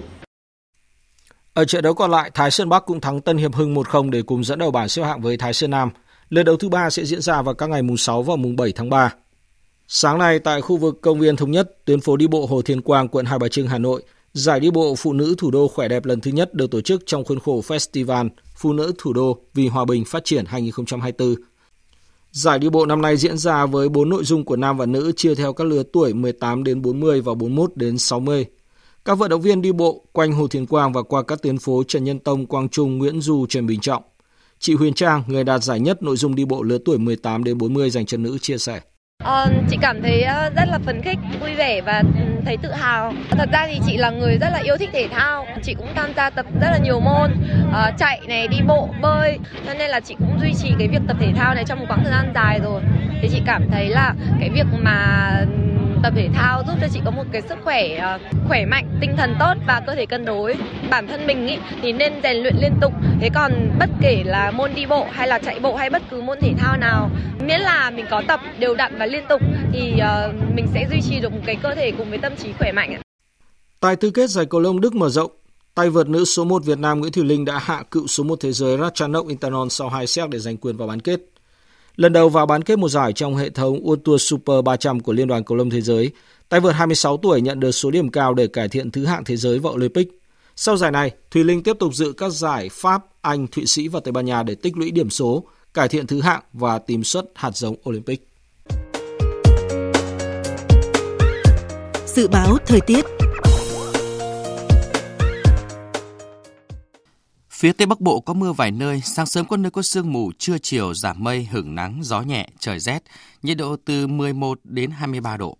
Ở 1.53 1.65
trận 1.65 1.83
đấu 1.83 1.93
còn 1.93 2.11
lại, 2.11 2.31
Thái 2.33 2.51
Sơn 2.51 2.69
Bắc 2.69 2.85
cũng 2.85 3.01
thắng 3.01 3.21
Tân 3.21 3.37
Hiệp 3.37 3.55
Hưng 3.55 3.75
1-0 3.75 4.09
để 4.09 4.21
cùng 4.21 4.43
dẫn 4.43 4.59
đầu 4.59 4.71
bảng 4.71 4.89
xếp 4.89 5.03
hạng 5.03 5.21
với 5.21 5.37
Thái 5.37 5.53
Sơn 5.53 5.71
Nam. 5.71 5.89
Lượt 6.29 6.43
đấu 6.43 6.57
thứ 6.57 6.69
ba 6.69 6.89
sẽ 6.89 7.05
diễn 7.05 7.21
ra 7.21 7.41
vào 7.41 7.55
các 7.55 7.69
ngày 7.69 7.81
mùng 7.81 7.97
6 7.97 8.23
và 8.23 8.35
mùng 8.35 8.55
7 8.55 8.71
tháng 8.75 8.89
3. 8.89 9.13
Sáng 9.87 10.19
nay 10.19 10.39
tại 10.39 10.61
khu 10.61 10.77
vực 10.77 11.01
công 11.01 11.19
viên 11.19 11.35
Thống 11.35 11.51
Nhất, 11.51 11.85
tuyến 11.85 12.01
phố 12.01 12.17
đi 12.17 12.27
bộ 12.27 12.45
Hồ 12.45 12.61
Thiên 12.61 12.81
Quang, 12.81 13.07
quận 13.07 13.25
Hai 13.25 13.39
Bà 13.39 13.47
Trưng, 13.47 13.67
Hà 13.67 13.77
Nội, 13.77 14.03
giải 14.35 14.59
đi 14.59 14.71
bộ 14.71 14.95
phụ 14.95 15.13
nữ 15.13 15.35
thủ 15.37 15.51
đô 15.51 15.67
khỏe 15.67 15.87
đẹp 15.87 16.05
lần 16.05 16.21
thứ 16.21 16.31
nhất 16.31 16.53
được 16.53 16.71
tổ 16.71 16.81
chức 16.81 17.03
trong 17.05 17.25
khuôn 17.25 17.39
khổ 17.39 17.61
Festival 17.67 18.29
Phụ 18.55 18.73
nữ 18.73 18.93
thủ 18.97 19.13
đô 19.13 19.39
vì 19.53 19.67
hòa 19.67 19.85
bình 19.85 20.05
phát 20.05 20.25
triển 20.25 20.45
2024. 20.45 21.35
Giải 22.31 22.59
đi 22.59 22.69
bộ 22.69 22.85
năm 22.85 23.01
nay 23.01 23.17
diễn 23.17 23.37
ra 23.37 23.65
với 23.65 23.89
4 23.89 24.09
nội 24.09 24.23
dung 24.23 24.45
của 24.45 24.55
nam 24.55 24.77
và 24.77 24.85
nữ 24.85 25.11
chia 25.15 25.35
theo 25.35 25.53
các 25.53 25.67
lứa 25.67 25.83
tuổi 25.93 26.13
18 26.13 26.63
đến 26.63 26.81
40 26.81 27.21
và 27.21 27.33
41 27.33 27.71
đến 27.75 27.97
60. 27.97 28.45
Các 29.05 29.17
vận 29.17 29.29
động 29.29 29.41
viên 29.41 29.61
đi 29.61 29.71
bộ 29.71 30.05
quanh 30.11 30.31
Hồ 30.31 30.47
Thiên 30.47 30.65
Quang 30.65 30.93
và 30.93 31.03
qua 31.03 31.23
các 31.23 31.41
tuyến 31.41 31.57
phố 31.57 31.83
Trần 31.87 32.03
Nhân 32.03 32.19
Tông, 32.19 32.45
Quang 32.45 32.69
Trung, 32.69 32.97
Nguyễn 32.97 33.21
Du, 33.21 33.45
Trần 33.49 33.67
Bình 33.67 33.79
Trọng. 33.79 34.03
Chị 34.59 34.73
Huyền 34.73 34.93
Trang, 34.93 35.23
người 35.27 35.43
đạt 35.43 35.63
giải 35.63 35.79
nhất 35.79 36.03
nội 36.03 36.17
dung 36.17 36.35
đi 36.35 36.45
bộ 36.45 36.63
lứa 36.63 36.77
tuổi 36.85 36.97
18 36.97 37.43
đến 37.43 37.57
40 37.57 37.89
dành 37.89 38.05
cho 38.05 38.17
nữ 38.17 38.37
chia 38.41 38.57
sẻ. 38.57 38.79
À, 39.17 39.45
chị 39.69 39.77
cảm 39.81 40.01
thấy 40.01 40.21
ờ, 40.21 40.49
rất 40.49 40.65
là 40.67 40.79
phấn 40.85 41.01
khích, 41.01 41.17
vui 41.41 41.55
vẻ 41.55 41.81
và 41.81 42.03
ừ, 42.19 42.34
thấy 42.45 42.57
tự 42.57 42.71
hào. 42.71 43.13
Thật 43.29 43.49
ra 43.51 43.67
thì 43.67 43.79
chị 43.85 43.97
là 43.97 44.09
người 44.09 44.37
rất 44.41 44.49
là 44.51 44.59
yêu 44.63 44.77
thích 44.77 44.89
thể 44.93 45.07
thao. 45.11 45.45
Chị 45.63 45.73
cũng 45.73 45.87
tham 45.95 46.13
gia 46.15 46.29
tập 46.29 46.45
rất 46.61 46.67
là 46.71 46.77
nhiều 46.77 46.99
môn, 46.99 47.31
uh, 47.69 47.97
chạy 47.97 48.21
này, 48.27 48.47
đi 48.47 48.57
bộ, 48.67 48.89
bơi. 49.01 49.39
Cho 49.67 49.73
nên 49.73 49.89
là 49.89 49.99
chị 49.99 50.15
cũng 50.19 50.39
duy 50.41 50.53
trì 50.53 50.73
cái 50.79 50.87
việc 50.87 51.01
tập 51.07 51.17
thể 51.19 51.27
thao 51.35 51.55
này 51.55 51.63
trong 51.67 51.79
một 51.79 51.85
quãng 51.89 52.03
thời 52.03 52.11
gian 52.11 52.31
dài 52.35 52.59
rồi. 52.63 52.81
Thì 53.21 53.29
chị 53.31 53.41
cảm 53.45 53.69
thấy 53.71 53.89
là 53.89 54.13
cái 54.39 54.49
việc 54.49 54.65
mà 54.83 55.29
tập 56.05 56.13
thể 56.15 56.29
thao 56.33 56.63
giúp 56.67 56.73
cho 56.81 56.87
chị 56.93 56.99
có 57.05 57.11
một 57.11 57.23
cái 57.31 57.41
sức 57.41 57.57
khỏe 57.63 57.95
ờ, 57.95 58.19
khỏe 58.47 58.65
mạnh, 58.65 58.97
tinh 59.01 59.15
thần 59.17 59.35
tốt 59.39 59.53
và 59.67 59.81
cơ 59.87 59.95
thể 59.95 60.05
cân 60.05 60.25
đối. 60.25 60.55
Bản 60.89 61.07
thân 61.07 61.27
mình 61.27 61.47
ý, 61.47 61.57
thì 61.81 61.91
nên 61.91 62.13
rèn 62.23 62.37
luyện 62.37 62.55
liên 62.61 62.73
tục. 62.81 62.93
Thế 63.21 63.29
còn 63.35 63.51
bất 63.79 63.89
kể 64.01 64.23
là 64.25 64.51
môn 64.51 64.71
đi 64.75 64.85
bộ 64.85 65.07
hay 65.11 65.27
là 65.27 65.39
chạy 65.39 65.59
bộ 65.59 65.75
hay 65.75 65.89
bất 65.89 66.01
cứ 66.11 66.21
môn 66.21 66.37
thể 66.41 66.53
thao 66.57 66.77
nào, 66.77 67.09
miễn 67.47 67.61
là 67.61 67.89
mình 67.89 68.05
có 68.11 68.23
tập 68.27 68.39
đều 68.59 68.75
đặn 68.75 68.97
và 68.99 69.05
liên 69.05 69.23
tục 69.29 69.41
thì 69.73 69.99
ờ, 69.99 70.33
mình 70.55 70.67
sẽ 70.73 70.87
duy 70.89 71.01
trì 71.01 71.19
được 71.19 71.31
một 71.31 71.41
cái 71.45 71.55
cơ 71.55 71.75
thể 71.75 71.91
cùng 71.97 72.09
với 72.09 72.17
tâm 72.17 72.35
trí 72.35 72.49
khỏe 72.59 72.71
mạnh. 72.71 73.01
Tại 73.79 73.95
tứ 73.95 74.11
kết 74.11 74.29
giải 74.29 74.45
cầu 74.45 74.61
lông 74.61 74.81
Đức 74.81 74.95
mở 74.95 75.09
rộng, 75.09 75.31
tay 75.75 75.89
vợt 75.89 76.07
nữ 76.07 76.25
số 76.25 76.43
1 76.43 76.65
Việt 76.65 76.79
Nam 76.79 76.99
Nguyễn 76.99 77.11
Thùy 77.13 77.23
Linh 77.23 77.45
đã 77.45 77.59
hạ 77.59 77.83
cựu 77.91 78.07
số 78.07 78.23
1 78.23 78.35
thế 78.41 78.51
giới 78.51 78.77
Ratchanok 78.77 79.27
Intanon 79.27 79.69
sau 79.69 79.89
2 79.89 80.07
set 80.07 80.29
để 80.29 80.39
giành 80.39 80.57
quyền 80.57 80.77
vào 80.77 80.87
bán 80.87 80.99
kết. 80.99 81.19
Lần 81.95 82.13
đầu 82.13 82.29
vào 82.29 82.45
bán 82.45 82.61
kết 82.61 82.79
một 82.79 82.89
giải 82.89 83.13
trong 83.13 83.35
hệ 83.35 83.49
thống 83.49 83.83
World 83.83 83.95
Tour 83.95 84.21
Super 84.21 84.63
300 84.65 84.99
của 84.99 85.13
Liên 85.13 85.27
đoàn 85.27 85.43
Cầu 85.43 85.57
lông 85.57 85.69
Thế 85.69 85.81
giới, 85.81 86.11
tay 86.49 86.59
vợt 86.59 86.75
26 86.75 87.17
tuổi 87.17 87.41
nhận 87.41 87.59
được 87.59 87.71
số 87.71 87.91
điểm 87.91 88.09
cao 88.09 88.33
để 88.33 88.47
cải 88.47 88.69
thiện 88.69 88.91
thứ 88.91 89.05
hạng 89.05 89.23
thế 89.23 89.37
giới 89.37 89.59
vào 89.59 89.73
Olympic. 89.73 90.19
Sau 90.55 90.77
giải 90.77 90.91
này, 90.91 91.11
Thùy 91.31 91.43
Linh 91.43 91.63
tiếp 91.63 91.77
tục 91.79 91.95
dự 91.95 92.13
các 92.17 92.29
giải 92.29 92.69
Pháp, 92.71 93.05
Anh, 93.21 93.47
Thụy 93.47 93.65
Sĩ 93.65 93.87
và 93.87 93.99
Tây 93.99 94.11
Ban 94.11 94.25
Nha 94.25 94.43
để 94.43 94.55
tích 94.55 94.77
lũy 94.77 94.91
điểm 94.91 95.09
số, 95.09 95.43
cải 95.73 95.87
thiện 95.87 96.07
thứ 96.07 96.21
hạng 96.21 96.41
và 96.53 96.79
tìm 96.79 97.03
suất 97.03 97.25
hạt 97.35 97.57
giống 97.57 97.75
Olympic. 97.89 98.27
Dự 102.05 102.27
báo 102.27 102.57
thời 102.65 102.81
tiết 102.81 103.05
Phía 107.57 107.73
Tây 107.73 107.85
Bắc 107.85 108.01
Bộ 108.01 108.19
có 108.19 108.33
mưa 108.33 108.51
vài 108.53 108.71
nơi, 108.71 109.01
sáng 109.01 109.25
sớm 109.25 109.45
có 109.45 109.57
nơi 109.57 109.71
có 109.71 109.81
sương 109.81 110.13
mù, 110.13 110.31
trưa 110.37 110.57
chiều 110.57 110.93
giảm 110.93 111.23
mây, 111.23 111.47
hửng 111.51 111.75
nắng, 111.75 111.99
gió 112.03 112.21
nhẹ, 112.21 112.49
trời 112.59 112.79
rét, 112.79 113.03
nhiệt 113.43 113.57
độ 113.57 113.75
từ 113.85 114.07
11 114.07 114.59
đến 114.63 114.91
23 114.91 115.37
độ. 115.37 115.57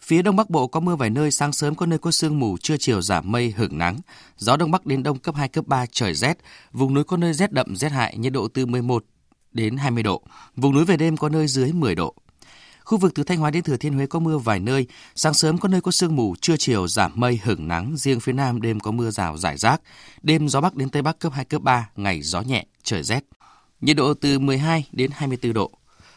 Phía 0.00 0.22
Đông 0.22 0.36
Bắc 0.36 0.50
Bộ 0.50 0.66
có 0.66 0.80
mưa 0.80 0.96
vài 0.96 1.10
nơi, 1.10 1.30
sáng 1.30 1.52
sớm 1.52 1.74
có 1.74 1.86
nơi 1.86 1.98
có 1.98 2.10
sương 2.10 2.38
mù, 2.38 2.56
trưa 2.58 2.76
chiều 2.76 3.02
giảm 3.02 3.32
mây, 3.32 3.54
hửng 3.56 3.78
nắng, 3.78 3.98
gió 4.36 4.56
Đông 4.56 4.70
Bắc 4.70 4.86
đến 4.86 5.02
Đông 5.02 5.18
cấp 5.18 5.34
2, 5.34 5.48
cấp 5.48 5.66
3, 5.66 5.86
trời 5.86 6.14
rét, 6.14 6.38
vùng 6.72 6.94
núi 6.94 7.04
có 7.04 7.16
nơi 7.16 7.32
rét 7.32 7.52
đậm, 7.52 7.76
rét 7.76 7.92
hại, 7.92 8.16
nhiệt 8.18 8.32
độ 8.32 8.48
từ 8.48 8.66
11 8.66 9.04
đến 9.52 9.76
20 9.76 10.02
độ, 10.02 10.22
vùng 10.56 10.74
núi 10.74 10.84
về 10.84 10.96
đêm 10.96 11.16
có 11.16 11.28
nơi 11.28 11.46
dưới 11.46 11.72
10 11.72 11.94
độ. 11.94 12.14
Khu 12.88 12.98
vực 12.98 13.14
từ 13.14 13.24
Thanh 13.24 13.38
Hóa 13.38 13.50
đến 13.50 13.62
Thừa 13.62 13.76
Thiên 13.76 13.94
Huế 13.94 14.06
có 14.06 14.18
mưa 14.18 14.38
vài 14.38 14.60
nơi, 14.60 14.86
sáng 15.14 15.34
sớm 15.34 15.58
có 15.58 15.68
nơi 15.68 15.80
có 15.80 15.90
sương 15.90 16.16
mù, 16.16 16.34
trưa 16.40 16.56
chiều 16.56 16.88
giảm 16.88 17.12
mây 17.14 17.40
hửng 17.42 17.68
nắng, 17.68 17.94
riêng 17.96 18.20
phía 18.20 18.32
Nam 18.32 18.60
đêm 18.60 18.80
có 18.80 18.90
mưa 18.90 19.10
rào 19.10 19.36
rải 19.36 19.56
rác, 19.56 19.80
đêm 20.22 20.48
gió 20.48 20.60
Bắc 20.60 20.74
đến 20.74 20.88
Tây 20.88 21.02
Bắc 21.02 21.18
cấp 21.18 21.32
2, 21.32 21.44
cấp 21.44 21.62
3, 21.62 21.88
ngày 21.96 22.22
gió 22.22 22.40
nhẹ, 22.40 22.66
trời 22.82 23.02
rét. 23.02 23.24
Nhiệt 23.80 23.96
độ 23.96 24.14
từ 24.14 24.38
12 24.38 24.84
đến 24.92 25.10
24 25.14 25.52
độ. 25.52 25.70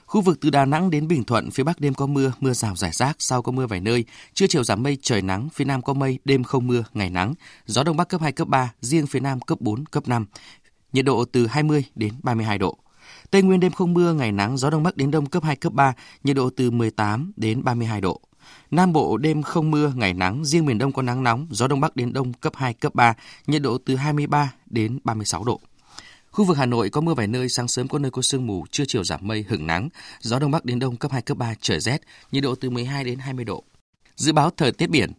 Khu 0.05 0.21
vực 0.21 0.37
từ 0.41 0.49
Đà 0.49 0.65
Nẵng 0.65 0.89
đến 0.89 1.07
Bình 1.07 1.23
Thuận, 1.23 1.51
phía 1.51 1.63
Bắc 1.63 1.79
đêm 1.79 1.93
có 1.93 2.05
mưa, 2.05 2.31
mưa 2.39 2.53
rào 2.53 2.75
rải 2.75 2.91
rác, 2.91 3.15
sau 3.19 3.41
có 3.41 3.51
mưa 3.51 3.67
vài 3.67 3.79
nơi, 3.79 4.05
trưa 4.33 4.47
chiều 4.47 4.63
giảm 4.63 4.83
mây, 4.83 4.97
trời 5.01 5.21
nắng, 5.21 5.49
phía 5.53 5.65
Nam 5.65 5.81
có 5.81 5.93
mây, 5.93 6.19
đêm 6.25 6.43
không 6.43 6.67
mưa, 6.67 6.83
ngày 6.93 7.09
nắng, 7.09 7.33
gió 7.65 7.83
Đông 7.83 7.97
Bắc 7.97 8.09
cấp 8.09 8.21
2, 8.21 8.31
cấp 8.31 8.47
3, 8.47 8.73
riêng 8.81 9.07
phía 9.07 9.19
Nam 9.19 9.39
cấp 9.39 9.61
4, 9.61 9.85
cấp 9.85 10.07
5. 10.07 10.25
Nhiệt 10.93 11.05
độ 11.05 11.25
từ 11.25 11.47
20 11.47 11.83
đến 11.95 12.13
32 12.23 12.57
độ. 12.57 12.77
Tây 13.31 13.41
Nguyên 13.41 13.59
đêm 13.59 13.71
không 13.71 13.93
mưa, 13.93 14.13
ngày 14.13 14.31
nắng, 14.31 14.57
gió 14.57 14.69
đông 14.69 14.83
bắc 14.83 14.97
đến 14.97 15.11
đông 15.11 15.25
cấp 15.25 15.43
2, 15.43 15.55
cấp 15.55 15.73
3, 15.73 15.93
nhiệt 16.23 16.35
độ 16.35 16.49
từ 16.55 16.71
18 16.71 17.31
đến 17.35 17.63
32 17.63 18.01
độ. 18.01 18.21
Nam 18.71 18.93
Bộ 18.93 19.17
đêm 19.17 19.43
không 19.43 19.71
mưa, 19.71 19.93
ngày 19.95 20.13
nắng, 20.13 20.45
riêng 20.45 20.65
miền 20.65 20.77
Đông 20.77 20.91
có 20.91 21.01
nắng 21.01 21.23
nóng, 21.23 21.47
gió 21.51 21.67
đông 21.67 21.79
bắc 21.79 21.95
đến 21.95 22.13
đông 22.13 22.33
cấp 22.33 22.53
2, 22.55 22.73
cấp 22.73 22.95
3, 22.95 23.13
nhiệt 23.47 23.61
độ 23.61 23.77
từ 23.85 23.95
23 23.95 24.53
đến 24.65 24.99
36 25.03 25.43
độ. 25.43 25.61
Khu 26.31 26.45
vực 26.45 26.57
Hà 26.57 26.65
Nội 26.65 26.89
có 26.89 27.01
mưa 27.01 27.13
vài 27.13 27.27
nơi, 27.27 27.49
sáng 27.49 27.67
sớm 27.67 27.87
có 27.87 27.99
nơi 27.99 28.11
có 28.11 28.21
sương 28.21 28.47
mù, 28.47 28.65
trưa 28.71 28.83
chiều 28.87 29.03
giảm 29.03 29.19
mây, 29.23 29.45
hưởng 29.49 29.67
nắng, 29.67 29.89
gió 30.19 30.39
đông 30.39 30.51
bắc 30.51 30.65
đến 30.65 30.79
đông 30.79 30.97
cấp 30.97 31.11
2, 31.11 31.21
cấp 31.21 31.37
3, 31.37 31.53
trời 31.61 31.79
rét, 31.79 32.01
nhiệt 32.31 32.43
độ 32.43 32.55
từ 32.55 32.69
12 32.69 33.03
đến 33.03 33.19
20 33.19 33.45
độ. 33.45 33.63
Dự 34.15 34.33
báo 34.33 34.49
thời 34.57 34.71
tiết 34.71 34.89
biển, 34.89 35.11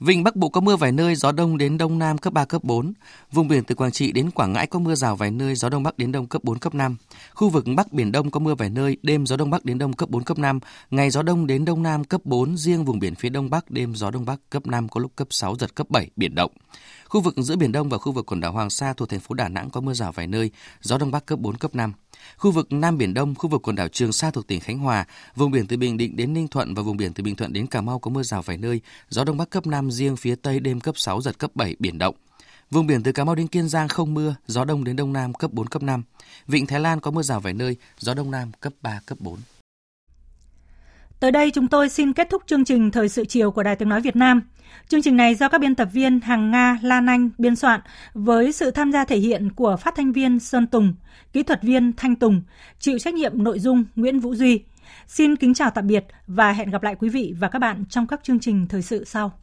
Vịnh 0.00 0.24
Bắc 0.24 0.36
Bộ 0.36 0.48
có 0.48 0.60
mưa 0.60 0.76
vài 0.76 0.92
nơi, 0.92 1.14
gió 1.14 1.32
đông 1.32 1.58
đến 1.58 1.78
đông 1.78 1.98
nam 1.98 2.18
cấp 2.18 2.32
3, 2.32 2.44
cấp 2.44 2.64
4. 2.64 2.92
Vùng 3.32 3.48
biển 3.48 3.64
từ 3.64 3.74
Quảng 3.74 3.92
Trị 3.92 4.12
đến 4.12 4.30
Quảng 4.30 4.52
Ngãi 4.52 4.66
có 4.66 4.78
mưa 4.78 4.94
rào 4.94 5.16
vài 5.16 5.30
nơi, 5.30 5.54
gió 5.54 5.68
đông 5.68 5.82
bắc 5.82 5.98
đến 5.98 6.12
đông 6.12 6.26
cấp 6.26 6.44
4, 6.44 6.58
cấp 6.58 6.74
5. 6.74 6.96
Khu 7.34 7.48
vực 7.48 7.64
Bắc 7.76 7.92
Biển 7.92 8.12
Đông 8.12 8.30
có 8.30 8.40
mưa 8.40 8.54
vài 8.54 8.70
nơi, 8.70 8.96
đêm 9.02 9.26
gió 9.26 9.36
đông 9.36 9.50
bắc 9.50 9.64
đến 9.64 9.78
đông 9.78 9.92
cấp 9.92 10.08
4, 10.08 10.24
cấp 10.24 10.38
5. 10.38 10.60
Ngày 10.90 11.10
gió 11.10 11.22
đông 11.22 11.46
đến 11.46 11.64
đông 11.64 11.82
nam 11.82 12.04
cấp 12.04 12.20
4, 12.24 12.56
riêng 12.56 12.84
vùng 12.84 12.98
biển 12.98 13.14
phía 13.14 13.28
đông 13.28 13.50
bắc 13.50 13.70
đêm 13.70 13.94
gió 13.94 14.10
đông 14.10 14.24
bắc 14.24 14.40
cấp 14.50 14.66
5 14.66 14.88
có 14.88 15.00
lúc 15.00 15.12
cấp 15.16 15.28
6, 15.30 15.56
giật 15.56 15.74
cấp 15.74 15.90
7, 15.90 16.10
biển 16.16 16.34
động. 16.34 16.52
Khu 17.08 17.20
vực 17.20 17.34
giữa 17.36 17.56
Biển 17.56 17.72
Đông 17.72 17.88
và 17.88 17.98
khu 17.98 18.12
vực 18.12 18.26
quần 18.26 18.40
đảo 18.40 18.52
Hoàng 18.52 18.70
Sa 18.70 18.92
thuộc 18.92 19.08
thành 19.08 19.20
phố 19.20 19.34
Đà 19.34 19.48
Nẵng 19.48 19.70
có 19.70 19.80
mưa 19.80 19.94
rào 19.94 20.12
vài 20.12 20.26
nơi, 20.26 20.50
gió 20.80 20.98
đông 20.98 21.10
bắc 21.10 21.26
cấp 21.26 21.38
4, 21.38 21.56
cấp 21.56 21.74
5. 21.74 21.92
Khu 22.36 22.50
vực 22.50 22.72
Nam 22.72 22.98
Biển 22.98 23.14
Đông, 23.14 23.34
khu 23.34 23.50
vực 23.50 23.62
quần 23.62 23.76
đảo 23.76 23.88
Trường 23.88 24.12
Sa 24.12 24.30
thuộc 24.30 24.46
tỉnh 24.46 24.60
Khánh 24.60 24.78
Hòa, 24.78 25.04
vùng 25.36 25.50
biển 25.50 25.66
từ 25.66 25.76
Bình 25.76 25.96
Định 25.96 26.16
đến 26.16 26.34
Ninh 26.34 26.48
Thuận 26.48 26.74
và 26.74 26.82
vùng 26.82 26.96
biển 26.96 27.12
từ 27.12 27.22
Bình 27.22 27.36
Thuận 27.36 27.52
đến 27.52 27.66
Cà 27.66 27.80
Mau 27.80 27.98
có 27.98 28.10
mưa 28.10 28.22
rào 28.22 28.42
vài 28.42 28.56
nơi, 28.56 28.80
gió 29.08 29.24
đông 29.24 29.36
bắc 29.36 29.50
cấp 29.50 29.66
5 29.66 29.90
riêng 29.90 30.16
phía 30.16 30.34
Tây 30.34 30.60
đêm 30.60 30.80
cấp 30.80 30.98
6 30.98 31.20
giật 31.20 31.38
cấp 31.38 31.50
7 31.54 31.76
biển 31.78 31.98
động. 31.98 32.14
Vùng 32.70 32.86
biển 32.86 33.02
từ 33.02 33.12
Cà 33.12 33.24
Mau 33.24 33.34
đến 33.34 33.46
Kiên 33.46 33.68
Giang 33.68 33.88
không 33.88 34.14
mưa, 34.14 34.34
gió 34.46 34.64
đông 34.64 34.84
đến 34.84 34.96
đông 34.96 35.12
nam 35.12 35.34
cấp 35.34 35.52
4 35.52 35.66
cấp 35.66 35.82
5. 35.82 36.02
Vịnh 36.46 36.66
Thái 36.66 36.80
Lan 36.80 37.00
có 37.00 37.10
mưa 37.10 37.22
rào 37.22 37.40
vài 37.40 37.52
nơi, 37.52 37.76
gió 37.98 38.14
đông 38.14 38.30
nam 38.30 38.52
cấp 38.60 38.72
3 38.82 39.00
cấp 39.06 39.18
4. 39.20 39.38
Tới 41.20 41.32
đây 41.32 41.50
chúng 41.50 41.68
tôi 41.68 41.88
xin 41.88 42.12
kết 42.12 42.30
thúc 42.30 42.42
chương 42.46 42.64
trình 42.64 42.90
Thời 42.90 43.08
sự 43.08 43.24
chiều 43.24 43.50
của 43.50 43.62
Đài 43.62 43.76
Tiếng 43.76 43.88
Nói 43.88 44.00
Việt 44.00 44.16
Nam. 44.16 44.42
Chương 44.88 45.02
trình 45.02 45.16
này 45.16 45.34
do 45.34 45.48
các 45.48 45.60
biên 45.60 45.74
tập 45.74 45.88
viên 45.92 46.20
Hằng 46.20 46.50
Nga, 46.50 46.78
Lan 46.82 47.06
Anh 47.06 47.30
biên 47.38 47.56
soạn 47.56 47.80
với 48.14 48.52
sự 48.52 48.70
tham 48.70 48.92
gia 48.92 49.04
thể 49.04 49.16
hiện 49.16 49.52
của 49.52 49.76
phát 49.76 49.94
thanh 49.96 50.12
viên 50.12 50.38
Sơn 50.38 50.66
Tùng, 50.66 50.94
kỹ 51.32 51.42
thuật 51.42 51.62
viên 51.62 51.92
Thanh 51.96 52.16
Tùng, 52.16 52.42
chịu 52.78 52.98
trách 52.98 53.14
nhiệm 53.14 53.42
nội 53.42 53.58
dung 53.58 53.84
Nguyễn 53.96 54.20
Vũ 54.20 54.34
Duy. 54.34 54.64
Xin 55.06 55.36
kính 55.36 55.54
chào 55.54 55.70
tạm 55.70 55.86
biệt 55.86 56.04
và 56.26 56.52
hẹn 56.52 56.70
gặp 56.70 56.82
lại 56.82 56.94
quý 56.98 57.08
vị 57.08 57.34
và 57.38 57.48
các 57.48 57.58
bạn 57.58 57.84
trong 57.88 58.06
các 58.06 58.20
chương 58.24 58.40
trình 58.40 58.66
thời 58.68 58.82
sự 58.82 59.04
sau. 59.04 59.38